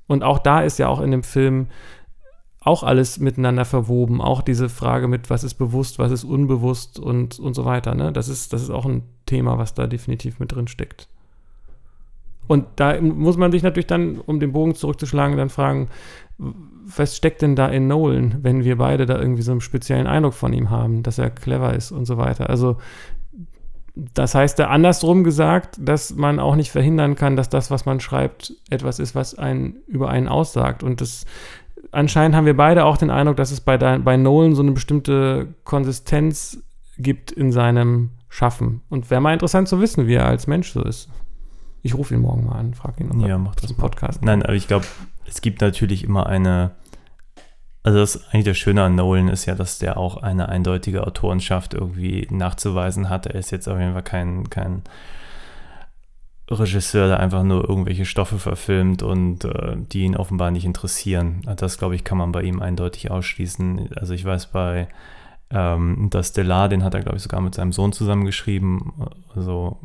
Und 0.09 0.25
auch 0.25 0.41
da 0.41 0.63
ist 0.63 0.79
ja 0.79 0.89
auch 0.89 1.01
in 1.01 1.13
dem 1.13 1.23
Film 1.23 1.69
auch 2.61 2.83
alles 2.83 3.21
miteinander 3.21 3.65
verwoben. 3.65 4.21
Auch 4.21 4.43
diese 4.43 4.69
Frage 4.69 5.07
mit, 5.07 5.31
was 5.31 5.45
ist 5.45 5.55
bewusst, 5.55 5.99
was 5.99 6.11
ist 6.11 6.25
unbewusst 6.25 6.99
und, 6.99 7.39
und 7.39 7.55
so 7.55 7.65
weiter. 7.65 7.95
Ne? 7.95 8.13
Das, 8.13 8.29
ist, 8.29 8.53
das 8.53 8.63
ist 8.63 8.71
auch 8.71 8.85
ein 8.85 9.05
Thema, 9.27 9.59
was 9.59 9.75
da 9.75 9.87
definitiv 9.87 10.41
mit 10.41 10.53
drin 10.53 10.67
steckt. 10.67 11.09
Und 12.49 12.65
da 12.77 13.01
muss 13.01 13.37
man 13.37 13.53
sich 13.53 13.63
natürlich 13.63 13.87
dann, 13.87 14.19
um 14.19 14.41
den 14.41 14.53
Bogen 14.53 14.75
zurückzuschlagen, 14.75 15.37
dann 15.37 15.51
fragen, 15.51 15.89
was 16.39 17.17
steckt 17.17 17.43
denn 17.43 17.57
da 17.57 17.69
in 17.69 17.87
Nolan, 17.87 18.39
wenn 18.43 18.65
wir 18.65 18.79
beide 18.79 19.05
da 19.05 19.19
irgendwie 19.19 19.43
so 19.43 19.53
einen 19.53 19.61
speziellen 19.61 20.07
Eindruck 20.07 20.35
von 20.35 20.55
ihm 20.55 20.71
haben, 20.71 21.03
dass 21.03 21.19
er 21.19 21.31
clever 21.31 21.75
ist 21.75 21.93
und 21.93 22.07
so 22.07 22.17
weiter. 22.17 22.49
Also 22.49 22.79
das 24.15 24.35
heißt, 24.35 24.61
andersrum 24.61 25.25
gesagt, 25.25 25.77
dass 25.81 26.15
man 26.15 26.39
auch 26.39 26.55
nicht 26.55 26.71
verhindern 26.71 27.17
kann, 27.17 27.35
dass 27.35 27.49
das, 27.49 27.71
was 27.71 27.85
man 27.85 27.99
schreibt, 27.99 28.55
etwas 28.71 29.01
ist, 29.01 29.17
was 29.17 29.37
einen 29.37 29.77
über 29.89 30.09
einen 30.09 30.29
aussagt. 30.29 30.85
Und 30.85 31.01
das 31.01 31.27
anscheinend 31.91 32.37
haben 32.37 32.47
wir 32.47 32.57
beide 32.57 32.85
auch 32.85 32.97
den 32.97 33.11
Eindruck, 33.11 33.37
dass 33.37 33.51
es 33.51 33.61
bei, 33.61 33.77
bei 33.77 34.17
Nolan 34.17 34.55
so 34.55 34.63
eine 34.63 34.71
bestimmte 34.73 35.55
Konsistenz 35.65 36.63
gibt 36.97 37.33
in 37.33 37.51
seinem 37.51 38.11
Schaffen. 38.29 38.83
Und 38.89 39.11
wäre 39.11 39.21
mal 39.21 39.33
interessant 39.33 39.69
zu 39.69 39.81
wissen, 39.81 40.07
wie 40.07 40.15
er 40.15 40.27
als 40.27 40.47
Mensch 40.47 40.73
so 40.73 40.83
ist. 40.83 41.09
Ich 41.83 41.95
rufe 41.95 42.15
ihn 42.15 42.21
morgen 42.21 42.47
mal 42.47 42.57
an, 42.57 42.75
frage 42.75 43.03
ihn, 43.03 43.11
ob 43.11 43.27
ja, 43.27 43.39
macht 43.39 43.65
das 43.65 43.71
im 43.71 43.77
Podcast. 43.77 44.25
Nein, 44.25 44.43
aber 44.45 44.55
ich 44.55 44.69
glaube, 44.69 44.87
es 45.27 45.41
gibt 45.41 45.61
natürlich 45.61 46.05
immer 46.05 46.27
eine 46.27 46.73
also 47.89 48.01
das 48.01 48.29
eigentlich 48.29 48.45
das 48.45 48.59
Schöne 48.59 48.83
an 48.83 48.97
Nolan 48.97 49.29
ist 49.29 49.47
ja, 49.47 49.55
dass 49.55 49.79
der 49.79 49.97
auch 49.97 50.19
eine 50.19 50.51
eindeutige 50.51 51.07
Autorenschaft 51.07 51.73
irgendwie 51.73 52.29
nachzuweisen 52.31 53.09
hat. 53.09 53.25
Er 53.25 53.37
ist 53.37 53.51
jetzt 53.51 53.67
auf 53.67 53.79
jeden 53.79 53.95
Fall 53.95 54.03
kein, 54.03 54.51
kein 54.51 54.83
Regisseur, 56.51 57.09
der 57.09 57.19
einfach 57.19 57.45
nur 57.45 57.67
irgendwelche 57.67 58.05
Stoffe 58.05 58.39
verfilmt 58.39 59.03
und 59.03 59.47
äh, 59.47 59.77
die 59.79 60.03
ihn 60.03 60.17
offenbar 60.19 60.51
nicht 60.51 60.67
interessieren. 60.67 61.41
Das, 61.57 61.79
glaube 61.79 61.95
ich, 61.95 62.05
kann 62.05 62.19
man 62.19 62.31
bei 62.31 62.43
ihm 62.43 62.61
eindeutig 62.61 63.11
ausschließen. 63.11 63.89
Also 63.97 64.13
ich 64.13 64.23
weiß 64.23 64.49
bei 64.49 64.89
ähm, 65.49 66.09
Das 66.11 66.29
Stellar, 66.29 66.69
den 66.69 66.85
hat 66.85 66.93
er, 66.93 67.01
glaube 67.01 67.17
ich, 67.17 67.23
sogar 67.23 67.41
mit 67.41 67.55
seinem 67.55 67.73
Sohn 67.73 67.95
zusammengeschrieben. 67.95 68.93
Also 69.35 69.79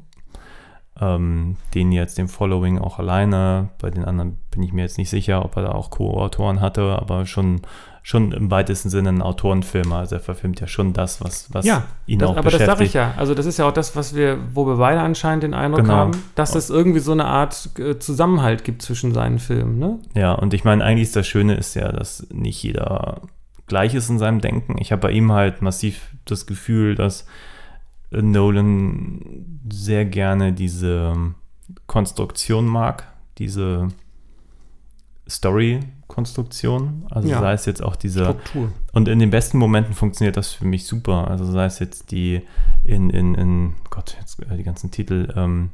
ähm, 1.00 1.56
den 1.74 1.94
jetzt, 1.94 2.18
dem 2.18 2.28
Following 2.28 2.80
auch 2.80 3.00
alleine. 3.00 3.70
Bei 3.80 3.90
den 3.90 4.04
anderen 4.04 4.40
bin 4.52 4.62
ich 4.62 4.74
mir 4.74 4.82
jetzt 4.82 4.98
nicht 4.98 5.10
sicher, 5.10 5.46
ob 5.46 5.56
er 5.56 5.64
da 5.64 5.72
auch 5.72 5.90
Co-Autoren 5.90 6.60
hatte, 6.60 7.00
aber 7.00 7.26
schon, 7.26 7.62
schon 8.06 8.34
im 8.34 8.52
weitesten 8.52 8.90
Sinne 8.90 9.10
ein 9.10 9.22
Autorenfilmer. 9.22 9.96
Also 9.96 10.16
er 10.16 10.22
verfilmt 10.22 10.60
ja 10.60 10.68
schon 10.68 10.92
das, 10.92 11.24
was, 11.24 11.52
was 11.54 11.66
ja, 11.66 11.86
ihn 12.06 12.20
das, 12.20 12.30
auch 12.30 12.34
aber 12.34 12.44
beschäftigt. 12.44 12.70
Aber 12.70 12.72
das 12.72 12.78
sage 12.78 12.88
ich 12.88 12.94
ja. 12.94 13.14
Also 13.18 13.34
das 13.34 13.46
ist 13.46 13.58
ja 13.58 13.66
auch 13.66 13.72
das, 13.72 13.96
was 13.96 14.14
wir, 14.14 14.38
wo 14.54 14.68
wir 14.68 14.76
beide 14.76 15.00
anscheinend 15.00 15.44
den 15.44 15.54
Eindruck 15.54 15.84
genau. 15.84 15.96
haben, 15.96 16.24
dass 16.36 16.54
es 16.54 16.70
irgendwie 16.70 17.00
so 17.00 17.14
eine 17.14 17.26
Art 17.26 17.70
äh, 17.80 17.98
Zusammenhalt 17.98 18.66
gibt 18.66 18.82
zwischen 18.82 19.14
seinen 19.14 19.40
Filmen. 19.40 19.80
Ne? 19.80 20.00
Ja, 20.16 20.34
und 20.34 20.54
ich 20.54 20.66
meine, 20.66 20.84
eigentlich 20.84 21.08
ist 21.08 21.16
das 21.16 21.26
Schöne 21.26 21.56
ist 21.56 21.76
ja, 21.76 21.94
dass 21.94 22.28
nicht 22.30 22.62
jeder 22.62 23.22
gleich 23.68 23.96
ist 23.96 24.10
in 24.10 24.20
seinem 24.20 24.42
Denken. 24.42 24.76
Ich 24.80 24.92
habe 24.92 25.04
bei 25.04 25.12
ihm 25.12 25.32
halt 25.32 25.62
massiv 25.62 26.10
das 26.26 26.46
Gefühl, 26.46 26.96
dass 26.96 27.26
Nolan 28.12 29.62
sehr 29.72 30.04
gerne 30.04 30.52
diese 30.52 31.14
Konstruktion 31.88 32.66
mag, 32.68 33.08
diese 33.38 33.88
Story-Konstruktion. 36.14 37.06
Also 37.10 37.28
ja. 37.28 37.40
sei 37.40 37.54
es 37.54 37.66
jetzt 37.66 37.84
auch 37.84 37.96
diese. 37.96 38.24
Struktur. 38.24 38.72
Und 38.92 39.08
in 39.08 39.20
den 39.20 39.30
besten 39.30 39.58
Momenten 39.58 39.94
funktioniert 39.94 40.38
das 40.38 40.54
für 40.54 40.66
mich 40.66 40.86
super. 40.86 41.28
Also 41.30 41.46
sei 41.46 41.66
es 41.66 41.80
jetzt 41.80 42.12
die 42.12 42.42
in, 42.84 43.10
in, 43.10 43.36
in 43.36 43.74
Gott, 43.90 44.16
jetzt 44.20 44.42
äh, 44.44 44.56
die 44.58 44.64
ganzen 44.64 44.92
Titel 44.92 45.34
ähm, 45.36 45.70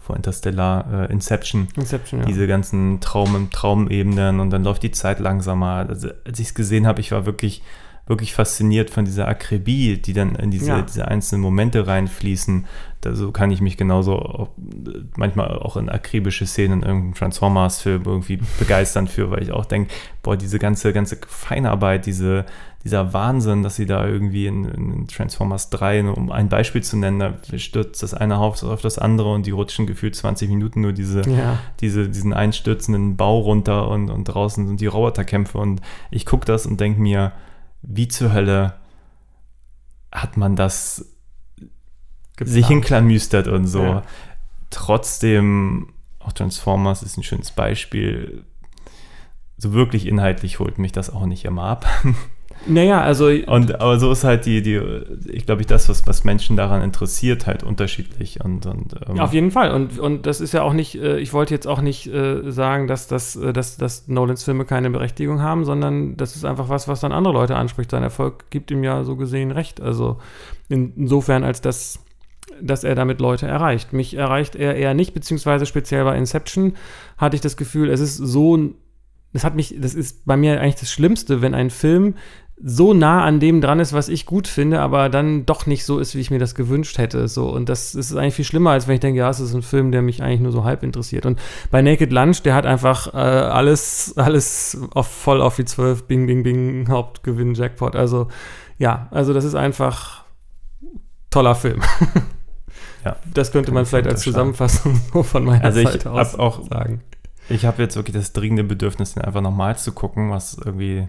vor 0.00 0.16
Interstellar, 0.16 1.08
äh, 1.08 1.12
Inception. 1.12 1.68
Inception, 1.76 2.20
ja. 2.20 2.26
Diese 2.26 2.46
ganzen 2.46 3.00
Traum, 3.00 3.48
Traumebenen 3.50 4.40
und 4.40 4.50
dann 4.50 4.64
läuft 4.64 4.82
die 4.82 4.92
Zeit 4.92 5.18
langsamer. 5.18 5.86
Also, 5.88 6.08
als 6.24 6.38
ich 6.38 6.48
es 6.48 6.54
gesehen 6.54 6.86
habe, 6.86 7.00
ich 7.00 7.12
war 7.12 7.26
wirklich 7.26 7.62
wirklich 8.10 8.34
fasziniert 8.34 8.90
von 8.90 9.06
dieser 9.06 9.26
Akribie, 9.26 9.96
die 9.96 10.12
dann 10.12 10.34
in 10.34 10.50
diese, 10.50 10.66
Ja. 10.72 10.82
diese 10.82 11.08
einzelnen 11.08 11.40
Momente 11.40 11.86
reinfließen. 11.86 12.66
Da, 13.00 13.14
so 13.14 13.30
kann 13.32 13.50
ich 13.50 13.62
mich 13.62 13.78
genauso 13.78 14.16
auch, 14.18 14.50
manchmal 15.16 15.56
auch 15.58 15.78
in 15.78 15.88
akribische 15.88 16.44
Szenen 16.46 16.82
in 16.82 16.86
irgendeinem 16.86 17.14
Transformers-Film 17.14 18.02
irgendwie 18.04 18.36
begeistern 18.58 19.08
für, 19.08 19.30
weil 19.30 19.42
ich 19.42 19.52
auch 19.52 19.64
denke, 19.64 19.90
boah, 20.22 20.36
diese 20.36 20.58
ganze, 20.58 20.92
ganze 20.92 21.16
Feinarbeit, 21.26 22.04
diese, 22.04 22.44
dieser 22.84 23.12
Wahnsinn, 23.14 23.62
dass 23.62 23.76
sie 23.76 23.86
da 23.86 24.06
irgendwie 24.06 24.46
in, 24.46 24.64
in 24.66 25.06
Transformers 25.08 25.70
3, 25.70 26.02
nur 26.02 26.16
um 26.18 26.30
ein 26.30 26.48
Beispiel 26.50 26.82
zu 26.82 26.98
nennen, 26.98 27.20
da 27.20 27.58
stürzt 27.58 28.02
das 28.02 28.12
eine 28.12 28.36
Haus 28.38 28.64
auf 28.64 28.82
das 28.82 28.98
andere 28.98 29.32
und 29.32 29.46
die 29.46 29.50
rutschen 29.52 29.86
gefühlt 29.86 30.14
20 30.16 30.50
Minuten 30.50 30.82
nur 30.82 30.92
diese, 30.92 31.22
Ja. 31.22 31.58
diese, 31.80 32.08
diesen 32.08 32.34
einstürzenden 32.34 33.16
Bau 33.16 33.38
runter 33.38 33.88
und, 33.88 34.10
und 34.10 34.24
draußen 34.24 34.66
sind 34.66 34.80
die 34.80 34.86
Roboterkämpfe 34.86 35.56
und 35.58 35.80
ich 36.10 36.26
gucke 36.26 36.44
das 36.44 36.66
und 36.66 36.80
denke 36.80 37.00
mir, 37.00 37.32
wie 37.82 38.08
zur 38.08 38.32
Hölle 38.32 38.74
hat 40.12 40.36
man 40.36 40.56
das 40.56 41.06
sich 42.40 42.66
hinklamüstert 42.66 43.48
und 43.48 43.66
so. 43.66 43.82
Ja. 43.82 44.02
Trotzdem, 44.70 45.92
auch 46.18 46.32
Transformers 46.32 47.02
ist 47.02 47.16
ein 47.16 47.22
schönes 47.22 47.50
Beispiel. 47.50 48.44
So 49.56 49.72
wirklich 49.72 50.06
inhaltlich 50.06 50.58
holt 50.58 50.78
mich 50.78 50.92
das 50.92 51.10
auch 51.10 51.26
nicht 51.26 51.44
immer 51.44 51.64
ab. 51.64 51.86
Naja, 52.66 53.00
also 53.00 53.26
Und 53.26 53.80
aber 53.80 53.98
so 53.98 54.12
ist 54.12 54.24
halt 54.24 54.44
die, 54.44 54.60
die, 54.60 54.80
ich 55.32 55.46
glaube 55.46 55.62
ich, 55.62 55.66
das, 55.66 55.88
was, 55.88 56.06
was 56.06 56.24
Menschen 56.24 56.56
daran 56.56 56.82
interessiert, 56.82 57.46
halt 57.46 57.62
unterschiedlich. 57.62 58.44
Und, 58.44 58.66
und 58.66 58.94
ähm, 59.08 59.18
auf 59.18 59.32
jeden 59.32 59.50
Fall. 59.50 59.70
Und, 59.72 59.98
und 59.98 60.26
das 60.26 60.40
ist 60.40 60.52
ja 60.52 60.62
auch 60.62 60.74
nicht, 60.74 60.96
äh, 60.96 61.18
ich 61.18 61.32
wollte 61.32 61.54
jetzt 61.54 61.66
auch 61.66 61.80
nicht 61.80 62.06
äh, 62.06 62.50
sagen, 62.50 62.86
dass, 62.86 63.08
das, 63.08 63.34
äh, 63.36 63.52
dass, 63.52 63.78
dass 63.78 64.08
Nolans 64.08 64.44
Filme 64.44 64.66
keine 64.66 64.90
Berechtigung 64.90 65.40
haben, 65.40 65.64
sondern 65.64 66.16
das 66.16 66.36
ist 66.36 66.44
einfach 66.44 66.68
was, 66.68 66.86
was 66.86 67.00
dann 67.00 67.12
andere 67.12 67.32
Leute 67.32 67.56
anspricht. 67.56 67.90
Sein 67.90 68.02
Erfolg 68.02 68.50
gibt 68.50 68.70
ihm 68.70 68.84
ja 68.84 69.04
so 69.04 69.16
gesehen 69.16 69.52
recht. 69.52 69.80
Also 69.80 70.18
in, 70.68 70.92
insofern, 70.96 71.44
als 71.44 71.62
dass, 71.62 72.00
dass 72.60 72.84
er 72.84 72.94
damit 72.94 73.20
Leute 73.20 73.46
erreicht. 73.46 73.94
Mich 73.94 74.14
erreicht 74.14 74.54
er 74.54 74.76
eher 74.76 74.92
nicht, 74.92 75.14
beziehungsweise 75.14 75.64
speziell 75.64 76.04
bei 76.04 76.16
Inception 76.16 76.74
hatte 77.16 77.36
ich 77.36 77.42
das 77.42 77.56
Gefühl, 77.56 77.88
es 77.88 78.00
ist 78.00 78.16
so, 78.16 78.58
das 79.32 79.44
hat 79.44 79.54
mich, 79.54 79.76
das 79.78 79.94
ist 79.94 80.26
bei 80.26 80.36
mir 80.36 80.60
eigentlich 80.60 80.74
das 80.76 80.92
Schlimmste, 80.92 81.40
wenn 81.40 81.54
ein 81.54 81.70
Film 81.70 82.16
so 82.62 82.92
nah 82.92 83.24
an 83.24 83.40
dem 83.40 83.60
dran 83.60 83.80
ist, 83.80 83.92
was 83.94 84.08
ich 84.08 84.26
gut 84.26 84.46
finde, 84.46 84.80
aber 84.80 85.08
dann 85.08 85.46
doch 85.46 85.64
nicht 85.66 85.84
so 85.86 85.98
ist, 85.98 86.14
wie 86.14 86.20
ich 86.20 86.30
mir 86.30 86.38
das 86.38 86.54
gewünscht 86.54 86.98
hätte. 86.98 87.26
So. 87.28 87.48
Und 87.48 87.68
das 87.68 87.94
ist 87.94 88.14
eigentlich 88.14 88.34
viel 88.34 88.44
schlimmer, 88.44 88.72
als 88.72 88.86
wenn 88.86 88.94
ich 88.94 89.00
denke, 89.00 89.18
ja, 89.18 89.30
es 89.30 89.40
ist 89.40 89.54
ein 89.54 89.62
Film, 89.62 89.92
der 89.92 90.02
mich 90.02 90.22
eigentlich 90.22 90.40
nur 90.40 90.52
so 90.52 90.64
halb 90.64 90.82
interessiert. 90.82 91.24
Und 91.24 91.38
bei 91.70 91.80
Naked 91.80 92.12
Lunch, 92.12 92.42
der 92.42 92.54
hat 92.54 92.66
einfach 92.66 93.14
äh, 93.14 93.16
alles, 93.16 94.12
alles 94.16 94.78
auf, 94.92 95.06
voll 95.08 95.40
auf 95.40 95.56
die 95.56 95.64
12, 95.64 96.04
Bing, 96.04 96.26
Bing, 96.26 96.42
Bing, 96.42 96.86
Hauptgewinn, 96.88 97.54
Jackpot. 97.54 97.96
Also, 97.96 98.28
ja, 98.78 99.08
also 99.10 99.32
das 99.32 99.44
ist 99.44 99.54
einfach 99.54 100.24
toller 101.30 101.54
Film. 101.54 101.80
Ja, 103.02 103.16
das 103.32 103.50
könnte 103.50 103.72
man 103.72 103.84
ich 103.84 103.88
vielleicht 103.88 104.08
als. 104.08 104.20
Zusammenfassung 104.20 104.96
von 105.24 105.44
meiner 105.44 105.64
Also 105.64 105.80
ich 105.80 105.88
Seite 105.88 106.10
aus 106.10 106.34
hab 106.34 106.38
auch- 106.40 106.68
sagen. 106.68 107.00
Ich 107.48 107.64
habe 107.64 107.82
jetzt 107.82 107.96
wirklich 107.96 108.14
das 108.14 108.34
dringende 108.34 108.62
Bedürfnis, 108.62 109.14
den 109.14 109.24
einfach 109.24 109.40
nochmal 109.40 109.78
zu 109.78 109.92
gucken, 109.92 110.30
was 110.30 110.58
irgendwie 110.62 111.08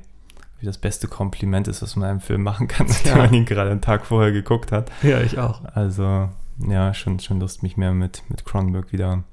wie 0.61 0.65
das 0.65 0.77
beste 0.77 1.07
Kompliment 1.07 1.67
ist, 1.67 1.81
was 1.81 1.95
man 1.95 2.09
einem 2.09 2.19
Film 2.21 2.43
machen 2.43 2.67
kann, 2.67 2.87
Ja. 3.03 3.11
wenn 3.13 3.17
man 3.17 3.33
ihn 3.33 3.45
gerade 3.45 3.71
einen 3.71 3.81
Tag 3.81 4.05
vorher 4.05 4.31
geguckt 4.31 4.71
hat. 4.71 4.89
Ja, 5.03 5.19
ich 5.21 5.37
auch. 5.39 5.61
Also, 5.73 6.29
ja, 6.67 6.93
schon, 6.93 7.19
schon 7.19 7.39
Lust, 7.39 7.63
mich 7.63 7.75
mehr 7.77 7.93
mit, 7.93 8.23
mit 8.29 8.45
Cronenberg 8.45 8.91
wieder 8.93 9.23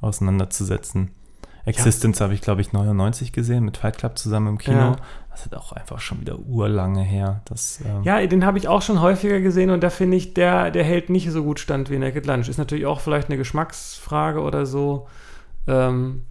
auseinanderzusetzen. 0.00 1.10
Existence 1.66 2.20
habe 2.22 2.32
ich, 2.32 2.40
glaube 2.40 2.62
ich, 2.62 2.72
99 2.72 3.32
gesehen, 3.32 3.64
mit 3.64 3.76
Fight 3.76 3.98
Club 3.98 4.16
zusammen 4.18 4.48
im 4.48 4.58
Kino. 4.58 4.76
Ja. 4.78 4.96
Das 5.30 5.44
ist 5.46 5.54
auch 5.54 5.72
einfach 5.72 6.00
schon 6.00 6.20
wieder 6.20 6.38
urlange 6.38 7.02
her. 7.02 7.42
Das, 7.44 7.80
ähm, 7.84 8.02
Ja, 8.02 8.26
den 8.26 8.44
habe 8.44 8.58
ich 8.58 8.66
auch 8.66 8.82
schon 8.82 9.00
häufiger 9.00 9.40
gesehen 9.40 9.70
und 9.70 9.82
da 9.82 9.90
finde 9.90 10.16
ich, 10.16 10.34
der, 10.34 10.70
der 10.70 10.82
hält 10.84 11.10
nicht 11.10 11.30
so 11.30 11.44
gut 11.44 11.60
stand 11.60 11.90
wie 11.90 11.98
Naked 11.98 12.26
Lunch. 12.26 12.48
Ist 12.48 12.56
natürlich 12.58 12.86
auch 12.86 13.00
vielleicht 13.00 13.28
eine 13.28 13.36
Geschmacksfrage 13.36 14.40
oder 14.40 14.64
so. 14.66 15.06
Ähm, 15.66 16.22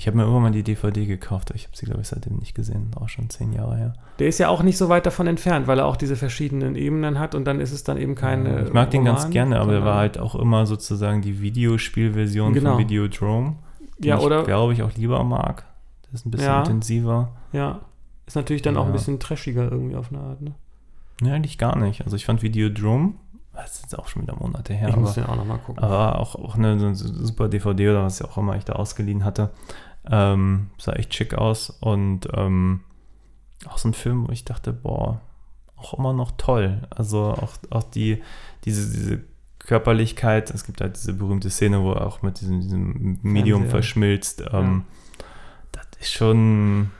Ich 0.00 0.06
habe 0.06 0.16
mir 0.16 0.22
irgendwann 0.22 0.44
mal 0.44 0.50
die 0.52 0.62
DVD 0.62 1.04
gekauft, 1.04 1.50
aber 1.50 1.56
ich 1.56 1.66
habe 1.66 1.76
sie, 1.76 1.84
glaube 1.84 2.00
ich, 2.00 2.08
seitdem 2.08 2.36
nicht 2.38 2.54
gesehen. 2.54 2.90
Auch 2.98 3.10
schon 3.10 3.28
zehn 3.28 3.52
Jahre 3.52 3.76
her. 3.76 3.92
der 4.18 4.28
ist 4.28 4.38
ja 4.38 4.48
auch 4.48 4.62
nicht 4.62 4.78
so 4.78 4.88
weit 4.88 5.04
davon 5.04 5.26
entfernt, 5.26 5.66
weil 5.66 5.78
er 5.78 5.84
auch 5.84 5.96
diese 5.96 6.16
verschiedenen 6.16 6.74
Ebenen 6.74 7.18
hat 7.18 7.34
und 7.34 7.44
dann 7.44 7.60
ist 7.60 7.70
es 7.70 7.84
dann 7.84 7.98
eben 7.98 8.14
keine. 8.14 8.64
ich 8.68 8.72
mag 8.72 8.90
den 8.90 9.04
ganz 9.04 9.20
Roman, 9.20 9.32
gerne, 9.32 9.60
aber 9.60 9.74
er 9.74 9.84
war 9.84 9.96
halt 9.96 10.18
auch 10.18 10.34
immer 10.34 10.64
sozusagen 10.64 11.20
die 11.20 11.42
Videospielversion 11.42 12.54
Genau. 12.54 12.70
von 12.70 12.78
Videodrome. 12.78 13.56
die 13.98 14.08
Ja, 14.08 14.16
ich, 14.16 14.22
oder? 14.24 14.44
glaube 14.44 14.72
ich, 14.72 14.82
auch 14.82 14.92
lieber 14.96 15.22
mag. 15.22 15.64
Das 16.10 16.20
ist 16.20 16.26
ein 16.26 16.30
bisschen 16.30 16.46
Ja. 16.46 16.60
intensiver. 16.60 17.32
Ja. 17.52 17.80
Ist 18.26 18.36
natürlich 18.36 18.62
dann 18.62 18.78
auch 18.78 18.84
ein 18.84 18.88
Ja. 18.88 18.92
bisschen 18.94 19.20
trashiger 19.20 19.70
irgendwie 19.70 19.96
auf 19.96 20.10
eine 20.10 20.22
Art, 20.22 20.40
ne? 20.40 20.54
Nee, 21.20 21.32
eigentlich 21.32 21.58
gar 21.58 21.76
nicht. 21.76 22.04
Also 22.04 22.16
ich 22.16 22.24
fand 22.24 22.40
Videodrome, 22.42 23.12
das 23.52 23.74
ist 23.74 23.82
jetzt 23.82 23.98
auch 23.98 24.08
schon 24.08 24.22
wieder 24.22 24.34
Monate 24.36 24.72
her, 24.72 24.88
ich 24.88 24.94
aber 24.94 25.02
muss 25.02 25.14
den 25.14 25.26
auch 25.26 25.36
nochmal 25.36 25.58
gucken. 25.58 25.82
Aber 25.84 26.18
auch, 26.18 26.34
auch 26.36 26.54
eine, 26.56 26.72
eine 26.72 26.94
super 26.94 27.48
DVD 27.50 27.90
oder 27.90 28.04
was 28.04 28.18
ja 28.20 28.26
auch 28.26 28.38
immer 28.38 28.56
ich 28.56 28.64
da 28.64 28.72
ausgeliehen 28.74 29.24
hatte. 29.24 29.50
Ähm, 30.08 30.70
sah 30.78 30.92
echt 30.92 31.14
schick 31.14 31.34
aus 31.34 31.70
und 31.80 32.28
ähm, 32.34 32.80
auch 33.68 33.78
so 33.78 33.88
ein 33.88 33.94
Film, 33.94 34.26
wo 34.26 34.32
ich 34.32 34.44
dachte, 34.44 34.72
boah, 34.72 35.20
auch 35.76 35.94
immer 35.98 36.12
noch 36.12 36.32
toll. 36.36 36.82
Also 36.90 37.20
auch, 37.32 37.52
auch 37.70 37.82
die, 37.82 38.22
diese, 38.64 38.90
diese 38.92 39.22
Körperlichkeit, 39.58 40.50
es 40.50 40.64
gibt 40.64 40.80
halt 40.80 40.96
diese 40.96 41.12
berühmte 41.12 41.50
Szene, 41.50 41.82
wo 41.82 41.92
er 41.92 42.06
auch 42.06 42.22
mit 42.22 42.40
diesem, 42.40 42.60
diesem 42.60 43.18
Medium 43.22 43.60
Fernseher. 43.62 43.70
verschmilzt. 43.70 44.44
Ähm, 44.52 44.84
Das 45.72 45.86
ist 46.00 46.12
schon, 46.12 46.90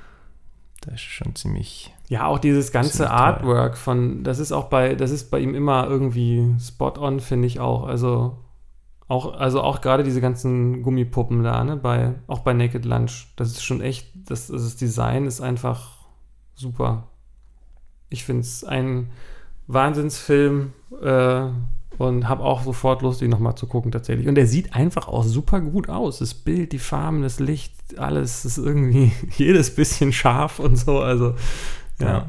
das 0.83 0.95
ist 0.95 1.01
schon 1.01 1.35
ziemlich, 1.35 1.93
Ja, 2.09 2.27
auch 2.27 2.39
dieses 2.39 2.71
ganze 2.71 2.93
Ziemlich 2.93 3.09
toll. 3.09 3.19
Artwork 3.19 3.79
von, 3.79 4.23
das 4.25 4.39
ist 4.39 4.53
auch 4.53 4.65
bei, 4.69 4.95
das 4.95 5.11
ist 5.11 5.31
bei 5.31 5.41
ihm 5.41 5.55
immer 5.55 5.87
irgendwie 5.87 6.55
spot 6.61 6.95
on, 6.99 7.21
finde 7.21 7.47
ich 7.47 7.61
auch. 7.61 7.85
Also 7.87 8.37
auch, 9.11 9.35
also 9.35 9.61
auch 9.61 9.81
gerade 9.81 10.05
diese 10.05 10.21
ganzen 10.21 10.85
Gummipuppen 10.85 11.43
da, 11.43 11.65
ne, 11.65 11.77
bei, 11.77 12.15
auch 12.29 12.41
bei 12.41 12.53
Naked 12.53 12.85
Lunch. 12.85 13.27
Das 13.35 13.49
ist 13.49 13.65
schon 13.65 13.81
echt, 13.81 14.07
das, 14.15 14.47
das 14.47 14.77
Design 14.77 15.27
ist 15.27 15.41
einfach 15.41 15.97
super. 16.55 17.09
Ich 18.09 18.23
finde 18.23 18.43
es 18.43 18.63
ein 18.63 19.11
Wahnsinnsfilm 19.67 20.75
äh, 21.03 21.43
und 21.99 22.29
habe 22.29 22.45
auch 22.45 22.63
sofort 22.63 23.03
Lust, 23.03 23.21
ihn 23.21 23.31
nochmal 23.31 23.57
zu 23.57 23.67
gucken 23.67 23.91
tatsächlich. 23.91 24.29
Und 24.29 24.39
er 24.39 24.47
sieht 24.47 24.77
einfach 24.77 25.09
auch 25.09 25.25
super 25.25 25.61
gut 25.61 25.89
aus. 25.89 26.21
Das 26.21 26.33
Bild, 26.33 26.71
die 26.71 26.79
Farben, 26.79 27.23
das 27.23 27.41
Licht, 27.41 27.99
alles 27.99 28.45
ist 28.45 28.59
irgendwie 28.59 29.11
jedes 29.37 29.75
bisschen 29.75 30.13
scharf 30.13 30.61
und 30.61 30.77
so. 30.77 31.01
Also 31.01 31.35
ja. 31.99 32.07
ja. 32.07 32.27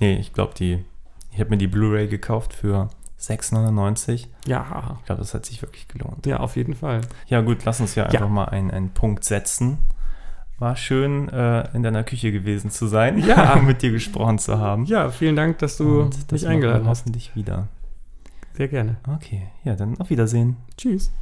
Nee, 0.00 0.16
ich 0.16 0.32
glaube, 0.32 0.54
die, 0.54 0.84
ich 1.30 1.38
habe 1.38 1.50
mir 1.50 1.58
die 1.58 1.68
Blu-ray 1.68 2.08
gekauft 2.08 2.52
für 2.52 2.90
6,99. 3.28 4.26
Ja, 4.46 4.96
Ich 5.00 5.06
glaube, 5.06 5.20
das 5.20 5.34
hat 5.34 5.44
sich 5.46 5.62
wirklich 5.62 5.88
gelohnt. 5.88 6.26
ja, 6.26 6.38
auf 6.38 6.56
jeden 6.56 6.74
Fall. 6.74 7.00
Ja, 7.26 7.40
gut, 7.40 7.64
lass 7.64 7.80
uns 7.80 7.94
ja 7.94 8.04
Ja. 8.04 8.10
einfach 8.10 8.28
mal 8.28 8.44
einen, 8.46 8.70
einen 8.70 8.90
Punkt 8.90 9.24
setzen. 9.24 9.78
War 10.58 10.74
schön, 10.76 11.28
äh, 11.28 11.68
in 11.76 11.82
deiner 11.82 12.02
Küche 12.04 12.32
gewesen 12.32 12.70
zu 12.70 12.86
sein, 12.86 13.18
Ja. 13.18 13.56
mit 13.62 13.82
dir 13.82 13.90
gesprochen 13.90 14.38
zu 14.38 14.58
haben. 14.58 14.84
Ja, 14.86 15.10
vielen 15.10 15.36
Dank, 15.36 15.58
dass 15.58 15.76
du 15.76 16.02
Und 16.02 16.14
das 16.14 16.30
mich 16.32 16.42
machen 16.44 16.54
eingeladen 16.54 16.84
wir 16.84 16.90
hast. 16.90 17.00
Hoffentlich 17.00 17.34
wieder. 17.36 17.68
Sehr 18.54 18.68
gerne. 18.68 18.96
Okay, 19.06 19.48
ja, 19.64 19.76
dann 19.76 20.00
auf 20.00 20.08
Wiedersehen. 20.08 20.56
Tschüss. 20.78 21.12